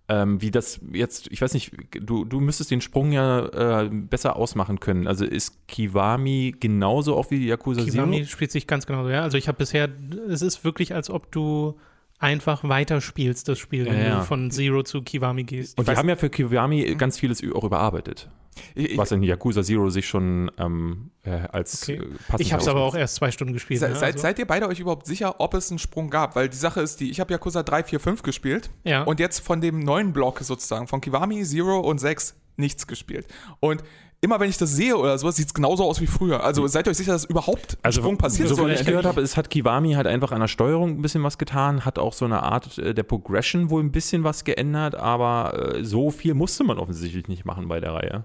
ähm, 0.08 0.42
wie 0.42 0.50
das 0.50 0.80
jetzt, 0.92 1.28
ich 1.30 1.40
weiß 1.40 1.54
nicht, 1.54 1.72
du, 1.92 2.24
du 2.24 2.40
müsstest 2.40 2.70
den 2.70 2.82
Sprung 2.82 3.12
ja 3.12 3.82
äh, 3.82 3.88
besser 3.88 4.36
ausmachen 4.36 4.78
können. 4.78 5.06
Also 5.06 5.24
ist 5.24 5.66
Kiwami 5.66 6.54
genauso 6.60 7.16
auch 7.16 7.30
wie 7.30 7.46
Yakuza 7.46 7.82
Kiwami 7.82 8.18
Zero? 8.18 8.28
spielt 8.28 8.52
sich 8.52 8.66
ganz 8.66 8.86
genauso, 8.86 9.08
ja. 9.08 9.22
Also 9.22 9.38
ich 9.38 9.48
habe 9.48 9.58
bisher, 9.58 9.88
es 10.28 10.42
ist 10.42 10.64
wirklich, 10.64 10.94
als 10.94 11.08
ob 11.08 11.32
du 11.32 11.78
einfach 12.24 12.66
weiterspielst, 12.66 13.46
das 13.48 13.58
Spiel, 13.58 13.84
wenn 13.86 13.98
Ja, 13.98 14.04
ja. 14.04 14.18
du 14.20 14.24
von 14.24 14.50
Zero 14.50 14.82
zu 14.82 15.02
Kiwami 15.02 15.44
gehst. 15.44 15.78
Und 15.78 15.86
die 15.86 15.92
haben 15.94 16.08
ja 16.08 16.16
für 16.16 16.30
Kiwami 16.30 16.94
ganz 16.96 17.18
vieles 17.18 17.42
auch 17.54 17.64
überarbeitet, 17.64 18.28
Ich, 18.74 18.92
ich, 18.92 18.98
was 18.98 19.12
in 19.12 19.22
Yakuza 19.22 19.62
Zero 19.62 19.90
sich 19.90 20.08
schon 20.08 20.50
ähm, 20.58 21.10
äh, 21.22 21.30
als 21.52 21.82
Okay. 21.82 21.96
äh, 21.96 21.98
passend 22.26 22.40
Ich 22.40 22.52
habe 22.52 22.62
es 22.62 22.68
aber 22.68 22.80
auch 22.82 22.94
erst 22.94 23.16
zwei 23.16 23.30
Stunden 23.30 23.52
gespielt. 23.52 23.80
Se, 23.80 23.88
ne? 23.88 23.94
seid, 23.94 24.14
Also, 24.14 24.18
seid 24.22 24.38
ihr 24.38 24.46
beide 24.46 24.66
euch 24.68 24.80
überhaupt 24.80 25.06
sicher, 25.06 25.40
ob 25.40 25.54
es 25.54 25.70
einen 25.70 25.78
Sprung 25.78 26.08
gab? 26.10 26.34
Weil 26.34 26.48
die 26.48 26.56
Sache 26.56 26.80
ist 26.80 27.00
die, 27.00 27.10
ich 27.10 27.20
habe 27.20 27.32
Yakuza 27.32 27.62
3, 27.62 27.84
4, 27.84 28.00
5 28.00 28.22
gespielt 28.22 28.70
ja. 28.84 29.02
und 29.02 29.20
jetzt 29.20 29.40
von 29.40 29.60
dem 29.60 29.80
neuen 29.80 30.12
Block 30.12 30.40
sozusagen, 30.40 30.86
von 30.88 31.00
Kiwami, 31.00 31.42
Zero 31.44 31.78
und 31.80 31.98
6 31.98 32.36
nichts 32.56 32.86
gespielt. 32.86 33.26
Und 33.60 33.82
immer 34.24 34.40
wenn 34.40 34.48
ich 34.48 34.56
das 34.56 34.72
sehe 34.72 34.96
oder 34.96 35.16
sowas, 35.18 35.36
sieht 35.36 35.48
es 35.48 35.54
genauso 35.54 35.84
aus 35.84 36.00
wie 36.00 36.06
früher. 36.06 36.42
Also 36.42 36.66
seid 36.66 36.86
ihr 36.86 36.90
euch 36.90 36.96
sicher, 36.96 37.12
dass 37.12 37.24
überhaupt 37.24 37.76
Also, 37.82 38.00
Sprung 38.00 38.16
passiert 38.16 38.48
so 38.48 38.54
ist? 38.54 38.60
wie 38.60 38.64
oder 38.64 38.74
ich 38.74 38.86
gehört 38.86 39.04
habe, 39.04 39.20
es 39.20 39.36
hat 39.36 39.50
Kiwami 39.50 39.92
halt 39.92 40.06
einfach 40.06 40.32
an 40.32 40.40
der 40.40 40.48
Steuerung 40.48 40.98
ein 40.98 41.02
bisschen 41.02 41.22
was 41.22 41.36
getan, 41.36 41.84
hat 41.84 41.98
auch 41.98 42.14
so 42.14 42.24
eine 42.24 42.42
Art 42.42 42.78
äh, 42.78 42.94
der 42.94 43.02
Progression 43.02 43.68
wohl 43.68 43.82
ein 43.82 43.92
bisschen 43.92 44.24
was 44.24 44.44
geändert, 44.44 44.94
aber 44.94 45.74
äh, 45.76 45.84
so 45.84 46.10
viel 46.10 46.34
musste 46.34 46.64
man 46.64 46.78
offensichtlich 46.78 47.28
nicht 47.28 47.44
machen 47.44 47.68
bei 47.68 47.80
der 47.80 47.92
Reihe. 47.92 48.24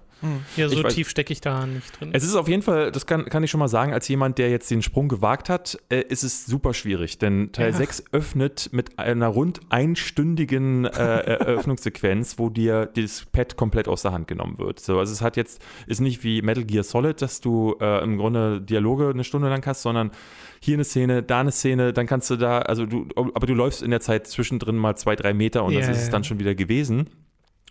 Ja, 0.56 0.68
so 0.68 0.76
weiß- 0.80 0.88
tief 0.94 1.08
stecke 1.08 1.32
ich 1.32 1.40
da 1.40 1.66
nicht 1.66 1.98
drin. 2.00 2.10
Es 2.12 2.24
ist 2.24 2.34
auf 2.34 2.48
jeden 2.48 2.62
Fall, 2.62 2.92
das 2.92 3.06
kann, 3.06 3.24
kann 3.26 3.42
ich 3.42 3.50
schon 3.50 3.58
mal 3.60 3.68
sagen, 3.68 3.92
als 3.92 4.06
jemand, 4.08 4.38
der 4.38 4.50
jetzt 4.50 4.70
den 4.70 4.82
Sprung 4.82 5.08
gewagt 5.08 5.48
hat, 5.48 5.78
äh, 5.90 6.00
ist 6.08 6.22
es 6.22 6.46
super 6.46 6.74
schwierig, 6.74 7.18
denn 7.18 7.52
Teil 7.52 7.70
Ja. 7.70 7.76
6 7.76 8.04
öffnet 8.12 8.68
mit 8.72 8.98
einer 8.98 9.28
rund 9.28 9.60
einstündigen 9.70 10.84
äh, 10.84 10.88
Eröffnungssequenz, 10.94 12.38
wo 12.38 12.48
dir 12.50 12.86
das 12.86 13.26
Pad 13.32 13.56
komplett 13.56 13.88
aus 13.88 14.02
der 14.02 14.12
Hand 14.12 14.26
genommen 14.28 14.58
wird. 14.58 14.80
So, 14.80 14.98
also 14.98 15.12
es 15.12 15.22
hat 15.22 15.36
jetzt, 15.36 15.62
ist 15.86 16.00
nicht 16.00 16.24
wie 16.24 16.42
Metal 16.42 16.64
Gear 16.64 16.84
Solid, 16.84 17.20
dass 17.22 17.40
du 17.40 17.76
äh, 17.80 18.02
im 18.02 18.16
Grunde 18.18 18.60
Dialoge 18.60 19.08
eine 19.10 19.24
Stunde 19.24 19.48
lang 19.48 19.64
hast, 19.66 19.82
sondern 19.82 20.10
hier 20.60 20.74
eine 20.74 20.84
Szene, 20.84 21.22
da 21.22 21.40
eine 21.40 21.52
Szene, 21.52 21.92
dann 21.92 22.06
kannst 22.06 22.28
du 22.30 22.36
da, 22.36 22.58
also 22.60 22.86
du, 22.86 23.06
aber 23.16 23.46
du 23.46 23.54
läufst 23.54 23.82
in 23.82 23.90
der 23.90 24.00
Zeit 24.00 24.26
zwischendrin 24.26 24.76
mal 24.76 24.96
zwei, 24.96 25.16
drei 25.16 25.32
Meter 25.32 25.64
und 25.64 25.72
Ja, 25.72 25.80
das 25.80 25.88
ist 25.88 26.02
es 26.04 26.10
dann 26.10 26.24
schon 26.24 26.38
wieder 26.38 26.54
gewesen. 26.54 27.08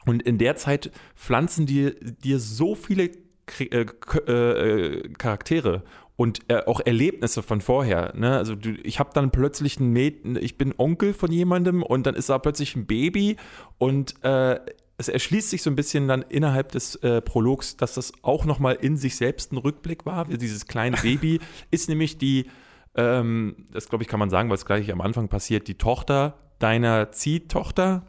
Und 0.06 0.24
in 0.24 0.38
der 0.38 0.56
Zeit 0.56 0.91
pflanzen 1.16 1.66
dir, 1.66 1.91
dir 1.91 2.39
so 2.39 2.76
viele 2.76 3.12
äh, 3.60 3.82
äh, 3.82 5.10
Charaktere 5.18 5.84
und 6.16 6.39
äh, 6.50 6.64
auch 6.66 6.82
Erlebnisse 6.82 7.41
von 7.41 7.62
vorher. 7.62 8.14
Ne? 8.16 8.36
Also 8.38 8.56
du, 8.56 8.72
ich 8.84 9.00
habe 9.00 9.12
dann 9.14 9.32
plötzlich 9.32 9.80
ein 9.80 9.91
Mädchen, 9.91 10.36
ich 10.36 10.58
bin 10.58 10.74
Onkel 10.78 11.14
von 11.14 11.32
jemandem 11.32 11.82
und 11.82 12.06
dann 12.06 12.16
ist 12.16 12.30
da 12.30 12.38
plötzlich 12.39 12.76
ein 12.76 12.86
Baby 12.86 13.38
und 13.78 14.24
äh, 14.24 14.60
es 14.97 15.08
erschließt 15.08 15.50
sich 15.50 15.64
so 15.64 15.70
ein 15.70 15.78
bisschen 15.78 16.10
dann 16.10 16.24
innerhalb 16.24 16.74
des 16.74 16.95
äh, 16.95 17.22
Prologs, 17.22 17.78
dass 17.78 17.93
das 17.93 18.12
auch 18.22 18.43
nochmal 18.43 18.76
in 18.76 18.97
sich 18.97 19.16
selbst 19.16 19.54
ein 19.54 19.58
Rückblick 19.58 20.06
war. 20.06 20.26
Dieses 20.26 20.68
kleine 20.68 20.97
Baby 20.97 21.39
ist 21.72 21.88
nämlich 21.88 22.18
die, 22.18 22.47
ähm, 22.95 23.68
das 23.72 23.88
glaube 23.88 24.04
ich 24.04 24.10
kann 24.10 24.20
man 24.20 24.30
sagen, 24.30 24.50
weil 24.50 24.56
es 24.56 24.66
gleich 24.66 24.91
am 24.91 25.00
Anfang 25.00 25.30
passiert, 25.30 25.70
die 25.70 25.76
Tochter 25.76 26.38
deiner 26.60 27.14
Ziehtochter. 27.14 28.06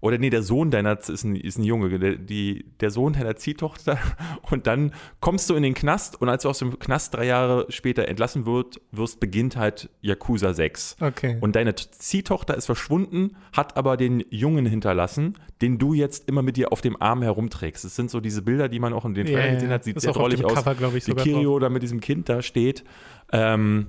Oder 0.00 0.18
nee, 0.18 0.30
der 0.30 0.42
Sohn 0.42 0.70
deiner, 0.70 0.98
ist 0.98 1.24
ein, 1.24 1.36
ist 1.36 1.58
ein 1.58 1.64
Junge, 1.64 1.98
der, 1.98 2.16
die, 2.16 2.66
der 2.80 2.90
Sohn 2.90 3.12
deiner 3.12 3.36
Ziehtochter 3.36 3.98
und 4.50 4.66
dann 4.66 4.92
kommst 5.20 5.50
du 5.50 5.54
in 5.54 5.62
den 5.62 5.74
Knast 5.74 6.20
und 6.20 6.28
als 6.28 6.42
du 6.42 6.48
aus 6.48 6.58
dem 6.58 6.78
Knast 6.78 7.14
drei 7.14 7.26
Jahre 7.26 7.66
später 7.68 8.08
entlassen 8.08 8.46
wird, 8.46 8.80
wirst, 8.92 9.20
beginnt 9.20 9.56
halt 9.56 9.90
Yakuza 10.00 10.54
6. 10.54 10.96
Okay. 11.00 11.38
Und 11.40 11.56
deine 11.56 11.74
Ziehtochter 11.74 12.56
ist 12.56 12.66
verschwunden, 12.66 13.36
hat 13.52 13.76
aber 13.76 13.96
den 13.96 14.24
Jungen 14.30 14.66
hinterlassen, 14.66 15.34
den 15.62 15.78
du 15.78 15.94
jetzt 15.94 16.28
immer 16.28 16.42
mit 16.42 16.56
dir 16.56 16.72
auf 16.72 16.80
dem 16.80 17.00
Arm 17.00 17.22
herumträgst. 17.22 17.84
Das 17.84 17.96
sind 17.96 18.10
so 18.10 18.20
diese 18.20 18.42
Bilder, 18.42 18.68
die 18.68 18.78
man 18.78 18.92
auch 18.92 19.04
in 19.04 19.14
den 19.14 19.26
Trailern 19.26 19.46
ja. 19.46 19.54
gesehen 19.54 19.70
hat, 19.70 19.84
sieht 19.84 20.00
sehr 20.00 20.12
drollig 20.12 20.44
aus. 20.44 20.64
Cover, 20.64 20.94
ich, 20.94 21.04
sogar 21.04 21.24
Kirio 21.24 21.58
da 21.58 21.68
mit 21.68 21.82
diesem 21.82 22.00
Kind 22.00 22.28
da 22.28 22.42
steht. 22.42 22.84
Ähm, 23.32 23.88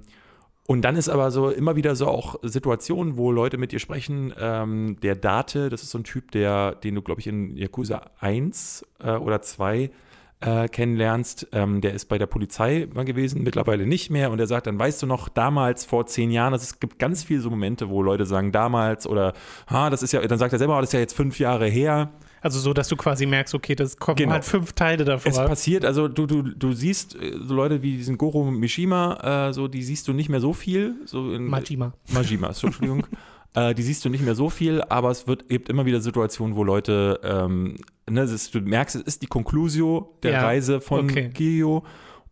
und 0.72 0.84
dann 0.84 0.95
ist 0.95 1.09
aber 1.09 1.32
so 1.32 1.49
immer 1.49 1.76
wieder 1.76 1.97
so 1.97 2.07
auch 2.07 2.38
Situationen, 2.43 3.17
wo 3.17 3.30
Leute 3.30 3.57
mit 3.57 3.74
dir 3.74 3.80
sprechen. 3.80 4.34
Ähm, 4.39 4.95
der 5.03 5.15
Date, 5.15 5.69
das 5.69 5.84
ist 5.84 5.89
so 5.91 5.97
ein 5.97 6.05
Typ, 6.05 6.32
der, 6.32 6.76
den 6.76 6.95
du, 6.95 7.01
glaube 7.01 7.19
ich, 7.19 7.28
in 7.28 7.57
Yakuza 7.57 8.03
1 8.22 8.86
äh, 9.03 9.11
oder 9.17 9.41
2 9.41 9.91
äh, 10.39 10.69
kennenlernst. 10.69 11.49
Ähm, 11.51 11.82
der 11.82 11.93
ist 11.93 12.05
bei 12.05 12.17
der 12.17 12.26
Polizei 12.26 12.88
mal 12.93 13.03
gewesen, 13.03 13.43
mittlerweile 13.43 13.86
nicht 13.86 14.11
mehr. 14.11 14.32
Und 14.32 14.39
er 14.39 14.47
sagt, 14.47 14.65
dann 14.65 14.80
weißt 14.80 15.01
du 15.03 15.07
noch, 15.07 15.28
damals 15.28 15.84
vor 15.84 16.05
zehn 16.05 16.32
Jahren, 16.32 16.53
also 16.53 16.63
es 16.63 16.80
gibt 16.80 16.99
ganz 16.99 17.26
viele 17.26 17.41
so 17.41 17.49
Momente, 17.49 17.89
wo 17.89 18.01
Leute 18.01 18.26
sagen, 18.26 18.53
damals 18.53 19.05
oder, 19.05 19.34
ha, 19.69 19.89
das 19.89 20.03
ist 20.03 20.13
ja, 20.13 20.26
dann 20.26 20.39
sagt 20.39 20.53
er 20.53 20.59
selber, 20.59 20.78
"Ah, 20.78 20.80
das 20.80 20.91
ist 20.91 20.93
ja 20.93 21.01
jetzt 21.01 21.17
fünf 21.17 21.38
Jahre 21.38 21.67
her. 21.67 22.13
Also 22.42 22.60
so, 22.60 22.74
dass 22.74 22.88
du 22.88 22.96
quasi 22.96 23.26
merkst, 23.26 23.54
okay, 23.54 23.76
das 23.76 23.98
kommen 23.98 24.18
Genau. 24.18 24.32
halt 24.34 24.44
fünf 24.44 24.74
Teile 24.74 25.06
davor. 25.06 25.32
Es 25.32 25.38
passiert, 25.38 25.86
also 25.86 26.08
du, 26.08 26.26
du, 26.26 26.42
du 26.42 26.74
siehst 26.74 27.16
äh, 27.16 27.34
so 27.39 27.54
Leute 27.54 27.82
wie 27.84 27.98
diesen 27.98 28.18
Goro 28.18 28.44
Mishima, 28.50 29.50
äh, 29.50 29.54
so, 29.54 29.68
die 29.68 29.84
siehst 29.84 30.08
du 30.08 30.14
nicht 30.14 30.28
mehr 30.30 30.42
so 30.42 30.54
viel. 30.54 30.96
So 31.06 31.34
in, 31.34 31.46
Majima. 31.46 31.94
Majima, 32.12 32.52
so, 32.54 32.68
Entschuldigung. 32.68 33.06
äh, 33.54 33.74
die 33.76 33.84
siehst 33.84 34.04
du 34.06 34.10
nicht 34.10 34.24
mehr 34.24 34.36
so 34.36 34.50
viel, 34.50 34.82
aber 34.89 35.12
es 35.12 35.28
wird, 35.28 35.50
gibt 35.50 35.70
immer 35.70 35.86
wieder 35.86 36.02
Situationen, 36.02 36.56
wo 36.56 36.64
Leute, 36.64 37.20
ähm, 37.24 37.78
ne, 38.10 38.22
ist, 38.24 38.56
du 38.56 38.62
merkst, 38.62 38.96
es 38.96 39.02
ist 39.04 39.22
die 39.22 39.28
Conclusio 39.28 40.18
der 40.24 40.32
Ja, 40.34 40.42
Reise 40.44 40.82
von 40.82 41.06
okay. 41.10 41.30
Kirio 41.30 41.84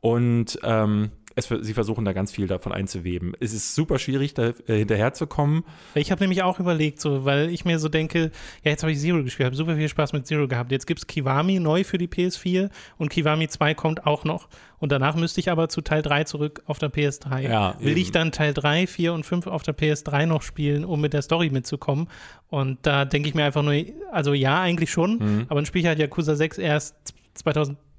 und 0.02 0.58
ähm, 0.64 1.12
es, 1.40 1.48
sie 1.66 1.74
versuchen 1.74 2.06
da 2.06 2.14
ganz 2.14 2.32
viel 2.32 2.48
davon 2.48 2.72
einzuweben. 2.72 3.34
Es 3.40 3.54
ist 3.54 3.74
super 3.76 3.98
schwierig, 4.00 4.34
da 4.34 4.50
äh, 4.68 4.78
hinterherzukommen. 4.78 5.64
Ich 5.96 6.12
habe 6.12 6.22
nämlich 6.24 6.44
auch 6.44 6.60
überlegt, 6.60 7.02
so, 7.02 7.26
weil 7.26 7.50
ich 7.50 7.66
mir 7.66 7.80
so 7.80 7.90
denke, 7.90 8.32
ja, 8.64 8.72
jetzt 8.72 8.84
habe 8.84 8.92
ich 8.92 9.00
Zero 9.00 9.24
gespielt, 9.24 9.46
habe 9.48 9.56
super 9.56 9.76
viel 9.76 9.90
Spaß 9.90 10.14
mit 10.14 10.28
Zero 10.28 10.48
gehabt. 10.48 10.72
Jetzt 10.72 10.86
gibt 10.88 11.00
es 11.00 11.08
Kiwami 11.08 11.60
neu 11.60 11.84
für 11.84 11.98
die 11.98 12.08
PS4 12.08 12.70
und 12.98 13.10
Kiwami 13.10 13.48
2 13.48 13.74
kommt 13.74 14.06
auch 14.06 14.24
noch. 14.24 14.48
Und 14.78 14.92
danach 14.92 15.16
müsste 15.16 15.40
ich 15.42 15.52
aber 15.52 15.68
zu 15.68 15.82
Teil 15.82 16.02
3 16.02 16.24
zurück 16.24 16.62
auf 16.66 16.80
der 16.80 16.90
PS3. 16.92 17.42
Ja, 17.42 17.76
Will 17.80 17.90
eben. 17.92 18.00
ich 18.02 18.12
dann 18.12 18.32
Teil 18.32 18.54
3, 18.54 18.88
4 18.88 19.14
und 19.14 19.26
5 19.26 19.48
auf 19.48 19.64
der 19.64 19.76
PS3 19.78 20.26
noch 20.26 20.42
spielen, 20.42 20.86
um 20.86 21.02
mit 21.02 21.12
der 21.14 21.22
Story 21.22 21.50
mitzukommen? 21.50 22.08
Und 22.50 22.78
da 22.84 23.04
denke 23.06 23.28
ich 23.30 23.36
mir 23.36 23.44
einfach 23.44 23.62
nur, 23.64 23.74
also 24.12 24.34
ja, 24.34 24.62
eigentlich 24.62 24.90
schon, 24.92 25.18
Mhm. 25.18 25.46
aber 25.50 25.56
dann 25.56 25.66
spiele 25.66 25.82
ich 25.82 25.88
halt 25.88 26.00
Yakuza 26.00 26.36
6 26.36 26.58
erst 26.58 26.96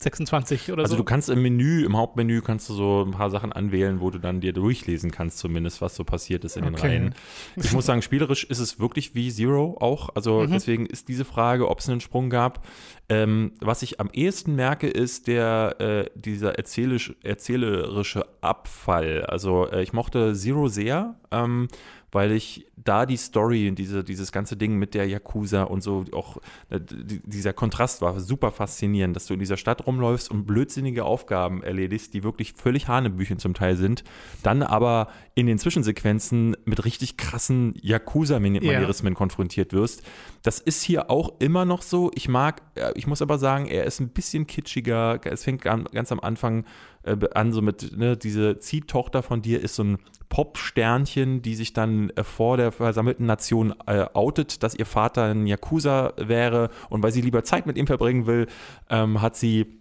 2026 0.00 0.72
oder 0.72 0.82
Also 0.82 0.94
so. 0.94 0.98
du 0.98 1.04
kannst 1.04 1.28
im 1.28 1.42
Menü, 1.42 1.84
im 1.84 1.96
Hauptmenü 1.96 2.40
kannst 2.40 2.68
du 2.70 2.74
so 2.74 3.02
ein 3.06 3.10
paar 3.12 3.30
Sachen 3.30 3.52
anwählen, 3.52 4.00
wo 4.00 4.10
du 4.10 4.18
dann 4.18 4.40
dir 4.40 4.52
durchlesen 4.52 5.10
kannst, 5.10 5.38
zumindest, 5.38 5.80
was 5.80 5.94
so 5.94 6.04
passiert 6.04 6.44
ist 6.44 6.56
in 6.56 6.64
den 6.64 6.74
Okay. 6.74 6.86
Reihen. 6.88 7.14
Ich 7.56 7.72
muss 7.72 7.86
sagen, 7.86 8.00
spielerisch 8.02 8.44
ist 8.44 8.58
es 8.58 8.80
wirklich 8.80 9.14
wie 9.14 9.30
Zero 9.30 9.76
auch. 9.80 10.08
Also 10.14 10.40
Mhm. 10.40 10.52
deswegen 10.52 10.86
ist 10.86 11.08
diese 11.08 11.24
Frage, 11.24 11.68
ob 11.68 11.80
es 11.80 11.88
einen 11.88 12.00
Sprung 12.00 12.30
gab. 12.30 12.66
Ähm, 13.08 13.52
was 13.60 13.82
ich 13.82 14.00
am 14.00 14.08
ehesten 14.12 14.54
merke, 14.54 14.88
ist 14.88 15.26
der 15.26 15.76
äh, 15.80 16.04
dieser 16.14 16.54
erzählisch, 16.56 17.14
erzählerische 17.22 18.24
Abfall. 18.40 19.24
Also 19.26 19.68
äh, 19.68 19.82
ich 19.82 19.92
mochte 19.92 20.34
Zero 20.34 20.68
sehr. 20.68 21.16
Ähm, 21.30 21.68
weil 22.12 22.32
ich 22.32 22.66
da 22.76 23.06
die 23.06 23.16
Story, 23.16 23.72
diese, 23.72 24.02
dieses 24.04 24.32
ganze 24.32 24.56
Ding 24.56 24.76
mit 24.76 24.94
der 24.94 25.06
Yakuza 25.06 25.64
und 25.64 25.82
so, 25.82 26.04
auch 26.12 26.38
äh, 26.70 26.80
die, 26.80 27.20
dieser 27.24 27.52
Kontrast 27.52 28.02
war 28.02 28.18
super 28.20 28.50
faszinierend, 28.50 29.14
dass 29.14 29.26
du 29.26 29.34
in 29.34 29.40
dieser 29.40 29.56
Stadt 29.56 29.86
rumläufst 29.86 30.30
und 30.30 30.46
blödsinnige 30.46 31.04
Aufgaben 31.04 31.62
erledigst, 31.62 32.14
die 32.14 32.22
wirklich 32.22 32.54
völlig 32.54 32.88
Hanebüchen 32.88 33.38
zum 33.38 33.54
Teil 33.54 33.76
sind, 33.76 34.04
dann 34.42 34.62
aber 34.62 35.08
in 35.34 35.46
den 35.46 35.58
Zwischensequenzen 35.58 36.56
mit 36.64 36.84
richtig 36.84 37.16
krassen 37.16 37.74
Yakuza-Manierismen 37.80 39.14
konfrontiert 39.14 39.72
wirst. 39.72 40.02
Das 40.42 40.58
ist 40.58 40.82
hier 40.82 41.10
auch 41.10 41.40
immer 41.40 41.64
noch 41.64 41.82
so. 41.82 42.10
Ich 42.14 42.28
mag, 42.28 42.62
ich 42.94 43.06
muss 43.06 43.22
aber 43.22 43.38
sagen, 43.38 43.66
er 43.66 43.84
ist 43.84 44.00
ein 44.00 44.08
bisschen 44.08 44.46
kitschiger. 44.46 45.20
Es 45.24 45.44
fängt 45.44 45.66
an, 45.66 45.84
ganz 45.92 46.10
am 46.10 46.20
Anfang 46.20 46.64
äh, 47.04 47.16
an, 47.34 47.52
so 47.52 47.62
mit, 47.62 47.96
ne, 47.96 48.16
diese 48.16 48.58
Ziehtochter 48.58 49.22
von 49.22 49.40
dir 49.40 49.60
ist 49.60 49.76
so 49.76 49.84
ein 49.84 49.98
Pop-Sternchen, 50.28 51.42
die 51.42 51.54
sich 51.54 51.72
dann 51.72 52.10
äh, 52.10 52.24
vor 52.24 52.56
der 52.56 52.72
versammelten 52.72 53.26
Nation 53.26 53.74
äh, 53.86 54.06
outet, 54.12 54.62
dass 54.62 54.74
ihr 54.74 54.86
Vater 54.86 55.24
ein 55.24 55.46
Yakuza 55.46 56.12
wäre 56.16 56.70
und 56.88 57.02
weil 57.02 57.12
sie 57.12 57.20
lieber 57.20 57.44
Zeit 57.44 57.66
mit 57.66 57.78
ihm 57.78 57.86
verbringen 57.86 58.26
will, 58.26 58.46
ähm, 58.90 59.22
hat 59.22 59.36
sie 59.36 59.80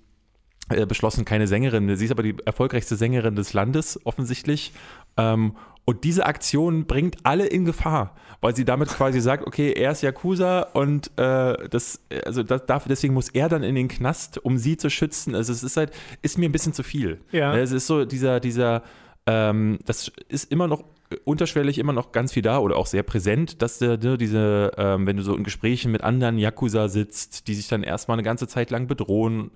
äh, 0.70 0.86
beschlossen, 0.86 1.26
keine 1.26 1.48
Sängerin. 1.48 1.96
Sie 1.96 2.06
ist 2.06 2.12
aber 2.12 2.22
die 2.22 2.36
erfolgreichste 2.46 2.96
Sängerin 2.96 3.36
des 3.36 3.54
Landes, 3.54 4.00
offensichtlich. 4.06 4.72
Ähm, 5.18 5.56
und 5.86 6.04
diese 6.04 6.28
Aktion 6.28 6.86
bringt 6.86 7.18
alle 7.24 7.48
in 7.48 7.66
Gefahr, 7.66 8.16
weil 8.42 8.56
sie 8.56 8.64
damit 8.64 8.90
quasi 8.90 9.20
sagt, 9.22 9.48
okay, 9.48 9.74
er 9.74 9.92
ist 9.92 10.04
Yakuza 10.04 10.62
und 10.74 11.08
äh, 11.18 11.68
das, 11.68 12.02
also 12.26 12.44
das, 12.44 12.68
dafür, 12.68 12.90
deswegen 12.90 13.16
muss 13.16 13.30
er 13.30 13.50
dann 13.50 13.64
in 13.64 13.74
den 13.74 13.88
Knast, 13.88 14.38
um 14.38 14.60
sie 14.60 14.78
zu 14.78 14.92
schützen. 14.92 15.34
Also 15.34 15.52
es 15.52 15.64
ist 15.64 15.78
halt, 15.78 15.92
ist 16.22 16.38
mir 16.38 16.48
ein 16.48 16.52
bisschen 16.52 16.74
zu 16.74 16.84
viel. 16.84 17.22
Ja. 17.32 17.56
Es 17.56 17.72
ist 17.72 17.88
so 17.88 18.06
dieser, 18.06 18.40
dieser, 18.40 18.84
ähm, 19.26 19.80
das 19.86 20.12
ist 20.28 20.52
immer 20.52 20.68
noch 20.68 20.84
unterschwellig 21.24 21.80
immer 21.80 21.94
noch 21.94 22.12
ganz 22.12 22.34
viel 22.34 22.44
da 22.44 22.60
oder 22.60 22.78
auch 22.78 22.86
sehr 22.86 23.04
präsent, 23.04 23.62
dass 23.62 23.80
der, 23.80 23.98
ne, 23.98 24.18
diese, 24.18 24.72
ähm, 24.78 25.08
wenn 25.08 25.18
du 25.18 25.24
so 25.24 25.36
in 25.36 25.44
Gesprächen 25.44 25.92
mit 25.92 26.04
anderen 26.04 26.38
Yakuza 26.38 26.88
sitzt, 26.88 27.48
die 27.48 27.56
sich 27.56 27.68
dann 27.68 27.84
erstmal 27.84 28.16
eine 28.16 28.24
ganze 28.24 28.48
Zeit 28.48 28.70
lang 28.70 28.88
bedrohen. 28.88 29.52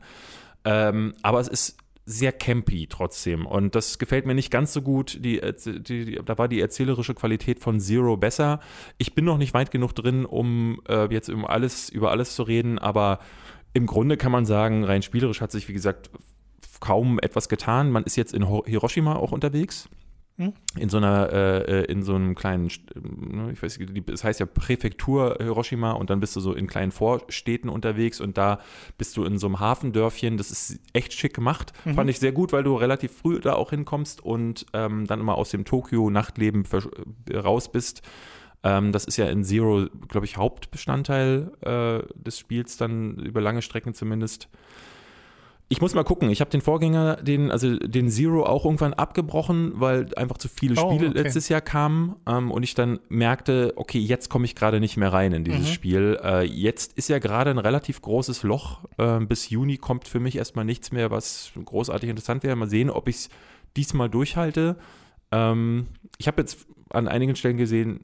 Ähm, 0.65 1.13
aber 1.21 1.39
es 1.39 1.47
ist 1.47 1.77
sehr 2.05 2.31
campy 2.31 2.87
trotzdem. 2.87 3.45
Und 3.45 3.75
das 3.75 3.97
gefällt 3.97 4.25
mir 4.25 4.35
nicht 4.35 4.51
ganz 4.51 4.73
so 4.73 4.81
gut. 4.81 5.19
Die, 5.23 5.39
die, 5.65 5.81
die, 5.81 6.19
da 6.23 6.37
war 6.37 6.47
die 6.47 6.59
erzählerische 6.59 7.13
Qualität 7.13 7.59
von 7.59 7.79
Zero 7.79 8.17
besser. 8.17 8.59
Ich 8.97 9.15
bin 9.15 9.25
noch 9.25 9.37
nicht 9.37 9.53
weit 9.53 9.71
genug 9.71 9.93
drin, 9.93 10.25
um 10.25 10.81
äh, 10.87 11.05
jetzt 11.13 11.29
um 11.29 11.45
alles, 11.45 11.89
über 11.89 12.11
alles 12.11 12.35
zu 12.35 12.43
reden, 12.43 12.77
aber 12.77 13.19
im 13.73 13.87
Grunde 13.87 14.17
kann 14.17 14.31
man 14.31 14.45
sagen, 14.45 14.83
rein 14.83 15.01
spielerisch 15.01 15.41
hat 15.41 15.51
sich, 15.51 15.67
wie 15.67 15.73
gesagt, 15.73 16.11
kaum 16.79 17.19
etwas 17.19 17.49
getan. 17.49 17.89
Man 17.89 18.03
ist 18.03 18.17
jetzt 18.17 18.33
in 18.33 18.45
Hiroshima 18.65 19.15
auch 19.15 19.31
unterwegs. 19.31 19.89
Hm? 20.37 20.53
In 20.77 20.89
so 20.89 20.97
einer, 20.97 21.31
äh, 21.31 21.81
äh, 21.81 21.83
in 21.85 22.01
so 22.01 22.15
einem 22.15 22.33
kleinen, 22.33 22.71
ne, 22.95 23.51
ich 23.51 23.61
weiß 23.61 23.77
nicht, 23.77 24.09
es 24.09 24.23
heißt 24.23 24.39
ja 24.39 24.47
Präfektur 24.47 25.37
Hiroshima 25.39 25.91
und 25.91 26.09
dann 26.09 26.19
bist 26.19 26.35
du 26.35 26.39
so 26.39 26.53
in 26.53 26.65
kleinen 26.65 26.91
Vorstädten 26.91 27.69
unterwegs 27.69 28.19
und 28.19 28.35
da 28.37 28.59
bist 28.97 29.15
du 29.15 29.25
in 29.25 29.37
so 29.37 29.45
einem 29.45 29.59
Hafendörfchen. 29.59 30.37
Das 30.37 30.49
ist 30.49 30.79
echt 30.93 31.13
schick 31.13 31.35
gemacht. 31.35 31.71
Mhm. 31.85 31.93
Fand 31.93 32.09
ich 32.09 32.19
sehr 32.19 32.31
gut, 32.31 32.51
weil 32.51 32.63
du 32.63 32.75
relativ 32.75 33.11
früh 33.11 33.39
da 33.39 33.53
auch 33.53 33.69
hinkommst 33.69 34.23
und 34.23 34.65
ähm, 34.73 35.05
dann 35.05 35.19
immer 35.19 35.35
aus 35.35 35.51
dem 35.51 35.65
Tokio-Nachtleben 35.65 36.63
raus 37.31 37.71
bist. 37.71 38.01
Ähm, 38.63 38.91
das 38.91 39.05
ist 39.05 39.17
ja 39.17 39.25
in 39.27 39.43
Zero, 39.43 39.87
glaube 40.07 40.25
ich, 40.25 40.37
Hauptbestandteil 40.37 41.51
äh, 41.61 42.01
des 42.15 42.39
Spiels, 42.39 42.77
dann 42.77 43.17
über 43.17 43.41
lange 43.41 43.61
Strecken 43.61 43.93
zumindest. 43.93 44.49
Ich 45.73 45.81
muss 45.81 45.95
mal 45.95 46.03
gucken. 46.03 46.29
Ich 46.29 46.39
habe 46.39 46.51
den 46.51 46.61
Vorgänger, 46.61 47.15
den, 47.15 47.49
also 47.49 47.75
den 47.79 48.07
Zero 48.09 48.45
auch 48.45 48.63
irgendwann 48.63 48.93
abgebrochen, 48.93 49.71
weil 49.75 50.13
einfach 50.15 50.37
zu 50.37 50.47
viele 50.47 50.75
Oh, 50.79 50.91
Spiele 50.91 51.09
okay. 51.09 51.17
letztes 51.23 51.49
Jahr 51.49 51.61
kamen 51.61 52.15
ähm, 52.27 52.51
und 52.51 52.61
ich 52.61 52.75
dann 52.75 52.99
merkte, 53.09 53.73
okay, 53.75 53.97
jetzt 53.97 54.29
komme 54.29 54.45
ich 54.45 54.53
gerade 54.53 54.79
nicht 54.79 54.97
mehr 54.97 55.11
rein 55.11 55.33
in 55.33 55.43
dieses 55.43 55.69
Mhm. 55.69 55.73
Spiel. 55.73 56.19
Äh, 56.23 56.43
jetzt 56.45 56.93
ist 56.93 57.09
ja 57.09 57.17
gerade 57.17 57.49
ein 57.49 57.57
relativ 57.57 58.01
großes 58.03 58.43
Loch. 58.43 58.81
Äh, 58.99 59.21
bis 59.21 59.49
Juni 59.49 59.77
kommt 59.77 60.07
für 60.07 60.19
mich 60.19 60.35
erstmal 60.37 60.63
nichts 60.63 60.91
mehr, 60.91 61.09
was 61.09 61.51
großartig 61.65 62.07
interessant 62.07 62.43
wäre. 62.43 62.55
Mal 62.55 62.69
sehen, 62.69 62.91
ob 62.91 63.07
ich 63.07 63.15
es 63.15 63.29
diesmal 63.75 64.09
durchhalte. 64.09 64.75
Ähm, 65.31 65.87
ich 66.19 66.27
habe 66.27 66.39
jetzt 66.39 66.67
an 66.91 67.07
einigen 67.07 67.35
Stellen 67.35 67.57
gesehen, 67.57 68.01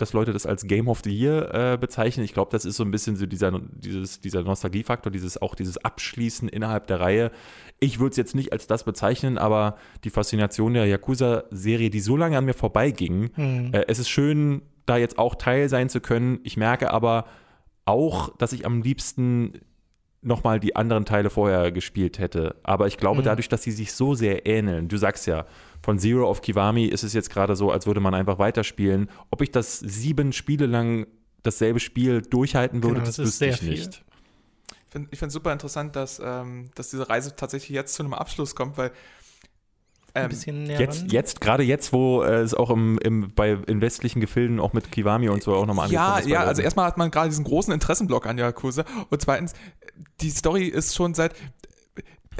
dass 0.00 0.12
Leute 0.12 0.32
das 0.32 0.46
als 0.46 0.64
Game 0.66 0.88
of 0.88 1.00
the 1.04 1.10
Year 1.16 1.54
äh, 1.74 1.76
bezeichnen. 1.78 2.24
Ich 2.24 2.32
glaube, 2.32 2.50
das 2.50 2.64
ist 2.64 2.76
so 2.76 2.84
ein 2.84 2.90
bisschen 2.90 3.16
so 3.16 3.26
dieser, 3.26 3.52
dieses, 3.72 4.20
dieser 4.20 4.42
Nostalgiefaktor, 4.42 5.10
dieses, 5.12 5.40
auch 5.40 5.54
dieses 5.54 5.78
Abschließen 5.78 6.48
innerhalb 6.48 6.86
der 6.86 7.00
Reihe. 7.00 7.30
Ich 7.78 7.98
würde 7.98 8.10
es 8.10 8.16
jetzt 8.16 8.34
nicht 8.34 8.52
als 8.52 8.66
das 8.66 8.84
bezeichnen, 8.84 9.38
aber 9.38 9.76
die 10.04 10.10
Faszination 10.10 10.74
der 10.74 10.86
Yakuza-Serie, 10.86 11.90
die 11.90 12.00
so 12.00 12.16
lange 12.16 12.36
an 12.38 12.44
mir 12.44 12.54
vorbeiging, 12.54 13.30
Hm. 13.34 13.70
äh, 13.74 13.84
es 13.88 13.98
ist 13.98 14.08
schön, 14.08 14.62
da 14.86 14.96
jetzt 14.96 15.18
auch 15.18 15.34
Teil 15.36 15.68
sein 15.68 15.88
zu 15.88 16.00
können. 16.00 16.40
Ich 16.44 16.56
merke 16.56 16.90
aber 16.92 17.26
auch, 17.84 18.36
dass 18.38 18.52
ich 18.52 18.66
am 18.66 18.82
liebsten 18.82 19.60
nochmal 20.22 20.60
die 20.60 20.76
anderen 20.76 21.04
Teile 21.06 21.30
vorher 21.30 21.72
gespielt 21.72 22.18
hätte. 22.18 22.56
Aber 22.62 22.86
ich 22.86 22.98
glaube, 22.98 23.20
Mhm. 23.20 23.24
dadurch, 23.24 23.48
dass 23.48 23.62
sie 23.62 23.70
sich 23.70 23.92
so 23.92 24.14
sehr 24.14 24.46
ähneln, 24.46 24.88
du 24.88 24.96
sagst 24.98 25.26
ja, 25.26 25.46
von 25.82 25.98
Zero 25.98 26.28
auf 26.28 26.42
Kiwami 26.42 26.84
ist 26.86 27.02
es 27.04 27.12
jetzt 27.14 27.30
gerade 27.30 27.56
so, 27.56 27.70
als 27.70 27.86
würde 27.86 28.00
man 28.00 28.14
einfach 28.14 28.38
weiterspielen. 28.38 29.10
Ob 29.30 29.40
ich 29.42 29.50
das 29.50 29.78
sieben 29.78 30.32
Spiele 30.32 30.66
lang 30.66 31.06
dasselbe 31.42 31.80
Spiel 31.80 32.20
durchhalten 32.22 32.82
würde, 32.82 32.96
Genau, 32.96 33.06
das 33.06 33.16
das 33.16 33.26
ist 33.28 33.40
wüsste 33.40 33.44
sehr 33.44 33.54
ich 33.54 33.60
viel. 33.60 33.70
nicht. 33.70 34.04
Ich 35.12 35.18
finde 35.18 35.26
es 35.28 35.32
super 35.32 35.52
interessant, 35.52 35.94
dass, 35.96 36.20
ähm, 36.22 36.70
dass 36.74 36.90
diese 36.90 37.08
Reise 37.08 37.36
tatsächlich 37.36 37.70
jetzt 37.70 37.94
zu 37.94 38.02
einem 38.02 38.12
Abschluss 38.12 38.54
kommt, 38.56 38.76
weil 38.76 38.90
ein 40.14 40.24
Ähm, 40.24 40.28
bisschen 40.30 40.64
näher 40.64 40.80
Jetzt, 40.80 41.02
ran. 41.02 41.08
jetzt 41.10 41.40
gerade 41.40 41.62
jetzt, 41.62 41.92
wo 41.92 42.22
äh, 42.24 42.40
es 42.40 42.54
auch 42.54 42.70
im, 42.70 42.98
im, 42.98 43.32
bei, 43.32 43.52
in 43.68 43.80
westlichen 43.80 44.20
Gefilden 44.20 44.58
auch 44.58 44.72
mit 44.72 44.90
Kiwami 44.90 45.28
und 45.28 45.42
so 45.44 45.54
auch 45.54 45.66
nochmal 45.66 45.88
Ja, 45.92 46.16
angekommen 46.16 46.18
ist. 46.18 46.26
ja, 46.32 46.40
bei 46.40 46.46
also 46.46 46.62
erstmal 46.62 46.86
hat 46.86 46.98
man 46.98 47.12
gerade 47.12 47.28
diesen 47.28 47.44
großen 47.44 47.72
Interessenblock 47.72 48.26
an 48.26 48.36
Yakuza 48.36 48.84
und 49.10 49.22
zweitens, 49.22 49.52
die 50.20 50.30
Story 50.30 50.64
ist 50.66 50.94
schon 50.96 51.14
seit. 51.14 51.34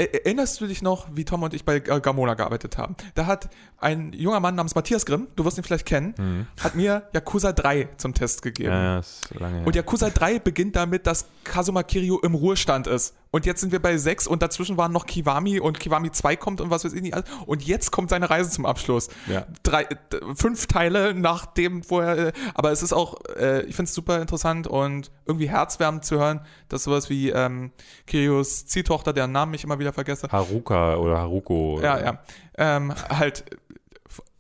Er- 0.01 0.15
Erinnerst 0.25 0.59
du 0.63 0.67
dich 0.67 0.81
noch, 0.81 1.09
wie 1.13 1.27
Tom 1.27 1.43
und 1.43 1.53
ich 1.53 1.65
bei 1.67 1.79
Gamona 1.79 2.33
gearbeitet 2.33 2.79
haben? 2.79 2.97
Da 3.15 3.27
hat 3.27 3.51
ein 3.81 4.13
junger 4.13 4.41
Mann 4.41 4.55
namens 4.55 4.75
Matthias 4.75 5.07
Grimm, 5.07 5.29
du 5.37 5.45
wirst 5.45 5.59
ihn 5.59 5.65
vielleicht 5.65 5.87
kennen, 5.87 6.47
hat 6.63 6.75
mir 6.75 7.05
Yakuza 7.15 7.53
3 7.53 7.89
zum 7.97 8.15
Test 8.15 8.43
gegeben. 8.43 8.71
Mhm. 8.71 8.75
Ja, 8.85 8.99
ist 8.99 9.31
lange. 9.39 9.65
Und 9.65 9.75
Yakuza 9.75 10.11
3 10.11 10.39
beginnt 10.39 10.77
damit, 10.77 11.07
dass 11.07 11.27
Kazuma 11.45 11.83
Kiryu 11.83 12.19
im 12.21 12.35
Ruhestand 12.35 12.87
ist. 12.87 13.15
Und 13.33 13.47
jetzt 13.47 13.61
sind 13.61 13.71
wir 13.71 13.81
bei 13.81 13.97
6 13.97 14.27
und 14.27 14.43
dazwischen 14.43 14.77
waren 14.77 14.91
noch 14.93 15.07
Kiwami 15.07 15.61
und 15.61 15.79
Kiwami 15.79 16.11
2 16.11 16.35
kommt 16.37 16.61
und 16.61 16.71
was 16.71 16.85
weiß 16.85 16.93
ich 16.95 17.01
nicht. 17.03 17.15
Und 17.47 17.63
jetzt 17.65 17.93
kommt 17.93 18.11
seine 18.11 18.29
Reise 18.29 18.51
zum 18.51 18.67
Abschluss. 18.67 19.09
Ja. 19.29 19.47
Drei, 19.63 19.87
fünf 20.35 20.67
Teile 20.67 21.15
nach 21.15 21.47
dem, 21.47 21.89
wo 21.89 22.01
er. 22.01 22.19
äh, 22.19 22.33
Aber 22.55 22.73
es 22.73 22.83
ist 22.83 22.93
auch, 22.93 23.21
äh, 23.37 23.63
ich 23.63 23.77
finde 23.77 23.89
es 23.89 23.95
super 23.95 24.21
interessant 24.21 24.67
und 24.67 25.13
irgendwie 25.27 25.49
herzwärmend 25.49 26.05
zu 26.05 26.19
hören, 26.19 26.41
dass 26.69 26.83
sowas 26.83 27.09
wie 27.09 27.31
ähm, 27.31 27.71
Kiryus 28.09 28.67
Ziehtochter, 28.67 29.13
deren 29.13 29.31
Namen 29.31 29.55
ich 29.55 29.63
immer 29.63 29.79
wieder 29.79 29.93
vergesse, 29.93 30.27
Haruka 30.31 30.97
oder 30.97 31.19
Haruko. 31.19 31.79
ja, 31.81 32.01
ja. 32.01 32.19
Ähm, 32.61 32.95
halt 33.09 33.45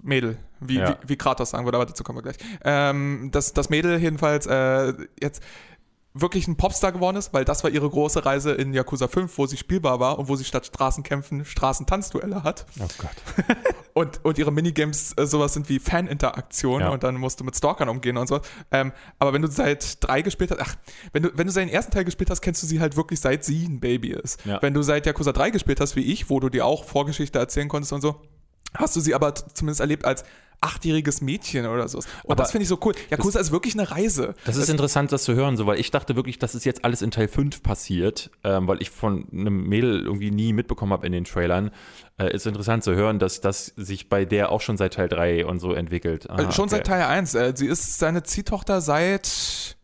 Mädel, 0.02 0.36
wie, 0.60 0.78
Ja. 0.78 0.96
wie, 1.02 1.08
wie 1.08 1.16
Kratos 1.16 1.50
sagen 1.50 1.64
würde, 1.64 1.76
aber 1.78 1.86
dazu 1.86 2.04
kommen 2.04 2.18
wir 2.18 2.22
gleich. 2.22 2.36
Ähm, 2.64 3.30
das, 3.32 3.52
das 3.54 3.70
Mädel 3.70 3.98
jedenfalls 3.98 4.46
äh, 4.46 4.92
jetzt 5.20 5.42
wirklich 6.12 6.48
ein 6.48 6.56
Popstar 6.56 6.90
geworden 6.92 7.16
ist, 7.16 7.32
weil 7.32 7.44
das 7.44 7.62
war 7.62 7.70
ihre 7.70 7.88
große 7.88 8.24
Reise 8.26 8.52
in 8.52 8.72
Yakuza 8.74 9.06
5, 9.06 9.38
wo 9.38 9.46
sie 9.46 9.56
spielbar 9.56 10.00
war 10.00 10.18
und 10.18 10.28
wo 10.28 10.34
sie 10.36 10.44
statt 10.44 10.66
Straßenkämpfen 10.66 11.44
Straßentanzduelle 11.44 12.42
hat. 12.42 12.66
Oh 12.80 12.86
Gott. 12.98 13.46
Und, 13.92 14.24
und 14.24 14.38
ihre 14.38 14.52
Minigames 14.52 15.14
äh, 15.18 15.26
sowas 15.26 15.52
sind 15.52 15.68
wie 15.68 15.80
Faninteraktion 15.80 16.80
Ja. 16.80 16.88
und 16.90 17.02
dann 17.02 17.16
musst 17.16 17.40
du 17.40 17.44
mit 17.44 17.56
Stalkern 17.56 17.88
umgehen 17.88 18.16
und 18.16 18.28
so. 18.28 18.40
Ähm, 18.70 18.92
aber 19.18 19.32
wenn 19.32 19.42
du 19.42 19.48
seit 19.48 19.98
drei 20.02 20.22
gespielt 20.22 20.52
hast, 20.52 20.60
ach, 20.60 20.76
wenn 21.12 21.24
du, 21.24 21.30
wenn 21.36 21.48
du 21.48 21.52
seinen 21.52 21.68
ersten 21.68 21.90
Teil 21.90 22.04
gespielt 22.04 22.30
hast, 22.30 22.40
kennst 22.40 22.62
du 22.62 22.68
sie 22.68 22.78
halt 22.80 22.96
wirklich 22.96 23.18
seit 23.20 23.44
sie 23.44 23.64
ein 23.66 23.80
Baby 23.80 24.10
ist. 24.12 24.44
Ja. 24.46 24.62
Wenn 24.62 24.74
du 24.74 24.82
seit 24.82 25.06
Yakuza 25.06 25.32
3 25.32 25.50
gespielt 25.50 25.80
hast, 25.80 25.96
wie 25.96 26.04
ich, 26.04 26.30
wo 26.30 26.38
du 26.38 26.48
dir 26.48 26.66
auch 26.66 26.84
Vorgeschichte 26.84 27.40
erzählen 27.40 27.68
konntest 27.68 27.92
und 27.92 28.00
so, 28.00 28.22
hast 28.76 28.96
du 28.96 29.00
sie 29.00 29.14
aber 29.14 29.34
zumindest 29.34 29.80
erlebt 29.80 30.04
als 30.04 30.24
achtjähriges 30.62 31.22
Mädchen 31.22 31.66
oder 31.66 31.88
so. 31.88 31.98
Und 31.98 32.06
Aber 32.26 32.34
das 32.36 32.50
finde 32.52 32.64
ich 32.64 32.68
so 32.68 32.78
cool. 32.84 32.94
Yakuza 33.10 33.40
ist 33.40 33.50
wirklich 33.50 33.72
eine 33.74 33.90
Reise. 33.90 34.34
Das 34.44 34.56
ist 34.56 34.68
interessant, 34.68 35.10
das 35.10 35.22
zu 35.24 35.34
hören, 35.34 35.56
so, 35.56 35.66
weil 35.66 35.80
ich 35.80 35.90
dachte 35.90 36.16
wirklich, 36.16 36.38
das 36.38 36.54
ist 36.54 36.64
jetzt 36.66 36.84
alles 36.84 37.00
in 37.00 37.10
Teil 37.10 37.28
5 37.28 37.62
passiert, 37.62 38.30
ähm, 38.44 38.68
weil 38.68 38.82
ich 38.82 38.90
von 38.90 39.26
einem 39.32 39.64
Mädel 39.64 40.02
irgendwie 40.02 40.30
nie 40.30 40.52
mitbekommen 40.52 40.92
habe 40.92 41.06
in 41.06 41.12
den 41.12 41.24
Trailern. 41.24 41.70
Äh, 42.18 42.34
ist 42.34 42.46
interessant 42.46 42.84
zu 42.84 42.94
hören, 42.94 43.18
dass 43.18 43.40
das 43.40 43.72
sich 43.76 44.10
bei 44.10 44.26
der 44.26 44.52
auch 44.52 44.60
schon 44.60 44.76
seit 44.76 44.94
Teil 44.94 45.08
3 45.08 45.46
und 45.46 45.60
so 45.60 45.72
entwickelt. 45.72 46.28
Ah, 46.28 46.42
Äh, 46.42 46.52
Schon 46.52 46.66
okay. 46.66 46.76
seit 46.76 46.86
Teil 46.86 47.02
1. 47.04 47.34
Äh, 47.36 47.54
sie 47.56 47.66
ist 47.66 47.98
seine 47.98 48.22
Ziehtochter 48.22 48.82
seit. 48.82 49.78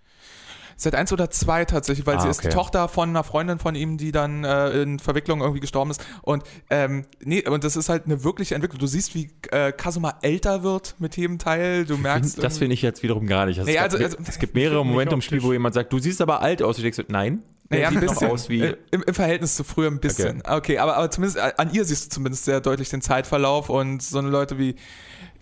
Seit 0.79 0.95
eins 0.95 1.11
oder 1.11 1.31
zwei 1.31 1.65
tatsächlich, 1.65 2.07
weil 2.07 2.17
Ah, 2.17 2.21
sie 2.21 2.29
ist 2.29 2.43
die 2.43 2.49
okay. 2.49 2.55
Tochter 2.57 2.89
von 2.89 3.09
einer 3.09 3.25
Freundin 3.25 3.59
von 3.59 3.75
ihm, 3.75 3.97
die 3.97 4.13
dann 4.13 4.45
äh, 4.45 4.83
in 4.83 4.99
Verwicklung 4.99 5.41
irgendwie 5.41 5.61
gestorben 5.61 5.91
ist. 5.91 6.05
Und 6.21 6.43
ähm, 6.69 7.07
nee, 7.25 7.49
und 7.49 7.65
das 7.65 7.77
ist 7.77 7.89
halt 7.89 8.05
eine 8.05 8.25
wirkliche 8.25 8.55
Entwicklung. 8.55 8.79
Du 8.81 8.87
siehst, 8.87 9.15
wie 9.15 9.31
äh, 9.51 9.73
Kazuma 9.73 10.19
älter 10.21 10.63
wird 10.63 10.95
mit 10.99 11.17
jedem 11.17 11.39
Teil. 11.39 11.87
Du 11.87 11.97
merkst. 11.97 12.43
Das 12.43 12.59
finde 12.59 12.75
ich 12.75 12.83
jetzt 12.83 13.03
wiederum 13.03 13.27
gar 13.27 13.47
nicht. 13.47 13.59
Also 13.59 13.71
Nee, 13.71 13.77
es, 13.79 13.83
also- 13.83 13.97
also- 13.97 14.17
es 14.27 14.39
gibt 14.39 14.55
mehrere 14.55 14.85
Momente 14.85 15.15
im 15.15 15.23
Spiel, 15.23 15.43
wo 15.43 15.53
jemand 15.53 15.75
sagt, 15.75 15.93
du 15.93 15.99
siehst 15.99 16.21
aber 16.21 16.43
alt 16.43 16.63
aus. 16.63 16.77
Ich 16.79 16.83
denke 16.83 17.11
nein, 17.11 17.43
naja, 17.71 17.89
ein 17.89 17.99
bisschen. 17.99 18.31
aus 18.31 18.49
wie. 18.51 18.61
Äh, 18.61 18.77
Im, 18.91 19.03
Im 19.03 19.15
Verhältnis 19.15 19.55
zu 19.57 19.65
früher 19.65 19.91
ein 19.91 19.99
bisschen. 19.99 20.43
Okay, 20.47 20.77
aber, 20.79 20.97
aber 20.99 21.11
zumindest 21.11 21.39
äh, 21.39 21.53
an 21.57 21.73
ihr 21.73 21.85
siehst 21.87 22.05
du 22.07 22.11
zumindest 22.11 22.45
sehr 22.45 22.61
deutlich 22.61 22.91
den 22.91 23.01
Zeitverlauf 23.01 23.71
und 23.71 24.03
so 24.03 24.19
eine 24.19 24.29
Leute 24.29 24.59
wie. 24.59 24.77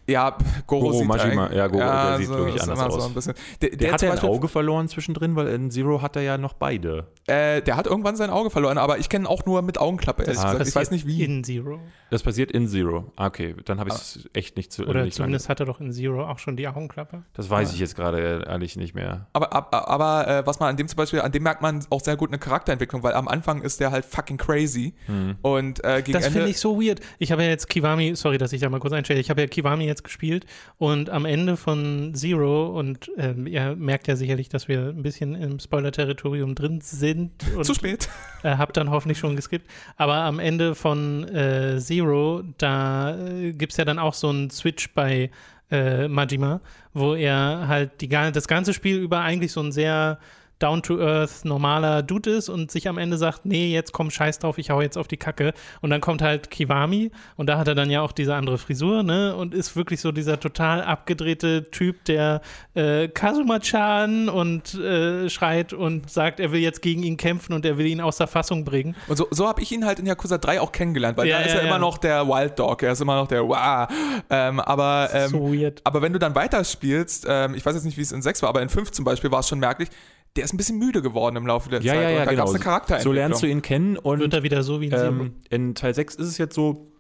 Ja, 0.06 0.36
Goro, 0.66 0.80
Goro 0.86 0.98
sieht 0.98 1.06
Majima, 1.08 1.52
ja, 1.52 1.66
Goro, 1.66 1.82
der 1.84 2.16
sieht 2.18 2.26
so, 2.28 2.36
wirklich 2.36 2.62
anders 2.62 2.78
So 2.78 2.84
aus. 2.84 3.06
ein 3.06 3.14
bisschen. 3.14 3.34
Der, 3.62 3.70
der, 3.70 3.78
der 3.78 3.92
hat 3.92 4.02
er 4.02 4.12
ein 4.12 4.18
Auge 4.18 4.48
verloren 4.48 4.88
zwischendrin, 4.88 5.34
weil 5.36 5.46
in 5.48 5.70
Zero 5.70 6.02
hat 6.02 6.16
er 6.16 6.22
ja 6.22 6.38
noch 6.38 6.52
beide. 6.54 7.06
Äh, 7.26 7.62
der 7.62 7.76
hat 7.76 7.86
irgendwann 7.86 8.16
sein 8.16 8.30
Auge 8.30 8.50
verloren, 8.50 8.76
aber 8.78 8.98
ich 8.98 9.08
kenne 9.08 9.24
ihn 9.24 9.26
auch 9.28 9.46
nur 9.46 9.62
mit 9.62 9.78
Augenklappe. 9.78 10.22
ehrlich 10.24 10.36
Das 10.36 10.50
gesagt. 10.52 10.68
Ich 10.68 10.74
weiß 10.74 10.90
nicht 10.90 11.06
wie. 11.06 11.24
In 11.24 11.42
Zero. 11.42 11.80
Das 12.10 12.22
passiert 12.22 12.52
in 12.52 12.68
Zero. 12.68 13.12
Ah, 13.16 13.26
Okay, 13.26 13.54
dann 13.64 13.80
habe 13.80 13.88
ich 13.88 13.94
es 13.96 14.28
echt 14.34 14.56
nicht 14.56 14.70
zu 14.72 14.86
Oder 14.86 15.04
nicht 15.04 15.14
zumindest 15.16 15.48
hat 15.48 15.58
er 15.60 15.66
doch 15.66 15.80
in 15.80 15.90
Zero 15.92 16.24
auch 16.28 16.38
schon 16.38 16.56
die 16.56 16.68
Augenklappe. 16.68 17.22
Das 17.32 17.48
weiß 17.50 17.72
ich 17.72 17.80
jetzt 17.80 17.96
gerade 17.96 18.44
ehrlich 18.46 18.76
nicht 18.76 18.94
mehr. 18.94 19.26
Aber, 19.32 19.52
aber, 19.52 19.88
aber 19.88 20.28
äh, 20.28 20.46
was 20.46 20.60
man 20.60 20.68
an 20.68 20.76
dem 20.76 20.86
zum 20.86 20.96
Beispiel, 20.96 21.20
an 21.22 21.32
dem 21.32 21.42
merkt 21.42 21.62
man 21.62 21.84
auch 21.90 22.00
sehr 22.00 22.16
gut 22.16 22.28
eine 22.30 22.38
Charakterentwicklung, 22.38 23.02
weil 23.02 23.14
am 23.14 23.26
Anfang 23.26 23.62
ist 23.62 23.80
der 23.80 23.90
halt 23.90 24.04
fucking 24.04 24.36
crazy 24.36 24.94
Hm. 25.06 25.36
und 25.42 25.82
äh, 25.84 26.02
gegen 26.02 26.12
Das 26.18 26.28
finde 26.28 26.48
ich 26.48 26.58
so 26.58 26.80
weird. 26.80 27.00
Ich 27.18 27.32
habe 27.32 27.42
ja 27.42 27.48
jetzt 27.48 27.68
Kiwami, 27.68 28.14
sorry, 28.16 28.38
dass 28.38 28.52
ich 28.52 28.60
da 28.60 28.68
mal 28.68 28.80
kurz 28.80 28.92
einstelle, 28.92 29.18
ich 29.20 29.30
habe 29.30 29.40
ja 29.40 29.46
Kiwami 29.46 29.84
jetzt 29.86 29.93
gespielt 30.02 30.46
und 30.78 31.10
am 31.10 31.24
Ende 31.24 31.56
von 31.56 32.12
Zero 32.14 32.78
und 32.78 33.10
ähm, 33.16 33.46
ihr 33.46 33.76
merkt 33.76 34.08
ja 34.08 34.16
sicherlich, 34.16 34.48
dass 34.48 34.68
wir 34.68 34.88
ein 34.88 35.02
bisschen 35.02 35.34
im 35.34 35.60
Spoiler-Territorium 35.60 36.54
drin 36.54 36.80
sind 36.80 37.32
und 37.56 37.64
zu 37.64 37.74
spät. 37.74 38.08
äh, 38.42 38.56
hab 38.56 38.72
dann 38.72 38.90
hoffentlich 38.90 39.18
schon 39.18 39.36
geskippt. 39.36 39.70
Aber 39.96 40.14
am 40.14 40.38
Ende 40.38 40.74
von 40.74 41.28
äh, 41.28 41.78
Zero, 41.78 42.42
da 42.58 43.16
äh, 43.16 43.52
gibt 43.52 43.72
es 43.72 43.78
ja 43.78 43.84
dann 43.84 43.98
auch 43.98 44.14
so 44.14 44.30
einen 44.30 44.50
Switch 44.50 44.92
bei 44.94 45.30
äh, 45.70 46.08
Majima, 46.08 46.60
wo 46.92 47.14
er 47.14 47.68
halt 47.68 48.00
die, 48.00 48.08
das 48.08 48.48
ganze 48.48 48.74
Spiel 48.74 48.98
über 48.98 49.20
eigentlich 49.20 49.52
so 49.52 49.60
ein 49.60 49.72
sehr 49.72 50.18
down-to-earth 50.58 51.44
normaler 51.44 52.02
Dude 52.02 52.30
ist 52.30 52.48
und 52.48 52.70
sich 52.70 52.88
am 52.88 52.98
Ende 52.98 53.16
sagt, 53.16 53.44
nee, 53.44 53.72
jetzt 53.72 53.92
komm, 53.92 54.10
scheiß 54.10 54.38
drauf, 54.38 54.58
ich 54.58 54.70
hau 54.70 54.80
jetzt 54.80 54.96
auf 54.96 55.08
die 55.08 55.16
Kacke. 55.16 55.52
Und 55.80 55.90
dann 55.90 56.00
kommt 56.00 56.22
halt 56.22 56.50
Kiwami 56.50 57.10
und 57.36 57.48
da 57.48 57.58
hat 57.58 57.68
er 57.68 57.74
dann 57.74 57.90
ja 57.90 58.02
auch 58.02 58.12
diese 58.12 58.34
andere 58.34 58.58
Frisur, 58.58 59.02
ne? 59.02 59.34
Und 59.34 59.54
ist 59.54 59.76
wirklich 59.76 60.00
so 60.00 60.12
dieser 60.12 60.38
total 60.40 60.82
abgedrehte 60.82 61.70
Typ, 61.70 62.04
der 62.04 62.40
äh, 62.74 63.08
Kazuma-chan 63.08 64.28
und 64.28 64.74
äh, 64.74 65.28
schreit 65.28 65.72
und 65.72 66.10
sagt, 66.10 66.40
er 66.40 66.52
will 66.52 66.60
jetzt 66.60 66.82
gegen 66.82 67.02
ihn 67.02 67.16
kämpfen 67.16 67.52
und 67.52 67.64
er 67.64 67.78
will 67.78 67.86
ihn 67.86 68.00
außer 68.00 68.26
Fassung 68.26 68.64
bringen. 68.64 68.94
Und 69.08 69.16
so, 69.16 69.26
so 69.30 69.48
habe 69.48 69.60
ich 69.60 69.72
ihn 69.72 69.84
halt 69.84 69.98
in 69.98 70.06
Yakuza 70.06 70.38
3 70.38 70.60
auch 70.60 70.72
kennengelernt, 70.72 71.16
weil 71.16 71.26
Ja, 71.26 71.38
da 71.38 71.44
ist 71.44 71.52
ja, 71.52 71.58
er 71.58 71.62
ja. 71.64 71.68
immer 71.68 71.78
noch 71.78 71.98
der 71.98 72.26
Wild 72.26 72.58
Dog, 72.58 72.82
er 72.82 72.92
ist 72.92 73.00
immer 73.00 73.16
noch 73.16 73.28
der 73.28 73.48
Wah. 73.48 73.88
Ähm, 74.30 74.60
aber, 74.60 75.10
ähm, 75.12 75.30
so 75.30 75.52
weird. 75.52 75.80
aber 75.84 76.02
wenn 76.02 76.12
du 76.12 76.18
dann 76.18 76.34
weiterspielst, 76.34 77.26
ähm, 77.28 77.54
ich 77.54 77.64
weiß 77.64 77.74
jetzt 77.74 77.84
nicht, 77.84 77.96
wie 77.96 78.02
es 78.02 78.12
in 78.12 78.22
6 78.22 78.42
war, 78.42 78.48
aber 78.48 78.62
in 78.62 78.68
5 78.68 78.92
zum 78.92 79.04
Beispiel 79.04 79.30
war 79.30 79.40
es 79.40 79.48
schon 79.48 79.58
merklich, 79.58 79.88
der 80.36 80.44
ist 80.44 80.52
ein 80.52 80.56
bisschen 80.56 80.78
müde 80.78 81.00
geworden 81.02 81.36
im 81.36 81.46
Laufe 81.46 81.70
der 81.70 81.80
Ja, 81.82 81.94
Zeit. 81.94 82.02
ja, 82.02 82.10
ja, 82.10 82.24
da 82.24 82.30
genau. 82.30 82.36
gab 82.42 82.48
es 82.48 82.54
eine 82.54 82.64
Charakterentwicklung. 82.64 83.14
So 83.14 83.16
lernst 83.16 83.42
du 83.42 83.46
ihn 83.46 83.62
kennen 83.62 83.96
und 83.96 84.20
Wird 84.20 84.34
er 84.34 84.42
wieder 84.42 84.62
so 84.62 84.80
wie 84.80 84.86
in 84.86 84.92
ähm, 84.92 85.34
in 85.50 85.74
Teil 85.74 85.94
6 85.94 86.16
ist 86.16 86.26
es 86.26 86.38
jetzt 86.38 86.54
so, 86.54 86.90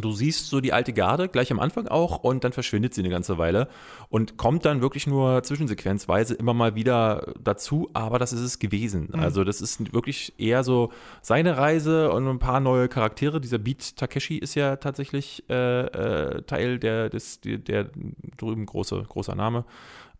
du 0.00 0.12
siehst 0.12 0.46
so 0.46 0.60
die 0.62 0.72
alte 0.72 0.94
Garde 0.94 1.28
gleich 1.28 1.50
am 1.52 1.60
Anfang 1.60 1.88
auch 1.88 2.18
und 2.22 2.42
dann 2.42 2.52
verschwindet 2.52 2.94
sie 2.94 3.02
eine 3.02 3.10
ganze 3.10 3.36
Weile 3.36 3.68
und 4.08 4.38
kommt 4.38 4.64
dann 4.64 4.80
wirklich 4.80 5.06
nur 5.06 5.42
zwischensequenzweise 5.42 6.34
immer 6.34 6.54
mal 6.54 6.74
wieder 6.74 7.34
dazu, 7.42 7.90
aber 7.92 8.18
das 8.18 8.32
ist 8.32 8.40
es 8.40 8.58
gewesen. 8.58 9.12
Also 9.14 9.44
das 9.44 9.60
ist 9.60 9.92
wirklich 9.92 10.32
eher 10.38 10.64
so 10.64 10.90
seine 11.20 11.58
Reise 11.58 12.10
und 12.12 12.26
ein 12.28 12.38
paar 12.38 12.60
neue 12.60 12.88
Charaktere. 12.88 13.42
Dieser 13.42 13.58
Beat 13.58 13.96
Takeshi 13.96 14.38
ist 14.38 14.54
ja 14.54 14.76
tatsächlich 14.76 15.44
äh, 15.50 15.80
äh, 15.82 16.42
Teil 16.42 16.78
der, 16.78 17.10
des, 17.10 17.40
der, 17.42 17.58
der 17.58 17.90
drüben 18.38 18.64
große, 18.64 19.04
großer 19.06 19.34
Name. 19.34 19.66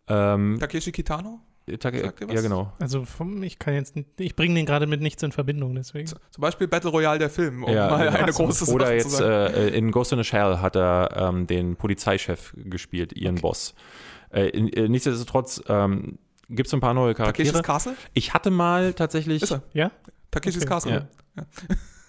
Ähm, 0.07 0.57
Takeshi 0.59 0.91
Kitano? 0.91 1.39
Take, 1.77 1.99
Sagt 2.01 2.21
ihr 2.21 2.27
was? 2.27 2.35
ja, 2.35 2.41
genau. 2.41 2.73
Also 2.79 3.05
vom, 3.05 3.41
ich 3.43 3.59
kann 3.59 3.73
jetzt, 3.73 3.95
nicht- 3.95 4.07
ich 4.19 4.35
bringe 4.35 4.55
den 4.55 4.65
gerade 4.65 4.87
mit 4.87 5.01
nichts 5.01 5.21
in 5.23 5.31
Verbindung, 5.31 5.75
deswegen. 5.75 6.07
Z- 6.07 6.17
Zum 6.31 6.41
Beispiel 6.41 6.67
Battle 6.67 6.89
Royale 6.91 7.19
der 7.19 7.29
Film, 7.29 7.63
um 7.63 7.73
Ja, 7.73 7.89
mal 7.89 8.09
eine 8.09 8.31
große 8.31 8.65
Sache 8.65 8.75
Oder 8.75 8.85
zu 8.87 8.93
jetzt 8.93 9.11
sagen. 9.11 9.53
äh, 9.53 9.67
in 9.69 9.91
Ghost 9.91 10.11
in 10.13 10.19
a 10.19 10.23
Shell 10.23 10.57
hat 10.59 10.75
er 10.75 11.15
ähm, 11.15 11.47
den 11.47 11.75
Polizeichef 11.75 12.53
gespielt, 12.57 13.13
ihren 13.13 13.35
Boss. 13.35 13.73
Äh, 14.31 14.47
in, 14.49 14.67
äh, 14.73 14.87
nichtsdestotrotz 14.89 15.61
ähm, 15.67 16.17
gibt 16.49 16.67
es 16.67 16.73
ein 16.73 16.79
paar 16.81 16.93
neue 16.93 17.13
Takeshis 17.15 17.51
Charaktere. 17.53 17.63
Castle? 17.63 17.93
Ich 18.13 18.33
hatte 18.33 18.51
mal 18.51 18.93
tatsächlich, 18.93 19.41
Ist 19.43 19.51
er. 19.51 19.61
Ja? 19.73 19.91
Takeshis 20.31 20.61
Okay. 20.63 20.69
Castle. 20.69 21.07
Ja. 21.37 21.43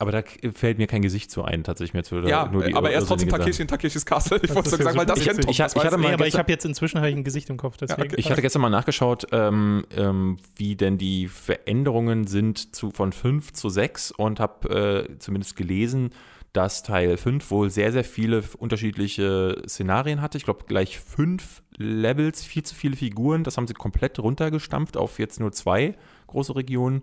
Aber 0.03 0.12
da 0.12 0.22
fällt 0.53 0.76
mir 0.78 0.86
kein 0.86 1.00
Gesicht 1.00 1.30
so 1.30 1.42
ein, 1.42 1.64
tatsächlich 1.64 1.94
mir 1.94 2.03
zu 2.03 2.16
Ja, 2.20 2.48
nur 2.53 2.64
die 2.64 2.74
aber 2.74 2.90
er 2.90 2.98
ist 3.00 3.09
trotzdem 3.09 3.30
Takeshi 3.30 3.62
in 3.62 3.68
Takeshis 3.68 4.05
Castle. 4.05 4.38
Ich 4.42 4.55
wollte 4.55 4.70
ja 4.70 4.76
sagen, 4.76 4.98
weil 4.98 5.07
das 5.07 5.18
Ich- 5.20 5.24
kennt 5.26 5.40
Tom. 5.42 5.50
ich- 5.50 5.59
ich 5.59 5.62
hatte 5.62 5.96
mal 5.96 6.09
Nee, 6.09 6.14
aber 6.14 6.26
ich 6.26 6.36
habe 6.36 6.53
jetzt 6.53 6.64
inzwischen 6.66 7.00
halt 7.00 7.16
ein 7.16 7.24
Gesicht 7.24 7.48
im 7.48 7.57
Kopf, 7.57 7.76
deswegen. 7.78 8.03
okay. 8.03 8.14
Ich 8.18 8.30
hatte 8.30 8.42
gestern 8.42 8.61
mal 8.62 8.68
nachgeschaut, 8.70 9.26
ähm, 9.32 9.84
ähm, 9.96 10.36
wie 10.57 10.76
denn 10.76 10.98
die 10.98 11.28
Veränderungen 11.28 12.26
sind 12.26 12.74
zu, 12.74 12.90
von 12.90 13.12
5 13.12 13.53
zu 13.55 13.68
6 13.70 14.11
und 14.11 14.40
habe 14.40 15.07
äh, 15.09 15.18
zumindest 15.18 15.57
gelesen, 15.57 16.11
dass 16.53 16.82
Teil 16.82 17.16
5 17.16 17.50
wohl 17.50 17.70
sehr, 17.70 17.92
sehr 17.92 18.05
viele 18.05 18.42
unterschiedliche 18.59 19.62
Szenarien 19.66 20.20
hatte. 20.20 20.36
Ich 20.36 20.44
glaube, 20.44 20.64
gleich 20.66 20.98
fünf 20.98 21.62
Levels, 21.78 22.44
viel 22.44 22.62
zu 22.62 22.74
viele 22.74 22.96
Figuren. 22.96 23.42
Das 23.44 23.57
haben 23.57 23.66
sie 23.66 23.72
komplett 23.74 24.18
runtergestampft 24.18 24.96
auf 24.98 25.18
jetzt 25.18 25.40
nur 25.40 25.53
zwei 25.53 25.94
große 26.26 26.55
Regionen. 26.55 27.03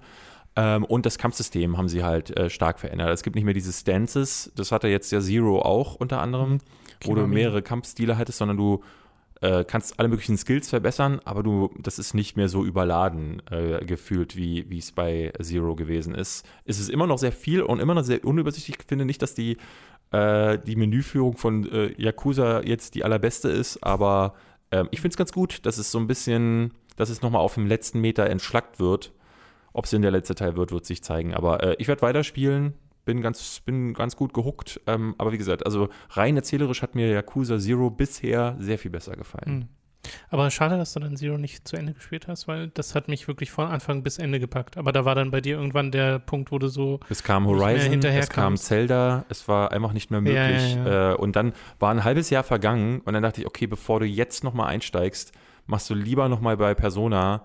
Ähm, 0.59 0.83
und 0.83 1.05
das 1.05 1.17
Kampfsystem 1.17 1.77
haben 1.77 1.87
sie 1.87 2.03
halt 2.03 2.35
äh, 2.37 2.49
stark 2.49 2.79
verändert. 2.79 3.09
Es 3.11 3.23
gibt 3.23 3.37
nicht 3.37 3.45
mehr 3.45 3.53
diese 3.53 3.71
Stances. 3.71 4.51
Das 4.55 4.73
hatte 4.73 4.89
jetzt 4.89 5.09
ja 5.11 5.21
Zero 5.21 5.61
auch 5.61 5.95
unter 5.95 6.21
anderem, 6.21 6.57
wo 7.03 7.15
du 7.15 7.21
Kiwami. 7.21 7.35
mehrere 7.35 7.61
Kampfstile 7.61 8.17
hattest, 8.17 8.39
sondern 8.39 8.57
du 8.57 8.83
äh, 9.39 9.63
kannst 9.63 9.97
alle 9.99 10.09
möglichen 10.09 10.37
Skills 10.37 10.67
verbessern, 10.67 11.21
aber 11.23 11.43
du, 11.43 11.71
das 11.77 11.97
ist 11.97 12.13
nicht 12.13 12.35
mehr 12.35 12.49
so 12.49 12.65
überladen 12.65 13.41
äh, 13.49 13.85
gefühlt, 13.85 14.35
wie 14.35 14.77
es 14.77 14.91
bei 14.91 15.31
Zero 15.41 15.75
gewesen 15.75 16.13
ist. 16.13 16.45
Es 16.65 16.77
ist 16.77 16.89
immer 16.89 17.07
noch 17.07 17.19
sehr 17.19 17.31
viel 17.31 17.61
und 17.61 17.79
immer 17.79 17.93
noch 17.93 18.03
sehr 18.03 18.25
unübersichtlich. 18.25 18.79
Ich 18.81 18.85
finde 18.85 19.05
nicht, 19.05 19.21
dass 19.21 19.35
die, 19.35 19.55
äh, 20.11 20.57
die 20.57 20.75
Menüführung 20.75 21.37
von 21.37 21.71
äh, 21.71 21.93
Yakuza 21.95 22.63
jetzt 22.63 22.95
die 22.95 23.05
allerbeste 23.05 23.47
ist, 23.47 23.81
aber 23.81 24.33
ähm, 24.71 24.89
ich 24.91 24.99
finde 24.99 25.13
es 25.13 25.17
ganz 25.17 25.31
gut, 25.31 25.65
dass 25.65 25.77
es 25.77 25.89
so 25.89 25.99
ein 25.99 26.07
bisschen, 26.07 26.73
dass 26.97 27.09
es 27.09 27.21
nochmal 27.21 27.41
auf 27.41 27.53
dem 27.53 27.65
letzten 27.65 28.01
Meter 28.01 28.29
entschlackt 28.29 28.81
wird. 28.81 29.13
Ob 29.73 29.85
es 29.85 29.93
in 29.93 30.01
der 30.01 30.11
letzte 30.11 30.35
Teil 30.35 30.55
wird, 30.55 30.71
wird 30.71 30.85
sich 30.85 31.03
zeigen. 31.03 31.33
Aber 31.33 31.63
äh, 31.63 31.75
ich 31.77 31.87
werde 31.87 32.01
weiterspielen 32.01 32.73
bin 33.05 33.21
ganz, 33.21 33.61
bin 33.61 33.95
ganz 33.95 34.15
gut 34.15 34.35
gehuckt. 34.35 34.81
Ähm, 34.85 35.15
aber 35.17 35.31
wie 35.31 35.39
gesagt, 35.39 35.65
also 35.65 35.89
rein 36.11 36.35
erzählerisch 36.35 36.83
hat 36.83 36.93
mir 36.93 37.09
Yakuza 37.09 37.57
Zero 37.57 37.89
bisher 37.89 38.55
sehr 38.59 38.77
viel 38.77 38.91
besser 38.91 39.15
gefallen. 39.15 39.59
Mhm. 39.59 39.67
Aber 40.29 40.49
schade, 40.51 40.77
dass 40.77 40.93
du 40.93 40.99
dann 40.99 41.17
Zero 41.17 41.37
nicht 41.37 41.67
zu 41.67 41.75
Ende 41.75 41.93
gespielt 41.93 42.27
hast, 42.27 42.47
weil 42.47 42.69
das 42.69 42.93
hat 42.93 43.07
mich 43.07 43.27
wirklich 43.27 43.51
von 43.51 43.67
Anfang 43.67 44.03
bis 44.03 44.17
Ende 44.19 44.39
gepackt. 44.39 44.77
Aber 44.77 44.91
da 44.91 45.05
war 45.05 45.15
dann 45.15 45.31
bei 45.31 45.41
dir 45.41 45.57
irgendwann 45.57 45.91
der 45.91 46.19
Punkt, 46.19 46.51
wo 46.51 46.59
du 46.59 46.67
so. 46.67 46.99
Es 47.09 47.23
kam 47.23 47.47
Horizon, 47.47 47.99
es 48.03 48.29
kam 48.29 48.57
Zelda, 48.57 49.25
es 49.29 49.47
war 49.47 49.71
einfach 49.71 49.93
nicht 49.93 50.11
mehr 50.11 50.21
möglich. 50.21 50.75
Ja, 50.75 50.83
ja, 50.83 50.85
ja. 50.85 51.11
Äh, 51.13 51.15
und 51.15 51.35
dann 51.35 51.53
war 51.79 51.91
ein 51.91 52.03
halbes 52.03 52.29
Jahr 52.29 52.43
vergangen 52.43 53.01
und 53.01 53.13
dann 53.13 53.23
dachte 53.23 53.41
ich, 53.41 53.47
okay, 53.47 53.65
bevor 53.65 53.99
du 53.99 54.05
jetzt 54.05 54.43
nochmal 54.43 54.67
einsteigst, 54.67 55.33
machst 55.65 55.89
du 55.89 55.95
lieber 55.95 56.29
nochmal 56.29 56.57
bei 56.57 56.75
Persona 56.75 57.43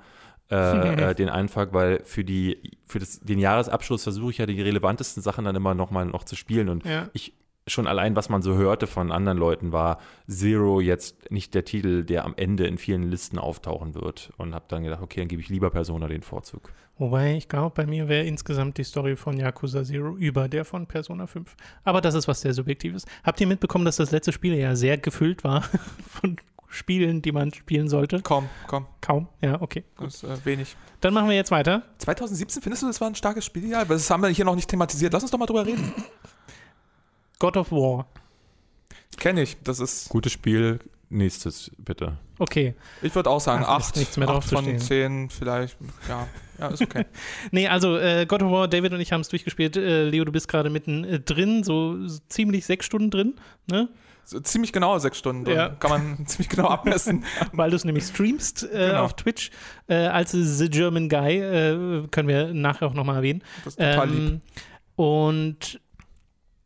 äh, 0.50 1.10
äh, 1.10 1.14
den 1.14 1.28
Einfall, 1.28 1.72
weil 1.72 2.00
für, 2.04 2.24
die, 2.24 2.72
für 2.86 2.98
das, 2.98 3.20
den 3.20 3.38
Jahresabschluss 3.38 4.02
versuche 4.02 4.30
ich 4.30 4.38
ja 4.38 4.46
die 4.46 4.60
relevantesten 4.60 5.22
Sachen 5.22 5.44
dann 5.44 5.56
immer 5.56 5.74
nochmal 5.74 6.06
noch 6.06 6.24
zu 6.24 6.36
spielen. 6.36 6.68
Und 6.68 6.84
ja. 6.84 7.08
ich 7.12 7.32
schon 7.66 7.86
allein, 7.86 8.14
was 8.14 8.28
man 8.28 8.42
so 8.42 8.54
hörte 8.56 8.86
von 8.86 9.10
anderen 9.10 9.38
Leuten, 9.38 9.72
war 9.72 9.98
Zero 10.28 10.80
jetzt 10.80 11.30
nicht 11.30 11.54
der 11.54 11.64
Titel, 11.64 12.04
der 12.04 12.24
am 12.24 12.34
Ende 12.36 12.66
in 12.66 12.78
vielen 12.78 13.10
Listen 13.10 13.38
auftauchen 13.38 13.94
wird. 13.94 14.32
Und 14.36 14.54
habe 14.54 14.66
dann 14.68 14.84
gedacht, 14.84 15.02
okay, 15.02 15.20
dann 15.20 15.28
gebe 15.28 15.40
ich 15.40 15.48
lieber 15.48 15.70
Persona 15.70 16.08
den 16.08 16.22
Vorzug. 16.22 16.72
Wobei, 16.96 17.34
ich 17.34 17.48
glaube, 17.48 17.74
bei 17.74 17.86
mir 17.86 18.08
wäre 18.08 18.24
insgesamt 18.24 18.78
die 18.78 18.84
Story 18.84 19.16
von 19.16 19.36
Yakuza 19.36 19.82
Zero 19.82 20.14
über 20.14 20.48
der 20.48 20.64
von 20.64 20.86
Persona 20.86 21.26
5. 21.26 21.56
Aber 21.82 22.00
das 22.00 22.14
ist 22.14 22.28
was 22.28 22.40
sehr 22.40 22.54
Subjektives. 22.54 23.04
Habt 23.24 23.40
ihr 23.40 23.48
mitbekommen, 23.48 23.84
dass 23.84 23.96
das 23.96 24.12
letzte 24.12 24.32
Spiel 24.32 24.54
ja 24.54 24.76
sehr 24.76 24.96
gefüllt 24.98 25.42
war 25.42 25.62
von 26.08 26.36
Spielen, 26.74 27.22
die 27.22 27.32
man 27.32 27.52
spielen 27.52 27.88
sollte? 27.88 28.20
Kaum, 28.20 28.48
kaum. 28.66 28.86
Kaum, 29.00 29.28
ja, 29.40 29.60
okay. 29.60 29.84
Das 29.98 30.14
ist 30.14 30.24
äh, 30.24 30.44
wenig. 30.44 30.76
Dann 31.00 31.14
machen 31.14 31.28
wir 31.28 31.36
jetzt 31.36 31.50
weiter. 31.50 31.82
2017, 31.98 32.62
findest 32.62 32.82
du, 32.82 32.86
das 32.86 33.00
war 33.00 33.08
ein 33.08 33.14
starkes 33.14 33.44
Spieljahr? 33.44 33.84
Das 33.84 34.10
haben 34.10 34.22
wir 34.22 34.28
hier 34.28 34.44
noch 34.44 34.54
nicht 34.54 34.68
thematisiert. 34.68 35.12
Lass 35.12 35.22
uns 35.22 35.30
doch 35.30 35.38
mal 35.38 35.46
drüber 35.46 35.66
reden. 35.66 35.92
God 37.38 37.56
of 37.56 37.70
War. 37.70 38.06
Kenne 39.16 39.42
ich, 39.42 39.56
das 39.62 39.80
ist. 39.80 40.08
Gutes 40.08 40.32
Spiel, 40.32 40.80
nächstes 41.10 41.70
bitte. 41.78 42.18
Okay. 42.38 42.74
Ich 43.02 43.14
würde 43.14 43.30
auch 43.30 43.40
sagen, 43.40 43.64
8 43.64 43.96
nichts 43.96 44.16
mehr 44.16 44.28
acht 44.28 44.48
von 44.48 44.78
10 44.78 45.30
vielleicht. 45.30 45.76
Ja, 46.08 46.26
ja 46.58 46.68
ist 46.68 46.82
okay. 46.82 47.04
nee, 47.50 47.68
also 47.68 47.96
äh, 47.96 48.26
God 48.26 48.42
of 48.42 48.50
War, 48.50 48.68
David 48.68 48.92
und 48.92 49.00
ich 49.00 49.12
haben 49.12 49.20
es 49.20 49.28
durchgespielt. 49.28 49.76
Äh, 49.76 50.08
Leo, 50.08 50.24
du 50.24 50.32
bist 50.32 50.48
gerade 50.48 50.70
mitten 50.70 51.04
äh, 51.04 51.20
drin, 51.20 51.62
so, 51.62 52.06
so 52.06 52.18
ziemlich 52.28 52.66
sechs 52.66 52.86
Stunden 52.86 53.10
drin, 53.10 53.34
ne? 53.66 53.88
So 54.24 54.40
ziemlich 54.40 54.72
genau 54.72 54.98
sechs 54.98 55.18
Stunden. 55.18 55.50
Ja. 55.50 55.70
Kann 55.70 55.90
man 55.90 56.26
ziemlich 56.26 56.48
genau 56.48 56.68
abmessen. 56.68 57.24
Weil 57.52 57.70
du 57.70 57.76
es 57.76 57.84
nämlich 57.84 58.04
streamst 58.04 58.64
äh, 58.64 58.88
genau. 58.88 59.04
auf 59.04 59.14
Twitch. 59.14 59.50
Äh, 59.86 60.06
als 60.06 60.32
The 60.32 60.68
German 60.68 61.08
Guy, 61.08 61.38
äh, 61.38 62.06
können 62.08 62.28
wir 62.28 62.54
nachher 62.54 62.86
auch 62.86 62.94
nochmal 62.94 63.16
erwähnen. 63.16 63.42
Das 63.64 63.74
ist 63.74 63.78
total 63.78 64.08
ähm, 64.08 64.26
lieb. 64.26 64.40
Und 64.96 65.80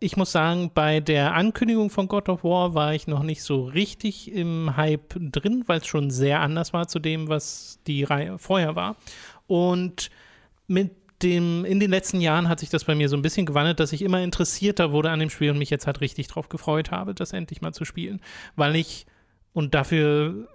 ich 0.00 0.16
muss 0.16 0.30
sagen, 0.30 0.70
bei 0.72 1.00
der 1.00 1.34
Ankündigung 1.34 1.90
von 1.90 2.06
God 2.06 2.28
of 2.28 2.44
War 2.44 2.74
war 2.74 2.94
ich 2.94 3.08
noch 3.08 3.22
nicht 3.22 3.42
so 3.42 3.64
richtig 3.64 4.32
im 4.32 4.76
Hype 4.76 5.14
drin, 5.18 5.64
weil 5.66 5.80
es 5.80 5.86
schon 5.86 6.10
sehr 6.10 6.40
anders 6.40 6.72
war 6.72 6.86
zu 6.86 7.00
dem, 7.00 7.28
was 7.28 7.80
die 7.86 8.04
Reihe 8.04 8.38
vorher 8.38 8.76
war. 8.76 8.96
Und 9.48 10.10
mit 10.68 10.92
dem, 11.22 11.64
in 11.64 11.80
den 11.80 11.90
letzten 11.90 12.20
Jahren 12.20 12.48
hat 12.48 12.60
sich 12.60 12.70
das 12.70 12.84
bei 12.84 12.94
mir 12.94 13.08
so 13.08 13.16
ein 13.16 13.22
bisschen 13.22 13.46
gewandelt, 13.46 13.80
dass 13.80 13.92
ich 13.92 14.02
immer 14.02 14.22
interessierter 14.22 14.92
wurde 14.92 15.10
an 15.10 15.18
dem 15.18 15.30
Spiel 15.30 15.50
und 15.50 15.58
mich 15.58 15.70
jetzt 15.70 15.86
halt 15.86 16.00
richtig 16.00 16.28
drauf 16.28 16.48
gefreut 16.48 16.90
habe, 16.90 17.14
das 17.14 17.32
endlich 17.32 17.60
mal 17.60 17.72
zu 17.72 17.84
spielen. 17.84 18.20
Weil 18.56 18.76
ich, 18.76 19.06
und 19.52 19.74
dafür, 19.74 20.48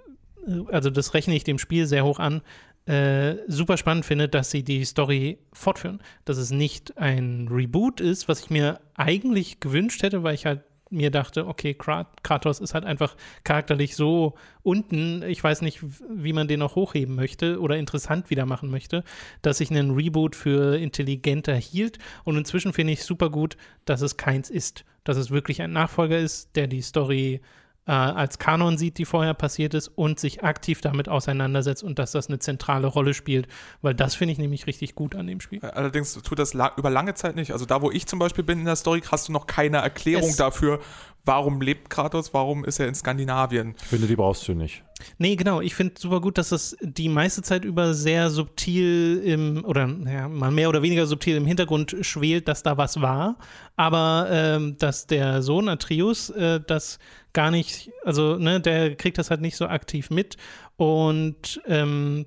äh, 0.47 0.71
also 0.71 0.89
das 0.89 1.13
rechne 1.13 1.35
ich 1.35 1.43
dem 1.43 1.59
Spiel 1.59 1.85
sehr 1.85 2.05
hoch 2.05 2.19
an, 2.19 2.41
äh, 2.85 3.35
super 3.47 3.77
spannend 3.77 4.05
finde, 4.05 4.27
dass 4.27 4.51
sie 4.51 4.63
die 4.63 4.83
Story 4.83 5.39
fortführen. 5.53 6.01
Dass 6.25 6.37
es 6.37 6.51
nicht 6.51 6.97
ein 6.97 7.47
Reboot 7.49 8.01
ist, 8.01 8.27
was 8.27 8.41
ich 8.41 8.49
mir 8.49 8.79
eigentlich 8.95 9.59
gewünscht 9.59 10.03
hätte, 10.03 10.23
weil 10.23 10.35
ich 10.35 10.45
halt 10.45 10.61
mir 10.93 11.11
dachte, 11.11 11.47
okay, 11.47 11.73
Kratos 11.73 12.59
ist 12.59 12.73
halt 12.73 12.85
einfach 12.85 13.15
charakterlich 13.43 13.95
so 13.95 14.35
unten, 14.61 15.23
ich 15.23 15.43
weiß 15.43 15.61
nicht, 15.61 15.79
wie 16.09 16.33
man 16.33 16.47
den 16.47 16.59
noch 16.59 16.75
hochheben 16.75 17.15
möchte 17.15 17.59
oder 17.59 17.77
interessant 17.77 18.29
wieder 18.29 18.45
machen 18.45 18.69
möchte, 18.69 19.03
dass 19.41 19.59
ich 19.59 19.71
einen 19.71 19.91
Reboot 19.91 20.35
für 20.35 20.77
intelligenter 20.77 21.55
hielt. 21.55 21.99
Und 22.23 22.37
inzwischen 22.37 22.73
finde 22.73 22.93
ich 22.93 23.03
super 23.03 23.29
gut, 23.29 23.57
dass 23.85 24.01
es 24.01 24.17
keins 24.17 24.49
ist. 24.49 24.85
Dass 25.03 25.17
es 25.17 25.31
wirklich 25.31 25.61
ein 25.61 25.73
Nachfolger 25.73 26.17
ist, 26.17 26.55
der 26.55 26.67
die 26.67 26.81
Story 26.81 27.35
äh, 27.35 27.62
als 27.91 28.39
Kanon 28.39 28.77
sieht, 28.77 28.97
die 28.97 29.05
vorher 29.05 29.33
passiert 29.33 29.73
ist 29.73 29.89
und 29.89 30.19
sich 30.19 30.43
aktiv 30.43 30.81
damit 30.81 31.09
auseinandersetzt 31.09 31.83
und 31.83 31.99
dass 31.99 32.11
das 32.11 32.27
eine 32.27 32.39
zentrale 32.39 32.87
Rolle 32.87 33.13
spielt, 33.13 33.47
weil 33.81 33.93
das 33.93 34.15
finde 34.15 34.31
ich 34.31 34.37
nämlich 34.37 34.67
richtig 34.67 34.95
gut 34.95 35.15
an 35.15 35.27
dem 35.27 35.41
Spiel. 35.41 35.59
Allerdings 35.61 36.13
tut 36.13 36.39
das 36.39 36.53
la 36.53 36.71
über 36.77 36.89
lange 36.89 37.13
Zeit 37.13 37.35
nicht. 37.35 37.51
Also 37.51 37.65
da, 37.65 37.81
wo 37.81 37.91
ich 37.91 38.07
zum 38.07 38.19
Beispiel 38.19 38.43
bin 38.43 38.59
in 38.59 38.65
der 38.65 38.77
Story, 38.77 39.01
hast 39.11 39.27
du 39.27 39.33
noch 39.33 39.47
keine 39.47 39.77
Erklärung 39.77 40.29
es 40.29 40.37
dafür, 40.37 40.79
warum 41.25 41.61
lebt 41.61 41.89
Kratos, 41.89 42.33
warum 42.33 42.65
ist 42.65 42.79
er 42.79 42.87
in 42.87 42.95
Skandinavien. 42.95 43.75
Ich 43.81 43.87
finde, 43.87 44.07
die 44.07 44.15
brauchst 44.15 44.47
du 44.47 44.53
nicht. 44.53 44.83
Nee, 45.17 45.35
genau. 45.35 45.61
Ich 45.61 45.75
finde 45.75 45.95
super 45.97 46.21
gut, 46.21 46.37
dass 46.37 46.49
das 46.49 46.77
die 46.81 47.09
meiste 47.09 47.41
Zeit 47.41 47.65
über 47.65 47.93
sehr 47.93 48.29
subtil 48.29 49.21
im, 49.25 49.65
oder 49.65 49.87
ja, 50.05 50.27
mal 50.27 50.51
mehr 50.51 50.69
oder 50.69 50.81
weniger 50.81 51.05
subtil 51.05 51.35
im 51.35 51.45
Hintergrund 51.45 51.95
schwelt, 52.01 52.47
dass 52.47 52.63
da 52.63 52.77
was 52.77 53.01
war. 53.01 53.37
Aber 53.75 54.27
ähm, 54.31 54.77
dass 54.77 55.07
der 55.07 55.41
Sohn 55.41 55.67
Atreus 55.67 56.29
äh, 56.29 56.61
das 56.65 56.99
gar 57.33 57.51
nicht, 57.51 57.91
also 58.03 58.37
ne, 58.37 58.61
der 58.61 58.95
kriegt 58.95 59.17
das 59.17 59.29
halt 59.29 59.41
nicht 59.41 59.57
so 59.57 59.67
aktiv 59.67 60.09
mit. 60.09 60.37
Und 60.77 61.61
ähm, 61.67 62.25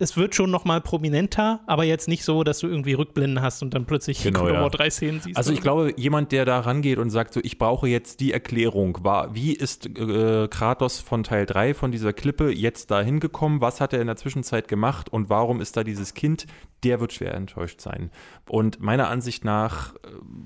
es 0.00 0.16
wird 0.16 0.36
schon 0.36 0.50
noch 0.52 0.64
mal 0.64 0.80
prominenter, 0.80 1.60
aber 1.66 1.82
jetzt 1.82 2.06
nicht 2.06 2.24
so, 2.24 2.44
dass 2.44 2.60
du 2.60 2.68
irgendwie 2.68 2.92
Rückblenden 2.92 3.42
hast 3.42 3.62
und 3.62 3.74
dann 3.74 3.84
plötzlich 3.84 4.22
genau, 4.22 4.48
ja. 4.48 4.68
drei 4.68 4.90
Szenen 4.90 5.20
siehst. 5.20 5.36
Also 5.36 5.52
ich 5.52 5.60
glaube, 5.60 5.92
jemand, 5.96 6.30
der 6.30 6.44
da 6.44 6.60
rangeht 6.60 6.98
und 6.98 7.10
sagt 7.10 7.34
so, 7.34 7.40
ich 7.42 7.58
brauche 7.58 7.88
jetzt 7.88 8.20
die 8.20 8.32
Erklärung, 8.32 8.98
war, 9.02 9.34
wie 9.34 9.52
ist 9.52 9.86
äh, 9.86 10.46
Kratos 10.48 11.00
von 11.00 11.24
Teil 11.24 11.46
3 11.46 11.74
von 11.74 11.90
dieser 11.90 12.12
Klippe 12.12 12.52
jetzt 12.52 12.92
da 12.92 13.00
hingekommen, 13.00 13.60
was 13.60 13.80
hat 13.80 13.92
er 13.92 14.00
in 14.00 14.06
der 14.06 14.16
Zwischenzeit 14.16 14.68
gemacht 14.68 15.12
und 15.12 15.30
warum 15.30 15.60
ist 15.60 15.76
da 15.76 15.82
dieses 15.82 16.14
Kind, 16.14 16.46
der 16.84 17.00
wird 17.00 17.12
schwer 17.12 17.34
enttäuscht 17.34 17.80
sein. 17.80 18.12
Und 18.48 18.80
meiner 18.80 19.08
Ansicht 19.08 19.44
nach 19.44 19.94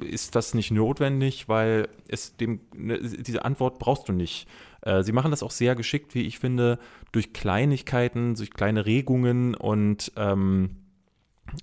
äh, 0.00 0.06
ist 0.06 0.34
das 0.34 0.54
nicht 0.54 0.70
notwendig, 0.70 1.50
weil 1.50 1.88
es 2.08 2.38
dem, 2.38 2.60
ne, 2.74 2.98
diese 3.00 3.44
Antwort 3.44 3.78
brauchst 3.78 4.08
du 4.08 4.12
nicht. 4.12 4.48
Äh, 4.82 5.02
sie 5.02 5.12
machen 5.12 5.30
das 5.30 5.42
auch 5.42 5.50
sehr 5.50 5.74
geschickt, 5.74 6.14
wie 6.14 6.22
ich 6.22 6.38
finde, 6.38 6.78
durch 7.12 7.32
Kleinigkeiten, 7.32 8.34
durch 8.34 8.50
kleine 8.50 8.86
Regungen 8.86 9.54
und 9.54 10.12
ähm, 10.16 10.76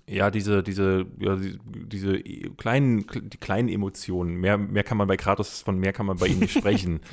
ja, 0.07 0.29
diese, 0.29 0.61
diese, 0.61 1.05
ja, 1.19 1.37
diese 1.65 2.19
kleinen, 2.57 3.05
die 3.13 3.37
kleinen 3.37 3.69
Emotionen, 3.69 4.35
mehr, 4.35 4.57
mehr 4.57 4.83
kann 4.83 4.97
man 4.97 5.07
bei 5.07 5.17
Kratos, 5.17 5.61
von 5.61 5.79
mehr 5.79 5.93
kann 5.93 6.05
man 6.05 6.17
bei 6.17 6.27
ihm 6.27 6.39
nicht 6.39 6.57
sprechen. 6.57 7.01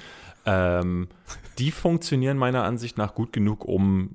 Ähm, 0.49 1.09
die 1.59 1.73
funktionieren 1.73 2.39
meiner 2.39 2.63
Ansicht 2.63 2.97
nach 2.97 3.17
gut 3.17 3.33
genug, 3.33 3.65
um 3.65 4.15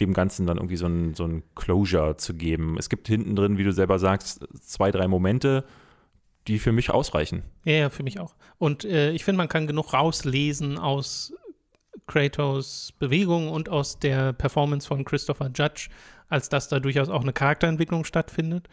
dem 0.00 0.12
Ganzen 0.12 0.46
dann 0.46 0.56
irgendwie 0.56 0.76
so 0.76 0.86
ein, 0.86 1.14
so 1.14 1.24
ein 1.24 1.44
Closure 1.54 2.16
zu 2.16 2.34
geben. 2.34 2.76
Es 2.76 2.88
gibt 2.88 3.06
hinten 3.06 3.36
drin, 3.36 3.56
wie 3.56 3.62
du 3.62 3.72
selber 3.72 4.00
sagst, 4.00 4.46
zwei, 4.60 4.90
drei 4.90 5.06
Momente, 5.06 5.64
die 6.48 6.58
für 6.58 6.72
mich 6.72 6.90
ausreichen. 6.90 7.42
Ja, 7.64 7.74
ja 7.74 7.90
für 7.90 8.02
mich 8.02 8.18
auch. 8.18 8.34
Und 8.58 8.84
äh, 8.84 9.12
ich 9.12 9.24
finde, 9.24 9.38
man 9.38 9.48
kann 9.48 9.66
genug 9.66 9.92
rauslesen 9.92 10.78
aus 10.78 11.34
Kratos 12.06 12.94
Bewegung 12.98 13.50
und 13.50 13.68
aus 13.68 13.98
der 13.98 14.32
Performance 14.32 14.88
von 14.88 15.04
Christopher 15.04 15.50
Judge, 15.54 15.88
als 16.28 16.48
dass 16.48 16.68
da 16.68 16.80
durchaus 16.80 17.08
auch 17.08 17.22
eine 17.22 17.32
Charakterentwicklung 17.32 18.04
stattfindet, 18.04 18.68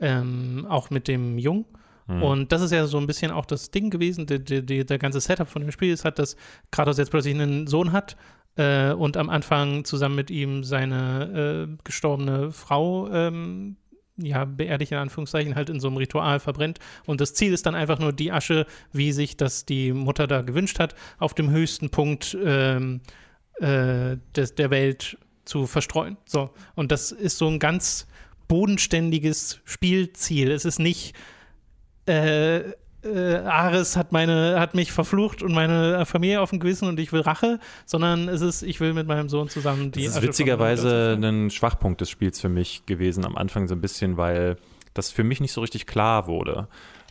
ähm, 0.00 0.66
auch 0.68 0.90
mit 0.90 1.06
dem 1.06 1.38
Jung. 1.38 1.66
Mhm. 2.06 2.22
Und 2.22 2.52
das 2.52 2.62
ist 2.62 2.72
ja 2.72 2.86
so 2.86 2.98
ein 2.98 3.06
bisschen 3.06 3.30
auch 3.30 3.44
das 3.44 3.70
Ding 3.70 3.90
gewesen, 3.90 4.26
der, 4.26 4.38
der, 4.38 4.62
der 4.62 4.98
ganze 4.98 5.20
Setup 5.20 5.48
von 5.48 5.62
dem 5.62 5.70
Spiel 5.70 5.92
ist 5.92 6.04
halt, 6.04 6.18
dass 6.18 6.36
Kratos 6.70 6.98
jetzt 6.98 7.10
plötzlich 7.10 7.34
einen 7.34 7.66
Sohn 7.66 7.92
hat 7.92 8.16
äh, 8.56 8.92
und 8.92 9.16
am 9.16 9.28
Anfang 9.28 9.84
zusammen 9.84 10.16
mit 10.16 10.30
ihm 10.30 10.64
seine 10.64 11.68
äh, 11.68 11.76
gestorbene 11.84 12.52
Frau 12.52 13.10
ähm, 13.10 13.76
ja, 14.18 14.44
beerdigt 14.44 14.92
in 14.92 14.98
Anführungszeichen, 14.98 15.54
halt 15.54 15.70
in 15.70 15.80
so 15.80 15.88
einem 15.88 15.96
Ritual 15.96 16.40
verbrennt. 16.40 16.78
Und 17.06 17.20
das 17.20 17.34
Ziel 17.34 17.52
ist 17.52 17.66
dann 17.66 17.74
einfach 17.74 17.98
nur 17.98 18.12
die 18.12 18.32
Asche, 18.32 18.66
wie 18.92 19.12
sich 19.12 19.36
das 19.36 19.64
die 19.64 19.92
Mutter 19.92 20.26
da 20.26 20.42
gewünscht 20.42 20.78
hat, 20.78 20.94
auf 21.18 21.34
dem 21.34 21.50
höchsten 21.50 21.90
Punkt 21.90 22.36
ähm, 22.44 23.00
äh, 23.60 24.16
des, 24.34 24.54
der 24.54 24.70
Welt 24.70 25.18
zu 25.44 25.66
verstreuen. 25.66 26.16
So. 26.26 26.50
Und 26.74 26.92
das 26.92 27.12
ist 27.12 27.38
so 27.38 27.48
ein 27.48 27.58
ganz 27.58 28.06
bodenständiges 28.48 29.60
Spielziel. 29.64 30.50
Es 30.50 30.64
ist 30.64 30.78
nicht, 30.78 31.14
äh, 32.06 32.60
äh, 33.04 33.36
Ares 33.36 33.96
hat 33.96 34.12
meine, 34.12 34.58
hat 34.58 34.74
mich 34.74 34.92
verflucht 34.92 35.42
und 35.42 35.52
meine 35.52 36.04
Familie 36.06 36.40
auf 36.40 36.50
dem 36.50 36.58
Gewissen 36.58 36.88
und 36.88 36.98
ich 36.98 37.12
will 37.12 37.20
Rache, 37.20 37.60
sondern 37.86 38.28
es 38.28 38.40
ist, 38.40 38.62
ich 38.62 38.80
will 38.80 38.92
mit 38.92 39.06
meinem 39.06 39.28
Sohn 39.28 39.48
zusammen 39.48 39.92
die. 39.92 40.04
Das 40.04 40.12
ist 40.12 40.18
Asche 40.18 40.26
witzigerweise 40.26 41.18
ein 41.20 41.50
Schwachpunkt 41.50 42.00
des 42.00 42.10
Spiels 42.10 42.40
für 42.40 42.48
mich 42.48 42.86
gewesen 42.86 43.24
am 43.24 43.36
Anfang 43.36 43.68
so 43.68 43.74
ein 43.74 43.80
bisschen, 43.80 44.16
weil 44.16 44.56
das 44.94 45.10
für 45.10 45.24
mich 45.24 45.40
nicht 45.40 45.52
so 45.52 45.60
richtig 45.60 45.86
klar 45.86 46.26
wurde. 46.26 46.68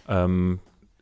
Ähm, 0.10 0.60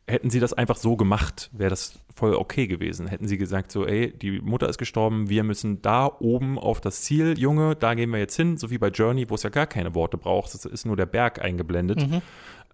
hätten 0.08 0.30
sie 0.30 0.38
das 0.38 0.52
einfach 0.52 0.76
so 0.76 0.96
gemacht, 0.96 1.50
wäre 1.52 1.70
das 1.70 1.98
voll 2.14 2.34
okay 2.34 2.66
gewesen. 2.66 3.08
Hätten 3.08 3.26
sie 3.26 3.38
gesagt, 3.38 3.72
so, 3.72 3.84
ey, 3.86 4.16
die 4.16 4.40
Mutter 4.40 4.68
ist 4.68 4.78
gestorben, 4.78 5.28
wir 5.28 5.42
müssen 5.42 5.82
da 5.82 6.06
oben 6.06 6.58
auf 6.58 6.80
das 6.80 7.02
Ziel, 7.02 7.36
Junge, 7.38 7.74
da 7.74 7.94
gehen 7.94 8.10
wir 8.10 8.18
jetzt 8.18 8.36
hin, 8.36 8.56
so 8.56 8.70
wie 8.70 8.78
bei 8.78 8.88
Journey, 8.88 9.28
wo 9.28 9.34
es 9.34 9.42
ja 9.42 9.50
gar 9.50 9.66
keine 9.66 9.94
Worte 9.94 10.16
braucht, 10.16 10.54
es 10.54 10.64
ist 10.64 10.86
nur 10.86 10.96
der 10.96 11.06
Berg 11.06 11.42
eingeblendet. 11.42 12.08
Mhm. 12.08 12.22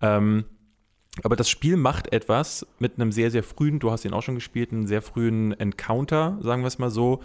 Ähm, 0.02 0.44
aber 1.22 1.36
das 1.36 1.50
Spiel 1.50 1.76
macht 1.76 2.12
etwas 2.12 2.66
mit 2.78 2.94
einem 2.96 3.12
sehr, 3.12 3.30
sehr 3.30 3.42
frühen, 3.42 3.78
du 3.78 3.90
hast 3.90 4.04
ihn 4.04 4.14
auch 4.14 4.22
schon 4.22 4.34
gespielt, 4.34 4.72
einen 4.72 4.86
sehr 4.86 5.02
frühen 5.02 5.52
Encounter, 5.52 6.38
sagen 6.40 6.62
wir 6.62 6.68
es 6.68 6.78
mal 6.78 6.90
so, 6.90 7.22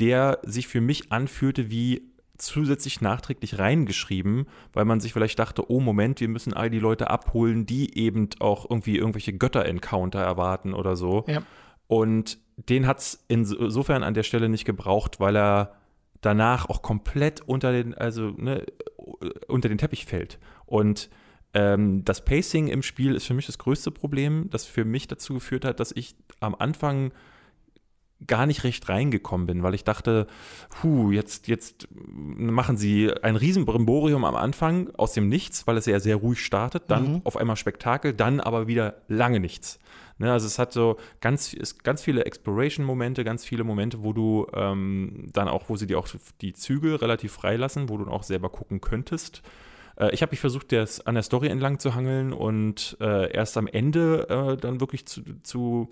der 0.00 0.40
sich 0.42 0.66
für 0.66 0.80
mich 0.80 1.12
anfühlte 1.12 1.70
wie 1.70 2.02
zusätzlich 2.36 3.00
nachträglich 3.00 3.58
reingeschrieben, 3.58 4.46
weil 4.72 4.84
man 4.84 5.00
sich 5.00 5.12
vielleicht 5.12 5.38
dachte, 5.38 5.70
oh 5.70 5.80
Moment, 5.80 6.20
wir 6.20 6.28
müssen 6.28 6.54
all 6.54 6.70
die 6.70 6.78
Leute 6.78 7.10
abholen, 7.10 7.66
die 7.66 7.98
eben 7.98 8.28
auch 8.38 8.68
irgendwie 8.68 8.96
irgendwelche 8.96 9.32
Götter-Encounter 9.32 10.20
erwarten 10.20 10.72
oder 10.72 10.96
so. 10.96 11.24
Ja. 11.26 11.42
Und 11.88 12.38
den 12.56 12.86
hat 12.86 12.98
es 12.98 13.24
insofern 13.28 14.02
an 14.02 14.14
der 14.14 14.22
Stelle 14.22 14.48
nicht 14.48 14.64
gebraucht, 14.64 15.20
weil 15.20 15.36
er 15.36 15.74
danach 16.20 16.68
auch 16.68 16.82
komplett 16.82 17.40
unter 17.40 17.72
den, 17.72 17.94
also 17.94 18.30
ne, 18.36 18.64
unter 19.48 19.68
den 19.68 19.78
Teppich 19.78 20.06
fällt. 20.06 20.38
Und 20.66 21.08
ähm, 21.54 22.04
das 22.04 22.24
Pacing 22.24 22.68
im 22.68 22.82
Spiel 22.82 23.14
ist 23.14 23.26
für 23.26 23.34
mich 23.34 23.46
das 23.46 23.58
größte 23.58 23.90
Problem, 23.90 24.48
das 24.50 24.64
für 24.64 24.84
mich 24.84 25.06
dazu 25.08 25.34
geführt 25.34 25.64
hat, 25.64 25.80
dass 25.80 25.92
ich 25.92 26.14
am 26.40 26.54
Anfang 26.54 27.12
gar 28.26 28.46
nicht 28.46 28.64
recht 28.64 28.88
reingekommen 28.88 29.46
bin, 29.46 29.62
weil 29.62 29.74
ich 29.74 29.84
dachte, 29.84 30.26
puh, 30.70 31.12
jetzt, 31.12 31.46
jetzt 31.46 31.86
machen 31.92 32.76
sie 32.76 33.12
ein 33.22 33.36
Riesenbrimborium 33.36 34.24
am 34.24 34.34
Anfang 34.34 34.90
aus 34.96 35.12
dem 35.12 35.28
Nichts, 35.28 35.68
weil 35.68 35.76
es 35.76 35.86
ja 35.86 36.00
sehr 36.00 36.16
ruhig 36.16 36.44
startet, 36.44 36.84
dann 36.88 37.12
Mhm. 37.12 37.20
auf 37.22 37.36
einmal 37.36 37.54
Spektakel, 37.54 38.12
dann 38.12 38.40
aber 38.40 38.66
wieder 38.66 39.02
lange 39.06 39.38
nichts. 39.38 39.78
Ne, 40.20 40.32
also 40.32 40.48
es 40.48 40.58
hat 40.58 40.72
so 40.72 40.96
ganz, 41.20 41.54
es, 41.54 41.78
ganz 41.78 42.02
viele 42.02 42.24
Exploration-Momente, 42.24 43.22
ganz 43.22 43.44
viele 43.44 43.62
Momente, 43.62 44.02
wo 44.02 44.12
du 44.12 44.48
ähm, 44.52 45.28
dann 45.32 45.46
auch, 45.46 45.68
wo 45.68 45.76
sie 45.76 45.86
dir 45.86 46.00
auch 46.00 46.08
die 46.40 46.54
Züge 46.54 47.00
relativ 47.00 47.30
freilassen, 47.32 47.88
wo 47.88 47.98
du 47.98 48.10
auch 48.10 48.24
selber 48.24 48.48
gucken 48.48 48.80
könntest. 48.80 49.42
Äh, 49.98 50.14
ich 50.14 50.22
habe 50.22 50.30
mich 50.30 50.40
versucht, 50.40 50.72
das 50.72 51.00
an 51.06 51.14
der 51.14 51.22
Story 51.22 51.48
entlang 51.48 51.78
zu 51.78 51.94
hangeln 51.94 52.32
und 52.32 52.96
äh, 53.00 53.32
erst 53.32 53.56
am 53.56 53.66
Ende 53.66 54.28
äh, 54.28 54.56
dann 54.56 54.80
wirklich 54.80 55.06
zu, 55.06 55.22
zu 55.42 55.88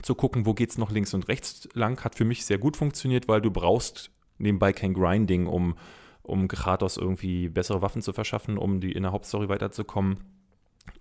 zu 0.00 0.14
gucken, 0.14 0.46
wo 0.46 0.54
geht's 0.54 0.78
noch 0.78 0.90
links 0.90 1.12
und 1.12 1.28
rechts 1.28 1.68
lang, 1.74 2.02
hat 2.02 2.14
für 2.14 2.24
mich 2.24 2.46
sehr 2.46 2.58
gut 2.58 2.76
funktioniert, 2.76 3.28
weil 3.28 3.42
du 3.42 3.50
brauchst 3.50 4.10
nebenbei 4.38 4.72
kein 4.72 4.94
Grinding, 4.94 5.46
um, 5.46 5.76
um 6.22 6.48
Kratos 6.48 6.96
irgendwie 6.96 7.48
bessere 7.48 7.82
Waffen 7.82 8.00
zu 8.00 8.12
verschaffen, 8.12 8.56
um 8.56 8.80
die 8.80 8.92
in 8.92 9.02
der 9.02 9.12
Hauptstory 9.12 9.48
weiterzukommen. 9.48 10.16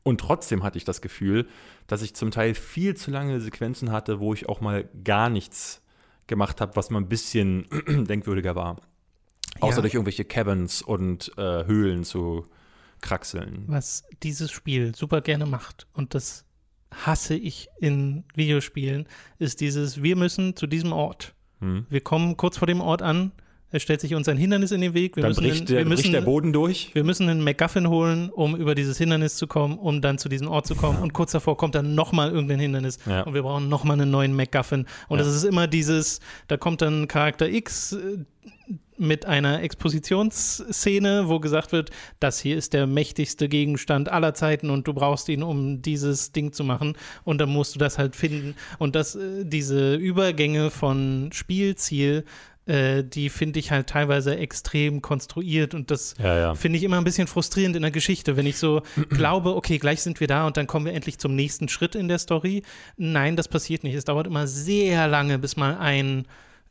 Und 0.04 0.20
trotzdem 0.20 0.62
hatte 0.62 0.78
ich 0.78 0.84
das 0.84 1.02
Gefühl, 1.02 1.48
dass 1.88 2.02
ich 2.02 2.16
zum 2.16 2.32
Teil 2.32 2.54
viel 2.54 2.96
zu 2.96 3.12
lange 3.12 3.40
Sequenzen 3.40 3.92
hatte, 3.92 4.20
wo 4.20 4.34
ich 4.34 4.50
auch 4.50 4.62
mal 4.62 4.90
gar 5.04 5.30
nichts 5.30 5.82
gemacht 6.28 6.62
habe, 6.62 6.76
was 6.76 6.90
mal 6.90 7.00
ein 7.00 7.10
bisschen 7.10 7.68
denkwürdiger 7.88 8.56
war. 8.56 8.78
Außer 9.60 9.78
Ja. 9.78 9.82
durch 9.82 9.93
irgendwelche 9.93 10.26
Cabins 10.26 10.82
und 10.82 11.32
äh, 11.38 11.66
Höhlen 11.66 12.04
zu 12.04 12.45
kraxeln. 13.02 13.64
was 13.68 14.04
dieses 14.22 14.52
Spiel 14.52 14.93
super 14.95 15.22
gerne 15.22 15.45
macht 15.47 15.88
und 15.93 16.14
das 16.14 16.45
hasse 16.93 17.36
ich 17.36 17.68
in 17.80 18.26
Videospielen, 18.36 19.08
ist 19.39 19.60
dieses, 19.62 20.04
wir 20.04 20.16
müssen 20.16 20.56
zu 20.56 20.68
diesem 20.68 20.91
Ort. 20.93 21.34
Hm. 21.62 21.86
Wir 21.89 22.02
kommen 22.02 22.38
kurz 22.38 22.58
vor 22.58 22.68
dem 22.68 22.82
Ort 22.82 23.02
an, 23.02 23.32
es 23.72 23.82
stellt 23.82 24.02
sich 24.02 24.14
uns 24.16 24.28
ein 24.28 24.38
Hindernis 24.38 24.72
in 24.72 24.82
den 24.82 24.94
Weg, 24.94 25.16
wir 25.16 25.24
Dann 25.24 25.30
müssen, 25.32 25.44
bricht 25.44 25.70
der, 25.70 25.78
wir 25.80 25.86
müssen 25.86 26.02
bricht 26.04 26.14
der 26.14 26.22
Boden 26.22 26.54
durch. 26.54 26.92
wir 26.94 27.04
müssen 27.04 27.30
einen 27.30 27.44
MacGuffin 27.44 27.88
holen, 27.90 28.30
um 28.30 28.56
über 28.56 28.76
dieses 28.76 28.98
Hindernis 28.98 29.36
zu 29.38 29.48
kommen, 29.48 29.78
um 29.78 30.02
dann 30.02 30.18
zu 30.18 30.30
diesem 30.30 30.48
Ort 30.48 30.68
zu 30.68 30.76
kommen. 30.76 31.00
Und 31.00 31.14
kurz 31.14 31.32
davor 31.32 31.58
kommt 31.58 31.76
dann 31.76 31.96
nochmal 31.96 32.32
irgendein 32.32 32.60
Hindernis. 32.60 33.00
Ja. 33.06 33.22
Und 33.22 33.34
wir 33.34 33.44
brauchen 33.44 33.70
nochmal 33.70 34.00
einen 34.00 34.12
neuen 34.12 34.36
MacGuffin. 34.36 34.86
Und 35.08 35.20
Ja. 35.20 35.26
das 35.26 35.34
ist 35.36 35.44
immer 35.44 35.68
dieses, 35.68 36.20
da 36.48 36.58
kommt 36.58 36.82
dann 36.82 37.08
Charakter 37.08 37.48
X 37.50 37.94
äh, 37.94 38.18
mit 38.98 39.26
einer 39.26 39.64
Expositionsszene, 39.64 41.28
wo 41.28 41.40
gesagt 41.40 41.72
wird, 41.72 41.90
das 42.20 42.40
hier 42.40 42.58
ist 42.58 42.74
der 42.74 42.86
mächtigste 42.88 43.50
Gegenstand 43.50 44.10
aller 44.10 44.34
Zeiten 44.34 44.70
und 44.70 44.88
du 44.88 44.94
brauchst 44.94 45.28
ihn, 45.30 45.42
um 45.44 45.82
dieses 45.82 46.32
Ding 46.34 46.54
zu 46.54 46.64
machen. 46.64 46.96
Und 47.24 47.40
dann 47.42 47.50
musst 47.50 47.74
du 47.76 47.80
das 47.80 47.98
halt 47.98 48.16
finden. 48.16 48.56
Und 48.78 48.96
das, 48.96 49.16
äh, 49.16 49.44
diese 49.46 49.96
Übergänge 49.96 50.70
von 50.70 51.30
Spielziel, 51.34 52.26
äh, 52.66 53.03
die 53.03 53.30
finde 53.30 53.59
ich 53.59 53.72
halt 53.72 53.88
teilweise 53.88 54.38
extrem 54.38 55.01
konstruiert 55.01 55.74
und 55.74 55.91
das 55.91 56.16
Ja, 56.22 56.38
ja. 56.38 56.55
finde 56.55 56.78
ich 56.78 56.84
immer 56.84 56.97
ein 56.97 57.03
bisschen 57.03 57.28
frustrierend 57.28 57.76
in 57.76 57.82
der 57.82 57.91
Geschichte, 57.91 58.38
wenn 58.38 58.45
ich 58.45 58.57
so 58.57 58.82
glaube, 59.09 59.55
okay, 59.55 59.78
gleich 59.78 60.01
sind 60.01 60.20
wir 60.20 60.28
da 60.28 60.45
und 60.45 60.57
dann 60.57 60.68
kommen 60.68 60.86
wir 60.86 60.93
endlich 60.93 61.18
zum 61.18 61.36
nächsten 61.36 61.70
Schritt 61.70 61.95
in 61.95 62.07
der 62.07 62.20
Story. 62.20 62.64
Nein, 62.97 63.36
das 63.36 63.47
passiert 63.47 63.84
nicht. 63.84 63.95
Es 63.95 64.05
dauert 64.05 64.28
immer 64.28 64.47
sehr 64.47 65.07
lange, 65.07 65.39
bis 65.39 65.57
mal 65.57 65.78
ein 65.78 66.28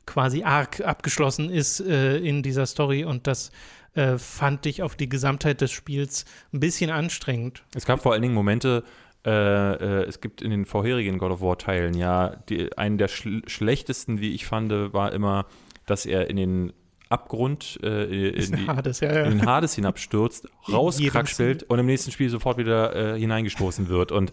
quasi 0.07 0.43
Arc 0.43 0.80
abgeschlossen 0.80 1.51
ist 1.51 1.80
äh, 1.80 2.18
in 2.18 2.43
dieser 2.43 2.66
Story 2.66 3.05
und 3.05 3.26
das 3.26 3.51
äh, 3.95 4.18
fand 4.18 4.66
ich 4.66 4.82
auf 4.82 4.95
die 4.97 5.09
Gesamtheit 5.09 5.61
des 5.61 5.72
Spiels 5.72 6.24
ein 6.53 6.61
bisschen 6.61 6.91
anstrengend. 6.91 7.64
Es 7.74 7.84
gab 7.84 8.01
vor 8.03 8.12
allen 8.12 8.22
Dingen 8.22 8.34
Momente, 8.34 8.84
äh, 9.24 9.30
äh, 9.30 10.05
es 10.05 10.20
gibt 10.20 10.43
in 10.43 10.51
den 10.51 10.64
vorherigen 10.64 11.18
God 11.18 11.32
of 11.32 11.41
War 11.43 11.59
Teilen 11.59 11.95
ja, 11.95 12.36
die, 12.49 12.76
einen 12.78 12.99
der 12.99 13.09
schl 13.09 13.43
schlechtesten, 13.47 14.20
wie 14.20 14.32
ich 14.32 14.47
fand, 14.47 14.72
war 14.72 15.12
immer, 15.12 15.47
dass 15.91 16.07
er 16.07 16.30
in 16.30 16.36
den 16.36 16.72
Abgrund, 17.11 17.80
äh, 17.82 18.30
in, 18.30 18.53
die, 18.53 18.66
Hades, 18.68 19.01
ja, 19.01 19.12
ja. 19.12 19.24
in 19.24 19.38
den 19.38 19.47
Hades 19.47 19.74
hinabstürzt, 19.74 20.45
In 20.68 20.74
rauskraxelt 20.74 21.64
und 21.64 21.78
im 21.80 21.86
nächsten 21.86 22.12
Spiel 22.12 22.30
sofort 22.30 22.57
wieder 22.57 23.14
äh, 23.14 23.18
hineingestoßen 23.18 23.88
wird. 23.88 24.12
Und 24.12 24.32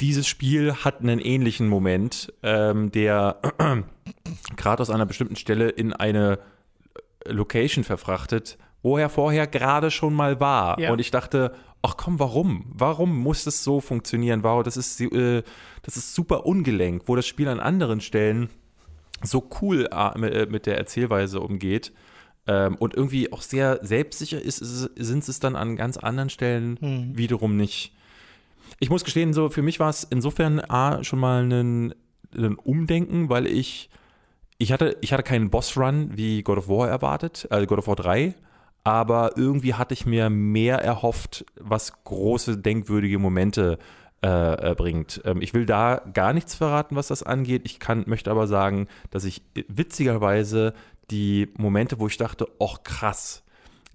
dieses 0.00 0.26
Spiel 0.26 0.74
hat 0.74 1.00
einen 1.00 1.20
ähnlichen 1.20 1.68
Moment, 1.68 2.32
ähm, 2.42 2.90
der 2.90 3.40
Kratos 4.56 4.90
an 4.90 4.96
einer 4.96 5.06
bestimmten 5.06 5.36
Stelle 5.36 5.68
in 5.68 5.92
eine 5.92 6.40
Location 7.24 7.84
verfrachtet, 7.84 8.58
wo 8.82 8.98
er 8.98 9.08
vorher 9.08 9.46
gerade 9.46 9.92
schon 9.92 10.12
mal 10.12 10.40
war. 10.40 10.80
Ja. 10.80 10.90
Und 10.90 10.98
ich 10.98 11.12
dachte, 11.12 11.54
ach 11.82 11.96
komm, 11.96 12.18
warum? 12.18 12.64
Warum 12.68 13.16
muss 13.16 13.44
das 13.44 13.62
so 13.62 13.80
funktionieren? 13.80 14.42
Wow, 14.42 14.64
das 14.64 14.76
ist, 14.76 15.00
äh, 15.00 15.44
das 15.82 15.96
ist 15.96 16.14
super 16.14 16.46
ungelenkt, 16.46 17.06
wo 17.06 17.14
das 17.14 17.28
Spiel 17.28 17.46
an 17.46 17.60
anderen 17.60 18.00
Stellen 18.00 18.50
so 19.22 19.48
cool 19.60 19.88
äh, 19.92 20.46
mit- 20.50 20.66
der 20.66 20.78
Erzählweise 20.78 21.40
umgeht 21.40 21.92
ähm, 22.46 22.76
und 22.76 22.94
irgendwie 22.94 23.32
auch 23.32 23.42
sehr 23.42 23.78
selbstsicher 23.82 24.40
ist, 24.40 24.58
sind 24.58 25.28
es 25.28 25.38
dann 25.40 25.56
an 25.56 25.76
ganz 25.76 25.96
anderen 25.96 26.30
Stellen 26.30 26.76
Hm. 26.80 27.16
wiederum 27.16 27.56
nicht. 27.56 27.92
Ich 28.80 28.90
muss 28.90 29.04
gestehen, 29.04 29.32
so 29.32 29.48
für 29.48 29.62
mich 29.62 29.78
war 29.80 29.90
es 29.90 30.04
insofern 30.04 30.60
A, 30.60 31.04
schon 31.04 31.20
mal 31.20 31.44
ein, 31.44 31.94
ein 32.36 32.56
Umdenken, 32.56 33.28
weil 33.28 33.46
ich, 33.46 33.90
ich 34.58 34.72
hatte, 34.72 34.96
ich 35.02 35.12
hatte 35.12 35.22
keinen 35.22 35.50
Boss-Run 35.50 36.10
wie 36.16 36.42
God 36.42 36.58
of 36.58 36.68
War 36.68 36.88
erwartet, 36.88 37.46
also 37.50 37.66
God 37.66 37.78
of 37.78 37.86
War 37.86 37.96
3, 37.96 38.34
aber 38.84 39.32
irgendwie 39.36 39.74
hatte 39.74 39.94
ich 39.94 40.06
mir 40.06 40.28
mehr 40.30 40.78
erhofft, 40.78 41.44
was 41.60 42.02
große, 42.02 42.58
denkwürdige 42.58 43.18
Momente 43.20 43.78
äh, 43.78 44.01
äh, 44.22 44.74
bringt. 44.76 45.20
Ähm, 45.24 45.42
ich 45.42 45.52
will 45.54 45.66
da 45.66 46.00
gar 46.14 46.32
nichts 46.32 46.54
verraten, 46.54 46.96
was 46.96 47.08
das 47.08 47.22
angeht. 47.22 47.62
Ich 47.64 47.78
kann, 47.80 48.04
möchte 48.06 48.30
aber 48.30 48.46
sagen, 48.46 48.86
dass 49.10 49.24
ich 49.24 49.42
witzigerweise 49.68 50.74
die 51.10 51.48
Momente, 51.58 51.98
wo 51.98 52.06
ich 52.06 52.16
dachte, 52.16 52.46
ach 52.60 52.82
krass, 52.84 53.42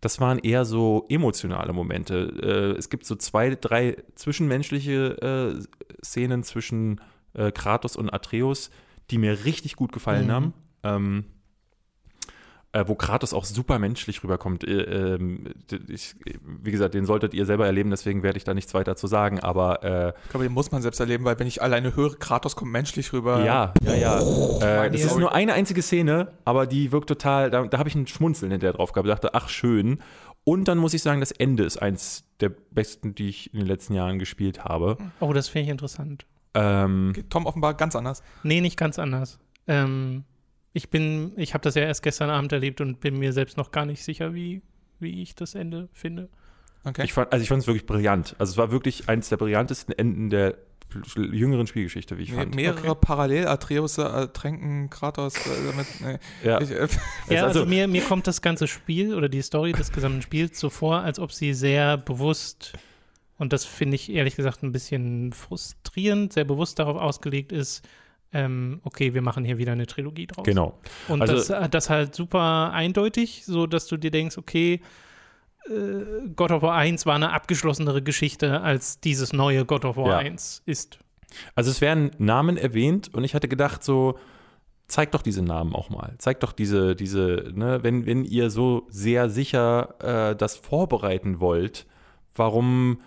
das 0.01 0.19
waren 0.19 0.37
eher 0.39 0.65
so 0.65 1.05
emotionale 1.09 1.73
Momente. 1.73 2.73
Äh, 2.75 2.77
es 2.77 2.89
gibt 2.89 3.05
so 3.05 3.15
zwei, 3.15 3.55
drei 3.55 3.97
zwischenmenschliche 4.15 5.57
äh, 5.59 6.05
Szenen 6.05 6.43
zwischen 6.43 7.01
äh, 7.33 7.51
Kratos 7.51 7.95
und 7.95 8.13
Atreus, 8.13 8.69
die 9.09 9.17
mir 9.17 9.45
richtig 9.45 9.75
gut 9.75 9.91
gefallen 9.91 10.27
Mhm. 10.27 10.31
haben. 10.31 10.53
Ähm, 10.83 11.25
äh, 12.73 12.83
wo 12.87 12.95
Kratos 12.95 13.33
auch 13.33 13.45
super 13.45 13.79
menschlich 13.79 14.23
rüberkommt. 14.23 14.63
Äh, 14.63 14.81
ähm, 15.15 15.45
ich, 15.87 16.15
wie 16.43 16.71
gesagt, 16.71 16.93
den 16.93 17.05
solltet 17.05 17.33
ihr 17.33 17.45
selber 17.45 17.65
erleben, 17.65 17.89
deswegen 17.89 18.23
werde 18.23 18.37
ich 18.37 18.43
da 18.43 18.53
nichts 18.53 18.73
weiter 18.73 18.95
zu 18.95 19.07
sagen, 19.07 19.39
aber 19.39 19.83
äh, 19.83 20.13
Ich 20.25 20.29
glaube, 20.29 20.45
den 20.45 20.53
muss 20.53 20.71
man 20.71 20.81
selbst 20.81 20.99
erleben, 20.99 21.23
weil 21.25 21.39
wenn 21.39 21.47
ich 21.47 21.61
alleine 21.61 21.95
höre, 21.95 22.17
Kratos 22.17 22.55
kommt 22.55 22.71
menschlich 22.71 23.13
rüber. 23.13 23.43
ja, 23.43 23.73
ja, 23.83 23.95
ja. 23.95 24.19
Äh, 24.19 24.77
Meine 24.77 24.91
das 24.91 25.03
ist 25.05 25.17
nur 25.17 25.33
eine 25.33 25.53
einzige 25.53 25.81
Szene, 25.81 26.33
aber 26.45 26.67
die 26.67 26.91
wirkt 26.91 27.07
total, 27.07 27.49
da, 27.49 27.65
da 27.65 27.77
habe 27.77 27.89
ich 27.89 27.95
ein 27.95 28.07
Schmunzeln 28.07 28.51
hinterher 28.51 28.73
drauf 28.73 28.91
gehabt. 28.91 29.07
Ich 29.07 29.13
dachte, 29.13 29.33
ach 29.33 29.49
schön. 29.49 29.99
Und 30.43 30.67
dann 30.69 30.77
muss 30.77 30.93
ich 30.93 31.01
sagen, 31.01 31.19
das 31.19 31.31
Ende 31.31 31.63
ist 31.63 31.77
eins 31.81 32.23
der 32.39 32.49
besten, 32.49 33.15
die 33.15 33.27
ich 33.29 33.53
in 33.53 33.59
den 33.59 33.67
letzten 33.67 33.93
Jahren 33.93 34.17
gespielt 34.19 34.63
habe. 34.63 34.97
Oh, 35.19 35.33
das 35.33 35.49
finde 35.49 35.65
ich 35.65 35.69
interessant. 35.71 36.25
Ähm, 36.53 37.13
Tom 37.29 37.45
offenbar 37.45 37.73
ganz 37.73 37.95
anders. 37.95 38.23
Nee, 38.43 38.61
nicht 38.61 38.77
ganz 38.77 38.97
anders. 38.97 39.39
Ähm, 39.67 40.23
ich 40.77 40.89
bin, 40.89 41.33
ich 41.35 41.53
habe 41.53 41.61
das 41.63 41.75
ja 41.75 41.81
erst 41.83 42.03
gestern 42.03 42.29
Abend 42.29 42.51
erlebt 42.53 42.79
und 42.81 42.99
bin 42.99 43.17
mir 43.19 43.33
selbst 43.33 43.57
noch 43.57 43.71
gar 43.71 43.85
nicht 43.85 44.03
sicher, 44.03 44.33
wie, 44.33 44.61
wie 44.99 45.21
ich 45.21 45.35
das 45.35 45.55
Ende 45.55 45.89
finde. 45.91 46.29
Okay. 46.83 47.03
ich 47.03 47.11
fand, 47.13 47.33
also 47.33 47.43
ich 47.43 47.49
fand 47.49 47.61
es 47.61 47.67
wirklich 47.67 47.85
brillant. 47.85 48.35
Also 48.39 48.51
es 48.51 48.57
war 48.57 48.71
wirklich 48.71 49.09
eines 49.09 49.27
der 49.29 49.37
brillantesten 49.37 49.97
Enden 49.97 50.29
der 50.29 50.55
jüngeren 51.17 51.67
Spielgeschichte, 51.67 52.17
wie 52.17 52.23
ich 52.23 52.31
Me 52.31 52.37
fand. 52.37 52.55
mehrere 52.55 52.95
parallel 52.95 53.47
Atreus 53.47 53.97
äh, 53.97 54.27
tränken 54.29 54.89
Kratos 54.89 55.35
äh, 55.35 55.49
damit. 55.69 55.87
Nee. 55.99 56.47
Ja. 56.49 56.61
Ich, 56.61 56.71
äh, 56.71 56.87
Ja, 57.29 57.43
also- 57.43 57.59
also 57.61 57.65
mir, 57.65 57.87
mir 57.89 58.01
kommt 58.03 58.25
das 58.27 58.41
ganze 58.41 58.67
Spiel 58.67 59.13
oder 59.13 59.27
die 59.27 59.41
Story 59.41 59.73
des 59.73 59.91
gesamten 59.91 60.21
Spiels 60.21 60.57
so 60.59 60.69
vor, 60.69 61.01
als 61.01 61.19
ob 61.19 61.33
sie 61.33 61.53
sehr 61.53 61.97
bewusst, 61.97 62.71
und 63.37 63.51
das 63.51 63.65
finde 63.65 63.95
ich 63.95 64.09
ehrlich 64.11 64.37
gesagt 64.37 64.63
ein 64.63 64.71
bisschen 64.71 65.33
frustrierend, 65.33 66.31
sehr 66.31 66.45
bewusst 66.45 66.79
darauf 66.79 66.95
ausgelegt 66.95 67.51
ist, 67.51 67.85
ähm, 68.33 68.81
okay, 68.83 69.13
wir 69.13 69.21
machen 69.21 69.45
hier 69.45 69.57
wieder 69.57 69.71
eine 69.71 69.85
Trilogie 69.87 70.27
draus. 70.27 70.45
Genau. 70.45 70.77
Und 71.07 71.21
Also- 71.21 71.35
das, 71.35 71.49
äh, 71.49 71.69
das 71.69 71.89
halt 71.89 72.13
super 72.15 72.71
eindeutig, 72.73 73.43
so 73.45 73.67
dass 73.67 73.87
du 73.87 73.97
dir 73.97 74.11
denkst, 74.11 74.37
okay, 74.37 74.81
äh, 75.69 76.27
God 76.35 76.51
of 76.51 76.61
War 76.61 76.75
1 76.75 77.05
war 77.05 77.15
eine 77.15 77.31
abgeschlossenere 77.33 78.01
Geschichte, 78.01 78.61
als 78.61 78.99
dieses 78.99 79.33
neue 79.33 79.65
God 79.65 79.85
of 79.85 79.97
War 79.97 80.07
Ja. 80.09 80.17
1 80.17 80.61
ist. 80.65 80.99
Also 81.55 81.71
es 81.71 81.81
werden 81.81 82.11
Namen 82.19 82.57
erwähnt 82.57 83.13
und 83.13 83.23
ich 83.23 83.35
hatte 83.35 83.47
gedacht, 83.47 83.83
so, 83.83 84.17
zeigt 84.87 85.13
doch 85.13 85.21
diese 85.21 85.41
Namen 85.43 85.75
auch 85.75 85.89
mal. 85.89 86.15
Zeigt 86.17 86.43
doch 86.43 86.53
diese, 86.53 86.95
diese, 86.95 87.51
ne, 87.53 87.79
wenn, 87.83 88.05
wenn 88.05 88.23
ihr 88.23 88.49
so 88.49 88.87
sehr 88.89 89.29
sicher 89.29 89.95
äh, 90.31 90.35
das 90.37 90.55
vorbereiten 90.55 91.41
wollt, 91.41 91.85
warum, 92.33 93.01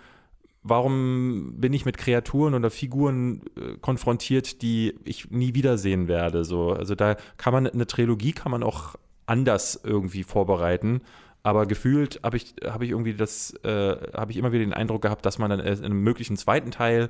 warum 0.63 1.53
bin 1.57 1.73
ich 1.73 1.85
mit 1.85 1.97
Kreaturen 1.97 2.53
oder 2.53 2.69
Figuren 2.69 3.41
äh, 3.57 3.77
konfrontiert, 3.81 4.61
die 4.61 4.95
ich 5.03 5.31
nie 5.31 5.53
wiedersehen 5.53 6.07
werde? 6.07 6.43
So, 6.43 6.71
also 6.71 6.95
da 6.95 7.15
kann 7.37 7.53
man 7.53 7.67
eine 7.67 7.87
Trilogie 7.87 8.31
kann 8.33 8.51
man 8.51 8.63
auch 8.63 8.95
anders 9.25 9.79
irgendwie 9.83 10.23
vorbereiten. 10.23 11.01
Aber 11.43 11.65
gefühlt 11.65 12.19
habe 12.23 12.37
ich, 12.37 12.53
habe 12.65 12.85
ich 12.85 12.91
irgendwie 12.91 13.15
das, 13.15 13.53
äh, 13.63 13.95
habe 14.13 14.31
ich 14.31 14.37
immer 14.37 14.51
wieder 14.51 14.63
den 14.63 14.73
Eindruck 14.73 15.01
gehabt, 15.01 15.25
dass 15.25 15.39
man 15.39 15.49
dann 15.49 15.59
in 15.59 15.83
einem 15.83 16.03
möglichen 16.03 16.37
zweiten 16.37 16.69
Teil 16.69 17.07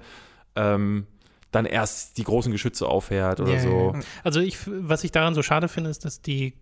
ähm, 0.56 1.06
dann 1.52 1.66
erst 1.66 2.18
die 2.18 2.24
großen 2.24 2.52
Geschütze 2.52 2.88
aufhärt 2.88 3.42
oder 3.42 3.56
Ja, 3.56 3.60
so. 3.60 3.94
Also 4.24 4.40
ich, 4.40 4.58
was 4.66 5.04
ich 5.04 5.12
daran 5.12 5.36
so 5.36 5.44
schade 5.44 5.68
finde, 5.68 5.90
ist, 5.90 6.06
dass 6.06 6.22
die 6.22 6.54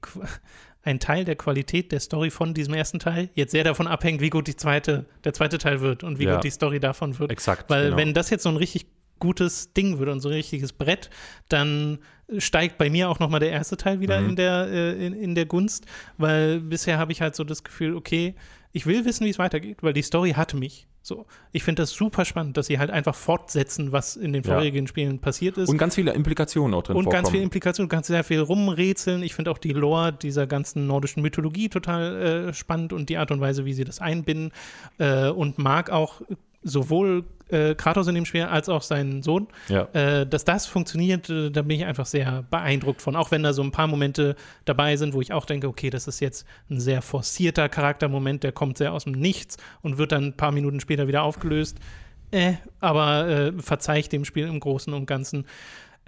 ein 0.82 1.00
Teil 1.00 1.26
der 1.26 1.36
Qualität 1.36 1.92
der 1.92 2.00
Story 2.00 2.30
von 2.30 2.54
diesem 2.54 2.74
ersten 2.74 3.00
Teil 3.00 3.30
jetzt 3.36 3.52
sehr 3.52 3.64
davon 3.64 3.86
abhängt, 3.88 4.22
wie 4.22 4.30
gut 4.30 4.48
die 4.48 4.56
zweite, 4.56 5.06
der 5.24 5.34
zweite 5.34 5.58
Teil 5.58 5.82
wird 5.82 6.04
und 6.04 6.20
wie 6.20 6.24
Ja. 6.26 6.36
gut 6.36 6.44
die 6.44 6.50
Story 6.52 6.80
davon 6.80 7.20
wird. 7.20 7.32
Exakt. 7.32 7.70
Weil 7.70 7.86
genau. 7.86 7.98
wenn 7.98 8.14
das 8.14 8.30
jetzt 8.30 8.44
so 8.44 8.50
ein 8.50 8.56
richtig 8.58 8.86
gutes 9.20 9.74
Ding 9.74 10.00
wird 10.00 10.08
und 10.10 10.22
so 10.22 10.30
ein 10.30 10.36
richtiges 10.36 10.72
Brett, 10.72 11.10
dann 11.50 12.00
steigt 12.38 12.78
bei 12.78 12.90
mir 12.90 13.10
auch 13.10 13.20
nochmal 13.20 13.42
der 13.42 13.52
erste 13.52 13.76
Teil 13.76 14.00
wieder 14.00 14.22
Mhm. 14.22 14.30
in, 14.30 14.36
der, 14.38 14.68
äh, 14.72 15.06
in, 15.06 15.14
in 15.14 15.36
der 15.36 15.46
Gunst, 15.46 15.86
weil 16.18 16.62
bisher 16.62 16.98
habe 16.98 17.12
ich 17.12 17.22
halt 17.22 17.36
so 17.36 17.44
das 17.44 17.64
Gefühl, 17.66 17.96
okay, 17.96 18.36
ich 18.72 18.86
will 18.86 19.04
wissen, 19.04 19.26
wie 19.26 19.30
es 19.30 19.40
weitergeht, 19.40 19.80
weil 19.82 19.94
die 19.94 20.04
Story 20.04 20.32
hat 20.32 20.54
mich. 20.54 20.88
So, 21.10 21.26
ich 21.52 21.64
finde 21.64 21.82
das 21.82 21.90
super 21.90 22.24
spannend, 22.24 22.56
dass 22.56 22.68
sie 22.68 22.78
halt 22.78 22.92
einfach 22.92 23.16
fortsetzen, 23.16 23.92
was 23.92 24.16
in 24.16 24.32
den 24.32 24.44
Ja. 24.44 24.54
vorherigen 24.54 24.86
Spielen 24.86 25.18
passiert 25.18 25.58
ist. 25.58 25.68
Und 25.68 25.80
ganz 25.80 25.96
viele 25.96 26.12
Implikationen 26.14 26.72
auch 26.76 26.84
drin 26.84 26.96
Und 26.98 27.06
vorkommen. 27.06 27.24
ganz 27.24 27.32
viel 27.32 27.42
Implikation, 27.42 27.90
ganz 27.90 28.06
sehr 28.06 28.24
viel 28.24 28.40
rumrätseln. 28.42 29.24
Ich 29.24 29.34
finde 29.34 29.50
auch 29.50 29.58
die 29.58 29.74
Lore 29.74 30.14
dieser 30.14 30.46
ganzen 30.46 30.86
nordischen 30.86 31.24
Mythologie 31.24 31.68
total 31.68 32.50
äh, 32.50 32.54
spannend 32.54 32.94
und 32.94 33.10
die 33.10 33.18
Art 33.18 33.32
und 33.32 33.42
Weise, 33.42 33.66
wie 33.66 33.74
sie 33.74 33.86
das 33.86 34.00
einbinden. 34.00 34.52
Äh, 35.00 35.30
und 35.30 35.58
mag 35.58 35.90
auch 35.90 36.22
sowohl 36.64 37.26
äh, 37.50 37.76
Kratos 37.76 38.08
in 38.08 38.16
dem 38.16 38.26
Spiel 38.26 38.44
als 38.44 38.70
auch 38.70 38.82
seinen 38.82 39.24
Sohn. 39.24 39.48
ja. 39.68 39.88
Äh, 39.94 40.28
dass 40.28 40.46
das 40.46 40.66
funktioniert, 40.66 41.30
äh, 41.30 41.50
da 41.50 41.64
bin 41.64 41.80
ich 41.80 41.86
einfach 41.86 42.06
sehr 42.06 42.44
beeindruckt 42.50 43.02
von. 43.02 43.16
Auch 43.16 43.32
wenn 43.32 43.44
da 43.44 43.54
so 43.54 43.64
ein 43.64 43.72
paar 43.72 43.88
Momente 43.88 44.36
dabei 44.66 44.96
sind, 44.96 45.14
wo 45.14 45.22
ich 45.22 45.34
auch 45.34 45.46
denke, 45.46 45.68
okay, 45.68 45.90
das 45.90 46.08
ist 46.08 46.20
jetzt 46.20 46.46
ein 46.70 46.80
sehr 46.80 47.02
forcierter 47.02 47.70
Charaktermoment, 47.70 48.44
der 48.44 48.52
kommt 48.52 48.78
sehr 48.78 48.94
aus 48.94 49.06
dem 49.06 49.14
Nichts 49.14 49.58
und 49.82 49.98
wird 49.98 50.12
dann 50.12 50.26
ein 50.26 50.38
paar 50.38 50.52
Minuten 50.52 50.80
später 50.80 51.08
wieder 51.08 51.24
aufgelöst. 51.24 51.78
Äh, 52.32 52.54
aber 52.80 53.28
äh, 53.28 53.54
verzeih 53.60 54.00
ich 54.00 54.10
dem 54.10 54.26
Spiel 54.26 54.48
im 54.48 54.60
Großen 54.60 54.94
und 54.94 55.08
Ganzen. 55.08 55.46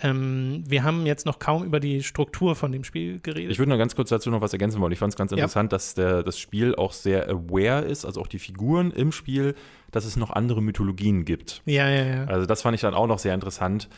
Ähm, 0.04 0.64
wir 0.68 0.84
haben 0.84 1.06
jetzt 1.06 1.26
noch 1.26 1.40
kaum 1.40 1.64
über 1.64 1.80
die 1.80 2.02
Struktur 2.04 2.56
von 2.56 2.72
dem 2.72 2.84
Spiel 2.84 3.20
geredet. 3.20 3.52
Ich 3.52 3.60
würde 3.60 3.70
noch 3.70 3.78
ganz 3.78 3.96
kurz 3.96 4.10
dazu 4.10 4.30
noch 4.32 4.42
was 4.42 4.54
ergänzen 4.54 4.82
wollen. 4.82 4.92
Ich 4.92 5.00
fand 5.00 5.14
es 5.14 5.18
ganz 5.18 5.32
Ja. 5.32 5.38
interessant, 5.38 5.72
dass 5.72 5.94
der, 5.94 6.24
das 6.24 6.40
Spiel 6.40 6.76
auch 6.76 6.92
sehr 6.94 7.30
aware 7.30 7.82
ist, 7.84 8.06
also 8.06 8.22
auch 8.22 8.28
die 8.28 8.40
Figuren 8.40 8.92
im 8.92 9.12
Spiel, 9.12 9.56
dass 9.92 10.06
es 10.06 10.16
noch 10.16 10.32
andere 10.32 10.62
Mythologien 10.62 11.26
gibt. 11.26 11.62
ja, 11.66 11.90
ja, 11.90 12.04
ja. 12.04 12.24
Also 12.26 12.46
das 12.46 12.62
fand 12.62 12.76
ich 12.76 12.82
dann 12.82 12.94
auch 12.94 13.08
noch 13.08 13.20
sehr 13.20 13.34
interessant. 13.34 13.90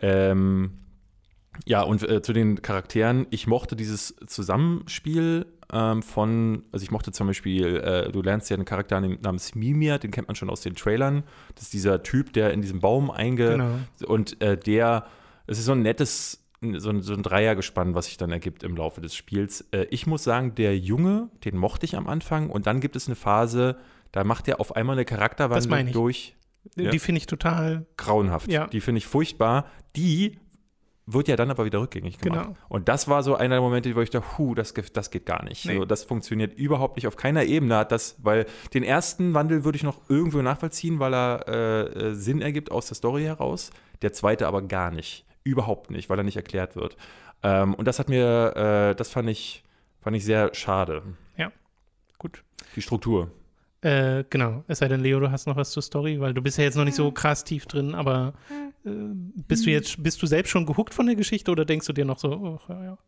Ähm, 0.00 0.72
ja, 1.66 1.82
und 1.82 2.08
äh, 2.08 2.22
zu 2.22 2.32
den 2.32 2.62
Charakteren, 2.62 3.26
ich 3.30 3.46
mochte 3.46 3.76
dieses 3.76 4.14
Zusammenspiel 4.26 5.46
ähm, 5.72 6.02
von, 6.02 6.62
also 6.72 6.82
ich 6.84 6.90
mochte 6.90 7.12
zum 7.12 7.26
Beispiel, 7.26 7.76
äh, 7.76 8.10
du 8.10 8.22
lernst 8.22 8.48
ja 8.50 8.54
einen 8.56 8.64
Charakter 8.64 9.00
namens 9.00 9.54
Mimir, 9.54 9.98
den 9.98 10.10
kennt 10.10 10.28
man 10.28 10.36
schon 10.36 10.48
aus 10.48 10.60
den 10.62 10.74
Trailern. 10.74 11.24
Das 11.54 11.64
ist 11.64 11.72
dieser 11.72 12.02
Typ, 12.02 12.32
der 12.32 12.52
in 12.52 12.62
diesem 12.62 12.80
Baum 12.80 13.10
einge... 13.10 13.50
Genau. 13.50 13.70
Und 14.06 14.40
äh, 14.40 14.56
der, 14.56 15.06
es 15.50 15.58
ist 15.58 15.64
so 15.64 15.72
ein 15.72 15.82
nettes, 15.82 16.46
so 16.60 16.90
ein, 16.90 17.02
so 17.02 17.12
ein 17.12 17.22
Dreiergespann, 17.22 17.94
was 17.94 18.06
sich 18.06 18.16
dann 18.16 18.30
ergibt 18.30 18.62
im 18.62 18.76
Laufe 18.76 19.00
des 19.00 19.16
Spiels. 19.16 19.62
Äh, 19.72 19.86
ich 19.90 20.06
muss 20.06 20.22
sagen, 20.22 20.54
der 20.54 20.78
Junge, 20.78 21.28
den 21.44 21.56
mochte 21.56 21.84
ich 21.86 21.96
am 21.96 22.06
Anfang 22.06 22.50
und 22.50 22.66
dann 22.66 22.80
gibt 22.80 22.94
es 22.94 23.08
eine 23.08 23.16
Phase, 23.16 23.76
da 24.12 24.22
macht 24.24 24.46
er 24.46 24.60
auf 24.60 24.76
einmal 24.76 24.94
eine 24.94 25.04
Charakterwandlung 25.04 25.92
durch. 25.92 26.36
Ja. 26.76 26.90
Die 26.90 26.98
finde 26.98 27.18
ich 27.18 27.26
total. 27.26 27.86
Grauenhaft. 27.96 28.50
Ja. 28.50 28.66
Die 28.68 28.80
finde 28.80 28.98
ich 28.98 29.06
furchtbar. 29.06 29.66
Die 29.96 30.38
wird 31.06 31.26
ja 31.26 31.34
dann 31.34 31.50
aber 31.50 31.64
wieder 31.64 31.80
rückgängig 31.80 32.18
gemacht. 32.18 32.44
Genau. 32.48 32.56
Und 32.68 32.88
das 32.88 33.08
war 33.08 33.22
so 33.22 33.34
einer 33.34 33.56
der 33.56 33.62
Momente, 33.62 33.94
wo 33.96 34.00
ich 34.00 34.10
dachte, 34.10 34.38
hu, 34.38 34.54
das, 34.54 34.74
das 34.92 35.10
geht 35.10 35.26
gar 35.26 35.42
nicht. 35.42 35.64
Nee. 35.64 35.78
So, 35.78 35.84
das 35.84 36.04
funktioniert 36.04 36.56
überhaupt 36.56 36.96
nicht. 36.96 37.06
Auf 37.06 37.16
keiner 37.16 37.44
Ebene 37.44 37.76
hat 37.76 37.90
das, 37.90 38.16
weil 38.22 38.46
den 38.74 38.84
ersten 38.84 39.34
Wandel 39.34 39.64
würde 39.64 39.76
ich 39.76 39.82
noch 39.82 40.08
irgendwo 40.08 40.42
nachvollziehen, 40.42 41.00
weil 41.00 41.14
er 41.14 41.48
äh, 41.48 41.80
äh, 42.10 42.14
Sinn 42.14 42.40
ergibt 42.42 42.70
aus 42.70 42.86
der 42.86 42.94
Story 42.94 43.24
heraus. 43.24 43.70
Der 44.02 44.12
zweite 44.12 44.46
aber 44.46 44.62
gar 44.62 44.90
nicht. 44.90 45.24
Überhaupt 45.44 45.90
nicht, 45.90 46.10
weil 46.10 46.18
er 46.18 46.24
nicht 46.24 46.36
erklärt 46.36 46.76
wird. 46.76 46.96
Ähm, 47.42 47.74
und 47.74 47.86
das 47.86 47.98
hat 47.98 48.08
mir, 48.08 48.90
äh, 48.90 48.94
das 48.94 49.10
fand 49.10 49.28
ich, 49.30 49.64
fand 50.00 50.16
ich 50.16 50.24
sehr 50.24 50.54
schade. 50.54 51.02
Gut. 52.20 52.44
Die 52.76 52.82
Struktur. 52.82 53.30
Äh, 53.80 54.24
genau. 54.28 54.62
Es 54.68 54.78
sei 54.78 54.88
denn, 54.88 55.00
Leo, 55.00 55.18
du 55.20 55.30
hast 55.30 55.46
noch 55.46 55.56
was 55.56 55.70
zur 55.70 55.82
Story, 55.82 56.20
weil 56.20 56.34
du 56.34 56.42
bist 56.42 56.58
ja 56.58 56.64
jetzt 56.64 56.76
noch 56.76 56.84
nicht 56.84 56.94
so 56.94 57.10
krass 57.10 57.44
tief 57.44 57.64
drin, 57.64 57.94
aber 57.94 58.34
äh, 58.84 58.90
bist 59.48 59.64
du 59.64 59.70
jetzt, 59.70 60.02
bist 60.02 60.20
du 60.20 60.26
selbst 60.26 60.50
schon 60.50 60.66
gehuckt 60.66 60.92
von 60.92 61.06
der 61.06 61.16
Geschichte 61.16 61.50
oder 61.50 61.64
denkst 61.64 61.86
du 61.86 61.94
dir 61.94 62.04
noch 62.04 62.18
so, 62.18 62.28
oh, 62.30 62.60
ja, 62.68 62.84
ja. 62.84 62.98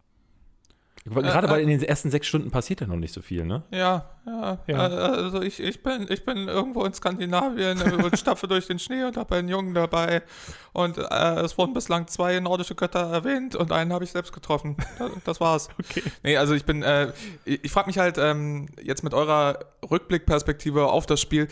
Gerade 1.04 1.48
äh, 1.48 1.50
weil 1.50 1.60
in 1.62 1.68
den 1.68 1.82
ersten 1.82 2.10
sechs 2.10 2.28
Stunden 2.28 2.50
passiert 2.50 2.80
ja 2.80 2.86
noch 2.86 2.96
nicht 2.96 3.12
so 3.12 3.22
viel, 3.22 3.44
ne? 3.44 3.64
Ja, 3.70 4.08
ja. 4.24 4.58
Ja. 4.66 4.88
Äh, 4.88 5.22
also 5.22 5.42
ich, 5.42 5.58
ich, 5.58 5.82
bin, 5.82 6.06
ich 6.08 6.24
bin 6.24 6.46
irgendwo 6.46 6.84
in 6.84 6.94
Skandinavien 6.94 7.80
äh, 7.80 8.04
und 8.04 8.16
stapfe 8.16 8.46
durch 8.48 8.68
den 8.68 8.78
Schnee 8.78 9.02
und 9.04 9.16
habe 9.16 9.34
einen 9.36 9.48
Jungen 9.48 9.74
dabei. 9.74 10.22
Und 10.72 10.98
äh, 10.98 11.40
es 11.40 11.58
wurden 11.58 11.74
bislang 11.74 12.06
zwei 12.06 12.38
nordische 12.38 12.76
Götter 12.76 13.10
erwähnt 13.10 13.56
und 13.56 13.72
einen 13.72 13.92
habe 13.92 14.04
ich 14.04 14.12
selbst 14.12 14.32
getroffen. 14.32 14.76
Das, 14.98 15.10
das 15.24 15.40
war's. 15.40 15.68
Okay. 15.82 16.02
Nee, 16.22 16.36
also 16.36 16.54
ich 16.54 16.64
bin, 16.64 16.82
äh, 16.82 17.12
ich, 17.44 17.64
ich 17.64 17.72
frage 17.72 17.88
mich 17.88 17.98
halt 17.98 18.16
ähm, 18.16 18.68
jetzt 18.80 19.02
mit 19.02 19.14
eurer 19.14 19.58
Rückblickperspektive 19.90 20.86
auf 20.86 21.06
das 21.06 21.20
Spiel, 21.20 21.48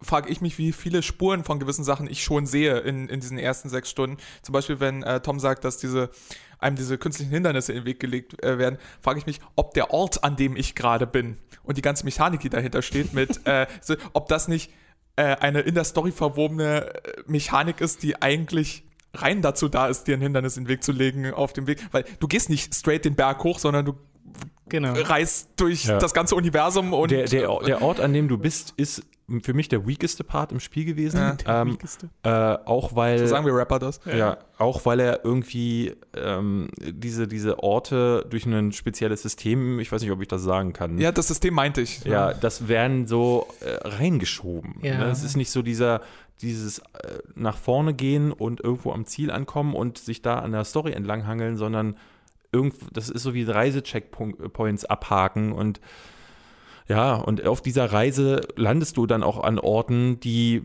frage 0.00 0.28
ich 0.30 0.40
mich, 0.40 0.58
wie 0.58 0.72
viele 0.72 1.02
Spuren 1.02 1.44
von 1.44 1.58
gewissen 1.58 1.84
Sachen 1.84 2.08
ich 2.08 2.22
schon 2.22 2.46
sehe 2.46 2.78
in, 2.78 3.08
in 3.08 3.20
diesen 3.20 3.38
ersten 3.38 3.68
sechs 3.68 3.90
Stunden. 3.90 4.18
Zum 4.42 4.52
Beispiel, 4.52 4.80
wenn 4.80 5.02
äh, 5.02 5.20
Tom 5.20 5.40
sagt, 5.40 5.64
dass 5.64 5.78
diese 5.78 6.10
einem 6.58 6.76
diese 6.76 6.98
künstlichen 6.98 7.30
Hindernisse 7.30 7.72
in 7.72 7.80
den 7.80 7.84
Weg 7.86 8.00
gelegt 8.00 8.42
äh, 8.42 8.58
werden, 8.58 8.78
frage 9.00 9.18
ich 9.18 9.26
mich, 9.26 9.40
ob 9.56 9.74
der 9.74 9.92
Ort, 9.92 10.24
an 10.24 10.36
dem 10.36 10.56
ich 10.56 10.74
gerade 10.74 11.06
bin 11.06 11.38
und 11.62 11.76
die 11.76 11.82
ganze 11.82 12.04
Mechanik, 12.04 12.40
die 12.40 12.50
dahinter 12.50 12.82
steht, 12.82 13.12
mit, 13.12 13.40
äh, 13.46 13.66
so, 13.80 13.94
ob 14.12 14.28
das 14.28 14.48
nicht 14.48 14.72
äh, 15.16 15.36
eine 15.36 15.60
in 15.60 15.74
der 15.74 15.84
Story 15.84 16.12
verwobene 16.12 16.94
äh, 16.94 17.22
Mechanik 17.26 17.80
ist, 17.80 18.02
die 18.02 18.20
eigentlich 18.22 18.84
rein 19.14 19.42
dazu 19.42 19.68
da 19.68 19.88
ist, 19.88 20.04
dir 20.04 20.16
ein 20.16 20.20
Hindernis 20.20 20.56
in 20.56 20.64
den 20.64 20.68
Weg 20.68 20.84
zu 20.84 20.92
legen 20.92 21.32
auf 21.32 21.52
dem 21.52 21.66
Weg. 21.66 21.78
Weil 21.92 22.04
du 22.20 22.28
gehst 22.28 22.50
nicht 22.50 22.74
straight 22.74 23.04
den 23.04 23.14
Berg 23.14 23.42
hoch, 23.44 23.58
sondern 23.58 23.84
du 23.84 23.94
Genau. 24.68 24.92
reist 24.92 25.48
durch 25.56 25.86
Ja. 25.86 25.98
das 25.98 26.12
ganze 26.12 26.34
Universum 26.34 26.92
und 26.92 27.10
der, 27.10 27.24
der, 27.24 27.58
der 27.60 27.80
Ort, 27.80 28.00
an 28.00 28.12
dem 28.12 28.28
du 28.28 28.36
bist, 28.36 28.74
ist 28.76 29.02
für 29.42 29.52
mich 29.52 29.68
der 29.68 29.86
weakeste 29.86 30.24
Part 30.24 30.52
im 30.52 30.60
Spiel 30.60 30.84
gewesen. 30.84 31.18
Ja. 31.18 31.32
Der 31.34 31.62
ähm, 31.62 31.72
weakeste. 31.72 32.08
äh, 32.22 32.30
auch 32.64 32.96
weil 32.96 33.18
so 33.18 33.26
sagen 33.26 33.44
wir 33.44 33.54
Rapper 33.54 33.78
das. 33.78 34.00
ja, 34.06 34.38
auch 34.56 34.86
weil 34.86 35.00
er 35.00 35.24
irgendwie 35.24 35.94
ähm, 36.16 36.68
diese, 36.80 37.28
diese 37.28 37.62
Orte 37.62 38.26
durch 38.30 38.46
ein 38.46 38.72
spezielles 38.72 39.22
System, 39.22 39.80
ich 39.80 39.92
weiß 39.92 40.02
nicht, 40.02 40.10
ob 40.10 40.22
ich 40.22 40.28
das 40.28 40.42
sagen 40.42 40.72
kann. 40.72 40.98
Ja, 40.98 41.12
das 41.12 41.28
System 41.28 41.54
meinte 41.54 41.82
ich. 41.82 42.04
Ja, 42.04 42.32
das 42.32 42.68
werden 42.68 43.06
so 43.06 43.48
äh, 43.60 43.86
reingeschoben. 43.86 44.76
Ja. 44.82 44.98
Ne? 44.98 45.04
Es 45.10 45.22
ist 45.22 45.36
nicht 45.36 45.50
so 45.50 45.60
dieser, 45.62 46.00
dieses 46.40 46.78
äh, 46.78 46.82
nach 47.34 47.58
vorne 47.58 47.92
gehen 47.92 48.32
und 48.32 48.60
irgendwo 48.60 48.92
am 48.92 49.04
Ziel 49.04 49.30
ankommen 49.30 49.74
und 49.74 49.98
sich 49.98 50.22
da 50.22 50.38
an 50.38 50.52
der 50.52 50.64
Story 50.64 50.92
entlanghangeln, 50.92 51.56
sondern 51.56 51.96
irgendwo, 52.50 52.86
das 52.92 53.10
ist 53.10 53.22
so 53.22 53.34
wie 53.34 53.44
Reisecheckpoints 53.44 54.86
abhaken 54.86 55.52
und 55.52 55.80
ja, 56.88 57.14
und 57.14 57.46
auf 57.46 57.60
dieser 57.60 57.92
Reise 57.92 58.40
landest 58.56 58.96
du 58.96 59.06
dann 59.06 59.22
auch 59.22 59.42
an 59.42 59.58
Orten, 59.58 60.20
die 60.20 60.62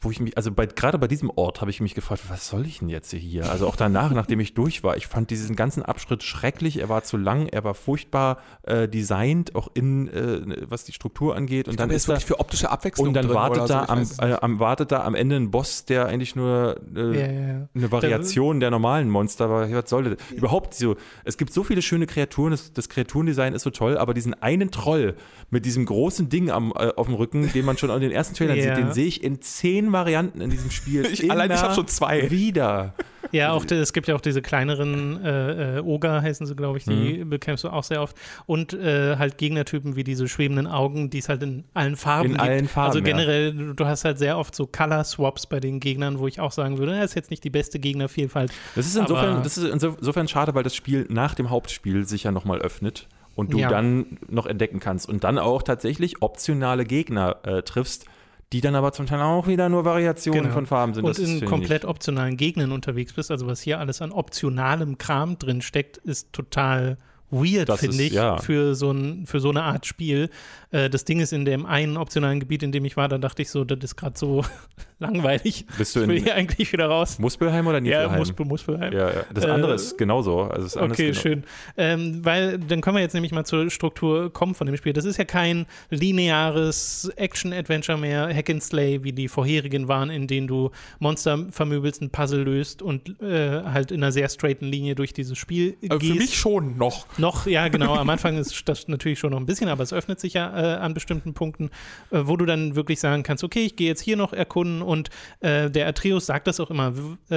wo 0.00 0.10
ich 0.10 0.20
mich, 0.20 0.36
also 0.36 0.52
bei, 0.52 0.66
gerade 0.66 0.98
bei 0.98 1.08
diesem 1.08 1.30
Ort 1.30 1.60
habe 1.60 1.70
ich 1.70 1.80
mich 1.80 1.94
gefragt, 1.94 2.22
was 2.28 2.48
soll 2.48 2.66
ich 2.66 2.80
denn 2.80 2.88
jetzt 2.88 3.12
hier? 3.12 3.50
Also 3.50 3.66
auch 3.66 3.76
danach, 3.76 4.10
nachdem 4.14 4.40
ich 4.40 4.54
durch 4.54 4.82
war, 4.82 4.96
ich 4.96 5.06
fand 5.06 5.30
diesen 5.30 5.56
ganzen 5.56 5.82
Abschnitt 5.82 6.22
schrecklich, 6.22 6.78
er 6.78 6.88
war 6.88 7.02
zu 7.04 7.16
lang, 7.16 7.46
er 7.48 7.64
war 7.64 7.74
furchtbar 7.74 8.38
äh, 8.62 8.88
designt, 8.88 9.54
auch 9.54 9.68
in, 9.74 10.08
äh, 10.08 10.62
was 10.68 10.84
die 10.84 10.92
Struktur 10.92 11.36
angeht. 11.36 11.68
Und 11.68 11.74
Ich 11.74 11.76
dann 11.78 11.88
glaube, 11.88 11.96
ist 11.96 12.08
da, 12.08 12.14
wirklich 12.14 12.26
für 12.26 12.40
optische 12.40 12.70
Abwechslung 12.70 13.08
und 13.08 13.14
dann 13.14 13.26
drin 13.26 13.34
wartet 13.34 13.62
oder 13.64 13.66
so, 13.66 13.74
da 13.74 14.02
ich 14.02 14.20
am, 14.20 14.30
äh, 14.30 14.34
am, 14.34 14.58
wartet 14.58 14.92
da 14.92 15.04
am 15.04 15.14
Ende 15.14 15.36
ein 15.36 15.50
Boss, 15.50 15.84
der 15.84 16.06
eigentlich 16.06 16.36
nur 16.36 16.80
äh, 16.94 17.00
Ja, 17.00 17.26
ja, 17.26 17.32
ja. 17.32 17.68
eine 17.74 17.92
Variation 17.92 18.60
der 18.60 18.70
normalen 18.70 19.10
Monster 19.10 19.50
war. 19.50 19.70
Was 19.70 19.90
soll 19.90 20.04
das? 20.04 20.16
Überhaupt 20.30 20.74
so. 20.74 20.96
Es 21.24 21.36
gibt 21.36 21.52
so 21.52 21.64
viele 21.64 21.82
schöne 21.82 22.06
Kreaturen, 22.06 22.52
das, 22.52 22.72
das 22.72 22.88
Kreaturendesign 22.88 23.54
ist 23.54 23.62
so 23.62 23.70
toll, 23.70 23.98
aber 23.98 24.14
diesen 24.14 24.34
einen 24.42 24.70
Troll 24.70 25.16
mit 25.50 25.64
diesem 25.64 25.84
großen 25.84 26.28
Ding 26.28 26.50
am, 26.50 26.72
äh, 26.72 26.92
auf 26.96 27.06
dem 27.06 27.14
Rücken, 27.14 27.50
den 27.52 27.64
man 27.64 27.76
schon 27.76 27.90
in 27.90 28.00
den 28.00 28.10
ersten 28.10 28.34
Trailern 28.34 28.56
sieht, 28.60 28.76
den 28.76 28.92
sehe 28.92 29.06
ich 29.06 29.22
in 29.22 29.40
zehn 29.62 29.92
Varianten 29.92 30.40
in 30.40 30.50
diesem 30.50 30.70
Spiel. 30.70 31.06
Ich- 31.12 31.30
allein 31.30 31.50
ich 31.50 31.58
immer 31.58 31.68
hab 31.68 31.74
schon 31.74 31.86
zwei. 31.86 32.30
Wieder. 32.30 32.94
Ja, 33.30 33.52
auch 33.52 33.64
die, 33.64 33.76
es 33.76 33.92
gibt 33.94 34.08
ja 34.08 34.14
auch 34.16 34.20
diese 34.20 34.42
kleineren 34.42 35.24
äh, 35.24 35.78
äh, 35.78 35.80
Oger, 35.80 36.20
heißen 36.20 36.46
sie, 36.46 36.54
glaube 36.54 36.76
ich, 36.78 36.84
die 36.84 37.22
Mhm. 37.24 37.30
bekämpfst 37.30 37.64
du 37.64 37.68
auch 37.70 37.84
sehr 37.84 38.02
oft. 38.02 38.16
Und 38.46 38.74
äh, 38.74 39.16
halt 39.16 39.38
Gegnertypen 39.38 39.96
wie 39.96 40.04
diese 40.04 40.28
schwebenden 40.28 40.66
Augen, 40.66 41.08
die 41.08 41.18
es 41.18 41.28
halt 41.30 41.42
in 41.42 41.64
allen 41.72 41.96
Farben 41.96 42.26
In 42.26 42.32
gibt. 42.32 42.42
allen 42.42 42.68
Farben, 42.68 42.88
Also 42.88 42.98
ja. 42.98 43.04
generell, 43.04 43.54
du- 43.54 43.72
du 43.74 43.86
hast 43.86 44.04
halt 44.04 44.18
sehr 44.18 44.36
oft 44.36 44.54
so 44.54 44.66
Color-Swaps 44.66 45.46
bei 45.46 45.60
den 45.60 45.80
Gegnern, 45.80 46.18
wo 46.18 46.26
ich 46.26 46.40
auch 46.40 46.52
sagen 46.52 46.76
würde, 46.78 46.92
das 46.98 47.10
ist 47.12 47.14
jetzt 47.14 47.30
nicht 47.30 47.42
die 47.44 47.50
beste 47.50 47.78
Gegnervielfalt. 47.78 48.52
Das 48.74 48.84
ist 48.86 48.96
insofern, 48.96 49.42
das 49.42 49.56
ist 49.56 49.72
inso- 49.72 49.96
insofern 49.98 50.28
schade, 50.28 50.54
weil 50.54 50.64
das 50.64 50.74
Spiel 50.74 51.06
nach 51.08 51.34
dem 51.34 51.48
Hauptspiel 51.48 52.04
sich 52.04 52.24
ja 52.24 52.32
nochmal 52.32 52.58
öffnet 52.60 53.06
und 53.34 53.54
du 53.54 53.58
Ja. 53.60 53.70
dann 53.70 54.18
noch 54.28 54.44
entdecken 54.46 54.78
kannst 54.80 55.08
und 55.08 55.24
dann 55.24 55.38
auch 55.38 55.62
tatsächlich 55.62 56.20
optionale 56.20 56.84
Gegner 56.84 57.36
äh, 57.44 57.62
triffst, 57.62 58.04
die 58.52 58.60
dann 58.60 58.74
aber 58.74 58.92
zum 58.92 59.06
Teil 59.06 59.20
auch 59.20 59.46
wieder 59.46 59.68
nur 59.68 59.84
Variationen 59.84 60.42
Genau. 60.42 60.54
von 60.54 60.66
Farben 60.66 60.94
sind. 60.94 61.04
Und 61.04 61.10
Das 61.10 61.18
in 61.18 61.26
finde 61.26 61.44
ich, 61.44 61.50
komplett 61.50 61.84
optionalen 61.84 62.36
Gegnern 62.36 62.70
unterwegs 62.72 63.12
bist, 63.14 63.30
also 63.30 63.46
was 63.46 63.60
hier 63.62 63.78
alles 63.80 64.02
an 64.02 64.12
optionalem 64.12 64.98
Kram 64.98 65.38
drin 65.38 65.62
steckt, 65.62 65.96
ist 65.96 66.32
total 66.32 66.98
weird, 67.32 67.68
finde 67.78 68.02
ich, 68.02 68.12
ja. 68.12 68.36
für, 68.38 68.74
so 68.76 68.92
ein, 68.92 69.26
für 69.26 69.40
so 69.40 69.50
eine 69.50 69.62
Art 69.64 69.86
Spiel. 69.86 70.30
Äh, 70.70 70.88
das 70.88 71.04
Ding 71.04 71.18
ist, 71.18 71.32
in 71.32 71.44
dem 71.44 71.66
einen 71.66 71.96
optionalen 71.96 72.38
Gebiet, 72.38 72.62
in 72.62 72.70
dem 72.70 72.84
ich 72.84 72.96
war, 72.96 73.08
da 73.08 73.18
dachte 73.18 73.42
ich 73.42 73.50
so, 73.50 73.64
das 73.64 73.78
ist 73.82 73.96
gerade 73.96 74.16
so 74.18 74.44
langweilig. 75.00 75.66
Bist 75.76 75.96
du 75.96 76.02
ich 76.02 76.08
will 76.08 76.16
in 76.18 76.22
hier 76.24 76.34
eigentlich 76.36 76.72
wieder 76.72 76.86
raus. 76.86 77.18
Muspelheim 77.18 77.66
oder 77.66 77.78
Ja, 77.82 78.02
Niflheim? 78.02 78.18
Muspel, 78.18 78.46
Muspelheim. 78.46 78.92
Ja, 78.92 79.10
ja. 79.10 79.24
Das 79.34 79.44
Äh, 79.44 79.48
andere 79.50 79.74
ist 79.74 79.98
genauso. 79.98 80.42
Also 80.42 80.80
Okay, 80.80 81.10
ist 81.10 81.22
genau- 81.22 81.34
schön. 81.36 81.44
Ähm, 81.76 82.24
weil 82.24 82.58
dann 82.58 82.80
können 82.80 82.96
wir 82.96 83.02
jetzt 83.02 83.14
nämlich 83.14 83.32
mal 83.32 83.44
zur 83.44 83.68
Struktur 83.70 84.32
kommen 84.32 84.54
von 84.54 84.66
dem 84.66 84.76
Spiel. 84.76 84.92
Das 84.92 85.04
ist 85.04 85.16
ja 85.16 85.24
kein 85.24 85.66
lineares 85.90 87.10
Action-Adventure 87.16 87.98
mehr, 87.98 88.28
Hack 88.34 88.50
and 88.50 88.62
Slay, 88.62 89.02
wie 89.02 89.12
die 89.12 89.28
vorherigen 89.28 89.88
waren, 89.88 90.10
in 90.10 90.26
denen 90.26 90.46
du 90.46 90.70
Monster 91.00 91.46
vermöbelst, 91.50 92.02
ein 92.02 92.10
Puzzle 92.10 92.42
löst 92.44 92.82
und 92.82 93.20
äh, 93.20 93.62
halt 93.64 93.90
in 93.90 94.02
einer 94.02 94.12
sehr 94.12 94.28
straighten 94.28 94.66
Linie 94.68 94.94
durch 94.94 95.12
dieses 95.12 95.36
Spiel 95.38 95.76
Aber 95.88 95.98
gehst. 95.98 96.12
für 96.12 96.18
mich 96.18 96.36
schon 96.38 96.76
noch. 96.76 97.06
Noch, 97.22 97.46
ja, 97.46 97.68
genau. 97.68 97.94
Am 97.94 98.10
Anfang 98.10 98.36
ist 98.36 98.68
das 98.68 98.88
natürlich 98.88 99.18
schon 99.18 99.30
noch 99.30 99.38
ein 99.40 99.46
bisschen, 99.46 99.68
aber 99.68 99.82
es 99.82 99.92
öffnet 99.92 100.20
sich 100.20 100.34
ja 100.34 100.74
äh, 100.74 100.76
an 100.78 100.92
bestimmten 100.92 101.32
Punkten, 101.34 101.70
äh, 102.10 102.20
wo 102.24 102.36
du 102.36 102.44
dann 102.44 102.74
wirklich 102.74 103.00
sagen 103.00 103.22
kannst, 103.22 103.44
okay, 103.44 103.64
ich 103.64 103.76
gehe 103.76 103.86
jetzt 103.88 104.00
hier 104.02 104.16
noch 104.16 104.32
erkunden 104.32 104.82
und 104.82 105.08
äh, 105.40 105.70
der 105.70 105.86
Atreus 105.86 106.26
sagt 106.26 106.46
das 106.48 106.60
auch 106.60 106.70
immer, 106.70 106.92
äh, 107.30 107.34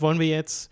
wollen 0.00 0.18
wir 0.18 0.26
jetzt 0.28 0.70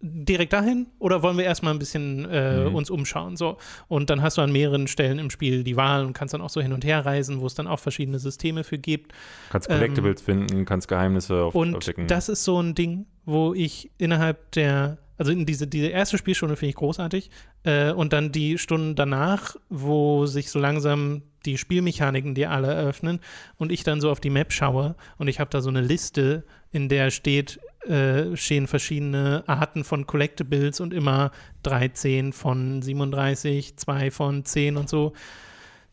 direkt 0.00 0.52
dahin 0.52 0.86
oder 1.00 1.22
wollen 1.24 1.36
wir 1.36 1.44
erstmal 1.44 1.74
ein 1.74 1.78
bisschen 1.80 2.24
äh, 2.30 2.64
Mhm. 2.68 2.74
uns 2.76 2.88
umschauen? 2.88 3.36
So. 3.36 3.58
Und 3.88 4.10
dann 4.10 4.22
hast 4.22 4.38
du 4.38 4.42
an 4.42 4.52
mehreren 4.52 4.86
Stellen 4.86 5.18
im 5.18 5.28
Spiel 5.28 5.64
die 5.64 5.76
Wahl 5.76 6.04
und 6.06 6.12
kannst 6.12 6.32
dann 6.34 6.40
auch 6.40 6.50
so 6.50 6.60
hin 6.60 6.72
und 6.72 6.84
her 6.84 7.04
reisen, 7.04 7.40
wo 7.40 7.46
es 7.46 7.54
dann 7.56 7.66
auch 7.66 7.80
verschiedene 7.80 8.18
Systeme 8.20 8.62
für 8.64 8.78
gibt. 8.78 9.12
Kannst 9.50 9.68
Collectibles 9.68 10.22
finden, 10.22 10.64
kannst 10.64 10.86
Geheimnisse 10.88 11.42
auf, 11.42 11.54
Und 11.54 11.74
aufdecken. 11.74 12.06
das 12.06 12.28
ist 12.28 12.44
so 12.44 12.62
ein 12.62 12.74
Ding, 12.76 13.06
wo 13.24 13.54
ich 13.54 13.90
innerhalb 13.98 14.52
der, 14.52 14.98
also 15.18 15.34
diese, 15.34 15.66
diese 15.66 15.88
erste 15.88 16.16
Spielstunde 16.16 16.56
finde 16.56 16.70
ich 16.70 16.76
großartig. 16.76 17.30
Äh, 17.64 17.92
und 17.92 18.12
dann 18.12 18.32
die 18.32 18.56
Stunden 18.56 18.94
danach, 18.94 19.56
wo 19.68 20.26
sich 20.26 20.50
so 20.50 20.58
langsam 20.58 21.22
die 21.44 21.58
Spielmechaniken 21.58 22.34
dir 22.34 22.50
alle 22.50 22.72
eröffnen 22.72 23.20
und 23.56 23.72
ich 23.72 23.82
dann 23.82 24.00
so 24.00 24.10
auf 24.10 24.20
die 24.20 24.30
Map 24.30 24.52
schaue 24.52 24.96
und 25.18 25.28
ich 25.28 25.40
habe 25.40 25.50
da 25.50 25.60
so 25.60 25.70
eine 25.70 25.80
Liste, 25.80 26.44
in 26.70 26.88
der 26.88 27.10
steht, 27.10 27.60
äh, 27.86 28.36
stehen 28.36 28.66
verschiedene 28.66 29.44
Arten 29.46 29.84
von 29.84 30.06
Collectibles 30.06 30.80
und 30.80 30.92
immer 30.92 31.30
13 31.62 32.32
von 32.32 32.82
37, 32.82 33.76
2 33.76 34.10
von 34.10 34.44
10 34.44 34.76
und 34.76 34.88
so. 34.88 35.12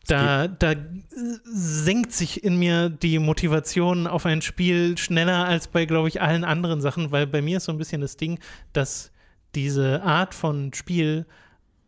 Da, 0.06 0.46
da 0.46 0.74
senkt 1.44 2.12
sich 2.12 2.44
in 2.44 2.58
mir 2.58 2.90
die 2.90 3.18
Motivation 3.18 4.06
auf 4.06 4.24
ein 4.24 4.40
Spiel 4.40 4.96
schneller 4.98 5.46
als 5.46 5.66
bei, 5.66 5.84
glaube 5.84 6.06
ich, 6.06 6.22
allen 6.22 6.44
anderen 6.44 6.80
Sachen, 6.80 7.10
weil 7.10 7.26
bei 7.26 7.42
mir 7.42 7.56
ist 7.56 7.64
so 7.64 7.72
ein 7.72 7.78
bisschen 7.78 8.00
das 8.02 8.16
Ding, 8.16 8.38
dass 8.72 9.10
diese 9.56 10.02
Art 10.02 10.34
von 10.34 10.72
Spiel, 10.72 11.26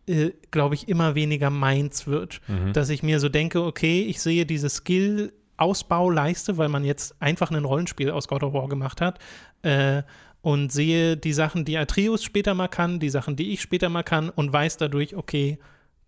äh, 0.08 0.30
glaube 0.50 0.74
ich, 0.74 0.88
immer 0.88 1.14
weniger 1.14 1.50
meins 1.50 2.06
wird. 2.08 2.40
Mhm. 2.48 2.72
Dass 2.72 2.88
ich 2.88 3.04
mir 3.04 3.20
so 3.20 3.28
denke, 3.28 3.62
okay, 3.62 4.02
ich 4.02 4.20
sehe 4.20 4.44
diese 4.46 4.68
Skill- 4.68 5.32
Ausbauleiste, 5.58 6.56
weil 6.56 6.68
man 6.68 6.84
jetzt 6.84 7.20
einfach 7.20 7.50
ein 7.50 7.64
Rollenspiel 7.64 8.10
aus 8.10 8.28
God 8.28 8.44
of 8.44 8.52
War 8.52 8.68
gemacht 8.68 9.00
hat 9.00 9.18
äh, 9.62 10.04
und 10.40 10.70
sehe 10.70 11.16
die 11.16 11.32
Sachen, 11.32 11.64
die 11.64 11.76
Atreus 11.76 12.22
später 12.22 12.54
mal 12.54 12.68
kann, 12.68 13.00
die 13.00 13.10
Sachen, 13.10 13.34
die 13.34 13.52
ich 13.52 13.60
später 13.60 13.88
mal 13.88 14.04
kann 14.04 14.30
und 14.30 14.52
weiß 14.52 14.76
dadurch, 14.76 15.16
okay, 15.16 15.58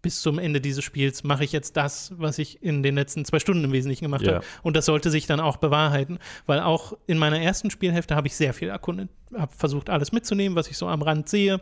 bis 0.02 0.22
zum 0.22 0.38
Ende 0.38 0.60
dieses 0.60 0.82
Spiels 0.84 1.24
mache 1.24 1.44
ich 1.44 1.52
jetzt 1.52 1.76
das, 1.76 2.12
was 2.16 2.38
ich 2.38 2.62
in 2.62 2.82
den 2.82 2.94
letzten 2.94 3.24
zwei 3.24 3.38
Stunden 3.38 3.64
im 3.64 3.72
Wesentlichen 3.72 4.04
gemacht 4.04 4.22
Ja. 4.22 4.36
habe. 4.36 4.44
Und 4.62 4.76
das 4.76 4.86
sollte 4.86 5.10
sich 5.10 5.26
dann 5.26 5.40
auch 5.40 5.58
bewahrheiten, 5.58 6.18
weil 6.46 6.60
auch 6.60 6.96
in 7.06 7.18
meiner 7.18 7.40
ersten 7.40 7.70
Spielhälfte 7.70 8.16
habe 8.16 8.26
ich 8.26 8.36
sehr 8.36 8.54
viel 8.54 8.68
erkundet, 8.68 9.10
habe 9.36 9.54
versucht, 9.54 9.90
alles 9.90 10.12
mitzunehmen, 10.12 10.56
was 10.56 10.68
ich 10.68 10.78
so 10.78 10.88
am 10.88 11.02
Rand 11.02 11.28
sehe. 11.28 11.60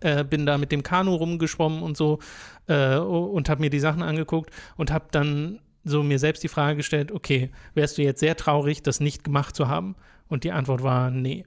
Äh, 0.00 0.22
bin 0.24 0.44
da 0.44 0.58
mit 0.58 0.70
dem 0.70 0.82
Kanu 0.82 1.14
rumgeschwommen 1.14 1.82
und 1.82 1.96
so 1.96 2.18
äh, 2.66 2.96
und 2.96 3.48
habe 3.48 3.60
mir 3.62 3.70
die 3.70 3.80
Sachen 3.80 4.02
angeguckt 4.02 4.50
und 4.76 4.90
habe 4.90 5.06
dann 5.10 5.60
so 5.84 6.02
mir 6.02 6.18
selbst 6.18 6.42
die 6.42 6.48
Frage 6.48 6.76
gestellt, 6.76 7.10
okay, 7.10 7.50
wärst 7.74 7.96
du 7.96 8.02
jetzt 8.02 8.20
sehr 8.20 8.36
traurig, 8.36 8.82
das 8.82 9.00
nicht 9.00 9.24
gemacht 9.24 9.56
zu 9.56 9.68
haben? 9.68 9.96
Und 10.28 10.44
die 10.44 10.52
Antwort 10.52 10.82
war, 10.82 11.10
nee, 11.10 11.46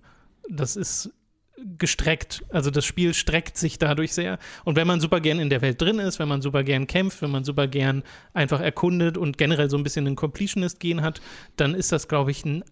das 0.49 0.75
ist 0.75 1.11
gestreckt. 1.77 2.43
Also 2.49 2.71
das 2.71 2.85
Spiel 2.85 3.13
streckt 3.13 3.57
sich 3.57 3.77
dadurch 3.77 4.13
sehr. 4.13 4.39
Und 4.63 4.75
wenn 4.75 4.87
man 4.87 4.99
super 4.99 5.19
gern 5.19 5.39
in 5.39 5.49
der 5.49 5.61
Welt 5.61 5.81
drin 5.81 5.99
ist, 5.99 6.19
wenn 6.19 6.27
man 6.27 6.41
super 6.41 6.63
gern 6.63 6.87
kämpft, 6.87 7.21
wenn 7.21 7.31
man 7.31 7.43
super 7.43 7.67
gern 7.67 8.03
einfach 8.33 8.59
erkundet 8.59 9.17
und 9.17 9.37
generell 9.37 9.69
so 9.69 9.77
ein 9.77 9.83
bisschen 9.83 10.07
einen 10.07 10.15
Completionist-Gen 10.15 11.01
hat, 11.01 11.21
dann 11.55 11.73
ist 11.73 11.91
das, 11.91 12.07
glaube 12.07 12.31
ich, 12.31 12.45
ein 12.45 12.63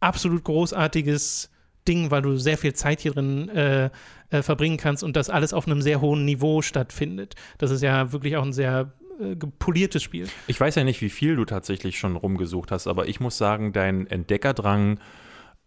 absolut 0.00 0.44
großartiges 0.44 1.50
Ding, 1.88 2.10
weil 2.10 2.22
du 2.22 2.36
sehr 2.36 2.58
viel 2.58 2.74
Zeit 2.74 3.00
hier 3.00 3.12
drin 3.12 3.48
äh, 3.48 3.90
äh, 4.30 4.42
verbringen 4.42 4.76
kannst 4.76 5.02
und 5.02 5.16
das 5.16 5.30
alles 5.30 5.52
auf 5.52 5.66
einem 5.66 5.82
sehr 5.82 6.00
hohen 6.00 6.24
Niveau 6.24 6.62
stattfindet. 6.62 7.34
Das 7.58 7.70
ist 7.70 7.82
ja 7.82 8.12
wirklich 8.12 8.36
auch 8.36 8.44
ein 8.44 8.52
sehr 8.52 8.92
äh, 9.20 9.36
poliertes 9.58 10.02
Spiel. 10.02 10.28
Ich 10.46 10.60
weiß 10.60 10.74
ja 10.74 10.84
nicht, 10.84 11.00
wie 11.00 11.10
viel 11.10 11.36
du 11.36 11.44
tatsächlich 11.44 11.98
schon 11.98 12.16
rumgesucht 12.16 12.70
hast, 12.70 12.86
aber 12.86 13.08
ich 13.08 13.20
muss 13.20 13.38
sagen, 13.38 13.72
dein 13.72 14.06
Entdeckerdrang, 14.06 15.00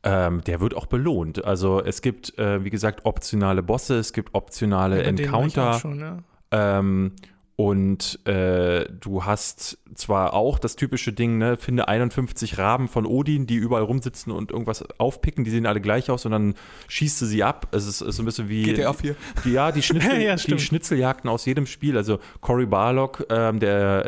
ähm, 0.04 0.44
der 0.44 0.60
wird 0.60 0.76
auch 0.76 0.86
belohnt. 0.86 1.44
Also 1.46 1.82
es 1.82 2.02
gibt, 2.02 2.38
äh, 2.38 2.64
wie 2.64 2.70
gesagt, 2.70 3.06
optionale 3.06 3.64
Bosse, 3.64 3.98
es 3.98 4.14
gibt 4.14 4.34
optionale 4.34 5.02
ich 5.02 5.08
Encounter. 5.08 5.80
Schon, 5.80 6.00
ja. 6.00 6.18
Ähm, 6.52 7.14
und 7.56 8.20
äh, 8.28 8.86
du 9.00 9.26
hast 9.26 9.78
zwar 9.94 10.34
auch 10.34 10.58
das 10.58 10.76
typische 10.76 11.14
Ding, 11.14 11.38
ne, 11.38 11.56
finde 11.56 11.88
51 11.88 12.58
Raben 12.58 12.88
von 12.88 13.06
Odin, 13.06 13.46
die 13.46 13.56
überall 13.56 13.84
rumsitzen 13.84 14.34
und 14.34 14.52
irgendwas 14.52 14.84
aufpicken, 14.98 15.44
die 15.44 15.52
sehen 15.52 15.68
alle 15.68 15.80
gleich 15.80 16.10
aus 16.10 16.26
und 16.26 16.32
dann 16.32 16.56
schießt 16.88 17.22
du 17.22 17.26
sie 17.28 17.44
ab. 17.44 17.68
Es 17.72 17.86
ist, 17.86 18.02
ist 18.02 18.16
so 18.16 18.24
ein 18.24 18.26
bisschen 18.26 18.50
wie. 18.50 18.64
GTA 18.64 18.92
4. 18.92 19.16
Die, 19.46 19.52
ja, 19.52 19.72
die, 19.72 19.82
Schnitzel, 19.84 20.20
Ja, 20.20 20.36
die. 20.36 20.60
Schnitzeljagden 20.60 21.30
aus 21.30 21.46
jedem 21.46 21.68
Spiel. 21.68 21.96
Also 21.96 22.20
Cory 22.42 22.66
Barlog, 22.66 23.24
ähm, 23.30 23.60
der 23.60 24.06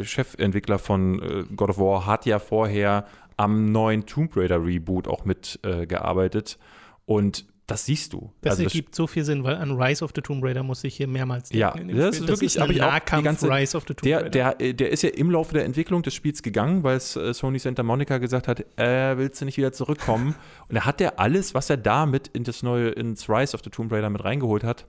äh, 0.00 0.04
Chefentwickler 0.04 0.80
von 0.80 1.22
äh, 1.22 1.44
God 1.54 1.70
of 1.70 1.78
War, 1.78 2.04
hat 2.04 2.26
ja 2.26 2.40
vorher 2.40 3.06
am 3.38 3.72
neuen 3.72 4.04
Tomb 4.04 4.36
Raider 4.36 4.62
Reboot 4.64 5.08
auch 5.08 5.24
mitgearbeitet. 5.24 6.58
Äh, 6.60 7.12
und 7.12 7.46
das 7.66 7.84
siehst 7.84 8.14
du. 8.14 8.32
Das 8.40 8.52
also 8.52 8.62
ergibt 8.64 8.94
so 8.94 9.06
viel 9.06 9.24
Sinn, 9.24 9.44
weil 9.44 9.56
an 9.56 9.72
Rise 9.78 10.02
of 10.02 10.12
the 10.14 10.22
Tomb 10.22 10.42
Raider 10.42 10.62
muss 10.62 10.82
ich 10.84 10.96
hier 10.96 11.06
mehrmals 11.06 11.50
denken. 11.50 11.60
Ja, 11.60 11.70
das 11.72 12.16
Spiel. 12.16 12.24
ist 12.24 12.28
wirklich- 12.28 12.54
das 12.54 12.70
ist 12.70 12.78
Nahkampf 12.78 13.24
ganze- 13.24 13.50
Rise 13.50 13.76
of 13.76 13.84
the 13.86 13.92
Tomb 13.94 14.02
Der, 14.04 14.18
Raider. 14.24 14.54
der, 14.54 14.72
der 14.72 14.90
ist 14.90 15.02
ja 15.02 15.10
im 15.10 15.30
Laufe 15.30 15.52
der 15.52 15.66
Entwicklung 15.66 16.02
des 16.02 16.14
Spiels 16.14 16.42
gegangen, 16.42 16.82
weil 16.82 16.96
äh, 16.96 17.34
Sony 17.34 17.58
Santa 17.58 17.82
Monica 17.82 18.16
gesagt 18.18 18.48
hat, 18.48 18.60
äh, 18.78 19.18
willst 19.18 19.40
du 19.40 19.44
nicht 19.44 19.58
wieder 19.58 19.72
zurückkommen? 19.72 20.34
Und 20.68 20.76
da 20.76 20.86
hat 20.86 21.00
er 21.02 21.18
alles, 21.20 21.52
was 21.54 21.68
er 21.68 21.76
da 21.76 22.06
mit 22.06 22.28
in 22.28 22.44
das 22.44 22.62
neue, 22.62 22.88
ins 22.88 23.28
Rise 23.28 23.54
of 23.54 23.60
the 23.62 23.68
Tomb 23.70 23.92
Raider 23.92 24.08
mit 24.08 24.24
reingeholt 24.24 24.64
hat. 24.64 24.86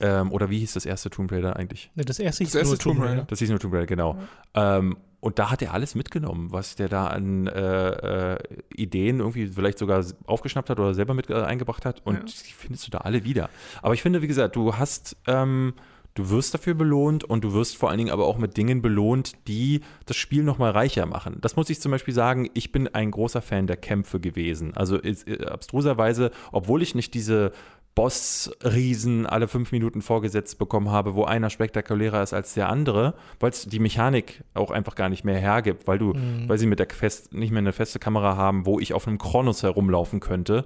Ähm, 0.00 0.32
oder 0.32 0.50
wie 0.50 0.58
hieß 0.58 0.74
das 0.74 0.86
erste 0.86 1.10
Tomb 1.10 1.30
Raider 1.32 1.56
eigentlich? 1.56 1.90
Ne, 1.94 2.04
das 2.04 2.18
erste 2.18 2.44
Das 2.44 2.52
hieß 2.52 2.58
erste 2.60 2.74
nur 2.74 2.78
Tomb 2.78 2.94
Tomb 2.96 3.00
Raider. 3.06 3.12
Raider. 3.18 3.26
Das 3.28 3.38
hieß 3.38 3.50
nur 3.50 3.58
Tomb 3.60 3.74
Raider, 3.74 3.86
genau. 3.86 4.18
Ähm, 4.54 4.96
und 5.20 5.38
da 5.38 5.50
hat 5.50 5.62
er 5.62 5.72
alles 5.72 5.94
mitgenommen, 5.94 6.52
was 6.52 6.74
der 6.76 6.88
da 6.88 7.06
an 7.06 7.46
äh, 7.46 8.34
äh, 8.34 8.38
Ideen 8.74 9.20
irgendwie 9.20 9.46
vielleicht 9.46 9.78
sogar 9.78 10.04
aufgeschnappt 10.26 10.68
hat 10.68 10.78
oder 10.78 10.92
selber 10.92 11.14
mit 11.14 11.30
äh, 11.30 11.34
eingebracht 11.34 11.86
hat. 11.86 12.02
Und 12.04 12.14
Ja. 12.16 12.20
die 12.24 12.52
findest 12.52 12.86
du 12.86 12.90
da 12.90 12.98
alle 12.98 13.24
wieder. 13.24 13.48
Aber 13.80 13.94
ich 13.94 14.02
finde, 14.02 14.20
wie 14.20 14.26
gesagt, 14.28 14.56
du 14.56 14.76
hast, 14.76 15.16
ähm, 15.26 15.74
Du 16.16 16.30
wirst 16.30 16.54
dafür 16.54 16.74
belohnt 16.74 17.24
und 17.24 17.42
du 17.42 17.54
wirst 17.54 17.76
vor 17.76 17.88
allen 17.88 17.98
Dingen 17.98 18.12
aber 18.12 18.26
auch 18.26 18.38
mit 18.38 18.56
Dingen 18.56 18.82
belohnt, 18.82 19.32
die 19.48 19.80
das 20.06 20.16
Spiel 20.16 20.44
nochmal 20.44 20.70
reicher 20.70 21.06
machen. 21.06 21.38
Das 21.40 21.56
muss 21.56 21.68
ich 21.70 21.80
zum 21.80 21.90
Beispiel 21.90 22.14
sagen, 22.14 22.48
ich 22.54 22.70
bin 22.70 22.86
ein 22.86 23.10
großer 23.10 23.42
Fan 23.42 23.66
der 23.66 23.76
Kämpfe 23.76 24.20
gewesen. 24.20 24.76
Also 24.76 25.02
äh, 25.02 25.44
abstruserweise, 25.44 26.30
obwohl 26.52 26.82
ich 26.82 26.94
nicht 26.94 27.14
diese 27.14 27.50
Boss-Riesen 27.94 29.26
alle 29.26 29.46
fünf 29.46 29.70
Minuten 29.72 30.02
vorgesetzt 30.02 30.58
bekommen 30.58 30.90
habe, 30.90 31.14
wo 31.14 31.24
einer 31.24 31.50
spektakulärer 31.50 32.22
ist 32.22 32.32
als 32.32 32.54
der 32.54 32.68
andere, 32.68 33.14
weil 33.38 33.50
es 33.50 33.66
die 33.66 33.78
Mechanik 33.78 34.42
auch 34.54 34.70
einfach 34.70 34.94
gar 34.94 35.08
nicht 35.08 35.24
mehr 35.24 35.38
hergibt, 35.38 35.86
weil 35.86 35.98
du, 35.98 36.14
mhm. 36.14 36.48
weil 36.48 36.58
sie 36.58 36.66
mit 36.66 36.80
der 36.80 36.88
fest, 36.90 37.32
nicht 37.32 37.50
mehr 37.50 37.60
eine 37.60 37.72
feste 37.72 37.98
Kamera 37.98 38.36
haben, 38.36 38.66
wo 38.66 38.80
ich 38.80 38.94
auf 38.94 39.06
einem 39.06 39.18
Kronos 39.18 39.62
herumlaufen 39.62 40.20
könnte. 40.20 40.64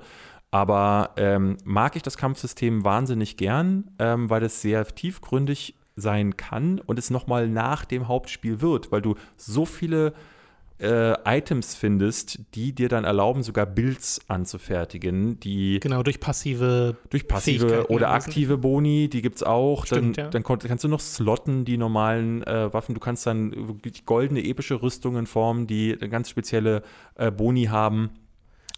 Aber 0.50 1.10
ähm, 1.16 1.58
mag 1.64 1.96
ich 1.96 2.02
das 2.02 2.16
Kampfsystem 2.16 2.84
wahnsinnig 2.84 3.36
gern, 3.36 3.90
ähm, 3.98 4.30
weil 4.30 4.42
es 4.42 4.62
sehr 4.62 4.86
tiefgründig 4.86 5.74
sein 5.96 6.36
kann 6.36 6.80
und 6.80 6.98
es 6.98 7.10
nochmal 7.10 7.48
nach 7.48 7.84
dem 7.84 8.08
Hauptspiel 8.08 8.60
wird, 8.62 8.90
weil 8.90 9.02
du 9.02 9.16
so 9.36 9.66
viele 9.66 10.14
äh, 10.80 11.14
Items 11.24 11.74
findest, 11.74 12.40
die 12.54 12.72
dir 12.72 12.88
dann 12.88 13.04
erlauben, 13.04 13.42
sogar 13.42 13.66
Builds 13.66 14.20
anzufertigen, 14.28 15.40
die 15.40 15.80
genau 15.80 16.02
durch 16.02 16.20
passive 16.20 16.96
durch 17.10 17.26
passive 17.26 17.90
oder 17.90 18.10
aktive 18.10 18.58
Boni, 18.58 19.08
die 19.08 19.22
gibt 19.22 19.36
es 19.36 19.42
auch. 19.42 19.86
Stimmt, 19.86 20.18
dann, 20.18 20.24
ja. 20.26 20.30
dann 20.30 20.42
kannst 20.42 20.84
du 20.84 20.88
noch 20.88 21.00
slotten 21.00 21.64
die 21.64 21.76
normalen 21.76 22.42
äh, 22.44 22.72
Waffen. 22.72 22.94
Du 22.94 23.00
kannst 23.00 23.26
dann 23.26 23.80
goldene 24.06 24.44
epische 24.44 24.80
Rüstungen 24.80 25.26
formen, 25.26 25.66
die 25.66 25.96
ganz 25.96 26.30
spezielle 26.30 26.82
äh, 27.16 27.30
Boni 27.30 27.64
haben. 27.64 28.10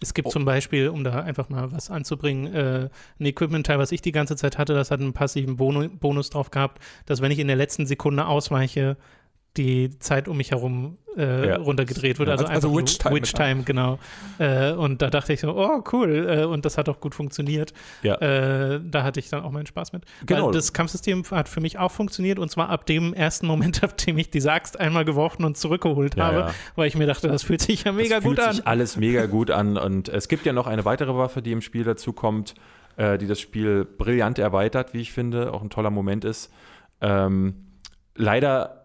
Es 0.02 0.14
gibt 0.14 0.28
oh. 0.28 0.30
zum 0.30 0.46
Beispiel, 0.46 0.88
um 0.88 1.04
da 1.04 1.20
einfach 1.20 1.50
mal 1.50 1.70
was 1.72 1.90
anzubringen, 1.90 2.52
äh, 2.54 2.88
ein 3.18 3.26
Equipment-Teil, 3.26 3.78
was 3.78 3.92
ich 3.92 4.00
die 4.00 4.12
ganze 4.12 4.34
Zeit 4.34 4.56
hatte, 4.56 4.72
das 4.72 4.90
hat 4.90 5.00
einen 5.00 5.12
passiven 5.12 5.56
Bonus 5.56 6.30
drauf 6.30 6.50
gehabt, 6.50 6.82
dass 7.04 7.20
wenn 7.20 7.30
ich 7.30 7.38
in 7.38 7.48
der 7.48 7.56
letzten 7.56 7.84
Sekunde 7.86 8.26
ausweiche, 8.26 8.96
die 9.60 9.98
Zeit 9.98 10.28
um 10.28 10.36
mich 10.36 10.52
herum 10.52 10.96
äh, 11.16 11.48
ja. 11.48 11.56
runtergedreht 11.56 12.18
wird. 12.18 12.28
Also, 12.28 12.44
also, 12.44 12.68
also 12.68 12.78
Witch 12.78 12.98
Time. 12.98 13.14
Witch 13.14 13.32
Time, 13.32 13.62
genau. 13.64 13.98
Äh, 14.38 14.72
und 14.72 15.02
da 15.02 15.10
dachte 15.10 15.32
ich 15.32 15.40
so, 15.40 15.54
oh, 15.54 15.82
cool. 15.92 16.26
Äh, 16.28 16.44
und 16.44 16.64
das 16.64 16.78
hat 16.78 16.88
auch 16.88 17.00
gut 17.00 17.14
funktioniert. 17.14 17.72
Ja. 18.02 18.14
Äh, 18.16 18.80
da 18.82 19.02
hatte 19.02 19.20
ich 19.20 19.28
dann 19.28 19.42
auch 19.42 19.50
meinen 19.50 19.66
Spaß 19.66 19.92
mit. 19.92 20.04
Genau. 20.24 20.46
Weil 20.46 20.52
das 20.52 20.72
Kampfsystem 20.72 21.24
hat 21.30 21.48
für 21.48 21.60
mich 21.60 21.78
auch 21.78 21.90
funktioniert 21.90 22.38
und 22.38 22.50
zwar 22.50 22.70
ab 22.70 22.86
dem 22.86 23.12
ersten 23.12 23.46
Moment, 23.46 23.82
ab 23.84 23.96
dem 23.98 24.18
ich 24.18 24.30
diese 24.30 24.52
Axt 24.52 24.78
einmal 24.78 25.04
geworfen 25.04 25.44
und 25.44 25.56
zurückgeholt 25.56 26.16
ja, 26.16 26.24
habe, 26.24 26.38
ja. 26.38 26.54
weil 26.76 26.88
ich 26.88 26.96
mir 26.96 27.06
dachte, 27.06 27.28
das 27.28 27.42
fühlt 27.42 27.60
sich 27.60 27.84
ja 27.84 27.92
mega 27.92 28.16
das 28.16 28.24
gut 28.24 28.36
fühlt 28.36 28.48
an. 28.48 28.54
Sich 28.54 28.66
alles 28.66 28.96
mega 28.96 29.26
gut 29.26 29.50
an. 29.50 29.76
Und 29.76 30.08
es 30.08 30.28
gibt 30.28 30.46
ja 30.46 30.52
noch 30.52 30.66
eine 30.66 30.84
weitere 30.84 31.14
Waffe, 31.14 31.42
die 31.42 31.52
im 31.52 31.60
Spiel 31.60 31.84
dazu 31.84 32.12
kommt, 32.12 32.54
äh, 32.96 33.18
die 33.18 33.26
das 33.26 33.40
Spiel 33.40 33.84
brillant 33.84 34.38
erweitert, 34.38 34.94
wie 34.94 35.00
ich 35.00 35.12
finde, 35.12 35.52
auch 35.52 35.62
ein 35.62 35.70
toller 35.70 35.90
Moment 35.90 36.24
ist. 36.24 36.50
Ähm, 37.00 37.66
leider 38.14 38.79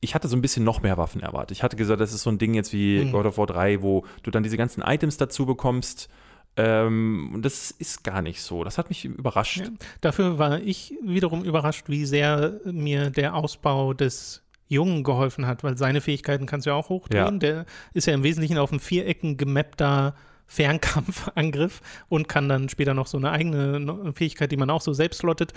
ich 0.00 0.14
hatte 0.14 0.28
so 0.28 0.36
ein 0.36 0.42
bisschen 0.42 0.64
noch 0.64 0.82
mehr 0.82 0.96
Waffen 0.96 1.20
erwartet. 1.20 1.56
Ich 1.56 1.62
hatte 1.62 1.76
gesagt, 1.76 2.00
das 2.00 2.12
ist 2.12 2.22
so 2.22 2.30
ein 2.30 2.38
Ding 2.38 2.54
jetzt 2.54 2.72
wie 2.72 3.04
mhm. 3.04 3.12
God 3.12 3.26
of 3.26 3.38
War 3.38 3.46
3, 3.46 3.82
wo 3.82 4.04
du 4.22 4.30
dann 4.30 4.42
diese 4.42 4.56
ganzen 4.56 4.82
Items 4.82 5.18
dazu 5.18 5.46
bekommst. 5.46 6.08
Ähm, 6.56 7.30
und 7.34 7.44
das 7.44 7.70
ist 7.70 8.02
gar 8.02 8.22
nicht 8.22 8.42
so. 8.42 8.64
Das 8.64 8.78
hat 8.78 8.88
mich 8.88 9.04
überrascht. 9.04 9.58
Ja. 9.58 9.68
Dafür 10.00 10.38
war 10.38 10.60
ich 10.60 10.94
wiederum 11.02 11.44
überrascht, 11.44 11.88
wie 11.88 12.06
sehr 12.06 12.60
mir 12.64 13.10
der 13.10 13.34
Ausbau 13.34 13.92
des 13.92 14.42
Jungen 14.68 15.04
geholfen 15.04 15.46
hat, 15.46 15.64
weil 15.64 15.76
seine 15.76 16.00
Fähigkeiten 16.00 16.46
kannst 16.46 16.66
du 16.66 16.70
ja 16.70 16.76
auch 16.76 16.88
hochdrehen. 16.88 17.34
Ja. 17.34 17.38
Der 17.38 17.66
ist 17.92 18.06
ja 18.06 18.14
im 18.14 18.22
Wesentlichen 18.22 18.56
auf 18.56 18.70
einem 18.70 18.80
Vierecken 18.80 19.36
gemappter 19.36 20.14
Fernkampfangriff 20.46 21.80
und 22.08 22.28
kann 22.28 22.48
dann 22.48 22.68
später 22.68 22.94
noch 22.94 23.06
so 23.06 23.18
eine 23.18 23.30
eigene 23.30 24.12
Fähigkeit, 24.14 24.50
die 24.50 24.56
man 24.56 24.70
auch 24.70 24.80
so 24.80 24.92
selbst 24.92 25.22
lottet. 25.22 25.52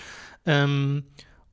Ähm, 0.45 1.05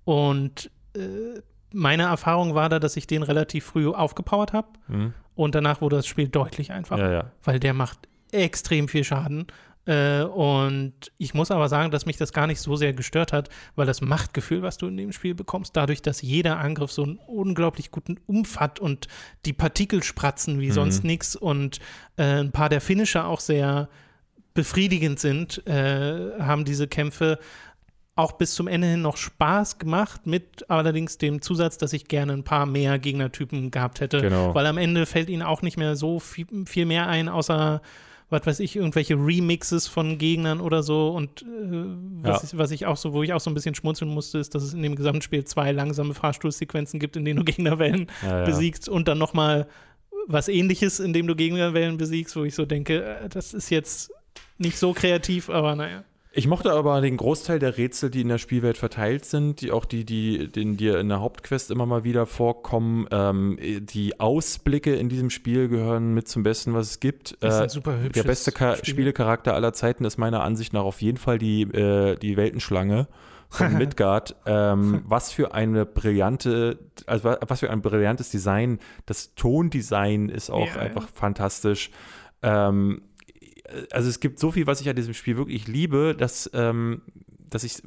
und 0.05 0.71
äh, 0.95 1.41
meine 1.73 2.05
Erfahrung 2.05 2.55
war 2.55 2.69
da, 2.69 2.79
dass 2.79 2.97
ich 2.97 3.07
den 3.07 3.23
relativ 3.23 3.65
früh 3.65 3.89
aufgepowert 3.89 4.53
habe 4.53 4.69
mhm. 4.89 5.15
und 5.35 5.55
danach 5.55 5.81
wurde 5.81 5.97
das 5.97 6.07
Spiel 6.07 6.29
deutlich 6.29 6.73
einfacher, 6.73 7.07
ja, 7.07 7.13
ja. 7.13 7.31
weil 7.45 7.61
der 7.61 7.75
macht 7.75 8.09
extrem 8.33 8.89
viel 8.89 9.05
Schaden. 9.05 9.47
Äh, 9.87 10.23
und 10.23 10.95
ich 11.17 11.33
muss 11.35 11.51
aber 11.51 11.69
sagen, 11.69 11.91
dass 11.91 12.07
mich 12.07 12.17
das 12.17 12.33
gar 12.33 12.47
nicht 12.47 12.61
so 12.61 12.77
sehr 12.77 12.93
gestört 12.93 13.33
hat, 13.33 13.49
weil 13.77 13.87
das 13.87 14.03
Machtgefühl, 14.03 14.63
was 14.63 14.77
du 14.77 14.87
in 14.87 14.97
dem 14.97 15.13
Spiel 15.13 15.35
bekommst, 15.35 15.77
dadurch, 15.77 16.03
dass 16.03 16.23
jeder 16.23 16.59
Angriff 16.59 16.93
so 16.93 17.03
einen 17.03 17.19
unglaublich 17.27 17.91
guten 17.91 18.19
Umf 18.27 18.59
hat 18.59 18.79
und 18.79 19.09
die 19.47 19.53
Partikel 19.53 20.03
spratzen 20.03 20.61
wie 20.61 20.69
mhm. 20.69 20.73
sonst 20.73 21.05
nichts 21.05 21.35
und 21.35 21.79
äh, 22.17 22.41
ein 22.41 22.53
paar 22.53 22.69
der 22.69 22.81
Finisher 22.81 23.27
auch 23.27 23.41
sehr 23.41 23.89
befriedigend 24.55 25.19
sind, 25.19 25.67
äh, 25.67 26.39
haben 26.39 26.65
diese 26.65 26.87
Kämpfe 26.87 27.39
auch 28.21 28.33
bis 28.33 28.55
zum 28.55 28.69
Ende 28.69 28.87
hin 28.87 29.03
noch 29.03 29.17
Spaß 29.17 29.79
gemacht, 29.79 30.27
mit 30.27 30.71
allerdings 30.71 31.19
dem 31.19 31.43
Zusatz, 31.43 31.79
dass 31.79 31.93
ich 31.93 32.07
gerne 32.07 32.33
ein 32.33 32.45
paar 32.45 32.67
mehr 32.67 32.99
Gegnertypen 32.99 33.71
gehabt 33.71 34.01
hätte. 34.01 34.21
Genau. 34.21 34.55
Weil 34.55 34.67
am 34.67 34.79
Ende 34.79 35.07
fällt 35.07 35.29
ihnen 35.29 35.43
auch 35.43 35.63
nicht 35.63 35.77
mehr 35.77 35.97
so 35.97 36.21
viel, 36.21 36.47
viel 36.67 36.87
mehr 36.87 37.09
ein, 37.09 37.29
außer 37.29 37.81
was 38.31 38.47
weiß 38.47 38.61
ich, 38.61 38.77
irgendwelche 38.77 39.15
Remixes 39.15 39.89
von 39.89 40.17
Gegnern 40.17 40.61
oder 40.61 40.83
so. 40.83 41.11
Und 41.11 41.43
äh, 41.43 41.47
was, 42.23 42.43
ja. 42.43 42.49
ich, 42.49 42.59
was, 42.59 42.71
ich, 42.71 42.87
auch 42.87 42.97
so, 42.97 43.13
wo 43.13 43.23
ich 43.23 43.33
auch 43.33 43.41
so 43.41 43.51
ein 43.51 43.55
bisschen 43.55 43.75
schmunzeln 43.75 44.11
musste, 44.11 44.39
ist, 44.39 44.55
dass 44.55 44.63
es 44.63 44.73
in 44.73 44.83
dem 44.83 44.95
Gesamtspiel 44.95 45.45
zwei 45.45 45.73
langsame 45.73 46.15
Fahrstuhlsequenzen 46.15 47.01
gibt, 47.01 47.17
in 47.17 47.25
denen 47.25 47.41
du 47.41 47.45
Gegnerwellen 47.53 48.07
ja, 48.23 48.39
ja. 48.39 48.45
besiegst 48.45 48.89
und 48.89 49.09
dann 49.09 49.19
nochmal 49.19 49.67
was 50.27 50.49
ähnliches, 50.49 51.01
in 51.01 51.13
dem 51.13 51.27
du 51.27 51.35
Gegnerwellen 51.35 51.97
besiegst, 51.97 52.37
wo 52.37 52.45
ich 52.45 52.55
so 52.55 52.67
denke, 52.67 53.03
äh, 53.03 53.29
das 53.29 53.53
ist 53.53 53.71
jetzt 53.71 54.13
nicht 54.59 54.79
so 54.79 54.93
kreativ, 54.93 55.51
aber 55.51 55.75
naja. 55.75 56.05
Ich 56.33 56.47
mochte 56.47 56.71
aber 56.73 57.01
den 57.01 57.17
Großteil 57.17 57.59
der 57.59 57.77
Rätsel, 57.77 58.09
die 58.09 58.21
in 58.21 58.29
der 58.29 58.39
Spielwelt 58.39 58.79
verteilt 58.79 59.25
sind, 59.25 59.61
die 59.61 59.73
auch 59.73 59.85
die, 59.85 60.05
die, 60.05 60.47
die 60.49 60.77
dir 60.77 61.01
in 61.01 61.09
der 61.09 61.21
Hauptquest 61.21 61.73
immer 61.73 61.87
mal 61.87 62.05
wieder 62.05 62.25
vorkommen. 62.25 63.09
Ähm, 63.11 63.59
die 63.61 64.21
Ausblicke 64.21 64.95
in 64.95 65.09
diesem 65.09 65.31
Spiel 65.31 65.69
gehören 65.69 66.15
mit 66.15 66.29
zum 66.29 66.45
Besten, 66.45 66.73
was 66.73 66.91
es 66.91 67.01
gibt. 67.01 67.37
Äh, 67.43 67.67
der 68.15 68.23
beste 68.23 68.53
Ka 68.53 68.77
Spiel. 68.77 68.93
Spielecharakter 68.93 69.55
aller 69.55 69.73
Zeiten 69.73 70.05
ist 70.05 70.19
meiner 70.19 70.45
Ansicht 70.45 70.73
nach 70.73 70.85
auf 70.85 71.03
jeden 71.03 71.19
Fall 71.19 71.39
die, 71.39 71.63
äh, 71.63 72.17
die 72.17 72.37
Weltenschlange 72.37 73.09
von 73.49 73.73
Midgard. 73.79 74.37
ähm, 74.47 75.03
was 75.07 75.33
für 75.33 75.53
eine 75.53 75.85
brillante, 75.85 76.79
also 77.07 77.35
was 77.45 77.59
für 77.59 77.71
ein 77.71 77.83
brillantes 77.83 78.31
Design. 78.31 78.79
Das 79.05 79.35
Tondesign 79.35 80.29
ist 80.29 80.49
auch 80.49 80.75
ja, 80.77 80.81
einfach 80.81 81.03
ja. 81.03 81.09
fantastisch. 81.13 81.91
Ähm, 82.43 83.03
also 83.91 84.09
es 84.09 84.21
gibt 84.21 84.39
so 84.39 84.51
viel, 84.51 84.67
was 84.67 84.81
ich 84.81 84.89
an 84.89 84.97
diesem 84.97 85.15
Spiel 85.15 85.37
wirklich 85.37 85.69
liebe, 85.69 86.15
dass, 86.17 86.51
ähm, 86.55 87.03
dass 87.49 87.65
ich 87.65 87.83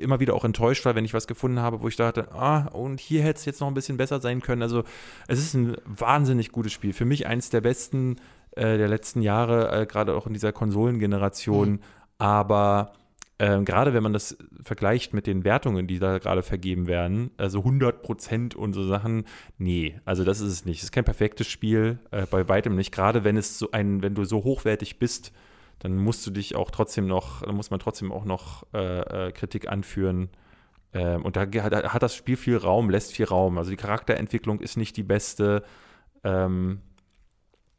immer 0.00 0.20
wieder 0.20 0.34
auch 0.34 0.44
enttäuscht 0.44 0.84
war, 0.84 0.94
wenn 0.94 1.04
ich 1.04 1.14
was 1.14 1.26
gefunden 1.26 1.60
habe, 1.60 1.80
wo 1.82 1.88
ich 1.88 1.96
dachte, 1.96 2.32
ah, 2.32 2.66
und 2.68 3.00
hier 3.00 3.22
hätte 3.22 3.38
es 3.38 3.44
jetzt 3.44 3.60
noch 3.60 3.68
ein 3.68 3.74
bisschen 3.74 3.96
besser 3.96 4.20
sein 4.20 4.40
können. 4.40 4.62
Also 4.62 4.84
es 5.28 5.38
ist 5.38 5.54
ein 5.54 5.76
wahnsinnig 5.84 6.52
gutes 6.52 6.72
Spiel. 6.72 6.92
Für 6.92 7.04
mich 7.04 7.26
eins 7.26 7.50
der 7.50 7.60
besten 7.60 8.16
äh, 8.52 8.76
der 8.76 8.88
letzten 8.88 9.22
Jahre, 9.22 9.72
äh, 9.72 9.86
gerade 9.86 10.14
auch 10.14 10.26
in 10.26 10.34
dieser 10.34 10.52
Konsolengeneration. 10.52 11.70
Mhm. 11.70 11.80
Aber 12.18 12.92
ähm, 13.42 13.64
gerade 13.64 13.92
wenn 13.92 14.04
man 14.04 14.12
das 14.12 14.36
vergleicht 14.62 15.14
mit 15.14 15.26
den 15.26 15.42
Wertungen, 15.42 15.88
die 15.88 15.98
da 15.98 16.18
gerade 16.18 16.44
vergeben 16.44 16.86
werden, 16.86 17.32
also 17.38 17.58
100 17.58 18.00
Prozent 18.00 18.54
und 18.54 18.72
so 18.72 18.86
Sachen, 18.86 19.24
nee, 19.58 20.00
also 20.04 20.22
das 20.22 20.38
ist 20.38 20.52
es 20.52 20.64
nicht. 20.64 20.78
Es 20.78 20.84
ist 20.84 20.92
kein 20.92 21.02
perfektes 21.02 21.48
Spiel, 21.48 21.98
äh, 22.12 22.24
bei 22.30 22.48
weitem 22.48 22.76
nicht. 22.76 22.92
Gerade 22.92 23.24
wenn 23.24 23.36
es 23.36 23.58
so 23.58 23.72
ein, 23.72 24.00
wenn 24.00 24.14
du 24.14 24.22
so 24.22 24.44
hochwertig 24.44 25.00
bist, 25.00 25.32
dann 25.80 25.96
musst 25.96 26.24
du 26.24 26.30
dich 26.30 26.54
auch 26.54 26.70
trotzdem 26.70 27.08
noch, 27.08 27.42
dann 27.42 27.56
muss 27.56 27.72
man 27.72 27.80
trotzdem 27.80 28.12
auch 28.12 28.24
noch 28.24 28.64
äh, 28.74 29.00
äh, 29.00 29.32
Kritik 29.32 29.68
anführen. 29.68 30.28
Ähm, 30.92 31.24
und 31.24 31.34
da 31.34 31.40
hat, 31.40 31.92
hat, 31.92 32.02
das 32.04 32.14
Spiel 32.14 32.36
viel 32.36 32.58
Raum, 32.58 32.90
lässt 32.90 33.12
viel 33.12 33.26
Raum. 33.26 33.58
Also 33.58 33.72
die 33.72 33.76
Charakterentwicklung 33.76 34.60
ist 34.60 34.76
nicht 34.76 34.96
die 34.96 35.02
beste. 35.02 35.64
Ähm, 36.22 36.80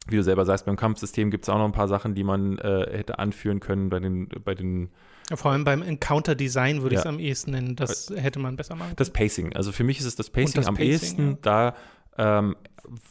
wie 0.06 0.16
du 0.16 0.22
selber 0.22 0.44
sagst, 0.44 0.66
beim 0.66 0.76
Kampfsystem 0.76 1.30
gibt 1.30 1.44
es 1.44 1.48
auch 1.48 1.58
noch 1.58 1.64
ein 1.64 1.72
paar 1.72 1.88
Sachen, 1.88 2.14
die 2.14 2.24
man 2.24 2.58
äh, 2.58 2.86
hätte 2.90 3.18
anführen 3.18 3.60
können 3.60 3.88
bei 3.88 4.00
den, 4.00 4.28
bei 4.44 4.54
den 4.54 4.90
vor 5.34 5.52
allem 5.52 5.64
beim 5.64 5.80
Encounter-Design 5.80 6.82
würde 6.82 6.96
ja. 6.96 7.00
ich 7.00 7.06
es 7.06 7.08
am 7.08 7.18
ehesten 7.18 7.52
nennen. 7.52 7.76
Das 7.76 8.12
hätte 8.14 8.38
man 8.38 8.56
besser 8.56 8.74
machen 8.74 8.88
können. 8.88 8.96
Das 8.96 9.10
Pacing. 9.10 9.54
Also 9.54 9.72
für 9.72 9.82
mich 9.84 9.98
ist 9.98 10.04
es 10.04 10.16
das 10.16 10.28
Pacing 10.28 10.56
das 10.56 10.66
am 10.66 10.74
Pacing, 10.74 10.90
ehesten. 10.90 11.30
Ja. 11.30 11.38
Da 11.40 11.74
ähm, 12.18 12.56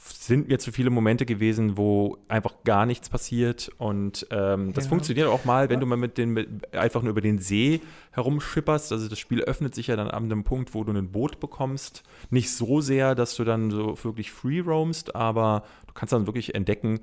sind 0.04 0.48
mir 0.48 0.60
zu 0.60 0.72
viele 0.72 0.90
Momente 0.90 1.26
gewesen, 1.26 1.78
wo 1.78 2.18
einfach 2.28 2.64
gar 2.64 2.86
nichts 2.86 3.10
passiert. 3.10 3.72
Und 3.78 4.28
ähm, 4.30 4.74
das 4.74 4.86
ja. 4.86 4.90
funktioniert 4.90 5.28
auch 5.28 5.46
mal, 5.46 5.70
wenn 5.70 5.80
du 5.80 5.86
mal 5.86 5.98
mit 5.98 6.18
den 6.18 6.30
mit, 6.30 6.74
einfach 6.76 7.02
nur 7.02 7.12
über 7.12 7.22
den 7.22 7.40
See 7.40 7.82
herumschipperst. 8.12 8.92
Also 8.92 9.08
das 9.10 9.20
Spiel 9.20 9.42
öffnet 9.42 9.74
sich 9.76 9.88
ja 9.88 9.96
dann 9.96 10.10
an 10.10 10.26
einem 10.26 10.44
Punkt, 10.44 10.74
wo 10.74 10.84
du 10.84 10.94
ein 10.94 11.12
Boot 11.12 11.40
bekommst. 11.40 12.04
Nicht 12.30 12.52
so 12.52 12.82
sehr, 12.82 13.16
dass 13.16 13.36
du 13.36 13.44
dann 13.44 13.72
so 13.72 13.98
wirklich 14.04 14.32
free 14.32 14.60
roamst, 14.60 15.16
aber 15.16 15.64
du 15.94 16.00
kannst 16.00 16.14
dann 16.14 16.28
wirklich 16.28 16.56
entdecken. 16.56 17.02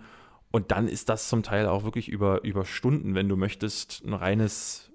Und 0.51 0.73
dann 0.73 0.89
ist 0.89 1.09
das 1.09 1.29
zum 1.29 1.43
Teil 1.43 1.67
auch 1.67 1.85
wirklich 1.85 2.09
über, 2.09 2.43
über 2.43 2.65
Stunden, 2.65 3.15
wenn 3.15 3.29
du 3.29 3.37
möchtest, 3.37 4.03
ein 4.05 4.15
reines 4.15 4.91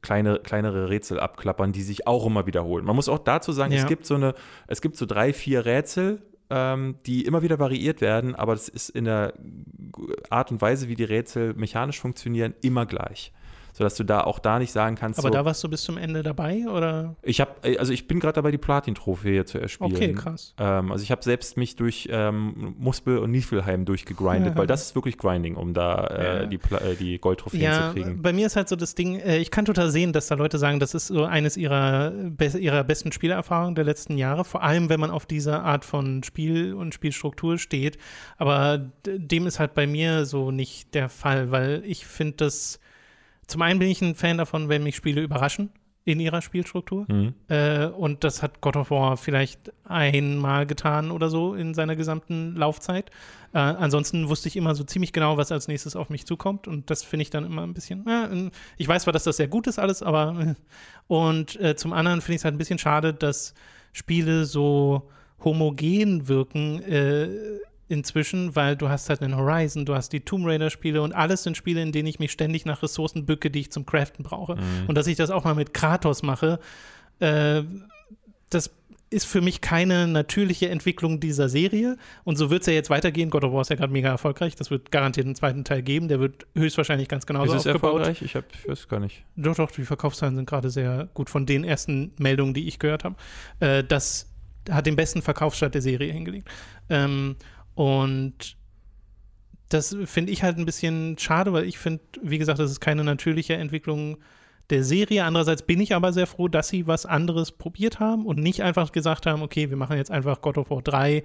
kleine, 0.00 0.38
kleinere 0.38 0.88
Rätsel 0.88 1.20
abklappern, 1.20 1.72
die 1.72 1.82
sich 1.82 2.06
auch 2.06 2.24
immer 2.26 2.46
wiederholen. 2.46 2.84
Man 2.84 2.96
muss 2.96 3.08
auch 3.08 3.18
dazu 3.18 3.52
sagen, 3.52 3.72
ja. 3.72 3.80
es 3.80 3.86
gibt 3.86 4.06
so 4.06 4.14
eine, 4.14 4.34
es 4.66 4.80
gibt 4.80 4.96
so 4.96 5.06
drei, 5.06 5.32
vier 5.32 5.66
Rätsel, 5.66 6.22
ähm, 6.50 6.96
die 7.04 7.26
immer 7.26 7.42
wieder 7.42 7.58
variiert 7.58 8.00
werden, 8.00 8.34
aber 8.34 8.54
das 8.54 8.68
ist 8.68 8.88
in 8.88 9.04
der 9.04 9.34
Art 10.30 10.50
und 10.50 10.62
Weise, 10.62 10.88
wie 10.88 10.94
die 10.94 11.04
Rätsel 11.04 11.54
mechanisch 11.54 12.00
funktionieren, 12.00 12.54
immer 12.62 12.86
gleich. 12.86 13.32
Sodass 13.78 13.94
du 13.94 14.04
da 14.04 14.22
auch 14.22 14.38
da 14.40 14.58
nicht 14.58 14.72
sagen 14.72 14.96
kannst. 14.96 15.18
Aber 15.20 15.28
so, 15.28 15.32
da 15.34 15.44
warst 15.44 15.62
du 15.64 15.68
bis 15.68 15.82
zum 15.82 15.96
Ende 15.96 16.22
dabei, 16.22 16.64
oder? 16.68 17.14
ich 17.22 17.40
habe, 17.40 17.52
also 17.78 17.92
ich 17.92 18.06
bin 18.08 18.20
gerade 18.20 18.34
dabei, 18.34 18.50
die 18.50 18.58
Platin-Trophäe 18.58 19.44
zu 19.44 19.58
erspielen. 19.58 19.92
Okay, 19.94 20.12
krass. 20.12 20.54
Ähm, 20.58 20.92
also 20.92 21.02
ich 21.02 21.10
habe 21.10 21.22
selbst 21.22 21.56
mich 21.56 21.76
durch 21.76 22.08
ähm, 22.10 22.74
Muspel 22.78 23.18
und 23.18 23.30
Niflheim 23.30 23.84
durchgegrindet, 23.84 24.54
Ja. 24.54 24.56
weil 24.58 24.66
das 24.66 24.82
ist 24.82 24.94
wirklich 24.94 25.16
Grinding, 25.16 25.54
um 25.54 25.72
da 25.74 26.04
äh, 26.08 26.40
Ja. 26.42 26.46
die, 26.46 26.56
äh, 26.56 26.96
die 26.96 27.18
Goldtrophäen 27.18 27.62
Ja, 27.62 27.88
zu 27.88 27.92
kriegen. 27.94 28.20
bei 28.20 28.32
mir 28.32 28.46
ist 28.46 28.56
halt 28.56 28.68
so 28.68 28.76
das 28.76 28.94
Ding, 28.94 29.20
äh, 29.20 29.38
ich 29.38 29.50
kann 29.50 29.64
total 29.64 29.90
sehen, 29.90 30.12
dass 30.12 30.26
da 30.26 30.34
Leute 30.34 30.58
sagen, 30.58 30.80
das 30.80 30.94
ist 30.94 31.06
so 31.06 31.24
eines 31.24 31.56
ihrer, 31.56 32.10
be 32.10 32.46
ihrer 32.58 32.82
besten 32.84 33.12
Spielerfahrungen 33.12 33.74
der 33.76 33.84
letzten 33.84 34.18
Jahre, 34.18 34.44
vor 34.44 34.62
allem 34.62 34.88
wenn 34.88 34.98
man 35.00 35.10
auf 35.10 35.24
diese 35.24 35.60
Art 35.60 35.84
von 35.84 36.22
Spiel 36.24 36.74
und 36.74 36.94
Spielstruktur 36.94 37.58
steht. 37.58 37.96
Aber 38.38 38.78
dem 39.06 39.46
ist 39.46 39.60
halt 39.60 39.74
bei 39.74 39.86
mir 39.86 40.24
so 40.24 40.50
nicht 40.50 40.94
der 40.94 41.08
Fall, 41.08 41.50
weil 41.52 41.82
ich 41.86 42.06
finde 42.06 42.36
das, 42.38 42.80
zum 43.48 43.62
einen 43.62 43.80
bin 43.80 43.88
ich 43.88 44.00
ein 44.00 44.14
Fan 44.14 44.38
davon, 44.38 44.68
wenn 44.68 44.84
mich 44.84 44.94
Spiele 44.94 45.22
überraschen 45.22 45.70
in 46.04 46.20
ihrer 46.20 46.40
Spielstruktur. 46.40 47.06
Mhm. 47.08 47.34
Äh, 47.48 47.86
und 47.86 48.24
das 48.24 48.42
hat 48.42 48.62
God 48.62 48.76
of 48.76 48.90
War 48.90 49.16
vielleicht 49.16 49.72
einmal 49.84 50.66
getan 50.66 51.10
oder 51.10 51.28
so 51.28 51.54
in 51.54 51.74
seiner 51.74 51.96
gesamten 51.96 52.56
Laufzeit. 52.56 53.10
Äh, 53.52 53.58
ansonsten 53.58 54.28
wusste 54.28 54.48
ich 54.48 54.56
immer 54.56 54.74
so 54.74 54.84
ziemlich 54.84 55.12
genau, 55.12 55.36
was 55.36 55.52
als 55.52 55.68
nächstes 55.68 55.96
auf 55.96 56.08
mich 56.08 56.24
zukommt. 56.24 56.66
Und 56.66 56.88
das 56.90 57.02
finde 57.02 57.22
ich 57.22 57.30
dann 57.30 57.44
immer 57.44 57.62
ein 57.62 57.74
bisschen. 57.74 58.06
Äh, 58.06 58.50
ich 58.78 58.88
weiß 58.88 59.02
zwar, 59.02 59.12
dass 59.12 59.24
das 59.24 59.36
sehr 59.36 59.48
gut 59.48 59.66
ist, 59.66 59.78
alles, 59.78 60.02
aber. 60.02 60.36
Äh. 60.40 60.54
Und 61.08 61.58
äh, 61.58 61.74
zum 61.74 61.94
anderen 61.94 62.20
finde 62.20 62.34
ich 62.34 62.40
es 62.40 62.44
halt 62.44 62.54
ein 62.54 62.58
bisschen 62.58 62.78
schade, 62.78 63.14
dass 63.14 63.54
Spiele 63.92 64.44
so 64.44 65.10
homogen 65.42 66.28
wirken. 66.28 66.82
Inzwischen, 67.88 68.54
weil 68.54 68.76
du 68.76 68.88
hast 68.88 69.08
halt 69.08 69.22
einen 69.22 69.36
Horizon, 69.36 69.86
du 69.86 69.94
hast 69.94 70.12
die 70.12 70.20
Tomb 70.20 70.46
Raider 70.46 70.70
Spiele 70.70 71.02
und 71.02 71.14
alles 71.14 71.42
sind 71.42 71.56
Spiele, 71.56 71.82
in 71.82 71.92
denen 71.92 72.06
ich 72.06 72.18
mich 72.18 72.32
ständig 72.32 72.66
nach 72.66 72.82
Ressourcen 72.82 73.24
bücke, 73.24 73.50
die 73.50 73.60
ich 73.60 73.72
zum 73.72 73.86
Craften 73.86 74.24
brauche. 74.24 74.56
Und 74.86 74.94
dass 74.96 75.06
ich 75.06 75.16
das 75.16 75.30
auch 75.30 75.44
mal 75.44 75.54
mit 75.54 75.72
Kratos 75.72 76.22
mache, 76.22 76.60
äh, 77.20 77.62
das 78.50 78.70
ist 79.10 79.24
für 79.24 79.40
mich 79.40 79.60
keine 79.60 80.06
natürliche 80.06 80.68
Entwicklung 80.68 81.20
dieser 81.20 81.48
Serie. 81.48 81.96
Und 82.24 82.36
so 82.36 82.50
wird 82.50 82.62
es 82.62 82.66
ja 82.66 82.74
jetzt 82.74 82.90
weitergehen. 82.90 83.30
God 83.30 83.44
of 83.44 83.52
War 83.52 83.62
ist 83.62 83.70
ja 83.70 83.76
gerade 83.76 83.92
mega 83.92 84.08
erfolgreich. 84.08 84.54
Das 84.54 84.70
wird 84.70 84.90
garantiert 84.90 85.26
einen 85.26 85.34
zweiten 85.34 85.64
Teil 85.64 85.82
geben. 85.82 86.08
Der 86.08 86.20
wird 86.20 86.46
höchstwahrscheinlich 86.54 87.08
ganz 87.08 87.24
genauso 87.24 87.54
ist 87.54 87.60
es 87.60 87.66
aufgebaut. 87.66 88.00
erfolgreich? 88.00 88.22
Ich, 88.22 88.36
hab, 88.36 88.44
ich 88.52 88.68
weiß 88.68 88.88
gar 88.88 89.00
nicht. 89.00 89.24
Doch, 89.36 89.56
doch, 89.56 89.70
die 89.70 89.84
Verkaufszahlen 89.84 90.36
sind 90.36 90.48
gerade 90.48 90.70
sehr 90.70 91.08
gut 91.14 91.30
von 91.30 91.46
den 91.46 91.64
ersten 91.64 92.12
Meldungen, 92.18 92.52
die 92.52 92.68
ich 92.68 92.78
gehört 92.78 93.04
habe. 93.04 93.16
Äh, 93.60 93.82
das 93.84 94.30
hat 94.70 94.86
den 94.86 94.96
besten 94.96 95.22
Verkaufsstart 95.22 95.74
der 95.74 95.82
Serie 95.82 96.12
hingelegt. 96.12 96.48
Ähm, 96.90 97.36
und 97.78 98.56
das 99.68 99.96
finde 100.06 100.32
ich 100.32 100.42
halt 100.42 100.58
ein 100.58 100.64
bisschen 100.64 101.16
schade, 101.16 101.52
weil 101.52 101.62
ich 101.62 101.78
finde, 101.78 102.02
wie 102.20 102.38
gesagt, 102.38 102.58
das 102.58 102.72
ist 102.72 102.80
keine 102.80 103.04
natürliche 103.04 103.54
Entwicklung 103.54 104.16
der 104.68 104.82
Serie. 104.82 105.22
Andererseits 105.22 105.62
bin 105.62 105.78
ich 105.80 105.94
aber 105.94 106.12
sehr 106.12 106.26
froh, 106.26 106.48
dass 106.48 106.70
sie 106.70 106.88
was 106.88 107.06
anderes 107.06 107.52
probiert 107.52 108.00
haben 108.00 108.26
und 108.26 108.40
nicht 108.40 108.64
einfach 108.64 108.90
gesagt 108.90 109.26
haben, 109.26 109.42
okay, 109.42 109.70
wir 109.70 109.76
machen 109.76 109.96
jetzt 109.96 110.10
einfach 110.10 110.40
God 110.40 110.58
of 110.58 110.70
War 110.70 110.82
3 110.82 111.22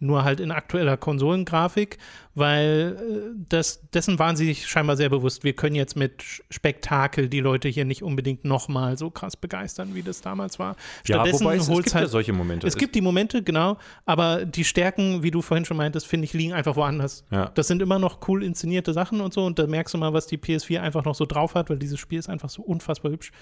nur 0.00 0.24
halt 0.24 0.40
in 0.40 0.50
aktueller 0.50 0.96
Konsolengrafik, 0.96 1.98
weil 2.34 2.96
äh, 2.98 3.44
das, 3.48 3.88
dessen 3.90 4.18
waren 4.18 4.36
sie 4.36 4.46
sich 4.46 4.66
scheinbar 4.66 4.96
sehr 4.96 5.08
bewusst. 5.08 5.44
Wir 5.44 5.54
können 5.54 5.74
jetzt 5.76 5.96
mit 5.96 6.22
Spektakel 6.50 7.28
die 7.28 7.40
Leute 7.40 7.68
hier 7.68 7.84
nicht 7.84 8.02
unbedingt 8.02 8.44
nochmal 8.44 8.98
so 8.98 9.10
krass 9.10 9.36
begeistern, 9.36 9.94
wie 9.94 10.02
das 10.02 10.20
damals 10.20 10.58
war. 10.58 10.76
Stattdessen 11.04 11.44
wobei 11.44 11.56
es, 11.56 11.68
es 11.68 11.76
gibt 11.76 11.94
halt 11.94 12.04
ja 12.04 12.08
solche 12.08 12.32
Momente. 12.32 12.66
es 12.66 12.76
gibt 12.76 12.94
die 12.94 13.00
Momente, 13.00 13.42
genau, 13.42 13.78
aber 14.04 14.44
die 14.44 14.64
Stärken, 14.64 15.22
wie 15.22 15.30
du 15.30 15.42
vorhin 15.42 15.64
schon 15.64 15.76
meintest, 15.76 16.06
finde 16.06 16.24
ich, 16.24 16.32
liegen 16.32 16.52
einfach 16.52 16.76
woanders. 16.76 17.24
Ja. 17.30 17.50
Das 17.54 17.68
sind 17.68 17.80
immer 17.82 17.98
noch 17.98 18.28
cool 18.28 18.42
inszenierte 18.42 18.92
Sachen 18.92 19.20
und 19.20 19.32
so 19.32 19.44
und 19.44 19.58
da 19.58 19.66
merkst 19.66 19.94
du 19.94 19.98
mal, 19.98 20.12
was 20.12 20.26
die 20.26 20.38
PS4 20.38 20.80
einfach 20.80 21.04
noch 21.04 21.14
so 21.14 21.26
drauf 21.26 21.54
hat, 21.54 21.70
weil 21.70 21.78
dieses 21.78 21.98
Spiel 21.98 22.18
ist 22.18 22.28
einfach 22.28 22.50
so 22.50 22.62
unfassbar 22.62 23.12
hübsch. 23.12 23.32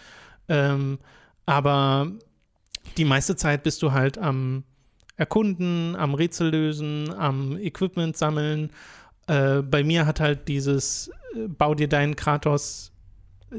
Ähm, 0.48 0.98
aber 1.46 2.12
die 2.96 3.04
meiste 3.04 3.36
Zeit 3.36 3.62
bist 3.62 3.82
du 3.82 3.92
halt 3.92 4.18
am 4.18 4.64
Erkunden, 5.16 5.94
am 5.96 6.14
Rätsel 6.14 6.50
lösen, 6.50 7.12
am 7.12 7.56
Equipment 7.58 8.16
sammeln. 8.16 8.70
Äh, 9.26 9.62
bei 9.62 9.84
mir 9.84 10.06
hat 10.06 10.20
halt 10.20 10.48
dieses 10.48 11.10
äh, 11.36 11.48
Bau 11.48 11.74
dir 11.74 11.88
deinen 11.88 12.16
Kratos, 12.16 12.92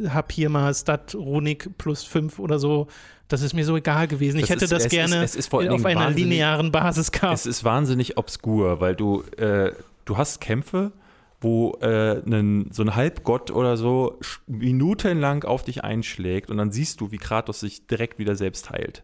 hab 0.09 0.31
hier 0.31 0.49
mal 0.49 0.73
Stat 0.73 1.13
Runik 1.15 1.77
plus 1.77 2.03
5 2.03 2.39
oder 2.39 2.57
so. 2.59 2.87
Das 3.27 3.41
ist 3.41 3.53
mir 3.53 3.63
so 3.65 3.77
egal 3.77 4.07
gewesen. 4.07 4.37
Ich 4.37 4.43
Das 4.43 4.49
hätte 4.51 4.65
ist- 4.65 4.71
das 4.73 4.83
ist- 4.85 4.89
gerne 4.91 5.23
ist 5.23 5.53
allen 5.53 5.69
auf 5.69 5.85
einer 5.85 6.09
linearen 6.09 6.71
Basis 6.71 7.11
gehabt. 7.11 7.33
Es 7.35 7.45
ist 7.45 7.63
wahnsinnig 7.63 8.17
obskur, 8.17 8.79
weil 8.81 8.95
du, 8.95 9.21
äh, 9.37 9.71
du 10.05 10.17
hast 10.17 10.41
Kämpfe, 10.41 10.91
wo 11.39 11.73
äh, 11.81 12.21
nen, 12.25 12.69
so 12.71 12.83
ein 12.83 12.95
Halbgott 12.95 13.51
oder 13.51 13.77
so 13.77 14.19
minutenlang 14.47 15.43
auf 15.43 15.63
dich 15.63 15.83
einschlägt 15.83 16.49
und 16.49 16.57
dann 16.57 16.71
siehst 16.71 16.99
du, 17.01 17.11
wie 17.11 17.17
Kratos 17.17 17.59
sich 17.59 17.85
direkt 17.87 18.17
wieder 18.19 18.35
selbst 18.35 18.69
heilt. 18.69 19.03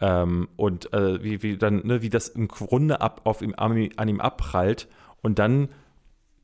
Ähm, 0.00 0.48
und 0.56 0.92
äh, 0.92 1.22
wie, 1.22 1.42
wie 1.42 1.56
dann, 1.56 1.86
ne, 1.86 2.02
wie 2.02 2.10
das 2.10 2.28
im 2.28 2.48
Grunde 2.48 3.00
ab, 3.00 3.22
auf 3.24 3.40
ihm, 3.40 3.54
an, 3.56 3.76
ihm- 3.76 3.92
an 3.96 4.08
ihm 4.08 4.20
abprallt 4.20 4.88
und 5.22 5.38
dann 5.38 5.68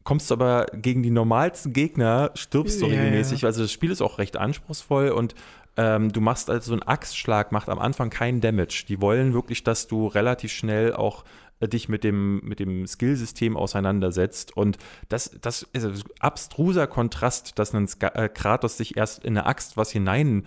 kommst 0.04 0.30
du 0.30 0.34
aber 0.34 0.66
gegen 0.72 1.02
die 1.02 1.10
normalsten 1.10 1.72
Gegner, 1.72 2.30
stirbst 2.34 2.80
du 2.80 2.86
Ja, 2.86 2.92
regelmäßig. 2.92 3.42
ja. 3.42 3.48
Also 3.48 3.62
das 3.62 3.70
Spiel 3.70 3.90
ist 3.90 4.00
auch 4.02 4.18
recht 4.18 4.36
anspruchsvoll 4.36 5.10
und 5.10 5.34
ähm, 5.76 6.12
du 6.12 6.20
machst 6.20 6.50
also 6.50 6.68
so 6.68 6.72
einen 6.72 6.82
Axtschlag, 6.82 7.52
macht 7.52 7.68
am 7.68 7.78
Anfang 7.78 8.10
keinen 8.10 8.40
Damage. 8.40 8.84
Die 8.88 9.00
wollen 9.00 9.32
wirklich, 9.32 9.62
dass 9.64 9.86
du 9.86 10.06
relativ 10.06 10.50
schnell 10.52 10.92
auch 10.94 11.24
äh, 11.60 11.68
dich 11.68 11.88
mit 11.88 12.04
dem, 12.04 12.40
mit 12.44 12.58
dem 12.58 12.86
Skillsystem 12.86 13.56
auseinandersetzt. 13.56 14.56
Und 14.56 14.76
das, 15.08 15.30
das 15.40 15.62
ist 15.72 15.84
ein 15.84 15.94
abstruser 16.20 16.86
Kontrast, 16.86 17.58
dass 17.58 17.72
ein 17.74 17.88
äh, 18.00 18.28
Kratos 18.28 18.76
sich 18.76 18.96
erst 18.96 19.24
in 19.24 19.36
eine 19.38 19.46
Axt 19.46 19.76
was 19.76 19.90
hinein 19.90 20.40
äh, 20.40 20.46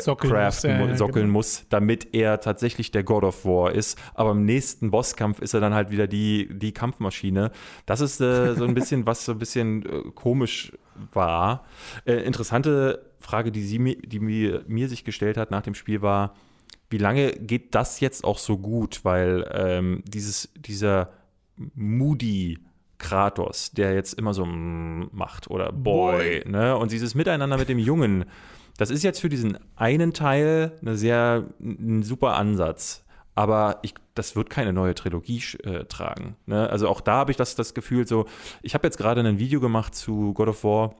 Sockeln 0.00 0.32
craften, 0.32 0.78
muss, 0.78 0.88
ja, 0.90 0.96
sockeln 0.96 1.26
genau. 1.26 1.32
muss, 1.38 1.64
damit 1.68 2.14
er 2.14 2.40
tatsächlich 2.40 2.90
der 2.90 3.04
God 3.04 3.22
of 3.24 3.44
War 3.44 3.72
ist. 3.72 3.96
Aber 4.14 4.32
im 4.32 4.44
nächsten 4.44 4.90
Bosskampf 4.90 5.38
ist 5.40 5.54
er 5.54 5.60
dann 5.60 5.74
halt 5.74 5.90
wieder 5.90 6.06
die, 6.06 6.48
die 6.52 6.72
Kampfmaschine. 6.72 7.50
Das 7.86 8.00
ist 8.00 8.20
äh, 8.20 8.54
so 8.54 8.64
ein 8.64 8.74
bisschen, 8.74 9.06
was 9.06 9.24
so 9.24 9.32
ein 9.32 9.38
bisschen 9.38 9.84
äh, 9.86 10.10
komisch 10.14 10.72
war. 11.12 11.64
Äh, 12.04 12.14
interessante 12.24 13.04
Frage, 13.20 13.52
die, 13.52 13.62
sie, 13.62 13.78
mir- 13.78 13.96
die 14.02 14.20
mir, 14.20 14.64
mir 14.66 14.88
sich 14.88 15.04
gestellt 15.04 15.36
hat 15.36 15.50
nach 15.50 15.62
dem 15.62 15.74
Spiel 15.74 16.02
war, 16.02 16.34
wie 16.90 16.98
lange 16.98 17.32
geht 17.32 17.74
das 17.74 18.00
jetzt 18.00 18.24
auch 18.24 18.38
so 18.38 18.58
gut? 18.58 19.04
Weil 19.04 19.48
ähm, 19.54 20.02
dieses, 20.06 20.52
dieser 20.56 21.10
Moody 21.74 22.58
Kratos, 22.98 23.72
der 23.72 23.94
jetzt 23.94 24.14
immer 24.14 24.34
so 24.34 24.44
mm, 24.46 25.10
macht 25.12 25.48
oder 25.50 25.72
Boy, 25.72 26.42
ne? 26.46 26.76
Und 26.76 26.92
dieses 26.92 27.14
Miteinander 27.14 27.56
mit 27.58 27.68
dem 27.68 27.78
Jungen, 27.78 28.24
das 28.76 28.90
ist 28.90 29.02
jetzt 29.02 29.20
für 29.20 29.28
diesen 29.28 29.58
einen 29.76 30.12
Teil 30.12 30.72
eine 30.80 30.96
sehr 30.96 31.44
ein 31.60 32.02
super 32.02 32.36
Ansatz. 32.36 33.02
Aber 33.36 33.80
ich, 33.82 33.94
das 34.14 34.36
wird 34.36 34.48
keine 34.48 34.72
neue 34.72 34.94
Trilogie 34.94 35.42
äh, 35.64 35.84
tragen. 35.86 36.36
Ne? 36.46 36.70
Also 36.70 36.88
auch 36.88 37.00
da 37.00 37.14
habe 37.14 37.32
ich 37.32 37.36
das, 37.36 37.56
das 37.56 37.74
Gefühl, 37.74 38.06
so, 38.06 38.26
ich 38.62 38.74
habe 38.74 38.86
jetzt 38.86 38.96
gerade 38.96 39.22
ein 39.22 39.38
Video 39.38 39.58
gemacht 39.60 39.94
zu 39.94 40.32
God 40.34 40.48
of 40.48 40.62
War, 40.62 40.94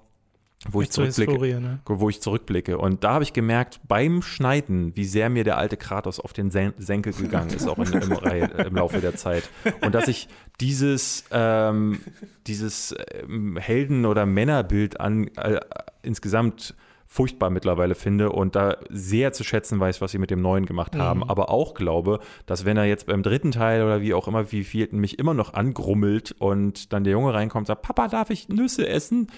wo 0.69 0.83
ich 0.83 0.91
zur 0.91 1.05
zurückblicke 1.11 1.33
Historie, 1.33 1.61
ne? 1.61 1.79
wo 1.87 2.09
ich 2.09 2.21
zurückblicke. 2.21 2.79
Und 2.79 3.05
da 3.05 3.13
habe 3.15 3.25
ich 3.25 3.33
gemerkt, 3.33 3.81
beim 3.87 4.23
Schneiden, 4.23 4.97
wie 4.97 5.05
sehr 5.05 5.29
mir 5.31 5.45
der 5.45 5.59
alte 5.59 5.77
Kratos 5.77 6.19
auf 6.19 6.33
den 6.33 6.51
Sen 6.51 6.73
Senkel 6.79 7.13
gegangen 7.13 7.51
ist, 7.51 7.69
auch 7.69 7.79
in, 7.79 7.93
im, 7.93 8.13
im 8.67 8.75
Laufe 8.75 9.01
der 9.01 9.15
Zeit. 9.15 9.49
Und 9.83 9.95
dass 9.95 10.09
ich 10.09 10.29
dieses, 10.61 11.25
ähm, 11.31 12.01
dieses 12.47 12.95
ähm, 13.23 13.59
Helden- 13.59 14.07
oder 14.07 14.27
Männerbild 14.27 15.01
an, 15.01 15.29
äh, 15.37 15.61
insgesamt 16.03 16.75
furchtbar 17.15 17.49
mittlerweile 17.49 17.95
finde 17.95 18.33
und 18.33 18.57
da 18.57 18.77
sehr 18.91 19.33
zu 19.33 19.45
schätzen 19.45 19.79
weiß, 19.79 20.01
was 20.01 20.11
sie 20.11 20.19
mit 20.19 20.33
dem 20.33 20.43
Neuen 20.43 20.67
gemacht 20.67 20.97
haben, 20.97 21.21
Mhm. 21.21 21.31
aber 21.31 21.49
auch 21.49 21.75
glaube, 21.75 22.19
dass 22.45 22.65
wenn 22.65 22.77
er 22.77 22.87
jetzt 22.87 23.07
beim 23.07 23.23
dritten 23.23 23.53
Teil 23.53 23.85
oder 23.85 24.01
wie 24.01 24.15
auch 24.15 24.27
immer, 24.27 24.51
wie 24.51 24.65
viel 24.65 24.89
mich 24.91 25.21
immer 25.21 25.33
noch 25.33 25.55
angrummelt 25.55 26.35
und 26.41 26.93
dann 26.93 27.05
der 27.05 27.13
Junge 27.13 27.33
reinkommt 27.33 27.63
und 27.63 27.67
sagt, 27.67 27.83
Papa, 27.83 28.09
darf 28.09 28.31
ich 28.31 28.49
Nüsse 28.49 28.89
essen? 28.89 29.29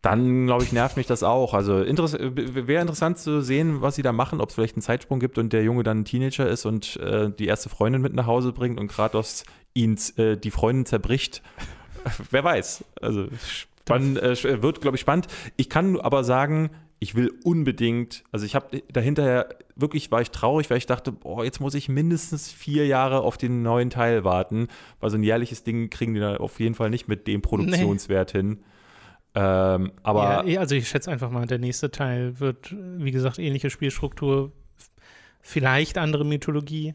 Dann, 0.00 0.46
glaube 0.46 0.62
ich, 0.62 0.72
nervt 0.72 0.96
mich 0.96 1.06
das 1.08 1.24
auch. 1.24 1.54
Also 1.54 1.82
interess 1.82 2.16
wäre 2.20 2.80
interessant 2.80 3.18
zu 3.18 3.40
sehen, 3.40 3.80
was 3.82 3.96
sie 3.96 4.02
da 4.02 4.12
machen, 4.12 4.40
ob 4.40 4.50
es 4.50 4.54
vielleicht 4.54 4.76
einen 4.76 4.82
Zeitsprung 4.82 5.18
gibt 5.18 5.36
und 5.36 5.52
der 5.52 5.64
Junge 5.64 5.82
dann 5.82 6.00
ein 6.02 6.04
Teenager 6.04 6.46
ist 6.48 6.66
und 6.66 6.96
äh, 7.00 7.32
die 7.36 7.46
erste 7.46 7.68
Freundin 7.68 8.00
mit 8.00 8.14
nach 8.14 8.26
Hause 8.26 8.52
bringt 8.52 8.78
und 8.78 8.86
Kratos 8.86 9.42
ihn 9.74 9.98
äh, 10.18 10.36
die 10.36 10.52
Freundin 10.52 10.86
zerbricht. 10.86 11.42
Wer 12.30 12.44
weiß. 12.44 12.84
Also 13.00 13.26
spann, 13.80 14.16
äh, 14.18 14.62
wird, 14.62 14.80
glaube 14.82 14.96
ich, 14.96 15.00
spannend. 15.00 15.26
Ich 15.56 15.68
kann 15.68 15.98
aber 15.98 16.22
sagen, 16.22 16.70
ich 17.04 17.14
will 17.14 17.30
unbedingt, 17.44 18.24
also 18.32 18.46
ich 18.46 18.54
habe 18.54 18.82
dahinter 18.90 19.50
wirklich 19.76 20.10
war 20.10 20.22
ich 20.22 20.30
traurig, 20.30 20.70
weil 20.70 20.78
ich 20.78 20.86
dachte, 20.86 21.12
boah, 21.12 21.44
jetzt 21.44 21.60
muss 21.60 21.74
ich 21.74 21.90
mindestens 21.90 22.50
vier 22.50 22.86
Jahre 22.86 23.20
auf 23.20 23.36
den 23.36 23.62
neuen 23.62 23.90
Teil 23.90 24.24
warten, 24.24 24.68
weil 25.00 25.10
so 25.10 25.18
ein 25.18 25.22
jährliches 25.22 25.64
Ding 25.64 25.90
kriegen 25.90 26.14
die 26.14 26.20
da 26.20 26.36
auf 26.38 26.58
jeden 26.60 26.74
Fall 26.74 26.88
nicht 26.88 27.06
mit 27.06 27.26
dem 27.26 27.42
Produktionswert 27.42 28.32
hin. 28.32 28.60
Ähm, 29.34 29.92
aber 30.02 30.22
ja, 30.22 30.44
eh, 30.46 30.58
also 30.58 30.74
ich 30.76 30.88
schätze 30.88 31.10
einfach 31.10 31.30
mal, 31.30 31.46
der 31.46 31.58
nächste 31.58 31.90
Teil 31.90 32.40
wird, 32.40 32.74
wie 32.74 33.10
gesagt, 33.10 33.38
ähnliche 33.38 33.68
Spielstruktur, 33.68 34.52
vielleicht 35.42 35.98
andere 35.98 36.24
Mythologie. 36.24 36.94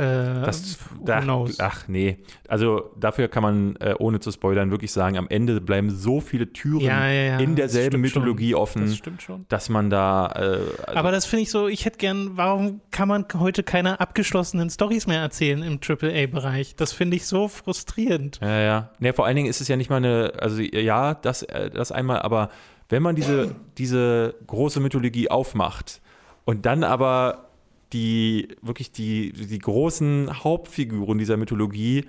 Äh, 0.00 0.42
Das, 0.44 0.78
da, 1.04 1.22
ach 1.58 1.88
nee, 1.88 2.18
also 2.48 2.90
dafür 2.98 3.28
kann 3.28 3.42
man, 3.42 3.76
äh, 3.76 3.94
ohne 3.98 4.20
zu 4.20 4.30
spoilern, 4.32 4.70
wirklich 4.70 4.92
sagen, 4.92 5.18
am 5.18 5.28
Ende 5.28 5.60
bleiben 5.60 5.90
so 5.90 6.20
viele 6.20 6.52
Türen 6.52 6.80
ja, 6.84 7.06
ja, 7.06 7.22
ja, 7.22 7.38
in 7.38 7.56
derselben 7.56 8.00
Mythologie 8.00 8.52
schon. 8.52 8.60
offen, 8.60 8.82
Das 8.86 8.96
stimmt 8.96 9.22
schon. 9.22 9.44
dass 9.48 9.68
man 9.68 9.90
da, 9.90 10.26
äh, 10.34 10.40
also, 10.86 10.98
Aber 10.98 11.12
das 11.12 11.26
finde 11.26 11.42
ich 11.42 11.50
so, 11.50 11.68
ich 11.68 11.84
hätte 11.84 11.98
gern, 11.98 12.30
warum 12.36 12.80
kann 12.90 13.08
man 13.08 13.26
heute 13.38 13.62
keine 13.62 14.00
abgeschlossenen 14.00 14.70
Stories 14.70 15.06
mehr 15.06 15.20
erzählen 15.20 15.62
im 15.62 15.78
AAA-Bereich? 15.80 16.76
Das 16.76 16.92
finde 16.92 17.16
ich 17.16 17.26
so 17.26 17.48
frustrierend. 17.48 18.38
Ja, 18.42 18.60
ja. 18.60 18.90
Nee, 18.98 19.12
vor 19.12 19.26
allen 19.26 19.36
Dingen 19.36 19.48
ist 19.48 19.60
es 19.60 19.68
ja 19.68 19.76
nicht 19.76 19.90
mal 19.90 19.96
eine, 19.96 20.32
also 20.38 20.62
ja, 20.62 21.14
das, 21.14 21.42
äh, 21.42 21.70
das 21.70 21.92
einmal, 21.92 22.20
aber 22.22 22.50
wenn 22.88 23.02
man 23.02 23.14
diese, 23.14 23.54
diese 23.78 24.34
große 24.46 24.80
Mythologie 24.80 25.30
aufmacht 25.30 26.00
und 26.44 26.66
dann 26.66 26.82
aber 26.84 27.49
die, 27.92 28.48
wirklich 28.62 28.92
die, 28.92 29.32
die 29.32 29.58
großen 29.58 30.42
Hauptfiguren 30.44 31.18
dieser 31.18 31.36
Mythologie, 31.36 32.04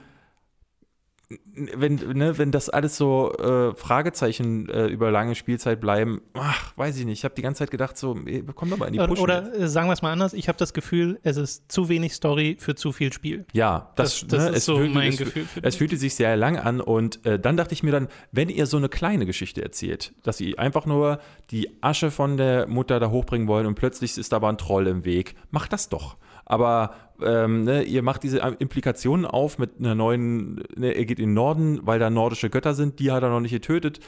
wenn, 1.53 1.95
ne, 1.95 2.37
wenn 2.37 2.51
das 2.51 2.69
alles 2.69 2.97
so 2.97 3.33
äh, 3.33 3.75
Fragezeichen 3.75 4.69
äh, 4.69 4.87
über 4.87 5.11
lange 5.11 5.35
Spielzeit 5.35 5.79
bleiben, 5.81 6.21
ach, 6.33 6.75
weiß 6.77 6.97
ich 6.97 7.05
nicht. 7.05 7.19
Ich 7.19 7.23
habe 7.23 7.35
die 7.35 7.41
ganze 7.41 7.59
Zeit 7.59 7.71
gedacht, 7.71 7.97
so, 7.97 8.17
ey, 8.25 8.43
komm 8.55 8.69
doch 8.69 8.77
mal 8.77 8.87
in 8.87 8.93
die 8.93 8.99
Oder, 8.99 9.07
Push. 9.07 9.19
oder 9.19 9.53
äh, 9.59 9.67
sagen 9.67 9.87
wir 9.89 9.93
es 9.93 10.01
mal 10.01 10.11
anders, 10.11 10.33
ich 10.33 10.47
habe 10.47 10.57
das 10.57 10.73
Gefühl, 10.73 11.19
es 11.23 11.37
ist 11.37 11.71
zu 11.71 11.89
wenig 11.89 12.13
Story 12.13 12.57
für 12.59 12.75
zu 12.75 12.91
viel 12.91 13.13
Spiel. 13.13 13.45
Ja, 13.53 13.91
das, 13.95 14.21
Das- 14.21 14.27
das 14.27 14.43
ne, 14.43 14.49
ist 14.51 14.57
es 14.57 14.65
so 14.65 14.77
fühlte, 14.77 14.93
mein 14.93 15.09
es, 15.09 15.17
Gefühl 15.17 15.45
für 15.45 15.63
Es 15.63 15.75
fühlte 15.75 15.97
sich 15.97 16.15
sehr 16.15 16.35
lang 16.37 16.57
an 16.57 16.81
und 16.81 17.25
äh, 17.25 17.39
dann 17.39 17.57
dachte 17.57 17.73
ich 17.73 17.83
mir 17.83 17.91
dann, 17.91 18.07
wenn 18.31 18.49
ihr 18.49 18.65
so 18.65 18.77
eine 18.77 18.89
kleine 18.89 19.25
Geschichte 19.25 19.61
erzählt, 19.61 20.13
dass 20.23 20.37
sie 20.37 20.57
einfach 20.57 20.85
nur 20.85 21.19
die 21.51 21.69
Asche 21.81 22.11
von 22.11 22.37
der 22.37 22.67
Mutter 22.67 22.99
da 22.99 23.09
hochbringen 23.09 23.47
wollen 23.47 23.65
und 23.67 23.75
plötzlich 23.75 24.17
ist 24.17 24.31
da 24.31 24.37
aber 24.37 24.49
ein 24.49 24.57
Troll 24.57 24.87
im 24.87 25.05
Weg, 25.05 25.35
macht 25.51 25.71
das 25.73 25.89
doch. 25.89 26.17
Aber 26.45 26.93
ähm, 27.21 27.63
ne, 27.63 27.83
ihr 27.83 28.01
macht 28.01 28.23
diese 28.23 28.39
Implikationen 28.59 29.25
auf 29.25 29.57
mit 29.57 29.79
einer 29.79 29.95
neuen, 29.95 30.63
ne, 30.75 30.91
er 30.93 31.05
geht 31.05 31.19
in 31.19 31.29
den 31.29 31.33
Norden, 31.33 31.79
weil 31.83 31.99
da 31.99 32.09
nordische 32.09 32.49
Götter 32.49 32.73
sind, 32.73 32.99
die 32.99 33.11
hat 33.11 33.23
er 33.23 33.29
noch 33.29 33.39
nicht 33.39 33.51
getötet. 33.51 33.99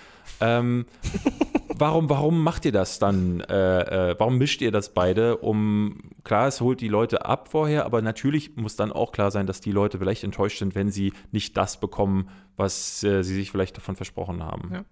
Ähm, 0.42 0.86
warum, 1.78 2.10
warum 2.10 2.44
macht 2.44 2.66
ihr 2.66 2.72
das 2.72 3.00
dann? 3.00 3.42
Äh, 3.42 4.12
äh, 4.12 4.16
warum 4.18 4.38
mischt 4.38 4.62
ihr 4.62 4.72
das 4.72 4.94
beide? 4.94 5.38
Um 5.38 6.12
klar, 6.24 6.48
es 6.48 6.62
holt 6.62 6.82
die 6.82 6.88
Leute 6.88 7.26
ab 7.26 7.50
vorher, 7.50 7.86
aber 7.86 8.02
natürlich 8.02 8.56
muss 8.56 8.76
dann 8.76 8.92
auch 8.92 9.12
klar 9.12 9.32
sein, 9.32 9.48
dass 9.48 9.62
die 9.62 9.72
Leute 9.72 10.00
vielleicht 10.00 10.24
enttäuscht 10.24 10.60
sind, 10.60 10.76
wenn 10.76 10.90
sie 10.90 11.14
nicht 11.32 11.56
das 11.58 11.80
bekommen, 11.80 12.30
was 12.56 13.04
äh, 13.04 13.24
sie 13.24 13.36
sich 13.36 13.52
vielleicht 13.52 13.78
davon 13.78 13.96
versprochen 13.96 14.44
haben. 14.44 14.70
Ja. 14.74 14.86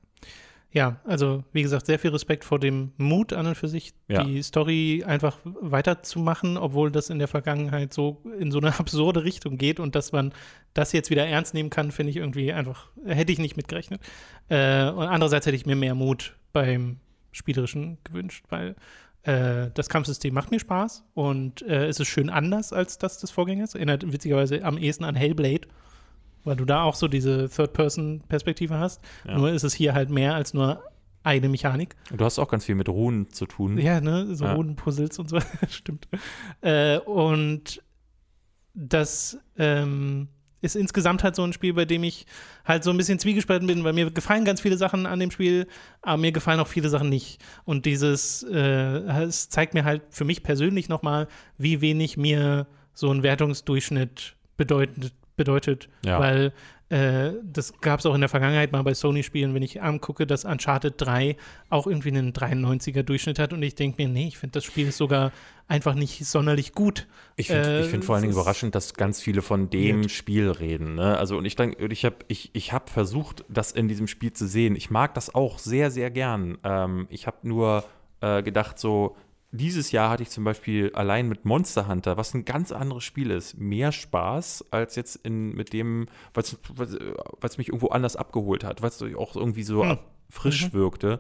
Ja, 0.74 1.02
also 1.04 1.44
wie 1.52 1.64
gesagt, 1.64 1.86
sehr 1.86 2.00
viel 2.00 2.12
Respekt 2.12 2.46
vor 2.46 2.58
dem 2.58 2.94
Mut 2.98 3.34
an 3.34 3.46
und 3.46 3.56
für 3.56 3.68
sich, 3.68 3.94
Ja. 4.08 4.24
die 4.24 4.42
Story 4.42 5.04
einfach 5.06 5.38
weiterzumachen, 5.44 6.58
obwohl 6.58 6.92
das 6.92 7.10
in 7.10 7.20
der 7.20 7.28
Vergangenheit 7.28 7.94
so 7.94 8.22
in 8.40 8.52
so 8.52 8.60
eine 8.60 8.68
absurde 8.80 9.24
Richtung 9.24 9.58
geht 9.58 9.80
und 9.80 9.96
dass 9.96 10.12
man 10.12 10.34
das 10.74 10.94
jetzt 10.94 11.10
wieder 11.10 11.26
ernst 11.28 11.54
nehmen 11.54 11.70
kann, 11.70 11.92
finde 11.92 12.12
ich 12.12 12.18
irgendwie 12.18 12.54
einfach, 12.54 12.88
hätte 13.06 13.34
ich 13.34 13.40
nicht 13.40 13.58
mitgerechnet. 13.58 14.02
Äh, 14.48 14.90
und 14.90 15.08
andererseits 15.08 15.46
hätte 15.46 15.58
ich 15.58 15.66
mir 15.66 15.76
mehr 15.76 15.96
Mut 15.96 16.38
beim 16.54 16.98
Spielerischen 17.34 17.98
gewünscht, 18.06 18.46
weil 18.50 18.76
äh, 19.24 19.70
das 19.74 19.90
Kampfsystem 19.90 20.34
macht 20.34 20.52
mir 20.52 20.60
Spaß 20.60 21.04
und 21.14 21.62
äh, 21.64 21.88
es 21.88 22.00
ist 22.00 22.08
schön 22.08 22.30
anders 22.30 22.72
als 22.72 22.98
das 22.98 23.20
des 23.20 23.30
Vorgängers. 23.32 23.76
Erinnert 23.76 24.10
witzigerweise 24.12 24.64
am 24.64 24.78
ehesten 24.78 25.04
an 25.04 25.16
Hellblade, 25.16 25.68
weil 26.44 26.56
du 26.56 26.66
da 26.66 26.84
auch 26.84 26.96
so 26.96 27.08
diese 27.08 27.50
Third-Person-Perspektive 27.50 28.78
hast. 28.78 29.02
Ja. 29.26 29.38
Nur 29.38 29.52
ist 29.52 29.64
es 29.64 29.74
hier 29.74 29.94
halt 29.94 30.10
mehr 30.10 30.36
als 30.36 30.54
nur 30.54 30.84
eine 31.24 31.50
Mechanik. 31.50 31.96
Und 32.10 32.20
du 32.20 32.26
hast 32.26 32.40
auch 32.40 32.48
ganz 32.48 32.66
viel 32.66 32.76
mit 32.76 32.90
Runen 32.90 33.30
zu 33.30 33.46
tun. 33.46 33.78
Ja, 33.78 34.02
ne, 34.02 34.36
so 34.36 34.46
Ja. 34.46 34.54
Runenpuzzles 34.54 35.20
und 35.20 35.30
so, 35.30 35.40
stimmt. 35.70 36.08
Äh, 36.62 36.98
und 37.00 37.84
das 38.74 39.38
ähm, 39.58 40.30
ist 40.62 40.76
insgesamt 40.76 41.24
halt 41.24 41.36
so 41.36 41.44
ein 41.44 41.54
Spiel, 41.54 41.74
bei 41.74 41.86
dem 41.86 42.04
ich 42.04 42.26
halt 42.66 42.84
so 42.84 42.92
ein 42.92 42.98
bisschen 42.98 43.20
zwiegespalten 43.20 43.68
bin, 43.68 43.84
weil 43.84 43.94
mir 43.94 44.12
gefallen 44.12 44.46
ganz 44.46 44.62
viele 44.62 44.78
Sachen 44.78 45.06
an 45.06 45.20
dem 45.20 45.32
Spiel, 45.32 45.68
aber 46.02 46.18
mir 46.18 46.32
gefallen 46.32 46.60
auch 46.60 46.68
viele 46.68 46.90
Sachen 46.90 47.10
nicht. 47.10 47.40
Und 47.66 47.86
dieses, 47.86 48.44
äh, 48.44 48.58
es 49.24 49.50
zeigt 49.50 49.74
mir 49.74 49.84
halt 49.84 50.04
für 50.10 50.26
mich 50.26 50.44
persönlich 50.44 50.88
nochmal, 50.90 51.28
wie 51.58 51.82
wenig 51.82 52.18
mir 52.18 52.68
so 52.94 53.12
ein 53.12 53.24
Wertungsdurchschnitt 53.24 54.36
bedeutet, 54.58 55.14
bedeutet 55.44 55.90
Ja. 56.06 56.20
weil 56.20 56.54
äh, 56.90 57.32
das 57.44 57.80
gab 57.80 58.02
es 58.02 58.06
auch 58.06 58.14
in 58.16 58.20
der 58.20 58.30
Vergangenheit 58.30 58.74
mal 58.74 58.82
bei 58.84 58.94
Sony-Spielen, 58.94 59.54
wenn 59.54 59.64
ich 59.64 59.82
angucke, 59.82 60.28
dass 60.28 60.44
Uncharted 60.44 60.96
3 60.98 61.38
auch 61.70 61.88
irgendwie 61.88 62.10
einen 62.10 62.34
93er 62.34 63.04
Durchschnitt 63.04 63.40
hat 63.40 63.54
und 63.54 63.64
ich 63.64 63.76
denke 63.76 64.02
mir, 64.04 64.10
nee, 64.10 64.28
ich 64.28 64.38
finde 64.38 64.56
das 64.56 64.66
Spiel 64.66 64.90
ist 64.90 64.98
sogar 64.98 65.32
einfach 65.70 65.96
nicht 65.96 66.26
sonderlich 66.26 66.74
gut. 66.74 67.08
Ich 67.38 67.48
finde 67.48 67.80
Äh, 67.80 67.84
find 67.86 68.04
vor 68.04 68.16
allen 68.16 68.24
Dingen 68.24 68.34
überraschend, 68.34 68.76
dass 68.76 68.94
ganz 68.94 69.22
viele 69.22 69.42
von 69.42 69.70
dem 69.70 70.02
weird. 70.02 70.12
Spiel 70.12 70.52
reden. 70.52 70.96
Ne? 70.96 71.18
Also 71.18 71.38
und 71.38 71.46
ich 71.46 71.56
denke, 71.56 71.86
ich 71.86 72.04
habe 72.04 72.18
ich, 72.28 72.50
ich 72.54 72.74
hab 72.74 72.90
versucht, 72.90 73.46
das 73.48 73.72
in 73.72 73.88
diesem 73.88 74.08
Spiel 74.08 74.34
zu 74.34 74.46
sehen. 74.46 74.76
Ich 74.76 74.90
mag 74.90 75.14
das 75.14 75.34
auch 75.34 75.60
sehr, 75.60 75.92
sehr 75.92 76.12
gern. 76.12 76.58
Ähm, 76.66 77.08
ich 77.10 77.26
habe 77.26 77.38
nur 77.44 77.86
äh, 78.20 78.44
gedacht, 78.44 78.80
so 78.80 79.16
dieses 79.52 79.92
Jahr 79.92 80.10
hatte 80.10 80.24
ich 80.24 80.30
zum 80.30 80.44
Beispiel 80.44 80.92
allein 80.94 81.28
mit 81.28 81.44
Monster 81.46 81.88
Hunter, 81.88 82.16
was 82.18 82.34
ein 82.34 82.46
ganz 82.46 82.72
anderes 82.72 83.04
Spiel 83.04 83.32
ist, 83.32 83.58
mehr 83.58 83.92
Spaß 83.92 84.66
als 84.72 84.96
jetzt 84.96 85.18
in, 85.18 85.54
mit 85.54 85.74
dem, 85.74 86.08
was 86.34 86.58
es 87.42 87.58
mich 87.58 87.68
irgendwo 87.70 87.88
anders 87.88 88.16
abgeholt 88.16 88.64
hat, 88.64 88.82
was 88.82 89.02
auch 89.02 89.36
irgendwie 89.36 89.64
so 89.64 89.84
Hm. 89.84 89.98
frisch 90.30 90.72
wirkte. 90.74 91.20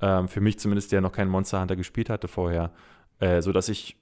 Ähm, 0.00 0.28
für 0.28 0.40
mich 0.40 0.58
zumindest, 0.58 0.92
der 0.92 1.00
noch 1.00 1.12
keinen 1.12 1.30
Monster 1.30 1.60
Hunter 1.60 1.76
gespielt 1.76 2.08
hatte 2.08 2.28
vorher. 2.28 2.72
Äh, 3.20 3.42
so 3.42 3.52
dass 3.52 3.68
ich 3.68 3.96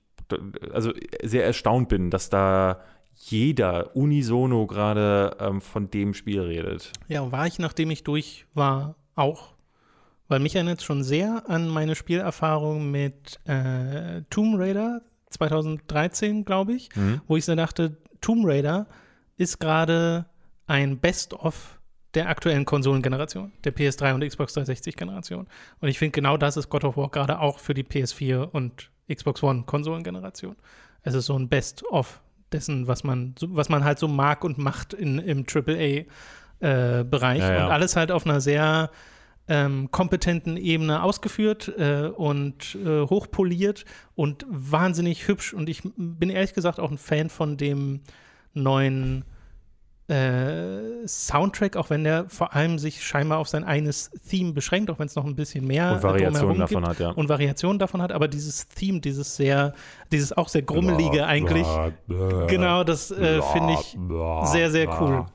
also 0.72 0.93
sehr 1.22 1.44
erstaunt 1.44 1.88
bin, 1.88 2.10
dass 2.10 2.30
da 2.30 2.80
jeder 3.14 3.97
unisono 3.97 4.66
gerade 4.66 5.36
ähm, 5.40 5.60
von 5.60 5.90
dem 5.90 6.14
Spiel 6.14 6.40
redet. 6.43 6.93
Ja, 7.09 7.30
war 7.32 7.47
ich, 7.47 7.59
nachdem 7.59 7.90
ich 7.90 8.05
durch 8.05 8.47
war, 8.55 8.97
auch. 9.14 9.55
Weil 10.28 10.40
mich 10.40 10.55
erinnert 10.57 10.78
es 10.81 10.85
schon 10.85 11.03
sehr 11.05 11.44
an 11.48 11.69
meine 11.69 11.94
Spielerfahrung 11.94 12.90
mit 12.90 13.39
äh, 13.44 14.23
Tomb 14.31 14.59
Raider 14.59 15.03
2013, 15.31 16.44
glaube 16.44 16.73
ich, 16.74 16.89
Mhm. 16.97 17.20
wo 17.27 17.36
ich 17.36 17.44
so 17.44 17.55
dachte, 17.55 17.97
Tomb 18.20 18.44
Raider 18.47 18.86
ist 19.36 19.59
gerade 19.61 20.27
ein 20.66 20.98
Best-of 20.98 21.78
der 22.15 22.28
aktuellen 22.28 22.65
Konsolengeneration, 22.65 23.53
der 23.65 23.74
PS3 23.74 24.15
und 24.15 24.27
Xbox 24.27 24.57
360-Generation. 24.57 25.47
Und 25.81 25.89
ich 25.89 25.98
finde, 25.98 26.12
genau 26.12 26.36
das 26.39 26.57
ist 26.57 26.70
God 26.70 26.85
of 26.85 26.97
War 26.97 27.11
gerade 27.11 27.39
auch 27.40 27.59
für 27.59 27.74
die 27.74 27.85
PS4 27.85 28.43
und 28.51 28.90
Xbox 29.12 29.43
One 29.43 29.65
Konsolengeneration. 29.66 30.57
Es 31.03 31.15
ist 31.15 31.27
so 31.27 31.39
ein 31.39 31.48
Best-of 31.48 32.20
dessen, 32.53 32.89
was 32.89 33.05
man, 33.05 33.35
was 33.43 33.69
man 33.69 33.85
halt 33.85 33.98
so 33.98 34.09
mag 34.09 34.44
und 34.44 34.57
macht 34.59 34.94
in, 34.94 35.19
im 35.19 35.44
AAA-Bereich. 36.61 37.39
Ja, 37.40 37.55
ja. 37.55 37.66
Und 37.66 37.73
alles 37.73 37.97
halt 37.97 38.11
auf 38.11 38.24
einer 38.27 38.40
sehr 38.40 38.90
ähm, 39.48 39.90
kompetenten 39.90 40.56
Ebene 40.56 41.02
ausgeführt 41.02 41.73
äh, 41.78 42.09
und 42.09 42.77
äh, 42.85 43.02
hochpoliert 43.02 43.85
und 44.14 44.44
wahnsinnig 44.48 45.28
hübsch. 45.28 45.55
Und 45.55 45.68
ich 45.68 45.82
bin 45.97 46.31
ehrlich 46.31 46.55
gesagt 46.55 46.81
auch 46.81 46.90
ein 46.90 46.98
Fan 46.98 47.31
von 47.31 47.56
dem 47.56 48.01
neuen 48.55 49.24
äh, 50.09 51.06
Soundtrack, 51.06 51.77
auch 51.77 51.90
wenn 51.90 52.05
der 52.05 52.28
vor 52.28 52.55
allem 52.55 52.78
sich 52.78 53.05
scheinbar 53.05 53.39
auf 53.39 53.48
sein 53.48 53.64
eines 53.64 54.10
Theme 54.28 54.52
beschränkt, 54.52 54.90
auch 54.90 54.98
wenn 54.98 55.06
es 55.06 55.16
noch 55.16 55.24
ein 55.24 55.35
bisschen 55.35 55.66
mehr 55.66 55.94
Und 55.94 56.02
Variationen 56.02 56.59
davon 56.59 56.82
gibt 56.85 56.89
hat, 56.89 57.01
ja. 57.01 57.10
und 57.10 57.28
Variationen 57.28 57.78
davon 57.78 58.01
hat, 58.01 58.12
aber 58.12 58.28
dieses 58.28 58.68
Theme, 58.68 59.01
dieses 59.01 59.35
sehr, 59.36 59.74
dieses 60.12 60.32
auch 60.32 60.48
sehr 60.48 60.62
grummelige 60.62 61.27
eigentlich, 61.27 61.66
genau, 62.06 62.85
das 62.85 63.10
äh, 63.10 63.43
finde 63.43 63.74
ich 63.74 63.98
sehr, 64.44 64.70
sehr 64.70 65.01
cool. 65.01 65.27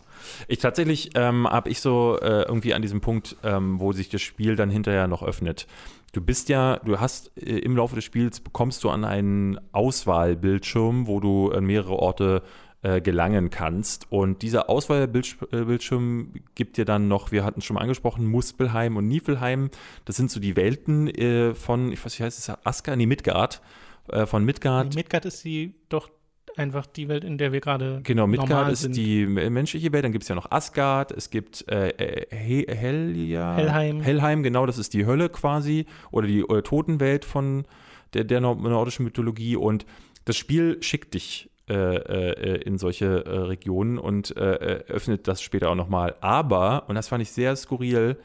Ich 0.48 0.60
tatsächlich 0.60 1.12
ähm, 1.16 1.48
habe 1.48 1.70
ich 1.70 1.82
so 1.82 2.18
äh, 2.22 2.44
irgendwie 2.44 2.74
an 2.74 2.82
diesem 2.82 3.02
Punkt, 3.02 3.36
ähm, 3.44 3.80
wo 3.80 3.92
sich 3.94 4.10
das 4.10 4.22
Spiel 4.22 4.56
dann 4.56 4.70
hinterher 4.70 5.08
noch 5.08 5.24
öffnet. 5.24 5.68
Du 6.14 6.22
bist 6.22 6.50
ja, 6.50 6.78
du 6.78 7.00
hast 7.00 7.32
äh, 7.38 7.60
im 7.60 7.76
Laufe 7.78 7.96
des 7.96 8.04
Spiels 8.04 8.40
bekommst 8.40 8.84
du 8.84 8.90
an 8.90 9.06
einen 9.06 9.60
Auswahlbildschirm, 9.72 11.08
wo 11.08 11.20
du 11.20 11.52
an 11.52 11.66
mehrere 11.66 11.96
Orte 11.96 12.44
äh, 12.84 13.00
gelangen 13.00 13.50
kannst. 13.50 14.12
Und 14.12 14.42
dieser 14.42 14.70
Auswahlbildschirm 14.70 16.34
gibt 16.56 16.78
dir 16.78 16.86
dann 16.86 17.08
noch, 17.08 17.32
wir 17.32 17.46
hatten 17.46 17.60
es 17.60 17.66
schon 17.66 17.76
mal 17.76 17.82
angesprochen, 17.82 18.26
Muspelheim 18.26 18.98
und 18.98 19.08
Niflheim. 19.08 19.70
Das 20.06 20.18
sind 20.18 20.32
so 20.32 20.40
die 20.40 20.56
Welten 20.56 21.08
äh, 21.08 21.54
von, 21.54 21.92
ich 21.92 22.04
weiß 22.04 22.14
nicht, 22.14 22.22
heißt 22.22 22.40
es, 22.40 22.66
Aska, 22.66 22.96
nee, 22.96 23.06
Midgard. 23.06 23.62
Äh, 24.08 24.26
von 24.26 24.44
Midgard. 24.44 24.96
Midgard 24.96 25.26
ist 25.26 25.46
die 25.46 25.76
doch 25.90 26.10
einfach 26.58 26.86
die 26.86 27.08
Welt, 27.08 27.24
in 27.24 27.38
der 27.38 27.52
wir 27.52 27.60
gerade 27.62 28.02
Genau, 28.04 28.28
Midgard 28.28 28.72
ist 28.72 28.82
sind. 28.82 28.96
die 28.96 29.26
menschliche 29.26 29.92
Welt, 29.94 30.04
dann 30.04 30.12
gibt 30.12 30.24
es 30.24 30.28
ja 30.30 30.36
noch 30.36 30.52
Asgard, 30.52 31.12
es 31.12 31.30
gibt 31.30 31.66
äh, 31.70 31.90
äh, 31.90 32.36
He 32.36 32.66
Helja, 32.70 33.56
Hellheim. 33.56 34.02
Hellheim, 34.02 34.44
genau, 34.44 34.66
das 34.66 34.78
ist 34.78 34.94
die 34.94 35.06
Hölle 35.06 35.30
quasi 35.30 35.86
oder 36.12 36.28
die 36.28 36.40
äh, 36.42 36.62
Totenwelt 36.62 37.26
von 37.26 37.66
der, 38.14 38.24
der 38.24 38.42
nord- 38.42 38.62
nordischen 38.62 39.06
Mythologie 39.06 39.56
und 39.56 39.86
das 40.26 40.38
Spiel 40.38 40.82
schickt 40.84 41.14
dich 41.14 41.50
äh, 41.70 41.74
äh, 41.74 42.62
in 42.64 42.78
solche 42.78 43.26
äh, 43.26 43.30
Regionen 43.30 43.98
und 43.98 44.36
öffnet 44.36 45.28
das 45.28 45.42
später 45.42 45.70
auch 45.70 45.76
nochmal. 45.76 46.16
Aber, 46.22 46.86
und 46.90 46.96
das 46.96 47.08
fand 47.08 47.22
ich 47.24 47.32
sehr 47.32 47.56
skurril, 47.56 48.18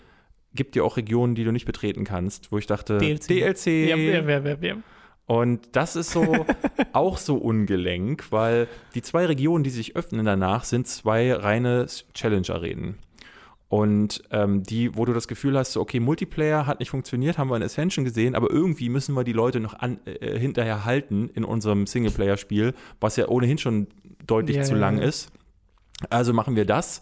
gibt 0.55 0.74
dir 0.74 0.85
auch 0.85 0.97
Regionen, 0.97 1.35
die 1.35 1.44
du 1.44 1.53
nicht 1.53 1.66
betreten 1.66 2.05
kannst, 2.05 2.51
wo 2.51 2.59
ich 2.59 2.66
dachte, 2.66 2.98
DLC. 2.98 3.27
DLC 3.28 3.66
Ja, 3.66 3.97
ja, 3.97 4.20
ja, 4.23 4.39
ja, 4.40 4.57
ja. 4.61 4.77
Und 5.27 5.69
das 5.73 5.97
ist 5.97 6.11
so 6.11 6.47
auch 6.93 7.19
so 7.19 7.36
ungelenk, 7.36 8.27
weil 8.31 8.69
die 8.94 9.03
zwei 9.03 9.27
Regionen, 9.27 9.65
die 9.65 9.70
sich 9.70 9.97
öffnen 9.97 10.24
danach, 10.24 10.65
sind 10.65 10.86
zwei 10.86 11.35
reine 11.35 11.86
Challenge-Arenen. 12.15 12.97
Und 13.69 14.23
ähm, 14.31 14.62
die, 14.62 14.97
wo 14.97 15.05
du 15.05 15.12
das 15.12 15.27
Gefühl 15.27 15.59
hast, 15.59 15.73
so, 15.73 15.81
okay, 15.81 15.98
Multiplayer 15.98 16.66
hat 16.66 16.78
nicht 16.78 16.90
funktioniert, 16.90 17.36
haben 17.36 17.51
wir 17.51 17.57
in 17.57 17.65
Ascension 17.65 18.05
gesehen, 18.05 18.36
aber 18.36 18.48
irgendwie 18.51 18.89
müssen 18.89 19.15
wir 19.15 19.24
die 19.24 19.32
Leute 19.32 19.59
noch 19.59 19.74
an, 19.74 19.98
äh, 20.05 20.39
hinterher 20.39 20.85
halten 20.85 21.28
in 21.35 21.44
unserem 21.44 21.86
Singleplayer-Spiel, 21.89 22.74
was 23.01 23.16
ja 23.16 23.27
ohnehin 23.27 23.59
schon 23.59 23.89
deutlich 24.24 24.59
Ja, 24.59 24.62
zu 24.62 24.77
lang 24.77 24.98
ja. 24.98 25.05
ist. 25.05 25.32
Also 26.11 26.32
machen 26.32 26.55
wir 26.55 26.65
das. 26.65 27.01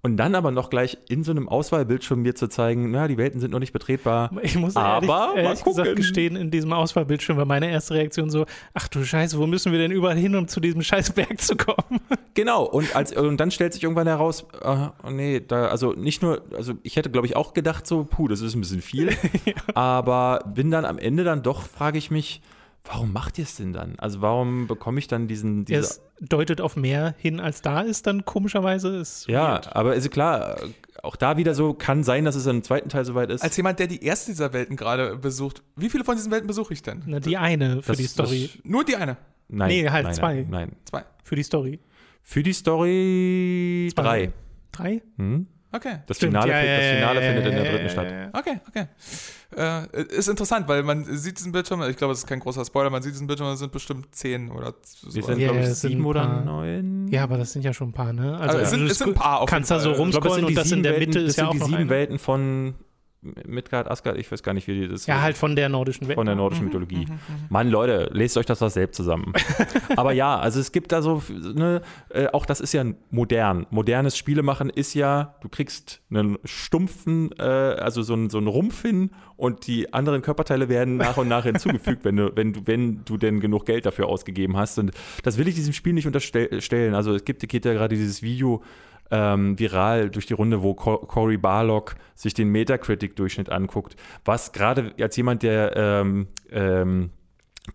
Und 0.00 0.16
dann 0.16 0.36
aber 0.36 0.52
noch 0.52 0.70
gleich 0.70 0.96
in 1.08 1.24
so 1.24 1.32
einem 1.32 1.48
Auswahlbildschirm 1.48 2.22
mir 2.22 2.36
zu 2.36 2.48
zeigen, 2.48 2.92
na, 2.92 3.08
die 3.08 3.18
Welten 3.18 3.40
sind 3.40 3.50
noch 3.50 3.58
nicht 3.58 3.72
betretbar. 3.72 4.30
Ich 4.42 4.54
muss 4.56 4.76
Aber 4.76 4.92
ehrlich, 4.94 5.08
mal 5.08 5.36
ehrlich 5.38 5.64
gesagt 5.64 5.96
gestehen, 5.96 6.36
in 6.36 6.52
diesem 6.52 6.72
Auswahlbildschirm 6.72 7.36
war 7.36 7.46
meine 7.46 7.68
erste 7.68 7.94
Reaktion 7.94 8.30
so, 8.30 8.46
ach 8.74 8.86
du 8.86 9.04
Scheiße, 9.04 9.36
wo 9.38 9.46
müssen 9.48 9.72
wir 9.72 9.78
denn 9.80 9.90
überall 9.90 10.16
hin, 10.16 10.36
um 10.36 10.46
zu 10.46 10.60
diesem 10.60 10.82
scheiß 10.82 11.12
Berg 11.12 11.40
zu 11.40 11.56
kommen? 11.56 12.00
Genau, 12.34 12.62
und, 12.62 12.94
als, 12.94 13.10
und 13.10 13.38
dann 13.38 13.50
stellt 13.50 13.72
sich 13.72 13.82
irgendwann 13.82 14.06
heraus, 14.06 14.46
oh 14.62 15.10
nee, 15.10 15.40
da, 15.40 15.66
also 15.66 15.94
nicht 15.94 16.22
nur, 16.22 16.42
also 16.54 16.74
ich 16.84 16.94
hätte, 16.94 17.10
glaube 17.10 17.26
ich, 17.26 17.34
auch 17.34 17.52
gedacht, 17.52 17.84
so, 17.84 18.04
puh, 18.04 18.28
das 18.28 18.42
ist 18.42 18.54
ein 18.54 18.60
bisschen 18.60 18.80
viel. 18.80 19.10
Aber 19.74 20.44
bin 20.54 20.70
dann 20.70 20.84
am 20.84 20.98
Ende 20.98 21.24
dann 21.24 21.42
doch, 21.42 21.62
frage 21.62 21.98
ich 21.98 22.12
mich, 22.12 22.40
warum 22.84 23.12
macht 23.12 23.38
ihr 23.38 23.44
es 23.44 23.56
denn 23.56 23.72
dann? 23.72 23.94
Also 23.98 24.20
warum 24.20 24.68
bekomme 24.68 25.00
ich 25.00 25.08
dann 25.08 25.26
diesen, 25.26 25.64
diese, 25.64 25.80
Es 25.80 26.00
deutet 26.20 26.60
auf 26.60 26.76
mehr 26.76 27.14
hin, 27.18 27.40
als 27.40 27.62
da 27.62 27.80
ist, 27.82 28.06
dann 28.06 28.24
komischerweise 28.24 28.96
ist 28.96 29.28
ja, 29.28 29.52
weird. 29.54 29.76
aber 29.76 29.94
ist 29.94 30.10
klar, 30.10 30.56
auch 31.02 31.16
da 31.16 31.36
wieder 31.36 31.54
so, 31.54 31.74
kann 31.74 32.02
sein, 32.02 32.24
dass 32.24 32.34
es 32.34 32.46
im 32.46 32.62
zweiten 32.62 32.88
Teil 32.88 33.04
soweit 33.04 33.30
ist. 33.30 33.42
Als 33.42 33.56
jemand, 33.56 33.78
der 33.78 33.86
die 33.86 34.02
erste 34.02 34.32
dieser 34.32 34.52
Welten 34.52 34.76
gerade 34.76 35.16
besucht, 35.16 35.62
wie 35.76 35.88
viele 35.88 36.04
von 36.04 36.16
diesen 36.16 36.32
Welten 36.32 36.46
besuche 36.48 36.72
ich 36.74 36.82
denn? 36.82 37.02
Na, 37.06 37.20
die 37.20 37.36
eine 37.36 37.82
für 37.82 37.92
Das- 37.92 37.98
die 37.98 38.06
Story. 38.06 38.50
Nur 38.64 38.84
die 38.84 38.96
eine. 38.96 39.16
nein, 39.48 39.68
nee, 39.68 39.88
halt 39.88 40.04
nein, 40.06 40.14
zwei. 40.14 40.34
Nein, 40.34 40.46
nein. 40.50 40.72
Zwei. 40.84 41.04
Für 41.22 41.36
die 41.36 41.42
Story. 41.44 41.78
Für 42.22 42.42
die 42.42 42.52
Story 42.52 43.90
Zwei. 43.94 44.02
drei. 44.02 44.32
Drei? 44.72 45.02
Hm? 45.16 45.46
Okay. 45.70 45.98
Das 46.06 46.16
Stimmt, 46.16 46.32
Finale, 46.32 46.50
ja, 46.50 46.76
das 46.76 46.86
Finale 46.96 47.20
ja, 47.22 47.26
findet 47.32 47.46
in 47.46 47.52
ja, 47.52 47.62
der 47.62 47.70
dritten 47.72 47.84
ja, 47.86 47.90
statt. 47.90 48.10
ja, 48.10 48.20
ja. 48.20 48.28
Okay, 48.32 48.60
okay. 48.68 49.86
Äh, 49.94 50.02
ist 50.16 50.28
interessant, 50.28 50.66
weil 50.68 50.82
man 50.82 51.04
sieht 51.04 51.38
diesen 51.38 51.52
Bildschirm, 51.52 51.82
ich 51.82 51.96
glaube, 51.96 52.12
das 52.12 52.20
ist 52.20 52.26
kein 52.26 52.40
großer 52.40 52.64
Spoiler, 52.64 52.88
man 52.90 53.02
sieht 53.02 53.12
diesen 53.12 53.26
Bildschirm, 53.26 53.48
das 53.50 53.58
sind 53.58 53.72
bestimmt 53.72 54.14
zehn 54.14 54.50
oder 54.50 54.74
so. 54.82 55.14
Wir 55.14 55.22
sind, 55.22 55.38
Ja, 55.40 55.48
glaube 55.48 55.60
ich, 55.64 55.66
es 55.70 55.80
sieben 55.82 56.04
oder 56.06 56.42
neun. 56.42 57.08
Ja, 57.08 57.22
aber 57.24 57.36
das 57.36 57.52
sind 57.52 57.64
ja 57.66 57.72
schon 57.74 57.90
ein 57.90 57.92
paar, 57.92 58.12
ne? 58.14 58.38
Also 58.38 58.58
es 58.58 58.70
sind- 58.70 58.90
es 58.90 58.98
sind 58.98 59.08
ein 59.08 59.14
paar 59.14 59.40
auf 59.40 59.50
kannst 59.50 59.70
da 59.70 59.78
so 59.78 59.92
rumscrollen 59.92 60.44
und 60.44 60.50
die 60.50 60.54
das 60.54 60.72
in 60.72 60.82
der 60.82 60.98
Mitte 60.98 61.18
ist 61.18 61.36
ja 61.36 61.48
auch 61.48 61.52
die 61.52 61.58
sieben. 61.58 61.88
Welten 61.90 62.18
von 62.18 62.74
Midgard, 63.20 63.90
Asgard, 63.90 64.16
ich 64.16 64.30
weiß 64.30 64.44
gar 64.44 64.54
nicht, 64.54 64.68
wie 64.68 64.80
die 64.80 64.88
das 64.88 65.06
Ja, 65.06 65.20
halt 65.20 65.36
von 65.36 65.56
der 65.56 65.68
nordischen 65.68 66.06
Welt. 66.06 66.16
von 66.16 66.26
der 66.26 66.36
nordischen 66.36 66.66
Mythologie. 66.66 67.06
Mann, 67.48 67.68
Leute, 67.68 68.08
lest 68.12 68.36
euch 68.36 68.46
das 68.46 68.60
doch 68.60 68.70
selbst 68.70 68.96
zusammen. 68.96 69.32
Aber 69.96 70.12
ja, 70.12 70.38
also 70.38 70.60
es 70.60 70.70
gibt 70.70 70.92
da 70.92 71.02
so, 71.02 71.22
ne, 71.28 71.82
äh, 72.10 72.28
auch 72.28 72.46
das 72.46 72.60
ist 72.60 72.72
ja 72.74 72.84
modern. 73.10 73.66
Modernes 73.70 74.16
Spielemachen 74.16 74.70
ist 74.70 74.94
ja, 74.94 75.34
du 75.40 75.48
kriegst 75.48 76.00
einen 76.10 76.38
stumpfen, 76.44 77.30
äh, 77.38 77.42
also 77.42 78.02
so 78.02 78.12
einen, 78.12 78.30
so 78.30 78.38
einen 78.38 78.46
Rumpf 78.46 78.82
hin 78.82 79.10
und 79.36 79.66
die 79.66 79.92
anderen 79.92 80.22
Körperteile 80.22 80.68
werden 80.68 80.96
nach 80.96 81.16
und 81.16 81.26
nach 81.26 81.44
hinzugefügt, 81.44 82.04
wenn 82.04 82.16
du, 82.16 82.30
wenn 82.36 82.52
du, 82.52 82.60
wenn 82.66 83.04
du 83.04 83.16
denn 83.16 83.40
genug 83.40 83.66
Geld 83.66 83.84
dafür 83.84 84.06
ausgegeben 84.06 84.56
hast. 84.56 84.78
Und 84.78 84.92
das 85.24 85.38
will 85.38 85.48
ich 85.48 85.56
diesem 85.56 85.72
Spiel 85.72 85.92
nicht 85.92 86.06
unterstellen. 86.06 86.94
Also 86.94 87.14
es 87.14 87.24
gibt, 87.24 87.46
geht 87.48 87.64
ja 87.64 87.72
gerade 87.72 87.96
dieses 87.96 88.22
Video 88.22 88.62
ähm, 89.10 89.58
viral 89.58 90.10
durch 90.10 90.26
die 90.26 90.34
Runde, 90.34 90.62
wo 90.62 90.74
Co 90.74 90.98
Cory 90.98 91.36
Barlock 91.36 91.96
sich 92.14 92.34
den 92.34 92.48
Metacritic-Durchschnitt 92.50 93.50
anguckt, 93.50 93.96
was 94.24 94.52
gerade 94.52 94.92
als 95.00 95.16
jemand, 95.16 95.42
der 95.42 95.76
ähm, 95.76 96.28
ähm, 96.50 97.10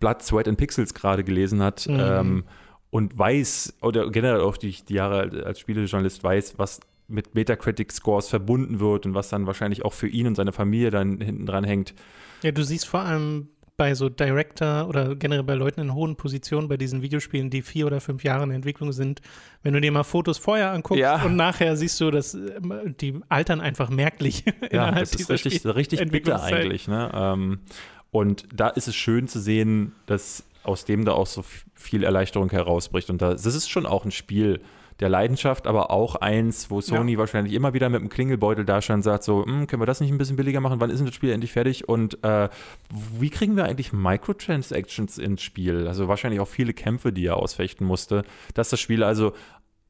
Blood, 0.00 0.22
Sweat 0.22 0.48
and 0.48 0.58
Pixels 0.58 0.94
gerade 0.94 1.24
gelesen 1.24 1.62
hat 1.62 1.86
Mhm. 1.88 1.96
ähm, 2.00 2.44
und 2.90 3.18
weiß, 3.18 3.78
oder 3.82 4.08
generell 4.10 4.40
auch 4.40 4.56
die, 4.56 4.70
die 4.70 4.94
Jahre 4.94 5.44
als 5.44 5.58
Spielejournalist 5.58 6.22
weiß, 6.22 6.58
was 6.58 6.80
mit 7.08 7.34
Metacritic-Scores 7.34 8.28
verbunden 8.28 8.80
wird 8.80 9.04
und 9.06 9.14
was 9.14 9.28
dann 9.28 9.46
wahrscheinlich 9.46 9.84
auch 9.84 9.92
für 9.92 10.08
ihn 10.08 10.26
und 10.26 10.36
seine 10.36 10.52
Familie 10.52 10.90
dann 10.90 11.20
hinten 11.20 11.44
dran 11.46 11.64
hängt. 11.64 11.94
Ja, 12.42 12.52
du 12.52 12.62
siehst 12.62 12.86
vor 12.86 13.00
allem 13.00 13.48
bei 13.76 13.94
so 13.94 14.08
Director 14.08 14.88
oder 14.88 15.16
generell 15.16 15.42
bei 15.42 15.54
Leuten 15.54 15.80
in 15.80 15.94
hohen 15.94 16.14
Positionen 16.16 16.68
bei 16.68 16.76
diesen 16.76 17.02
Videospielen, 17.02 17.50
die 17.50 17.62
vier 17.62 17.86
oder 17.86 18.00
fünf 18.00 18.22
Jahre 18.22 18.44
in 18.44 18.52
Entwicklung 18.52 18.92
sind, 18.92 19.20
wenn 19.64 19.72
du 19.74 19.80
dir 19.80 19.90
mal 19.90 20.04
Fotos 20.04 20.38
vorher 20.38 20.70
anguckst 20.70 21.00
Ja. 21.00 21.22
und 21.24 21.34
nachher 21.36 21.76
siehst 21.76 22.00
du, 22.00 22.10
dass 22.12 22.34
ähm, 22.34 22.94
die 23.00 23.18
altern 23.28 23.60
einfach 23.60 23.90
merklich 23.90 24.44
Ja, 24.46 24.52
innerhalb 24.70 25.00
das 25.10 25.14
ist 25.14 25.28
richtig, 25.30 25.54
Spiel- 25.56 25.70
richtig 25.72 26.10
bitter 26.10 26.42
eigentlich. 26.42 26.86
Ne? 26.86 27.10
Ähm, 27.12 27.58
und 28.12 28.46
da 28.54 28.68
ist 28.68 28.86
es 28.86 28.94
schön 28.94 29.26
zu 29.26 29.40
sehen, 29.40 29.92
dass 30.06 30.44
aus 30.62 30.84
dem 30.84 31.04
da 31.04 31.12
auch 31.12 31.26
so 31.26 31.44
viel 31.74 32.04
Erleichterung 32.04 32.50
herausbricht. 32.50 33.10
Und 33.10 33.20
da, 33.20 33.30
das 33.32 33.44
ist 33.44 33.68
schon 33.68 33.86
auch 33.86 34.04
ein 34.04 34.12
Spiel 34.12 34.60
der 35.00 35.08
Leidenschaft, 35.08 35.66
aber 35.66 35.90
auch 35.90 36.14
eins, 36.16 36.70
wo 36.70 36.80
Sony 36.80 37.18
wahrscheinlich 37.18 37.54
immer 37.54 37.74
wieder 37.74 37.88
mit 37.88 38.00
dem 38.00 38.08
Klingelbeutel 38.08 38.64
da 38.64 38.80
und 38.90 39.02
sagt 39.02 39.24
so, 39.24 39.44
"Hm, 39.44 39.66
können 39.66 39.82
wir 39.82 39.86
das 39.86 40.00
nicht 40.00 40.12
ein 40.12 40.18
bisschen 40.18 40.36
billiger 40.36 40.60
machen? 40.60 40.80
Wann 40.80 40.90
ist 40.90 40.98
denn 40.98 41.06
das 41.06 41.14
Spiel 41.14 41.30
endlich 41.30 41.52
fertig? 41.52 41.88
Und 41.88 42.22
äh, 42.22 42.48
wie 43.18 43.30
kriegen 43.30 43.56
wir 43.56 43.64
eigentlich 43.64 43.92
Microtransactions 43.92 45.18
ins 45.18 45.42
Spiel? 45.42 45.88
Also 45.88 46.06
wahrscheinlich 46.08 46.40
auch 46.40 46.48
viele 46.48 46.72
Kämpfe, 46.74 47.12
die 47.12 47.26
er 47.26 47.36
ausfechten 47.36 47.86
musste, 47.86 48.24
dass 48.54 48.70
das 48.70 48.80
Spiel 48.80 49.02
also 49.02 49.32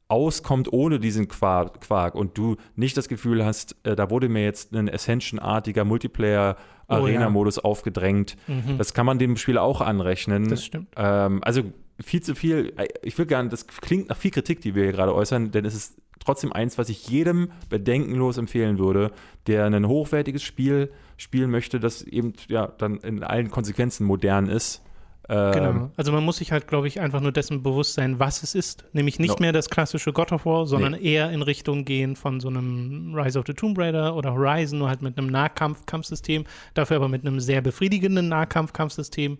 auskommt 0.07 0.71
ohne 0.71 0.99
diesen 0.99 1.27
Quark, 1.27 2.15
und 2.15 2.37
du 2.37 2.57
nicht 2.75 2.95
das 2.95 3.07
Gefühl 3.09 3.43
hast, 3.43 3.75
äh, 3.83 3.95
da 3.95 4.09
wurde 4.09 4.29
mir 4.29 4.43
jetzt 4.43 4.73
ein 4.73 4.87
Ascension-artiger 4.87 5.83
Multiplayer-Arena-Modus 5.83 7.59
aufgedrängt. 7.59 8.37
Mhm. 8.47 8.77
Das 8.77 8.93
kann 8.93 9.05
man 9.05 9.17
dem 9.17 9.35
Spiel 9.37 9.57
auch 9.57 9.81
anrechnen. 9.81 10.47
Das 10.49 10.63
stimmt. 10.63 10.89
Ähm, 10.95 11.43
also 11.43 11.63
viel 12.01 12.21
zu 12.21 12.35
viel, 12.35 12.73
äh, 12.77 12.87
ich 13.03 13.17
will 13.17 13.25
nicht, 13.25 13.53
das 13.53 13.67
klingt 13.67 14.09
nach 14.09 14.17
viel 14.17 14.31
Kritik, 14.31 14.61
die 14.61 14.75
wir 14.75 14.83
hier 14.83 14.91
gerade 14.91 15.13
äußern, 15.13 15.51
denn 15.51 15.65
es 15.65 15.75
ist 15.75 15.97
trotzdem 16.23 16.51
eins, 16.53 16.77
was 16.77 16.89
ich 16.89 17.07
jedem 17.07 17.51
bedenkenlos 17.69 18.37
empfehlen 18.37 18.79
würde, 18.79 19.11
der 19.47 19.65
ein 19.65 19.87
hochwertiges 19.87 20.43
Spiel 20.43 20.91
spielen 21.17 21.51
möchte, 21.51 21.79
das 21.79 22.01
eben 22.01 22.33
ja 22.47 22.67
dann 22.67 22.97
in 22.97 23.23
allen 23.23 23.51
Konsequenzen 23.51 24.05
modern 24.05 24.47
ist. 24.49 24.81
Ähm, 25.29 25.51
Genau. 25.53 25.91
Also 25.97 26.11
man 26.11 26.23
muss 26.23 26.37
sich 26.37 26.51
halt, 26.51 26.67
glaube 26.67 26.87
ich, 26.87 26.99
einfach 26.99 27.21
nur 27.21 27.31
dessen 27.31 27.63
bewusst 27.63 27.93
sein, 27.93 28.19
was 28.19 28.43
es 28.43 28.53
ist. 28.53 28.85
Nämlich 28.93 29.17
nicht 29.19 29.39
No. 29.39 29.41
mehr 29.41 29.53
das 29.53 29.69
klassische 29.69 30.13
God 30.13 30.31
of 30.31 30.45
War, 30.45 30.67
sondern 30.67 30.93
eher 30.93 31.31
in 31.31 31.41
Richtung 31.41 31.83
gehen 31.85 32.15
von 32.15 32.39
so 32.39 32.47
einem 32.47 33.13
Rise 33.15 33.39
of 33.39 33.45
the 33.47 33.53
Tomb 33.53 33.77
Raider 33.77 34.15
oder 34.15 34.33
Horizon, 34.33 34.79
nur 34.79 34.89
halt 34.89 35.01
mit 35.01 35.17
einem 35.17 35.27
Nahkampf-Kampfsystem, 35.31 36.43
dafür 36.73 36.97
aber 36.97 37.07
mit 37.07 37.25
einem 37.25 37.39
sehr 37.39 37.61
befriedigenden 37.61 38.27
Nahkampf-Kampfsystem. 38.29 39.37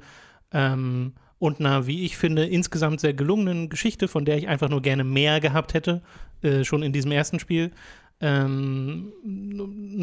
Ähm, 0.51 1.13
und 1.39 1.59
einer, 1.59 1.87
wie 1.87 2.05
ich 2.05 2.17
finde, 2.17 2.45
insgesamt 2.45 2.99
sehr 2.99 3.13
gelungenen 3.13 3.69
Geschichte, 3.69 4.07
von 4.07 4.25
der 4.25 4.37
ich 4.37 4.47
einfach 4.47 4.69
nur 4.69 4.81
gerne 4.81 5.03
mehr 5.03 5.39
gehabt 5.39 5.73
hätte, 5.73 6.01
äh, 6.41 6.63
schon 6.63 6.83
in 6.83 6.93
diesem 6.93 7.11
ersten 7.11 7.39
Spiel. 7.39 7.71
Ähm, 8.21 9.11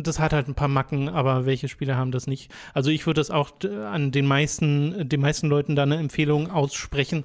das 0.02 0.18
hat 0.18 0.34
halt 0.34 0.46
ein 0.46 0.54
paar 0.54 0.68
Macken, 0.68 1.09
aber 1.09 1.46
welche 1.46 1.68
Spiele 1.68 1.96
haben 1.96 2.12
das 2.12 2.26
nicht? 2.26 2.52
Also 2.74 2.90
ich 2.90 3.06
würde 3.06 3.20
das 3.20 3.30
auch 3.30 3.52
äh, 3.64 3.74
an 3.84 4.10
den 4.10 4.26
meisten, 4.26 5.09
den 5.09 5.20
meisten 5.20 5.48
Leuten 5.48 5.76
da 5.76 5.84
eine 5.84 5.96
Empfehlung 5.96 6.50
aussprechen. 6.50 7.24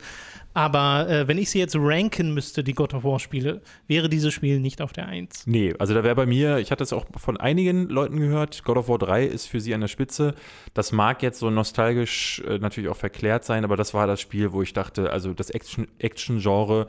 Aber 0.57 1.07
äh, 1.07 1.27
wenn 1.27 1.38
ich 1.38 1.51
sie 1.51 1.59
jetzt 1.59 1.75
ranken 1.77 2.34
müsste, 2.34 2.63
die 2.63 2.73
God 2.73 2.95
of 2.95 3.03
War 3.03 3.19
Spiele, 3.19 3.61
wäre 3.85 4.09
dieses 4.09 4.34
Spiel 4.34 4.59
nicht 4.59 4.81
auf 4.81 4.91
der 4.91 5.05
Eins. 5.05 5.45
Nee, 5.45 5.75
also 5.77 5.93
da 5.93 6.03
wäre 6.03 6.15
bei 6.15 6.25
mir, 6.25 6.57
ich 6.57 6.71
hatte 6.71 6.84
es 6.84 6.93
auch 6.93 7.05
von 7.15 7.38
einigen 7.38 7.89
Leuten 7.89 8.19
gehört, 8.19 8.63
God 8.63 8.77
of 8.77 8.89
War 8.89 8.97
3 8.97 9.23
ist 9.23 9.45
für 9.45 9.61
sie 9.61 9.75
an 9.75 9.81
der 9.81 9.88
Spitze. 9.88 10.34
Das 10.73 10.91
mag 10.91 11.21
jetzt 11.21 11.38
so 11.38 11.51
nostalgisch 11.51 12.41
äh, 12.47 12.57
natürlich 12.57 12.89
auch 12.89 12.97
verklärt 12.97 13.45
sein, 13.45 13.65
aber 13.65 13.77
das 13.77 13.93
war 13.93 14.07
das 14.07 14.19
Spiel, 14.19 14.51
wo 14.51 14.63
ich 14.63 14.73
dachte, 14.73 15.11
also 15.11 15.31
das 15.35 15.51
Action- 15.51 15.89
Action-Genre 15.99 16.88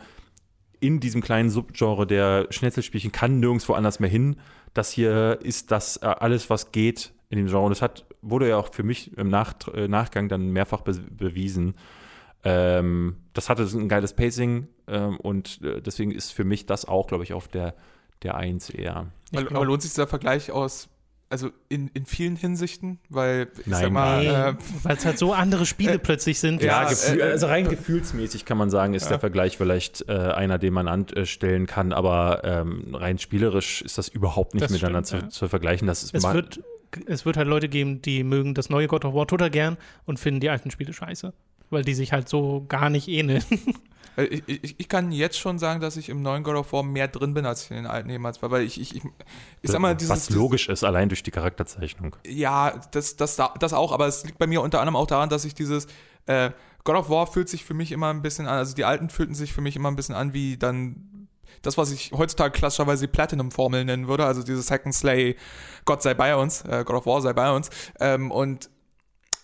in 0.81 0.99
diesem 0.99 1.21
kleinen 1.21 1.51
Subgenre 1.51 2.07
der 2.07 2.47
Schnetzelspielchen 2.49 3.13
kann 3.13 3.39
nirgendwo 3.39 3.75
anders 3.75 4.01
mehr 4.01 4.09
hin. 4.09 4.37
Das 4.73 4.93
hier 4.93 5.41
ist 5.43 5.73
das 5.73 5.99
äh, 5.99 6.07
alles, 6.07 6.49
was 6.49 6.73
geht 6.73 7.13
in 7.29 7.37
dem 7.37 7.49
Genre. 7.49 7.65
Und 7.65 7.71
das 7.73 7.83
hat, 7.83 8.07
wurde 8.23 8.49
ja 8.49 8.57
auch 8.57 8.73
für 8.73 8.83
mich 8.83 9.15
im 9.19 9.29
Nach 9.29 9.53
äh, 9.75 9.89
Nachgang 9.89 10.31
dann 10.31 10.53
mehrfach 10.53 10.81
be 10.81 10.95
bewiesen. 11.11 11.75
Ähm, 12.45 13.17
das 13.35 13.49
hatte 13.49 13.63
ein 13.65 13.89
geiles 13.89 14.15
Pacing 14.15 14.69
ähm, 14.87 15.17
und 15.19 15.61
äh, 15.63 15.81
deswegen 15.83 16.13
ist 16.13 16.33
für 16.33 16.45
mich 16.45 16.67
das 16.67 16.85
auch, 16.85 17.07
glaube 17.09 17.25
ich, 17.25 17.33
auf 17.33 17.49
der, 17.49 17.75
der 18.23 18.37
Eins 18.37 18.71
eher. 18.71 19.07
Ich 19.31 19.39
Aber, 19.39 19.47
glaub- 19.49 19.57
aber 19.57 19.67
lohnt 19.67 19.83
sich 19.83 19.91
dieser 19.93 20.07
Vergleich 20.07 20.51
aus, 20.53 20.89
also 21.31 21.51
in, 21.69 21.89
in 21.89 22.07
vielen 22.07 22.37
Hinsichten? 22.37 23.01
Weil, 23.11 23.49
ich 23.59 23.67
Nein, 23.67 23.83
sag 23.83 23.93
mal, 23.93 24.25
äh, 24.25 24.55
weil 24.85 24.97
es 24.97 25.05
halt 25.05 25.19
so 25.19 25.33
andere 25.35 25.67
Spiele 25.67 25.93
äh, 25.95 25.99
plötzlich 25.99 26.39
sind. 26.39 26.63
ja, 26.63 26.85
Das- 26.85 27.07
Gefühl- 27.07 27.23
also 27.23 27.47
rein 27.49 27.69
gefühlsmäßig 27.69 28.45
kann 28.45 28.57
man 28.57 28.71
sagen, 28.71 28.95
ist 28.95 29.03
Ja. 29.05 29.09
der 29.11 29.19
Vergleich 29.21 29.57
vielleicht 29.59 30.09
äh, 30.09 30.13
einer, 30.13 30.59
den 30.59 30.73
man 30.73 30.87
anstellen 30.89 31.67
kann, 31.67 31.93
aber 31.93 32.43
ähm, 32.45 32.95
rein 32.95 33.19
spielerisch 33.19 33.83
ist 33.83 33.99
das 33.99 34.09
überhaupt 34.09 34.55
nicht 34.55 34.63
Das 34.65 34.71
miteinander 34.71 35.05
stimmt, 35.07 35.33
zu, 35.33 35.41
zu 35.41 35.49
vergleichen. 35.49 35.87
Das 35.89 36.03
ist 36.05 36.15
es 36.15 36.23
wird, 36.33 36.61
es 37.07 37.27
wird 37.27 37.37
halt 37.37 37.49
Leute 37.49 37.69
geben, 37.69 38.01
die 38.01 38.23
mögen 38.25 38.55
das 38.55 38.71
neue 38.71 38.87
God 38.87 39.05
of 39.05 39.13
War 39.13 39.27
total 39.27 39.51
gern 39.51 39.77
und 40.07 40.19
finden 40.19 40.41
die 40.41 40.49
alten 40.51 40.71
Spiele 40.71 40.93
scheiße. 40.93 41.35
Weil 41.71 41.83
die 41.83 41.95
sich 41.95 42.13
halt 42.13 42.29
so 42.29 42.65
gar 42.69 42.91
nicht 42.91 43.09
ähneln. 43.09 43.45
Weil 43.51 43.69
Ich, 44.19 44.43
ich, 44.49 44.81
ich 44.81 44.89
kann 44.89 45.13
jetzt 45.13 45.39
schon 45.39 45.61
sagen, 45.61 45.81
dass 45.81 45.97
ich 45.97 46.09
im 46.09 46.23
neuen 46.23 46.43
God 46.43 46.57
of 46.57 46.73
War 46.73 46.83
mehr 46.83 47.07
drin 47.07 47.35
bin, 47.35 47.47
als 47.47 47.63
ich 47.63 47.71
in 47.71 47.77
den 47.77 47.87
alten 47.87 48.11
jemals 48.11 48.43
war. 48.43 48.51
Weil 48.51 48.63
ich, 48.63 48.81
ich, 48.81 48.97
ich, 48.97 49.03
ich 49.63 49.71
sag 49.71 49.79
mal, 49.79 49.95
dieses. 49.95 50.11
Was 50.11 50.31
logisch 50.31 50.69
ist, 50.69 50.83
allein 50.83 51.09
durch 51.09 51.23
die 51.23 51.31
Charakterzeichnung. 51.31 52.17
Ja, 52.27 52.81
das, 52.91 53.15
das, 53.15 53.37
das 53.37 53.73
auch, 53.73 53.93
aber 53.93 54.09
es 54.09 54.25
liegt 54.25 54.39
bei 54.39 54.49
mir 54.49 54.61
unter 54.61 54.81
anderem 54.81 54.97
auch 54.97 55.07
daran, 55.07 55.29
dass 55.29 55.45
ich 55.45 55.55
dieses 55.55 55.87
äh, 56.27 56.51
God 56.83 56.97
of 56.97 57.11
War 57.11 57.27
fühlt 57.27 57.49
sich 57.49 57.65
für 57.65 57.75
mich 57.75 57.93
immer 57.93 58.09
ein 58.09 58.23
bisschen 58.23 58.47
an, 58.47 58.59
also 58.59 58.75
die 58.75 58.85
alten 58.85 59.11
fühlten 59.11 59.35
sich 59.35 59.53
für 59.53 59.61
mich 59.61 59.77
immer 59.77 59.91
ein 59.91 59.97
bisschen 59.97 60.15
an 60.15 60.33
wie 60.33 60.57
dann 60.57 61.29
das, 61.63 61.77
was 61.77 61.91
ich 61.93 62.13
heutzutage 62.13 62.53
klassischerweise 62.53 63.09
Platinum-Formel 63.09 63.85
nennen 63.85 64.09
würde, 64.09 64.25
also 64.25 64.43
dieses 64.43 64.71
Hack 64.71 64.87
and 64.87 64.95
Slay, 64.95 65.37
Gott 65.85 66.03
sei 66.03 66.15
bei 66.15 66.37
uns, 66.37 66.63
äh, 66.63 66.85
God 66.87 66.97
of 66.97 67.07
War 67.07 67.21
sei 67.21 67.33
bei 67.33 67.55
uns. 67.55 67.71
Ähm, 68.01 68.31
und 68.31 68.71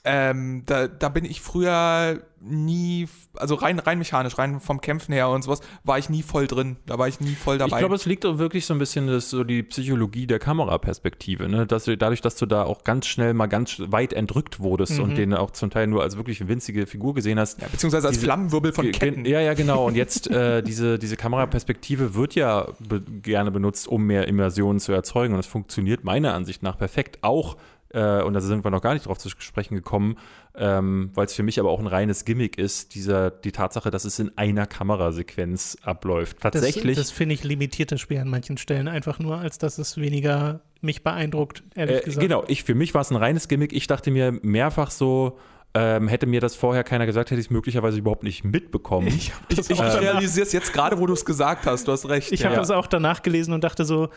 ähm, 0.05 0.62
da, 0.66 0.86
da 0.86 1.09
bin 1.09 1.24
ich 1.24 1.40
früher 1.40 2.20
nie, 2.47 3.09
also 3.36 3.55
rein, 3.55 3.78
rein 3.78 3.97
mechanisch, 3.98 4.36
rein 4.36 4.60
vom 4.60 4.82
Kämpfen 4.82 5.14
her 5.14 5.31
und 5.31 5.40
sowas, 5.43 5.60
war 5.82 5.98
ich 5.98 6.10
nie 6.10 6.22
voll 6.22 6.47
drin. 6.47 6.76
Da 6.85 6.98
war 6.98 7.09
ich 7.09 7.18
nie 7.20 7.35
voll 7.35 7.56
dabei. 7.56 7.76
Ich 7.76 7.78
glaube, 7.78 7.94
es 7.94 8.05
liegt 8.05 8.26
auch 8.26 8.36
wirklich 8.36 8.66
so 8.66 8.74
ein 8.74 8.78
bisschen 8.78 9.06
das, 9.06 9.31
so 9.31 9.44
die 9.44 9.62
Psychologie 9.62 10.26
der 10.26 10.39
Kameraperspektive, 10.40 11.48
ne? 11.48 11.66
dass 11.66 11.85
du, 11.85 11.97
dadurch, 11.97 12.20
dass 12.20 12.36
du 12.36 12.44
da 12.44 12.64
auch 12.64 12.85
ganz 12.85 13.06
schnell 13.06 13.32
mal 13.32 13.47
ganz 13.47 13.81
weit 13.86 14.12
entrückt 14.12 14.60
wurdest 14.60 14.98
Mhm. 14.98 15.05
und 15.05 15.16
den 15.16 15.32
auch 15.32 15.52
zum 15.52 15.70
Teil 15.70 15.86
nur 15.86 16.02
als 16.02 16.18
wirklich 16.18 16.47
winzige 16.47 16.86
Figur 16.86 17.14
gesehen 17.14 17.39
hast. 17.39 17.62
ja, 17.62 17.68
beziehungsweise 17.68 18.09
als 18.09 18.16
diese- 18.16 18.26
Flammenwirbel 18.26 18.72
von 18.74 18.90
Ketten. 18.93 19.24
Ja, 19.24 19.40
ja, 19.40 19.55
genau. 19.55 19.86
Und 19.86 19.97
jetzt 19.97 20.31
äh, 20.31 20.62
diese, 20.62 20.98
diese 20.98 21.16
Kameraperspektive 21.16 22.14
wird 22.14 22.35
ja 22.35 22.68
be 22.86 23.01
gerne 23.01 23.51
benutzt, 23.52 23.89
um 23.89 24.05
mehr 24.05 24.28
Immersion 24.28 24.81
zu 24.81 24.93
erzeugen. 24.93 25.32
Und 25.32 25.40
es 25.40 25.47
funktioniert 25.47 26.05
meiner 26.05 26.35
Ansicht 26.35 26.62
nach 26.62 26.76
perfekt. 26.76 27.18
Auch, 27.22 27.56
äh, 27.95 28.23
und 28.23 28.35
da 28.35 28.41
sind 28.41 28.65
wir 28.65 28.71
noch 28.71 28.83
gar 28.83 28.93
nicht 28.95 29.07
drauf 29.07 29.19
zu 29.19 29.31
sprechen 29.31 29.75
gekommen, 29.75 30.16
ähm, 30.57 31.11
weil 31.15 31.27
es 31.27 31.35
für 31.35 31.43
mich 31.43 31.61
aber 31.61 31.71
auch 31.71 31.81
ein 31.81 31.87
reines 31.87 32.25
Gimmick 32.25 32.59
ist, 32.59 32.95
dieser, 32.95 33.31
die 33.31 33.53
Tatsache, 33.53 33.91
dass 33.91 34.05
es 34.05 34.19
in 34.19 34.37
einer 34.37 34.66
Kamerasequenz 34.66 35.79
abläuft. 35.83 36.41
Tatsächlich. 36.41 36.97
Das, 36.97 37.09
das 37.09 37.16
finde 37.16 37.35
ich 37.35 37.45
limitiert 37.45 37.93
das 37.93 38.01
Spiel 38.01 38.19
an 38.19 38.29
manchen 38.29 38.59
Stellen 38.59 38.89
einfach 38.89 39.19
nur, 39.19 39.39
als 39.39 39.59
dass 39.59 39.79
es 39.79 39.97
weniger 39.97 40.61
mich 40.81 41.03
beeindruckt, 41.03 41.62
ehrlich 41.75 41.99
Äh, 41.99 42.05
gesagt. 42.05 42.21
genau, 42.21 42.45
ich, 42.49 42.65
für 42.65 42.75
mich 42.75 42.93
war 42.95 43.01
es 43.01 43.11
ein 43.11 43.16
reines 43.16 43.49
Gimmick. 43.49 43.73
Ich 43.73 43.87
dachte 43.87 44.11
mir 44.11 44.39
mehrfach 44.43 44.91
so, 44.91 45.39
ähm, 45.77 46.09
hätte 46.09 46.27
mir 46.27 46.41
das 46.41 46.55
vorher 46.55 46.85
keiner 46.85 47.07
gesagt, 47.07 47.31
hätte 47.31 47.41
ich 47.41 47.47
es 47.47 47.51
möglicherweise 47.51 47.99
überhaupt 47.99 48.23
nicht 48.23 48.45
mitbekommen. 48.45 49.09
Ich, 49.09 49.33
ich, 49.49 49.71
ich 49.71 49.81
realisiere 49.81 50.47
es 50.47 50.53
jetzt 50.53 50.73
gerade, 50.73 50.99
wo 50.99 51.07
du 51.07 51.15
es 51.15 51.25
gesagt 51.25 51.66
hast. 51.66 51.89
Du 51.89 51.93
hast 51.93 52.09
recht. 52.09 52.31
Ich 52.33 52.41
ja. 52.41 52.47
habe 52.47 52.57
das 52.57 52.71
auch 52.71 52.87
danach 52.87 53.23
gelesen 53.23 53.53
und 53.53 53.65
dachte 53.65 53.85
so, 53.85 54.09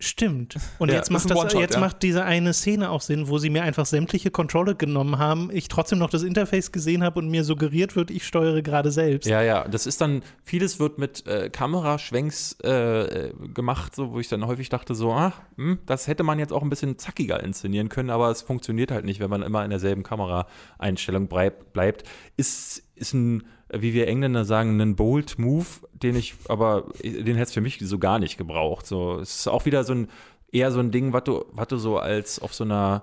stimmt. 0.00 0.56
Und 0.78 0.88
Ja, 0.88 0.96
jetzt, 0.96 1.10
macht, 1.10 1.30
das, 1.30 1.52
jetzt 1.52 1.74
ja. 1.74 1.80
macht 1.80 2.02
diese 2.02 2.24
eine 2.24 2.52
Szene 2.52 2.90
auch 2.90 3.00
Sinn, 3.00 3.28
wo 3.28 3.38
sie 3.38 3.50
mir 3.50 3.62
einfach 3.62 3.86
sämtliche 3.86 4.30
Controller 4.30 4.74
genommen 4.74 5.18
haben, 5.18 5.50
ich 5.52 5.68
trotzdem 5.68 5.98
noch 5.98 6.10
das 6.10 6.22
Interface 6.22 6.72
gesehen 6.72 7.04
habe 7.04 7.20
und 7.20 7.28
mir 7.28 7.44
suggeriert 7.44 7.96
wird, 7.96 8.10
ich 8.10 8.26
steuere 8.26 8.62
gerade 8.62 8.90
selbst. 8.90 9.28
Ja, 9.28 9.42
ja, 9.42 9.68
das 9.68 9.86
ist 9.86 10.00
dann, 10.00 10.22
vieles 10.42 10.80
wird 10.80 10.98
mit 10.98 11.26
äh, 11.26 11.50
Kameraschwenks 11.50 12.58
äh, 12.60 13.32
gemacht, 13.54 13.94
so, 13.94 14.12
wo 14.12 14.20
ich 14.20 14.28
dann 14.28 14.46
häufig 14.46 14.68
dachte, 14.70 14.94
so, 14.94 15.12
ah, 15.12 15.32
hm, 15.56 15.78
das 15.86 16.06
hätte 16.06 16.22
man 16.22 16.38
jetzt 16.38 16.52
auch 16.52 16.62
ein 16.62 16.70
bisschen 16.70 16.98
zackiger 16.98 17.42
inszenieren 17.42 17.88
können, 17.88 18.10
aber 18.10 18.30
es 18.30 18.42
funktioniert 18.42 18.90
halt 18.90 19.04
nicht, 19.04 19.20
wenn 19.20 19.30
man 19.30 19.42
immer 19.42 19.64
in 19.64 19.70
derselben 19.70 20.02
Kameraeinstellung 20.02 21.28
bleib, 21.28 21.72
bleibt. 21.72 22.04
Ist, 22.36 22.82
ist 22.94 23.12
ein, 23.12 23.44
wie 23.72 23.94
wir 23.94 24.08
Engländer 24.08 24.44
sagen, 24.44 24.80
ein 24.80 24.96
bold 24.96 25.38
Move, 25.38 25.66
den 25.92 26.16
ich, 26.16 26.34
aber 26.48 26.86
den 27.04 27.36
hätte 27.36 27.48
es 27.48 27.52
für 27.52 27.60
mich 27.60 27.78
so 27.80 27.98
gar 27.98 28.18
nicht 28.18 28.36
gebraucht. 28.36 28.86
So, 28.86 29.18
es 29.18 29.40
ist 29.40 29.48
auch 29.48 29.64
wieder 29.66 29.84
so 29.84 29.92
ein, 29.94 30.08
eher 30.52 30.72
so 30.72 30.80
ein 30.80 30.90
Ding, 30.90 31.12
was 31.12 31.24
du, 31.24 31.44
was 31.52 31.68
du 31.68 31.76
so 31.76 31.98
als 31.98 32.40
auf 32.40 32.54
so 32.54 32.64
einer 32.64 33.02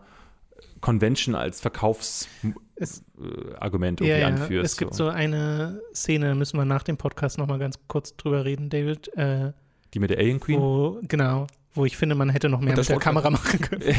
Convention 0.82 1.36
als 1.36 1.62
Verkaufsargument 1.62 4.02
irgendwie 4.02 4.10
Ja, 4.10 4.18
ja. 4.18 4.28
anführst. 4.28 4.74
Es 4.74 4.78
gibt 4.78 4.94
so 4.94 5.08
eine 5.08 5.82
Szene, 5.94 6.36
müssen 6.36 6.58
wir 6.58 6.66
nach 6.66 6.84
dem 6.84 6.98
Podcast 6.98 7.38
nochmal 7.38 7.60
ganz 7.60 7.80
kurz 7.88 8.16
drüber 8.16 8.46
reden, 8.46 8.70
David, 8.70 9.10
äh, 9.18 9.52
Die 9.94 10.00
mit 10.00 10.10
der 10.10 10.18
Alien 10.20 10.40
Queen? 10.40 10.60
wo, 10.60 11.00
genau, 11.08 11.48
wo 11.74 11.86
ich 11.86 11.96
finde, 11.98 12.16
man 12.16 12.30
hätte 12.30 12.50
noch 12.50 12.60
mehr 12.60 12.76
mit 12.76 12.90
der. 12.90 12.98
Kamera 13.00 13.30
machen 13.30 13.62
können. 13.62 13.84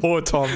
Oh, 0.00 0.20
Tom. 0.20 0.46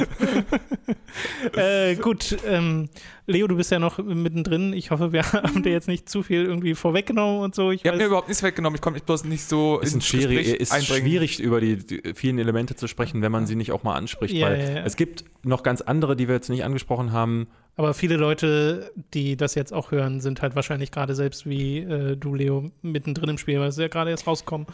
äh, 1.56 1.96
gut, 1.96 2.36
ähm, 2.46 2.88
Leo, 3.26 3.46
du 3.46 3.56
bist 3.56 3.70
ja 3.70 3.78
noch 3.78 3.98
mittendrin. 3.98 4.72
Ich 4.72 4.90
hoffe, 4.90 5.12
wir 5.12 5.22
haben 5.32 5.62
dir 5.62 5.70
jetzt 5.70 5.88
nicht 5.88 6.08
zu 6.08 6.22
viel 6.22 6.44
irgendwie 6.44 6.74
vorweggenommen 6.74 7.40
und 7.40 7.54
so. 7.54 7.70
Ich 7.70 7.84
habt 7.86 7.96
mir 7.96 8.06
überhaupt 8.06 8.28
nichts 8.28 8.42
weggenommen. 8.42 8.74
Ich 8.74 8.80
konnte 8.80 8.96
mich 8.96 9.04
bloß 9.04 9.24
nicht 9.24 9.44
so 9.48 9.78
ist, 9.80 9.92
ein 9.92 9.96
ins 9.96 10.06
schwierig, 10.06 10.38
Gespräch 10.38 10.60
ist 10.60 10.72
einbringen. 10.72 11.06
schwierig, 11.06 11.40
über 11.40 11.60
die, 11.60 11.76
die 11.76 12.14
vielen 12.14 12.38
Elemente 12.38 12.74
zu 12.74 12.88
sprechen, 12.88 13.22
wenn 13.22 13.32
man 13.32 13.46
sie 13.46 13.54
nicht 13.54 13.72
auch 13.72 13.84
mal 13.84 13.94
anspricht. 13.94 14.34
Ja, 14.34 14.48
weil 14.48 14.60
ja, 14.60 14.70
ja. 14.70 14.84
es 14.84 14.96
gibt 14.96 15.24
noch 15.44 15.62
ganz 15.62 15.80
andere, 15.80 16.16
die 16.16 16.28
wir 16.28 16.34
jetzt 16.34 16.50
nicht 16.50 16.64
angesprochen 16.64 17.12
haben. 17.12 17.48
aber 17.76 17.94
viele 17.94 18.16
Leute, 18.16 18.92
die 19.14 19.36
das 19.36 19.54
jetzt 19.54 19.72
auch 19.72 19.92
hören, 19.92 20.20
sind 20.20 20.42
halt 20.42 20.56
wahrscheinlich 20.56 20.90
gerade 20.90 21.14
selbst 21.14 21.46
wie 21.46 21.78
äh, 21.78 22.16
du, 22.16 22.34
Leo, 22.34 22.70
mittendrin 22.82 23.30
im 23.30 23.38
Spiel, 23.38 23.60
weil 23.60 23.68
es 23.68 23.76
ja 23.76 23.88
gerade 23.88 24.10
erst 24.10 24.26
rauskommen. 24.26 24.66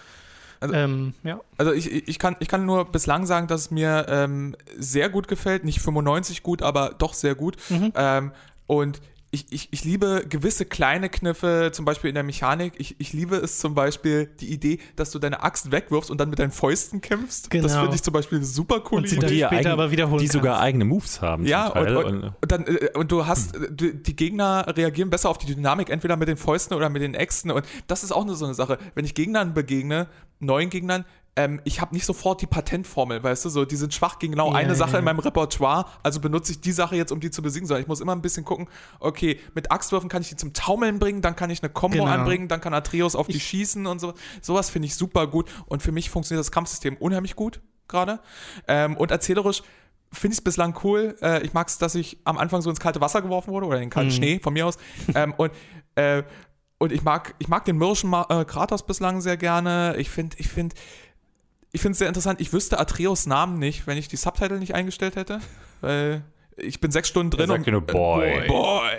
Also- 0.60 0.74
ähm, 0.74 1.14
ja. 1.22 1.40
Also 1.56 1.72
ich, 1.72 2.08
ich, 2.08 2.18
kann, 2.18 2.36
ich 2.40 2.48
kann 2.48 2.66
nur 2.66 2.84
bislang 2.86 3.26
sagen, 3.26 3.46
dass 3.46 3.62
es 3.62 3.70
mir 3.70 4.06
ähm, 4.08 4.56
sehr 4.76 5.08
gut 5.08 5.28
gefällt. 5.28 5.64
Nicht 5.64 5.80
95 5.80 6.42
gut, 6.42 6.62
aber 6.62 6.94
doch 6.98 7.14
sehr 7.14 7.34
gut. 7.34 7.56
Mhm. 7.68 7.92
Ähm, 7.94 8.32
und 8.66 9.00
ich, 9.30 9.46
ich, 9.50 9.68
ich 9.72 9.84
liebe 9.84 10.24
gewisse 10.28 10.64
kleine 10.64 11.10
Kniffe, 11.10 11.70
zum 11.74 11.84
Beispiel 11.84 12.08
in 12.08 12.14
der 12.14 12.22
Mechanik. 12.24 12.72
Ich, 12.78 12.96
ich 12.98 13.12
liebe 13.12 13.36
es 13.36 13.58
zum 13.58 13.74
Beispiel 13.74 14.26
die 14.40 14.50
Idee, 14.52 14.78
dass 14.96 15.10
du 15.10 15.18
deine 15.18 15.42
Axt 15.42 15.70
wegwirfst 15.70 16.10
und 16.10 16.18
dann 16.18 16.30
mit 16.30 16.38
deinen 16.38 16.50
Fäusten 16.50 17.00
kämpfst. 17.02 17.44
Das 17.44 17.50
Genau. 17.50 17.80
finde 17.82 17.96
ich 17.96 18.02
zum 18.02 18.14
Beispiel 18.14 18.38
eine 18.38 18.46
super 18.46 18.80
coole 18.80 19.02
Und 19.02 19.08
sie 19.08 19.16
Idee. 19.16 19.26
die 19.26 19.38
später 19.40 19.56
eigen- 19.56 19.70
aber 19.70 19.90
wiederholen 19.90 20.20
Die 20.22 20.28
sogar 20.28 20.60
eigene 20.60 20.86
Moves 20.86 21.20
haben 21.20 21.44
Ja, 21.44 21.66
zum 21.66 21.74
Teil. 21.74 21.96
und, 21.96 22.04
und, 22.06 22.34
und, 22.40 22.52
dann, 22.52 22.66
äh, 22.66 22.88
und 22.94 23.12
du 23.12 23.26
hast, 23.26 23.54
Hm. 23.54 23.64
äh, 23.64 23.68
du, 23.70 23.94
die 23.94 24.16
Gegner 24.16 24.64
reagieren 24.74 25.10
besser 25.10 25.28
auf 25.28 25.36
die 25.38 25.46
Dynamik, 25.54 25.90
entweder 25.90 26.16
mit 26.16 26.28
den 26.28 26.38
Fäusten 26.38 26.74
oder 26.74 26.88
mit 26.88 27.02
den 27.02 27.14
Äxten. 27.14 27.50
Und 27.50 27.66
das 27.86 28.02
ist 28.04 28.12
auch 28.12 28.24
nur 28.24 28.34
so 28.34 28.46
eine 28.46 28.54
Sache. 28.54 28.78
Wenn 28.94 29.04
ich 29.04 29.14
Gegnern 29.14 29.52
begegne, 29.52 30.06
neuen 30.40 30.70
Gegnern, 30.70 31.04
ähm, 31.38 31.60
ich 31.64 31.80
habe 31.80 31.94
nicht 31.94 32.04
sofort 32.04 32.42
die 32.42 32.46
Patentformel, 32.46 33.22
weißt 33.22 33.44
du, 33.44 33.48
so, 33.48 33.64
die 33.64 33.76
sind 33.76 33.94
schwach 33.94 34.18
gegen 34.18 34.32
genau 34.32 34.50
Ja, 34.50 34.56
eine 34.56 34.74
Sache 34.74 34.92
ja. 34.94 34.98
in 34.98 35.04
meinem 35.04 35.20
Repertoire, 35.20 35.86
also 36.02 36.20
benutze 36.20 36.52
ich 36.52 36.60
die 36.60 36.72
Sache 36.72 36.96
jetzt, 36.96 37.12
um 37.12 37.20
die 37.20 37.30
zu 37.30 37.42
besiegen, 37.42 37.66
sondern 37.68 37.82
ich 37.82 37.88
muss 37.88 38.00
immer 38.00 38.12
ein 38.14 38.22
bisschen 38.22 38.44
gucken, 38.44 38.68
okay, 38.98 39.38
mit 39.54 39.70
Axtwürfen 39.70 40.08
kann 40.08 40.22
ich 40.22 40.28
die 40.30 40.36
zum 40.36 40.52
Taumeln 40.52 40.98
bringen, 40.98 41.22
dann 41.22 41.36
kann 41.36 41.50
ich 41.50 41.62
eine 41.62 41.70
Combo 41.72 41.98
Genau. 41.98 42.10
anbringen, 42.10 42.48
dann 42.48 42.60
kann 42.60 42.74
Atreus 42.74 43.14
auf 43.14 43.28
die 43.28 43.40
schießen 43.40 43.86
und 43.86 44.00
so. 44.00 44.14
Sowas 44.42 44.68
finde 44.70 44.86
ich 44.86 44.96
super 44.96 45.26
gut 45.28 45.48
und 45.66 45.82
für 45.82 45.92
mich 45.92 46.10
funktioniert 46.10 46.40
das 46.44 46.50
Kampfsystem 46.52 46.96
unheimlich 46.96 47.36
gut 47.36 47.60
gerade. 47.86 48.18
Ähm, 48.66 48.96
und 48.96 49.10
erzählerisch 49.12 49.62
finde 50.12 50.32
ich 50.32 50.38
es 50.38 50.44
bislang 50.44 50.74
cool. 50.84 51.16
Äh, 51.22 51.42
ich 51.44 51.52
mag 51.54 51.68
es, 51.68 51.78
dass 51.78 51.94
ich 51.94 52.18
am 52.24 52.36
Anfang 52.38 52.62
so 52.62 52.70
ins 52.70 52.80
kalte 52.80 53.00
Wasser 53.00 53.22
geworfen 53.22 53.52
wurde 53.52 53.66
oder 53.66 53.76
in 53.76 53.82
den 53.84 53.90
kalten 53.90 54.08
Mhm. 54.10 54.14
Schnee 54.14 54.38
von 54.40 54.52
mir 54.54 54.66
aus. 54.66 54.76
ähm, 55.14 55.34
und 55.36 55.52
äh, 55.94 56.22
und 56.80 56.92
ich 56.92 57.02
mag, 57.02 57.34
ich 57.40 57.48
mag 57.48 57.64
den 57.64 57.76
mürrischen 57.76 58.12
äh, 58.12 58.44
Kratos 58.44 58.84
bislang 58.86 59.20
sehr 59.20 59.36
gerne. 59.36 59.96
Ich 59.98 60.10
finde, 60.10 60.36
ich 60.38 60.46
finde, 60.48 60.76
ich 61.72 61.80
finde 61.80 61.92
es 61.92 61.98
sehr 61.98 62.08
interessant. 62.08 62.40
Ich 62.40 62.52
wüsste 62.52 62.78
Atreus 62.78 63.26
Namen 63.26 63.58
nicht, 63.58 63.86
wenn 63.86 63.98
ich 63.98 64.08
die 64.08 64.16
Subtitle 64.16 64.58
nicht 64.58 64.74
eingestellt 64.74 65.16
hätte. 65.16 65.40
Weil 65.80 66.22
ich 66.56 66.80
bin 66.80 66.90
sechs 66.90 67.08
Stunden 67.08 67.30
drin 67.30 67.48
sagt 67.48 67.66
ja 67.66 67.72
nur 67.72 67.82
Boy. 67.86 68.44
Äh, 68.44 68.46
boy. 68.48 68.90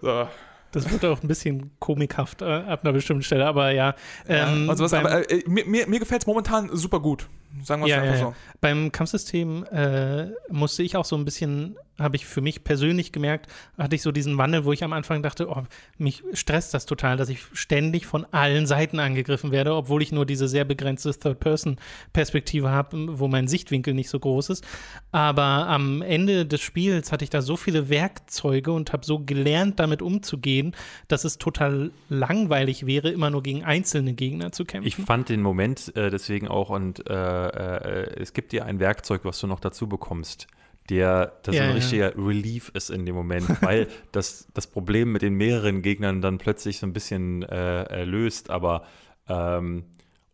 So. 0.00 0.28
Das 0.72 0.88
wird 0.90 1.04
auch 1.04 1.20
ein 1.22 1.26
bisschen 1.28 1.72
komikhaft 1.80 2.42
äh, 2.42 2.44
ab 2.44 2.84
einer 2.84 2.92
bestimmten 2.92 3.22
Stelle, 3.24 3.46
aber 3.46 3.72
ja. 3.72 3.94
Ähm, 4.28 4.68
und 4.68 4.76
sowas, 4.76 4.92
beim- 4.92 5.04
aber 5.06 5.28
äh, 5.30 5.42
mir, 5.48 5.64
mir, 5.66 5.86
mir 5.88 5.98
gefällt 5.98 6.22
es 6.22 6.26
momentan 6.26 6.70
super 6.76 7.00
gut. 7.00 7.28
Sagen 7.64 7.82
wir 7.82 7.86
es 7.86 7.90
ja, 7.90 8.02
einfach 8.02 8.14
ja, 8.14 8.20
so. 8.20 8.34
Beim 8.60 8.92
Kampfsystem 8.92 9.64
äh, 9.64 10.26
musste 10.50 10.82
ich 10.82 10.96
auch 10.96 11.04
so 11.04 11.16
ein 11.16 11.24
bisschen, 11.24 11.76
habe 11.98 12.16
ich 12.16 12.24
für 12.24 12.40
mich 12.40 12.62
persönlich 12.62 13.10
gemerkt, 13.10 13.50
hatte 13.76 13.96
ich 13.96 14.02
so 14.02 14.12
diesen 14.12 14.38
Wandel, 14.38 14.64
wo 14.64 14.72
ich 14.72 14.84
am 14.84 14.92
Anfang 14.92 15.22
dachte, 15.22 15.48
oh, 15.48 15.64
mich 15.98 16.22
stresst 16.32 16.74
das 16.74 16.86
total, 16.86 17.16
dass 17.16 17.28
ich 17.28 17.40
ständig 17.52 18.06
von 18.06 18.24
allen 18.30 18.66
Seiten 18.66 19.00
angegriffen 19.00 19.50
werde, 19.50 19.74
obwohl 19.74 20.00
ich 20.00 20.12
nur 20.12 20.26
diese 20.26 20.46
sehr 20.46 20.64
begrenzte 20.64 21.12
Third-Person-Perspektive 21.12 22.70
habe, 22.70 23.18
wo 23.18 23.26
mein 23.26 23.48
Sichtwinkel 23.48 23.94
nicht 23.94 24.10
so 24.10 24.20
groß 24.20 24.50
ist. 24.50 24.64
Aber 25.10 25.42
am 25.42 26.02
Ende 26.02 26.46
des 26.46 26.60
Spiels 26.60 27.10
hatte 27.10 27.24
ich 27.24 27.30
da 27.30 27.42
so 27.42 27.56
viele 27.56 27.88
Werkzeuge 27.88 28.70
und 28.70 28.92
habe 28.92 29.04
so 29.04 29.18
gelernt, 29.18 29.80
damit 29.80 30.02
umzugehen, 30.02 30.76
dass 31.08 31.24
es 31.24 31.38
total 31.38 31.90
langweilig 32.08 32.86
wäre, 32.86 33.10
immer 33.10 33.30
nur 33.30 33.42
gegen 33.42 33.64
einzelne 33.64 34.14
Gegner 34.14 34.52
zu 34.52 34.64
kämpfen. 34.64 34.86
Ich 34.86 34.96
fand 34.96 35.28
den 35.28 35.42
Moment 35.42 35.94
äh, 35.96 36.10
deswegen 36.10 36.46
auch 36.46 36.70
und 36.70 37.10
äh, 37.10 37.39
äh, 37.48 38.20
es 38.20 38.32
gibt 38.32 38.52
dir 38.52 38.64
ein 38.64 38.80
Werkzeug, 38.80 39.24
was 39.24 39.40
du 39.40 39.46
noch 39.46 39.60
dazu 39.60 39.88
bekommst, 39.88 40.46
der 40.88 41.32
das 41.42 41.54
Ja, 41.54 41.62
so 41.62 41.64
ein 41.64 41.68
ja. 41.70 41.74
richtiger 41.76 42.16
Relief 42.16 42.70
ist 42.74 42.90
in 42.90 43.06
dem 43.06 43.14
Moment, 43.14 43.48
weil 43.62 43.88
das, 44.12 44.48
das 44.54 44.66
Problem 44.66 45.12
mit 45.12 45.22
den 45.22 45.34
mehreren 45.34 45.82
Gegnern 45.82 46.20
dann 46.20 46.38
plötzlich 46.38 46.78
so 46.78 46.86
ein 46.86 46.92
bisschen 46.92 47.42
äh, 47.42 47.82
äh, 47.84 48.04
löst, 48.04 48.50
aber 48.50 48.84
ähm, 49.28 49.84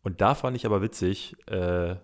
und 0.03 0.21
da 0.21 0.35
fand 0.35 0.57
ich 0.57 0.65
aber 0.65 0.83
witzig, 0.83 1.35
äh, 1.49 1.97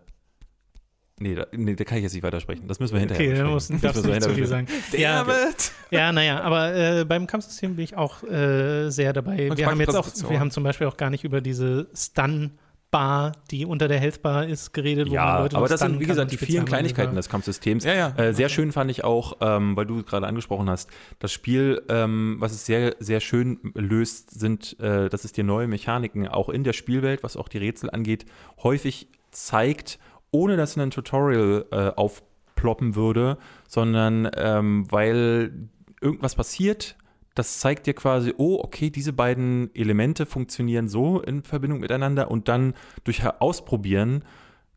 nee, 1.20 1.36
da, 1.36 1.46
nee, 1.52 1.76
da 1.76 1.84
kann 1.84 1.98
ich 1.98 2.02
jetzt 2.02 2.14
nicht 2.14 2.24
weitersprechen. 2.24 2.66
Das 2.66 2.80
müssen 2.80 2.94
wir 2.94 3.00
hinterher 3.00 3.30
Okay, 3.30 3.38
da 3.38 3.54
Das 3.54 3.68
darfst 3.68 4.04
du 4.04 4.08
nicht 4.08 4.22
zu 4.22 4.34
viel 4.34 4.46
sagen. 4.46 4.66
Ja, 4.92 5.24
ja, 5.92 6.10
naja, 6.12 6.40
aber 6.40 6.74
äh, 6.74 7.04
beim 7.04 7.28
Kampfsystem 7.28 7.76
bin 7.76 7.84
ich 7.84 7.96
auch 7.96 8.24
äh, 8.24 8.90
sehr 8.90 9.12
dabei. 9.12 9.50
Und 9.50 9.56
Wir 9.56 9.66
haben 9.66 9.78
jetzt 9.78 9.94
auch, 9.94 10.08
wir 10.28 10.40
haben 10.40 10.50
zum 10.50 10.64
Beispiel 10.64 10.88
auch 10.88 10.96
gar 10.96 11.10
nicht 11.10 11.22
über 11.22 11.40
diese 11.40 11.88
Stun 11.94 12.58
Bar, 12.92 13.32
die 13.50 13.66
unter 13.66 13.88
der 13.88 13.98
Health 13.98 14.22
Bar 14.22 14.46
ist, 14.46 14.72
geredet, 14.72 15.08
wo 15.08 15.14
man 15.14 15.24
Ja, 15.24 15.40
Leute 15.40 15.56
aber 15.56 15.66
das 15.66 15.80
sind, 15.80 15.98
wie 15.98 16.04
gesagt, 16.04 16.30
die 16.30 16.36
vielen. 16.36 16.66
Kleinigkeiten 16.66 17.16
des 17.16 17.28
Kampfsystems. 17.28 17.84
Ja, 17.84 17.94
ja. 17.94 18.08
Äh, 18.16 18.34
sehr 18.34 18.48
schön 18.48 18.70
fand 18.70 18.90
ich 18.90 19.02
auch, 19.02 19.38
ähm, 19.40 19.74
weil 19.76 19.86
du 19.86 20.04
gerade 20.04 20.26
angesprochen 20.26 20.68
hast, 20.70 20.90
das 21.18 21.32
Spiel, 21.32 21.82
ähm, 21.88 22.36
was 22.38 22.52
es 22.52 22.66
sehr, 22.66 22.94
sehr 23.00 23.20
schön 23.20 23.58
löst, 23.74 24.38
sind, 24.38 24.78
äh, 24.78 25.08
dass 25.08 25.24
es 25.24 25.32
dir 25.32 25.42
neue 25.42 25.66
Mechaniken 25.66 26.28
auch 26.28 26.50
in 26.50 26.64
der 26.64 26.74
Spielwelt, 26.74 27.22
was 27.24 27.36
auch 27.36 27.48
die 27.48 27.58
Rätsel 27.58 27.90
angeht, 27.90 28.26
häufig 28.62 29.08
zeigt, 29.30 29.98
ohne 30.30 30.56
dass 30.56 30.76
ein 30.76 30.90
Tutorial 30.90 31.64
äh, 31.70 31.76
aufploppen 31.96 32.94
würde, 32.94 33.38
sondern 33.66 34.30
ähm, 34.36 34.86
weil 34.90 35.68
irgendwas 36.02 36.34
passiert, 36.34 36.96
das 37.34 37.60
zeigt 37.60 37.86
dir 37.86 37.94
quasi, 37.94 38.34
oh, 38.36 38.60
okay, 38.62 38.90
diese 38.90 39.12
beiden 39.12 39.74
Elemente 39.74 40.26
funktionieren 40.26 40.88
so 40.88 41.20
in 41.20 41.42
Verbindung 41.42 41.80
miteinander 41.80 42.30
und 42.30 42.48
dann 42.48 42.74
durch 43.04 43.22
Ausprobieren 43.40 44.24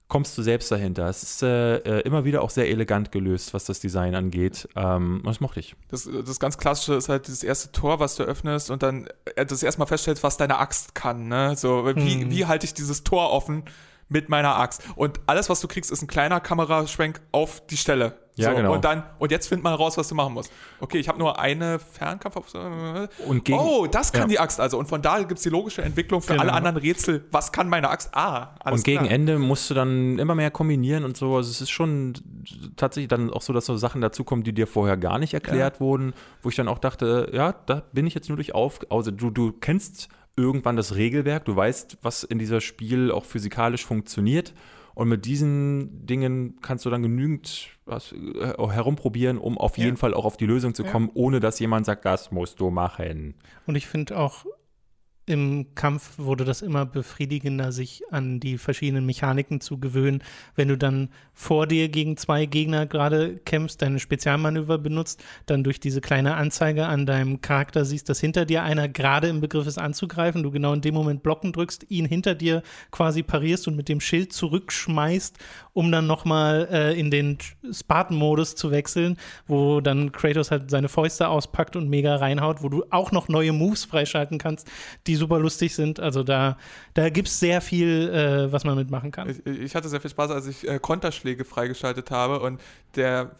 kommst 0.07 0.38
du 0.38 0.44
selbst 0.44 0.72
dahinter. 0.72 1.10
Es 1.10 1.23
ist 1.23 1.41
äh, 1.41 1.77
äh, 1.77 2.02
immer 2.02 2.26
wieder 2.26 2.44
auch 2.44 2.52
sehr 2.52 2.69
elegant 2.69 3.11
gelöst, 3.11 3.53
was 3.53 3.65
das 3.65 3.80
Design 3.80 4.14
angeht. 4.14 4.69
Ähm, 4.76 5.18
und 5.18 5.26
das 5.26 5.40
mochte 5.40 5.60
ich. 5.60 5.76
Das, 5.90 6.07
das 6.26 6.40
ganz 6.40 6.57
klassische 6.57 6.94
ist 6.94 7.10
halt 7.10 7.27
dieses 7.27 7.44
erste 7.44 7.72
Tor, 7.72 7.99
was 7.99 8.15
du 8.15 8.23
öffnest 8.23 8.69
und 8.69 8.84
dann 8.84 9.07
äh, 9.36 9.45
das 9.45 9.64
erstmal 9.64 9.88
feststellst, 9.88 10.22
was 10.22 10.38
deine 10.38 10.60
Axt 10.60 10.94
kann. 10.94 11.27
Ne? 11.27 11.56
So, 11.56 11.86
wie, 11.95 12.22
Hm. 12.22 12.30
wie 12.30 12.45
halte 12.45 12.65
ich 12.65 12.76
dieses 12.76 13.03
Tor 13.03 13.32
offen 13.32 13.64
mit 14.07 14.30
meiner 14.30 14.56
Axt? 14.57 14.84
Und 14.95 15.19
alles, 15.27 15.49
was 15.49 15.60
du 15.61 15.68
kriegst, 15.68 15.91
ist 15.91 16.02
ein 16.02 16.07
kleiner 16.07 16.40
Kameraschwenk 16.40 17.22
auf 17.32 17.65
die 17.68 17.77
Stelle. 17.77 18.19
Ja, 18.38 18.49
so, 18.49 18.57
genau. 18.57 18.73
Und 18.73 18.84
dann, 18.84 19.03
und 19.18 19.32
jetzt 19.32 19.48
find 19.48 19.64
mal 19.64 19.73
raus, 19.73 19.98
was 19.98 20.10
du 20.10 20.15
machen 20.15 20.34
musst. 20.34 20.52
Okay, 20.82 20.98
ich 20.98 21.07
habe 21.07 21.18
nur 21.18 21.40
eine 21.40 21.80
Fernkampf. 21.80 22.36
Und 23.26 23.45
gegen, 23.45 23.57
Oh, 23.57 23.88
das 23.88 24.11
kann 24.11 24.23
Ja. 24.23 24.27
die 24.27 24.40
Axt 24.40 24.60
also. 24.60 24.77
Und 24.77 24.88
von 24.90 25.02
da 25.02 25.19
gibt 25.19 25.38
es 25.38 25.44
die 25.44 25.49
logische 25.49 25.82
Entwicklung 25.84 26.22
für 26.22 26.34
Genau. 26.34 26.41
alle 26.41 26.52
anderen 26.52 26.76
Rätsel. 26.76 27.23
Was 27.32 27.53
kann 27.53 27.69
meine 27.69 27.90
Axt? 27.90 28.10
Ah, 28.14 28.56
alles 28.60 28.82
und 28.82 28.84
gegen 28.84 28.99
klar. 29.03 29.11
Ende 29.14 29.40
musst 29.40 29.69
du 29.69 29.73
dann 29.73 30.19
immer 30.19 30.36
mehr 30.36 30.52
kombinieren 30.52 31.06
und 31.06 31.15
so. 31.15 31.34
Also 31.38 31.49
es 31.49 31.61
ist 31.61 31.69
schon 31.69 32.11
tatsächlich 32.76 33.07
dann 33.07 33.30
auch 33.32 33.41
so, 33.41 33.53
dass 33.53 33.65
so 33.68 33.77
Sachen 33.77 34.02
dazukommen, 34.02 34.44
die 34.44 34.52
dir 34.52 34.68
vorher 34.68 34.98
gar 34.98 35.18
nicht 35.18 35.34
erklärt 35.34 35.80
wurden, 35.80 36.14
wo 36.41 36.49
ich 36.49 36.56
dann 36.56 36.68
auch 36.68 36.80
dachte, 36.80 37.30
ja, 37.34 37.53
da 37.68 37.84
bin 37.94 38.06
ich 38.06 38.15
jetzt 38.15 38.27
nur 38.27 38.36
durch 38.36 38.53
auf. 38.53 38.80
Also 38.90 39.11
du, 39.11 39.30
du 39.30 39.53
kennst 39.53 40.10
irgendwann 40.38 40.76
das 40.76 40.95
Regelwerk, 40.95 41.45
du 41.45 41.56
weißt, 41.56 41.99
was 42.02 42.24
in 42.24 42.40
dieser 42.40 42.62
Spiel 42.62 43.12
auch 43.12 43.26
physikalisch 43.26 43.86
funktioniert. 43.86 44.53
Und 44.94 45.10
mit 45.10 45.26
diesen 45.26 46.06
Dingen 46.06 46.60
kannst 46.62 46.86
du 46.86 46.90
dann 46.90 47.03
genügend 47.03 47.70
was, 47.86 48.14
äh, 48.14 48.53
herumprobieren, 48.57 49.38
um 49.38 49.57
auf 49.57 49.78
jeden 49.78 49.98
Fall 49.98 50.14
auch 50.14 50.24
auf 50.24 50.38
die 50.38 50.45
Lösung 50.45 50.74
zu 50.74 50.86
kommen, 50.86 51.10
ohne 51.14 51.41
dass 51.41 51.60
jemand 51.60 51.86
sagt, 51.86 52.06
das 52.06 52.32
musst 52.32 52.62
du 52.62 52.70
machen. 52.70 53.36
Und 53.68 53.76
ich 53.76 53.88
finde 53.88 54.18
auch, 54.18 54.45
im 55.26 55.73
Kampf 55.73 56.18
wurde 56.18 56.45
das 56.45 56.61
immer 56.61 56.85
befriedigender, 56.85 57.72
sich 57.72 58.03
an 58.11 58.39
die 58.39 58.57
verschiedenen 58.57 59.06
Mechaniken 59.06 59.60
zu 59.60 59.80
gewöhnen. 59.80 60.23
Wenn 60.56 60.68
du 60.68 60.77
dann 60.77 61.10
vor 61.34 61.65
dir 61.65 61.89
gegen 61.89 62.15
zwei 62.15 62.45
Gegner 62.45 62.85
gerade 62.85 63.38
kämpfst, 63.39 63.81
deine 63.81 63.99
Spezialmanöver 63.99 64.77
benutzt, 64.77 65.23
dann 65.47 65.64
durch 65.64 65.80
diese 65.80 65.99
kleine 65.99 66.35
Anzeige 66.35 66.85
an 66.85 67.06
deinem 67.06 67.41
Charakter 67.41 67.85
siehst, 67.85 68.07
dass 68.07 68.19
hinter 68.19 68.45
dir 68.45 68.64
einer 68.64 68.88
gerade 68.88 69.27
im 69.27 69.41
Begriff 69.41 69.65
ist 69.65 69.80
anzugreifen, 69.80 70.43
du 70.43 70.52
genau 70.52 70.73
in 70.73 70.81
dem 70.81 70.93
Moment 70.93 71.23
blocken 71.23 71.53
drückst, 71.53 71.88
ihn 71.89 72.06
hinter 72.06 72.35
dir 72.35 72.61
quasi 72.91 73.23
parierst 73.23 73.68
und 73.68 73.76
mit 73.76 73.89
dem 73.89 74.02
Schild 74.02 74.31
zurückschmeißt, 74.31 75.38
um 75.76 75.91
dann 75.91 76.07
nochmal 76.07 76.69
äh, 76.72 76.97
in 76.97 77.11
den 77.11 77.38
Spartan-Modus 77.69 78.56
zu 78.56 78.72
wechseln, 78.72 79.18
wo 79.45 79.81
dann 79.81 80.14
Kratos 80.14 80.49
halt 80.49 80.72
seine 80.72 80.88
Fäuste 80.88 81.27
auspackt 81.27 81.76
und 81.76 81.89
mega 81.89 82.15
reinhaut, 82.15 82.64
wo 82.64 82.69
du 82.69 82.85
auch 82.91 83.11
noch 83.11 83.27
neue 83.27 83.52
Moves 83.52 83.84
freischalten 83.84 84.38
kannst, 84.38 84.72
die 85.06 85.15
super 85.15 85.38
lustig 85.38 85.76
sind. 85.76 85.99
Also 85.99 86.23
da, 86.23 86.57
da 86.93 87.10
gibt 87.10 87.27
es 87.27 87.41
sehr 87.41 87.60
viel, 87.60 88.10
äh, 88.10 88.52
was 88.53 88.64
man 88.64 88.77
mitmachen 88.77 89.11
kann. 89.11 89.30
Ich, 89.30 89.45
ich 89.45 89.76
hatte 89.76 89.89
sehr 89.89 89.99
viel 89.99 90.11
Spaß, 90.11 90.31
als 90.31 90.47
ich 90.47 90.65
äh, 90.65 90.80
Konterschläge 90.80 91.43
freigeschaltet 91.43 92.10
habe 92.10 92.39
und 92.39 92.61
der 92.95 93.31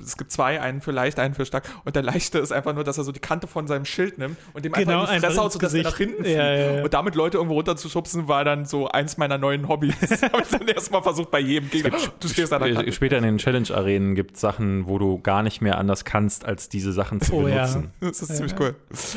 es 0.00 0.16
gibt 0.16 0.32
zwei, 0.32 0.60
einen 0.60 0.80
für 0.80 0.90
leicht, 0.92 1.18
einen 1.18 1.34
für 1.34 1.44
stark. 1.44 1.64
Und 1.84 1.96
der 1.96 2.02
leichte 2.02 2.38
ist 2.38 2.52
einfach 2.52 2.74
nur, 2.74 2.84
dass 2.84 2.98
er 2.98 3.04
so 3.04 3.12
die 3.12 3.20
Kante 3.20 3.46
von 3.46 3.66
seinem 3.66 3.84
Schild 3.84 4.18
nimmt 4.18 4.36
und 4.54 4.64
dem 4.64 4.72
Genau, 4.72 5.00
einfach 5.02 5.14
in 5.14 5.20
die 5.20 5.26
Fresse 5.26 5.38
haut, 5.38 5.44
ins 5.46 5.52
sodass 5.54 5.74
er 5.74 5.82
nach 5.82 5.96
hinten 5.96 6.24
Ja, 6.24 6.30
fliegt. 6.30 6.36
ja, 6.38 6.72
ja. 6.78 6.84
Und 6.84 6.94
damit 6.94 7.14
Leute 7.14 7.36
irgendwo 7.36 7.54
runterzuschubsen, 7.56 8.28
war 8.28 8.44
dann 8.44 8.64
so 8.64 8.88
eins 8.88 9.16
meiner 9.18 9.38
neuen 9.38 9.68
Hobbys. 9.68 9.94
Habe 10.22 10.42
ich 10.42 10.48
dann 10.48 10.66
erstmal 10.68 11.02
versucht 11.02 11.30
bei 11.30 11.40
jedem 11.40 11.68
Gegner. 11.70 11.96
Du 12.20 12.28
stehst 12.28 12.52
an 12.52 12.62
der 12.62 12.70
Äh, 12.70 12.74
Kante. 12.74 12.92
Später 12.92 13.18
in 13.18 13.24
den 13.24 13.38
Challenge-Arenen 13.38 14.14
gibt 14.14 14.34
es 14.36 14.40
Sachen, 14.40 14.86
wo 14.88 14.98
du 14.98 15.18
gar 15.20 15.42
nicht 15.42 15.60
mehr 15.60 15.78
anders 15.78 16.04
kannst, 16.04 16.44
als 16.44 16.68
diese 16.68 16.92
Sachen 16.92 17.20
zu 17.20 17.32
Oh 17.34 17.46
ja. 17.48 17.66
benutzen. 17.66 17.90
Das 18.00 18.22
ist 18.22 18.28
Ja, 18.30 18.34
ziemlich 18.36 18.52
ja. 18.52 18.58
cool. 18.60 18.74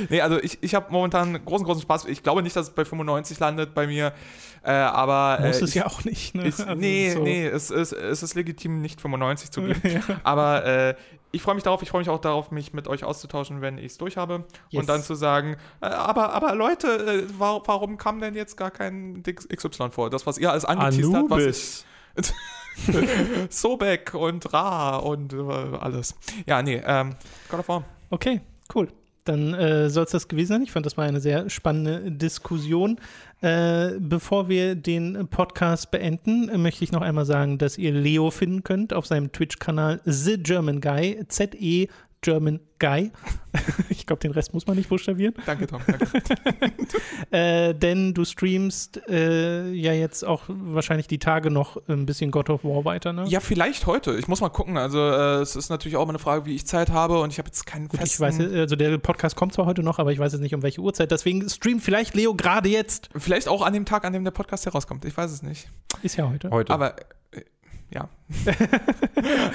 Nee, 0.10 0.22
also 0.22 0.40
ich, 0.42 0.58
ich 0.62 0.76
habe 0.76 0.92
momentan 0.92 1.44
großen, 1.46 1.66
großen 1.66 1.82
Spaß. 1.82 2.06
Ich 2.06 2.22
glaube 2.24 2.44
nicht, 2.44 2.56
dass 2.56 2.68
es 2.68 2.74
bei 2.76 2.86
95 2.86 3.40
landet 3.40 3.74
bei 3.74 3.88
mir. 3.88 4.14
Äh, 4.64 4.72
aber 4.72 5.46
Muss 5.46 5.62
äh, 5.62 5.64
es 5.66 5.70
ich, 5.70 5.76
ja 5.76 5.86
auch 5.86 6.04
nicht. 6.06 6.34
Ne? 6.34 6.48
Ich, 6.48 6.58
Also 6.60 6.74
nee, 6.74 7.12
so. 7.12 7.22
nee, 7.22 7.46
es 7.46 7.70
ist, 7.70 7.92
es 7.94 8.24
ist 8.24 8.34
legitim, 8.34 8.82
nicht 8.82 9.00
95 9.00 9.52
zu 9.52 9.62
geben. 9.62 9.80
Ja. 9.84 10.02
Aber 10.24 10.65
äh, 10.66 10.96
ich 11.32 11.42
freue 11.42 11.56
mich 11.56 11.64
darauf, 11.64 11.82
ich 11.82 11.90
freue 11.90 12.00
mich 12.00 12.10
auch 12.10 12.22
darauf, 12.22 12.52
mich 12.52 12.74
mit 12.74 12.88
euch 12.88 13.04
auszutauschen, 13.04 13.62
wenn 13.62 13.78
ich 13.78 13.88
es 13.88 13.98
durch 13.98 14.18
habe. 14.18 14.46
Yes. 14.70 14.82
Und 14.82 14.90
dann 14.90 15.04
zu 15.04 15.16
sagen, 15.16 15.58
äh, 15.82 15.88
aber, 15.88 16.34
aber 16.34 16.56
Leute, 16.56 16.88
äh, 16.88 17.28
warum, 17.38 17.64
warum 17.66 17.98
kam 17.98 18.20
denn 18.20 18.36
jetzt 18.36 18.56
gar 18.56 18.72
kein 18.72 19.22
XY 19.24 19.90
vor? 19.92 20.10
Das, 20.10 20.26
was 20.26 20.38
ihr 20.38 20.52
alles 20.52 20.66
angeteased 20.66 21.14
habt, 21.14 21.30
was 21.30 21.44
ich, 21.44 21.86
Sobek 23.50 24.14
und 24.14 24.54
Ra 24.54 24.98
und 24.98 25.34
äh, 25.34 25.38
alles. 25.38 26.16
Ja, 26.46 26.62
nee, 26.62 26.82
ähm, 26.86 27.16
God 27.50 27.60
of 27.60 27.68
War. 27.70 27.84
Okay, 28.10 28.42
cool. 28.74 28.88
Dann 29.26 29.56
äh, 29.56 29.90
soll 29.90 30.04
es 30.04 30.12
das 30.12 30.28
gewesen 30.28 30.50
sein. 30.50 30.62
Ich 30.62 30.72
fand, 30.72 30.86
das 30.86 30.98
war 30.98 31.06
eine 31.06 31.20
sehr 31.20 31.50
spannende 31.50 32.12
Diskussion. 32.12 33.00
Äh, 33.41 33.99
bevor 33.99 34.48
wir 34.48 34.76
den 34.76 35.28
Podcast 35.28 35.91
beenden, 35.91 36.49
äh, 36.49 36.57
möchte 36.57 36.84
ich 36.84 36.91
noch 36.91 37.02
einmal 37.02 37.26
sagen, 37.26 37.57
dass 37.57 37.78
ihr 37.78 37.91
Leo 37.91 38.32
finden 38.32 38.64
könnt 38.64 38.94
auf 38.94 39.06
seinem 39.06 39.32
Twitch-Kanal 39.32 39.99
The 40.06 40.38
German 40.41 40.80
Guy, 40.80 41.20
Z-E 41.28 41.88
German 42.26 42.60
Guy. 42.80 43.12
ich 43.90 44.08
glaube, 44.08 44.20
den 44.20 44.32
Rest 44.32 44.52
muss 44.56 44.66
man 44.66 44.76
nicht 44.76 44.90
buchstabieren. 44.90 45.36
Danke, 45.46 45.68
Tom. 45.68 45.82
Danke. 45.86 46.08
Äh, 47.32 47.74
denn 47.74 48.14
du 48.14 48.24
streamst 48.24 49.02
äh, 49.10 49.72
ja 49.72 49.94
jetzt 49.94 50.24
auch 50.24 50.44
wahrscheinlich 50.48 51.08
die 51.08 51.18
Tage 51.18 51.50
noch 51.50 51.78
ein 51.88 52.06
bisschen 52.06 52.32
God 52.32 52.50
of 52.50 52.64
War 52.64 52.86
weiter, 52.86 53.14
ne? 53.14 53.26
ja, 53.28 53.40
vielleicht 53.40 53.88
heute. 53.88 54.16
Ich 54.16 54.28
muss 54.28 54.42
mal 54.42 54.50
gucken. 54.50 54.78
Also, 54.78 55.00
äh, 55.00 55.42
es 55.42 55.56
ist 55.56 55.70
natürlich 55.70 55.98
auch 55.98 56.04
immer 56.04 56.12
eine 56.12 56.20
Frage, 56.20 56.46
wie 56.46 56.56
ich 56.56 56.66
Zeit 56.66 56.92
habe 56.92 57.20
und 57.20 57.32
ich 57.32 57.40
habe 57.40 57.48
jetzt 57.48 57.66
keinen 57.66 57.88
Gut, 57.88 58.00
ich 58.04 58.16
festen... 58.16 58.52
weiß, 58.52 58.60
also 58.60 58.76
der 58.76 58.98
Podcast 59.00 59.36
kommt 59.36 59.54
zwar 59.54 59.66
heute 59.66 59.84
noch, 59.84 60.00
aber 60.00 60.12
ich 60.12 60.20
weiß 60.20 60.34
jetzt 60.34 60.42
nicht, 60.42 60.56
um 60.56 60.62
welche 60.62 60.82
Uhrzeit. 60.82 61.12
Deswegen 61.12 61.50
streamt 61.50 61.82
vielleicht 61.82 62.14
Leo 62.14 62.36
gerade 62.36 62.70
jetzt. 62.70 63.10
Vielleicht 63.16 63.48
auch 63.48 63.62
an 63.62 63.74
dem 63.74 63.86
Tag, 63.86 64.06
an 64.06 64.14
dem 64.14 64.24
der 64.24 64.32
Podcast 64.32 64.66
herauskommt. 64.66 65.04
Ich 65.06 65.18
weiß 65.18 65.32
es 65.32 65.42
nicht. 65.42 65.68
Ist 66.04 66.16
ja 66.16 66.30
heute. 66.30 66.52
Heute. 66.52 66.74
Aber 66.74 66.96
äh, 67.32 67.42
ja. 67.91 68.10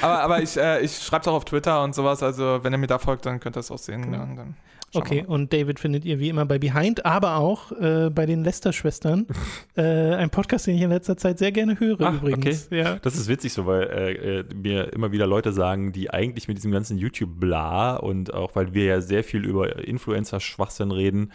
aber, 0.00 0.20
aber 0.22 0.42
ich, 0.42 0.56
äh, 0.56 0.80
ich 0.80 0.96
schreibe 0.96 1.22
es 1.22 1.28
auch 1.28 1.34
auf 1.34 1.44
Twitter 1.44 1.82
und 1.82 1.94
sowas. 1.94 2.22
Also 2.22 2.60
wenn 2.62 2.72
ihr 2.72 2.78
mir 2.78 2.86
da 2.86 2.98
folgt, 2.98 3.26
dann 3.26 3.40
könnt 3.40 3.56
ihr 3.56 3.60
es 3.60 3.70
auch 3.70 3.78
sehen. 3.78 4.02
Genau. 4.02 4.18
Ja, 4.18 4.46
Okay, 4.92 5.24
und 5.24 5.52
David 5.52 5.78
findet 5.78 6.04
ihr 6.04 6.18
wie 6.18 6.28
immer 6.28 6.44
bei 6.46 6.58
Behind, 6.58 7.06
aber 7.06 7.36
auch 7.36 7.70
äh, 7.72 8.10
bei 8.10 8.26
den 8.26 8.42
Lester-Schwestern. 8.42 9.26
äh, 9.76 9.82
ein 9.82 10.30
Podcast, 10.30 10.66
den 10.66 10.74
ich 10.74 10.82
in 10.82 10.90
letzter 10.90 11.16
Zeit 11.16 11.38
sehr 11.38 11.52
gerne 11.52 11.78
höre, 11.78 12.00
Ah, 12.00 12.14
übrigens. 12.14 12.68
Ja. 12.70 12.96
Das 12.96 13.14
ist 13.14 13.28
witzig 13.28 13.52
so, 13.52 13.66
weil 13.66 13.84
äh, 13.84 14.38
äh, 14.40 14.44
mir 14.52 14.92
immer 14.92 15.12
wieder 15.12 15.28
Leute 15.28 15.52
sagen, 15.52 15.92
die 15.92 16.10
eigentlich 16.10 16.48
mit 16.48 16.56
diesem 16.56 16.72
ganzen 16.72 16.98
YouTube-Bla 16.98 17.96
und 17.96 18.34
auch 18.34 18.56
weil 18.56 18.74
wir 18.74 18.84
ja 18.84 19.00
sehr 19.00 19.22
viel 19.22 19.44
über 19.44 19.78
Influencer-Schwachsinn 19.78 20.90
reden, 20.90 21.32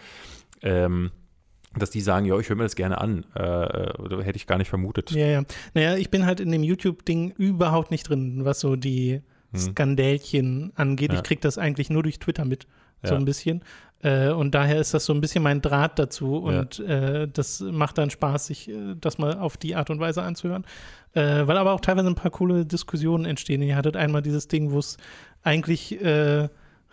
ähm, 0.61 1.11
dass 1.77 1.89
die 1.89 2.02
sagen, 2.02 2.26
ja, 2.26 2.38
ich 2.39 2.49
höre 2.49 2.56
mir 2.56 2.64
das 2.64 2.76
gerne 2.76 2.99
an. 3.02 3.26
Äh, 3.35 3.41
äh, 3.43 4.23
hätte 4.23 4.38
ich 4.38 4.47
gar 4.47 4.57
nicht 4.57 4.69
vermutet. 4.69 5.11
ja, 5.11 5.27
ja. 5.27 5.43
Naja, 5.73 5.95
ich 5.95 6.10
bin 6.10 6.26
halt 6.26 6.39
in 6.39 6.52
dem 6.52 6.64
YouTube-Ding 6.64 7.31
überhaupt 7.38 7.91
nicht 7.91 8.10
drin, 8.10 8.45
was 8.45 8.60
so 8.60 8.76
die 8.76 9.22
Hm. 9.52 9.60
Skandälchen 9.60 10.72
angeht. 10.76 11.11
Ja. 11.11 11.18
Ich 11.19 11.23
kriege 11.23 11.41
das 11.41 11.57
eigentlich 11.57 11.89
nur 11.89 12.03
durch 12.03 12.19
Twitter 12.19 12.45
mit, 12.45 12.68
so 13.03 13.14
Ja. 13.14 13.19
ein 13.19 13.26
bisschen. 13.26 13.61
Äh, 14.03 14.30
und 14.30 14.53
daher 14.53 14.80
ist 14.80 14.93
das 14.93 15.06
so 15.06 15.14
ein 15.14 15.22
bisschen 15.22 15.43
mein 15.43 15.61
Draht 15.61 15.97
dazu. 15.99 16.38
Und 16.38 16.80
äh, 16.80 17.27
das 17.31 17.61
macht 17.61 17.97
dann 17.97 18.10
Spaß, 18.10 18.47
sich 18.47 18.69
äh, 18.69 18.95
das 18.99 19.18
mal 19.18 19.38
auf 19.39 19.57
die 19.57 19.76
Art 19.76 19.89
und 19.89 19.99
Weise 19.99 20.22
anzuhören. 20.23 20.65
Äh, 21.14 21.47
weil 21.47 21.57
aber 21.57 21.72
auch 21.72 21.80
teilweise 21.80 22.07
ein 22.07 22.15
paar 22.15 22.31
coole 22.31 22.65
Diskussionen 22.65 23.26
entstehen. 23.26 23.61
Ihr 23.61 23.76
hattet 23.77 23.95
einmal 23.95 24.22
dieses 24.22 24.47
Ding, 24.47 24.72
wo 24.72 24.80
es 24.80 24.97
eigentlich 25.43 25.97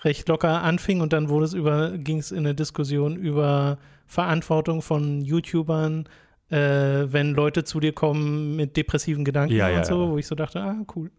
recht 0.04 0.28
locker 0.28 0.62
anfing 0.62 1.00
und 1.00 1.12
dann 1.12 1.28
wurde 1.28 1.46
es 1.46 1.54
über, 1.54 1.92
ging 1.96 2.18
es 2.18 2.32
in 2.32 2.38
eine 2.40 2.54
Diskussion 2.54 3.16
über 3.16 3.78
Verantwortung 4.12 4.82
von 4.82 5.22
YouTubern, 5.22 6.06
äh, 6.50 6.56
wenn 6.56 7.32
Leute 7.32 7.64
zu 7.64 7.80
dir 7.80 7.94
kommen 7.94 8.56
mit 8.56 8.76
depressiven 8.76 9.24
Gedanken 9.24 9.54
Ja, 9.54 9.70
ja, 9.70 9.78
und 9.78 9.86
so, 9.86 10.04
ja. 10.04 10.10
wo 10.10 10.18
ich 10.18 10.26
so 10.26 10.34
dachte, 10.34 10.60
ah, 10.60 10.84
cool. 10.94 11.10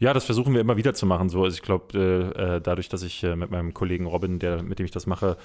Ja, 0.00 0.12
das 0.12 0.24
versuchen 0.24 0.52
wir 0.52 0.60
immer 0.60 0.76
wieder 0.76 0.94
zu 0.94 1.06
machen. 1.06 1.28
So, 1.28 1.44
also 1.44 1.54
ich 1.54 1.62
glaube, 1.62 1.96
äh, 1.96 2.56
äh, 2.56 2.60
dadurch, 2.60 2.88
dass 2.88 3.04
ich 3.04 3.22
äh, 3.22 3.36
mit 3.36 3.52
meinem 3.52 3.72
Kollegen 3.72 4.06
Robin, 4.06 4.40
der, 4.40 4.64
mit 4.64 4.80
dem 4.80 4.86
ich 4.86 4.90
das 4.90 5.06
mache, 5.06 5.36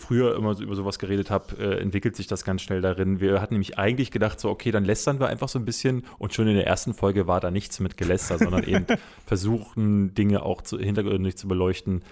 früher 0.00 0.34
immer 0.34 0.58
über 0.58 0.74
sowas 0.74 0.98
geredet 0.98 1.30
habe, 1.30 1.56
äh, 1.58 1.80
entwickelt 1.80 2.16
sich 2.16 2.26
das 2.26 2.44
ganz 2.44 2.62
schnell 2.62 2.80
darin. 2.80 3.20
Wir 3.20 3.40
hatten 3.40 3.54
nämlich 3.54 3.78
eigentlich 3.78 4.10
gedacht, 4.10 4.40
so, 4.40 4.50
okay, 4.50 4.72
dann 4.72 4.84
lästern 4.84 5.20
wir 5.20 5.28
einfach 5.28 5.48
so 5.48 5.60
ein 5.60 5.64
bisschen 5.64 6.02
und 6.18 6.34
schon 6.34 6.48
in 6.48 6.56
der 6.56 6.66
ersten 6.66 6.92
Folge 6.92 7.28
war 7.28 7.38
da 7.38 7.52
nichts 7.52 7.78
mit 7.78 7.96
Geläster, 7.96 8.38
sondern 8.38 8.64
eben 8.64 8.86
versuchen, 9.26 10.12
Dinge 10.12 10.42
auch 10.42 10.62
zu, 10.62 10.76
hintergründig 10.76 11.36
zu 11.36 11.46
beleuchten. 11.46 12.02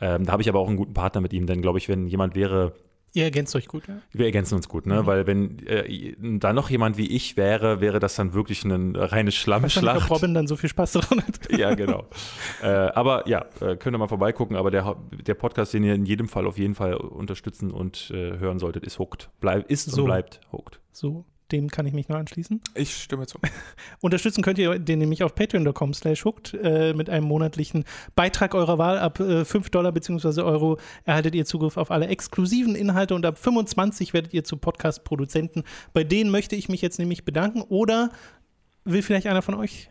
Ähm, 0.00 0.26
da 0.26 0.32
habe 0.32 0.42
ich 0.42 0.48
aber 0.48 0.58
auch 0.58 0.66
einen 0.66 0.76
guten 0.76 0.94
Partner 0.94 1.20
mit 1.20 1.32
ihm, 1.32 1.46
denn 1.46 1.62
glaube 1.62 1.78
ich, 1.78 1.88
wenn 1.88 2.08
jemand 2.08 2.34
wäre, 2.34 2.72
Ihr 3.14 3.24
ergänzt 3.24 3.54
euch 3.54 3.68
gut, 3.68 3.86
ja. 3.88 3.98
Wir 4.12 4.26
ergänzen 4.26 4.54
uns 4.54 4.68
gut, 4.68 4.86
ne? 4.86 5.02
Mhm. 5.02 5.06
Weil 5.06 5.26
wenn 5.26 5.58
äh, 5.66 6.14
da 6.38 6.52
noch 6.52 6.70
jemand 6.70 6.96
wie 6.96 7.06
ich 7.08 7.36
wäre, 7.36 7.80
wäre 7.80 7.98
das 7.98 8.14
dann 8.16 8.32
wirklich 8.32 8.64
eine 8.64 8.74
reine 8.74 8.92
Wahrscheinlich, 8.94 9.26
ob 9.28 9.32
Schlammschlacht. 9.34 10.10
Robin 10.10 10.34
dann 10.34 10.46
so 10.46 10.56
viel 10.56 10.70
Spaß 10.70 10.92
daran 10.92 11.22
hat. 11.22 11.52
ja, 11.58 11.74
genau. 11.74 12.06
äh, 12.62 12.66
aber 12.68 13.28
ja, 13.28 13.44
äh, 13.60 13.76
könnt 13.76 13.94
ihr 13.94 13.98
mal 13.98 14.08
vorbeigucken. 14.08 14.56
Aber 14.56 14.70
der, 14.70 14.96
der 15.26 15.34
Podcast, 15.34 15.74
den 15.74 15.84
ihr 15.84 15.94
in 15.94 16.06
jedem 16.06 16.28
Fall 16.28 16.46
auf 16.46 16.56
jeden 16.56 16.74
Fall 16.74 16.94
unterstützen 16.94 17.70
und 17.70 18.10
äh, 18.10 18.38
hören 18.38 18.58
solltet, 18.58 18.84
ist 18.84 18.98
Hooked. 18.98 19.28
Bleib, 19.40 19.70
ist 19.70 19.90
So. 19.90 20.02
und 20.02 20.06
bleibt 20.06 20.40
Hooked. 20.50 20.80
So, 20.92 21.24
dem 21.52 21.68
kann 21.70 21.86
ich 21.86 21.92
mich 21.92 22.08
nur 22.08 22.18
anschließen. 22.18 22.60
Ich 22.74 22.96
stimme 23.02 23.26
zu. 23.26 23.38
Unterstützen 24.00 24.42
könnt 24.42 24.58
ihr 24.58 24.78
den 24.78 24.98
nämlich 24.98 25.22
auf 25.22 25.34
patreon.com 25.34 25.94
slash 25.94 26.24
hooked 26.24 26.54
äh, 26.54 26.94
mit 26.94 27.08
einem 27.10 27.26
monatlichen 27.26 27.84
Beitrag 28.16 28.54
eurer 28.54 28.78
Wahl. 28.78 28.98
Ab 28.98 29.20
äh, 29.20 29.44
5 29.44 29.70
Dollar 29.70 29.92
bzw. 29.92 30.40
Euro 30.40 30.78
erhaltet 31.04 31.34
ihr 31.34 31.44
Zugriff 31.44 31.76
auf 31.76 31.90
alle 31.90 32.08
exklusiven 32.08 32.74
Inhalte 32.74 33.14
und 33.14 33.24
ab 33.26 33.38
25 33.38 34.12
werdet 34.14 34.32
ihr 34.34 34.42
zu 34.44 34.56
Podcast-Produzenten. 34.56 35.62
Bei 35.92 36.02
denen 36.02 36.30
möchte 36.30 36.56
ich 36.56 36.68
mich 36.68 36.80
jetzt 36.82 36.98
nämlich 36.98 37.24
bedanken 37.24 37.62
oder 37.62 38.10
will 38.84 39.02
vielleicht 39.02 39.26
einer 39.26 39.42
von 39.42 39.54
euch 39.54 39.90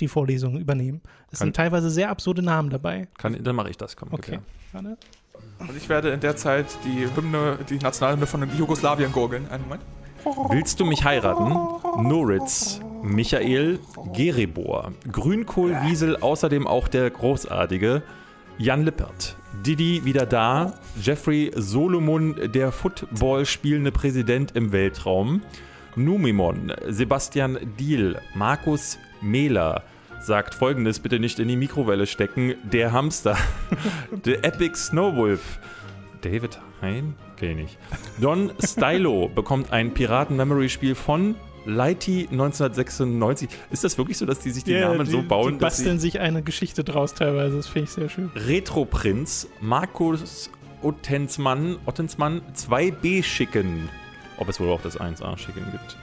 die 0.00 0.08
Vorlesung 0.08 0.58
übernehmen? 0.58 1.00
Es 1.32 1.38
Kann- 1.40 1.46
sind 1.46 1.56
teilweise 1.56 1.90
sehr 1.90 2.10
absurde 2.10 2.42
Namen 2.42 2.70
dabei. 2.70 3.08
Kann, 3.18 3.42
dann 3.42 3.56
mache 3.56 3.70
ich 3.70 3.76
das. 3.76 3.96
Komm, 3.96 4.12
Okay. 4.12 4.38
Und 5.60 5.76
ich 5.76 5.88
werde 5.88 6.10
in 6.10 6.20
der 6.20 6.36
Zeit 6.36 6.66
die 6.84 7.06
Hymne, 7.16 7.58
die 7.68 7.78
Nationalhymne 7.78 8.26
von 8.26 8.48
Jugoslawien 8.56 9.10
gurgeln. 9.12 9.48
Einen 9.50 9.64
Moment. 9.64 9.82
Willst 10.24 10.80
du 10.80 10.84
mich 10.84 11.04
heiraten? 11.04 11.52
Noritz, 12.08 12.80
Michael, 13.02 13.78
Gerebor, 14.12 14.92
Grünkohlwiesel, 15.10 16.16
außerdem 16.16 16.66
auch 16.66 16.88
der 16.88 17.10
großartige 17.10 18.02
Jan 18.58 18.84
Lippert, 18.84 19.36
Didi 19.64 20.04
wieder 20.04 20.26
da, 20.26 20.74
Jeffrey 21.00 21.52
Solomon, 21.54 22.34
der 22.52 22.72
Football 22.72 23.46
spielende 23.46 23.92
Präsident 23.92 24.56
im 24.56 24.72
Weltraum, 24.72 25.42
Numimon, 25.94 26.72
Sebastian 26.88 27.58
Diel, 27.78 28.18
Markus 28.34 28.98
Mehler, 29.20 29.84
sagt 30.20 30.54
folgendes 30.54 30.98
bitte 30.98 31.20
nicht 31.20 31.38
in 31.38 31.48
die 31.48 31.56
Mikrowelle 31.56 32.06
stecken, 32.06 32.54
der 32.64 32.92
Hamster, 32.92 33.36
der 34.24 34.44
Epic 34.44 34.76
Snowwolf, 34.76 35.60
David 36.22 36.58
Hein? 36.80 37.14
Kenn 37.38 37.50
ich 37.50 37.56
nicht. 37.56 37.78
Don 38.20 38.52
Stylo 38.64 39.28
bekommt 39.34 39.72
ein 39.72 39.94
Piraten-Memory-Spiel 39.94 40.94
von 40.94 41.36
Lighty 41.64 42.28
1996. 42.30 43.48
Ist 43.70 43.84
das 43.84 43.98
wirklich 43.98 44.16
so, 44.18 44.26
dass 44.26 44.40
die 44.40 44.50
sich 44.50 44.64
die 44.64 44.72
Ja, 44.72 44.88
Namen 44.88 45.06
so 45.06 45.22
bauen, 45.22 45.54
Die 45.54 45.58
basteln 45.58 45.98
sich 45.98 46.18
eine 46.20 46.42
Geschichte 46.42 46.82
draus 46.82 47.14
teilweise. 47.14 47.56
Das 47.56 47.68
finde 47.68 47.84
ich 47.84 47.90
sehr 47.90 48.08
schön. 48.08 48.30
Retro-Prinz 48.34 49.48
Markus 49.60 50.50
Ottensmann, 50.82 51.76
Ottensmann 51.86 52.42
2B 52.54 53.22
schicken? 53.22 53.88
Ob 54.38 54.48
es 54.48 54.60
wohl 54.60 54.70
auch 54.70 54.80
das 54.80 54.98
1A 54.98 55.36
schicken 55.36 55.66
gibt. 55.72 55.96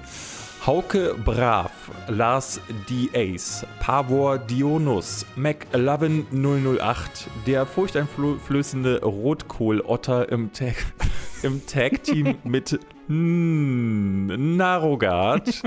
Hauke 0.65 1.13
Brav, 1.23 1.69
Lars 2.07 2.59
D. 2.89 3.07
Ace, 3.13 3.67
Pavor 3.79 4.39
Dionus, 4.39 5.23
McLovin 5.35 6.25
008, 6.31 7.27
der 7.45 7.67
furchteinflößende 7.67 9.03
Rotkohl-Otter 9.03 10.27
im 10.29 10.51
Tag, 10.53 10.73
im 11.43 11.63
Tag-Team 11.67 12.39
mit 12.43 12.79
mm, 13.07 14.55
Narogard, 14.57 15.61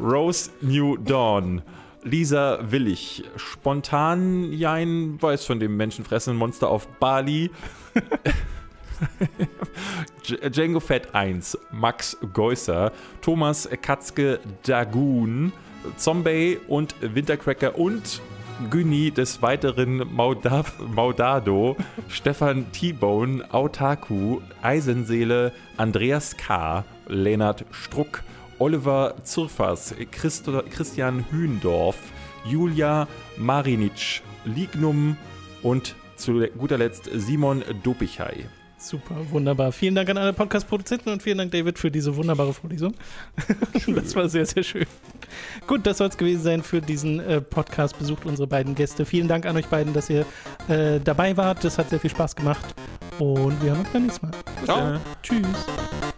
Rose 0.00 0.50
New 0.60 0.96
Dawn, 0.96 1.62
Lisa 2.02 2.58
Willig, 2.68 3.22
Spontan 3.36 4.52
Jein, 4.52 5.22
weiß 5.22 5.44
von 5.44 5.60
dem 5.60 5.76
menschenfressenden 5.76 6.36
Monster 6.36 6.68
auf 6.68 6.88
Bali, 6.98 7.52
Django 10.50 10.80
Fett 10.80 11.14
1, 11.14 11.58
Max 11.72 12.16
Geusser, 12.32 12.92
Thomas 13.20 13.68
Katzke 13.80 14.38
Dagun, 14.62 15.52
Zombie 15.96 16.58
und 16.68 16.94
Wintercracker 17.00 17.78
und 17.78 18.20
Günni 18.70 19.10
des 19.10 19.42
Weiteren 19.42 20.14
Maudav, 20.14 20.78
Maudado, 20.94 21.76
Stefan 22.08 22.70
T-Bone, 22.72 23.44
Autaku, 23.52 24.40
Eisenseele, 24.62 25.52
Andreas 25.76 26.36
K., 26.36 26.84
Lennart 27.08 27.64
Struck, 27.72 28.22
Oliver 28.58 29.16
Zurfas, 29.24 29.94
Christo, 30.12 30.62
Christian 30.70 31.24
Hühndorf, 31.30 31.96
Julia 32.44 33.08
Marinic, 33.36 34.22
Lignum 34.44 35.16
und 35.62 35.96
zu 36.16 36.46
guter 36.56 36.78
Letzt 36.78 37.10
Simon 37.12 37.64
Dopichai. 37.82 38.46
Super, 38.82 39.14
wunderbar. 39.30 39.70
Vielen 39.70 39.94
Dank 39.94 40.10
an 40.10 40.18
alle 40.18 40.32
Podcast-Produzenten 40.32 41.10
und 41.10 41.22
vielen 41.22 41.38
Dank, 41.38 41.52
David, 41.52 41.78
für 41.78 41.88
diese 41.88 42.16
wunderbare 42.16 42.52
Vorlesung. 42.52 42.94
das 43.86 44.16
war 44.16 44.28
sehr, 44.28 44.44
sehr 44.44 44.64
schön. 44.64 44.86
Gut, 45.68 45.86
das 45.86 45.98
soll 45.98 46.08
es 46.08 46.16
gewesen 46.16 46.42
sein 46.42 46.62
für 46.64 46.80
diesen 46.80 47.20
äh, 47.20 47.40
Podcast. 47.40 47.96
Besucht 47.96 48.26
unsere 48.26 48.48
beiden 48.48 48.74
Gäste. 48.74 49.04
Vielen 49.04 49.28
Dank 49.28 49.46
an 49.46 49.56
euch 49.56 49.66
beiden, 49.66 49.92
dass 49.92 50.10
ihr 50.10 50.26
äh, 50.68 50.98
dabei 50.98 51.36
wart. 51.36 51.62
Das 51.62 51.78
hat 51.78 51.90
sehr 51.90 52.00
viel 52.00 52.10
Spaß 52.10 52.34
gemacht. 52.34 52.64
Und 53.20 53.62
wir 53.62 53.70
hören 53.70 53.80
uns 53.80 53.90
beim 53.90 54.02
nächsten 54.02 54.26
Mal. 54.26 54.34
Ciao. 54.64 54.94
Äh, 54.94 54.98
Tschüss. 55.22 56.11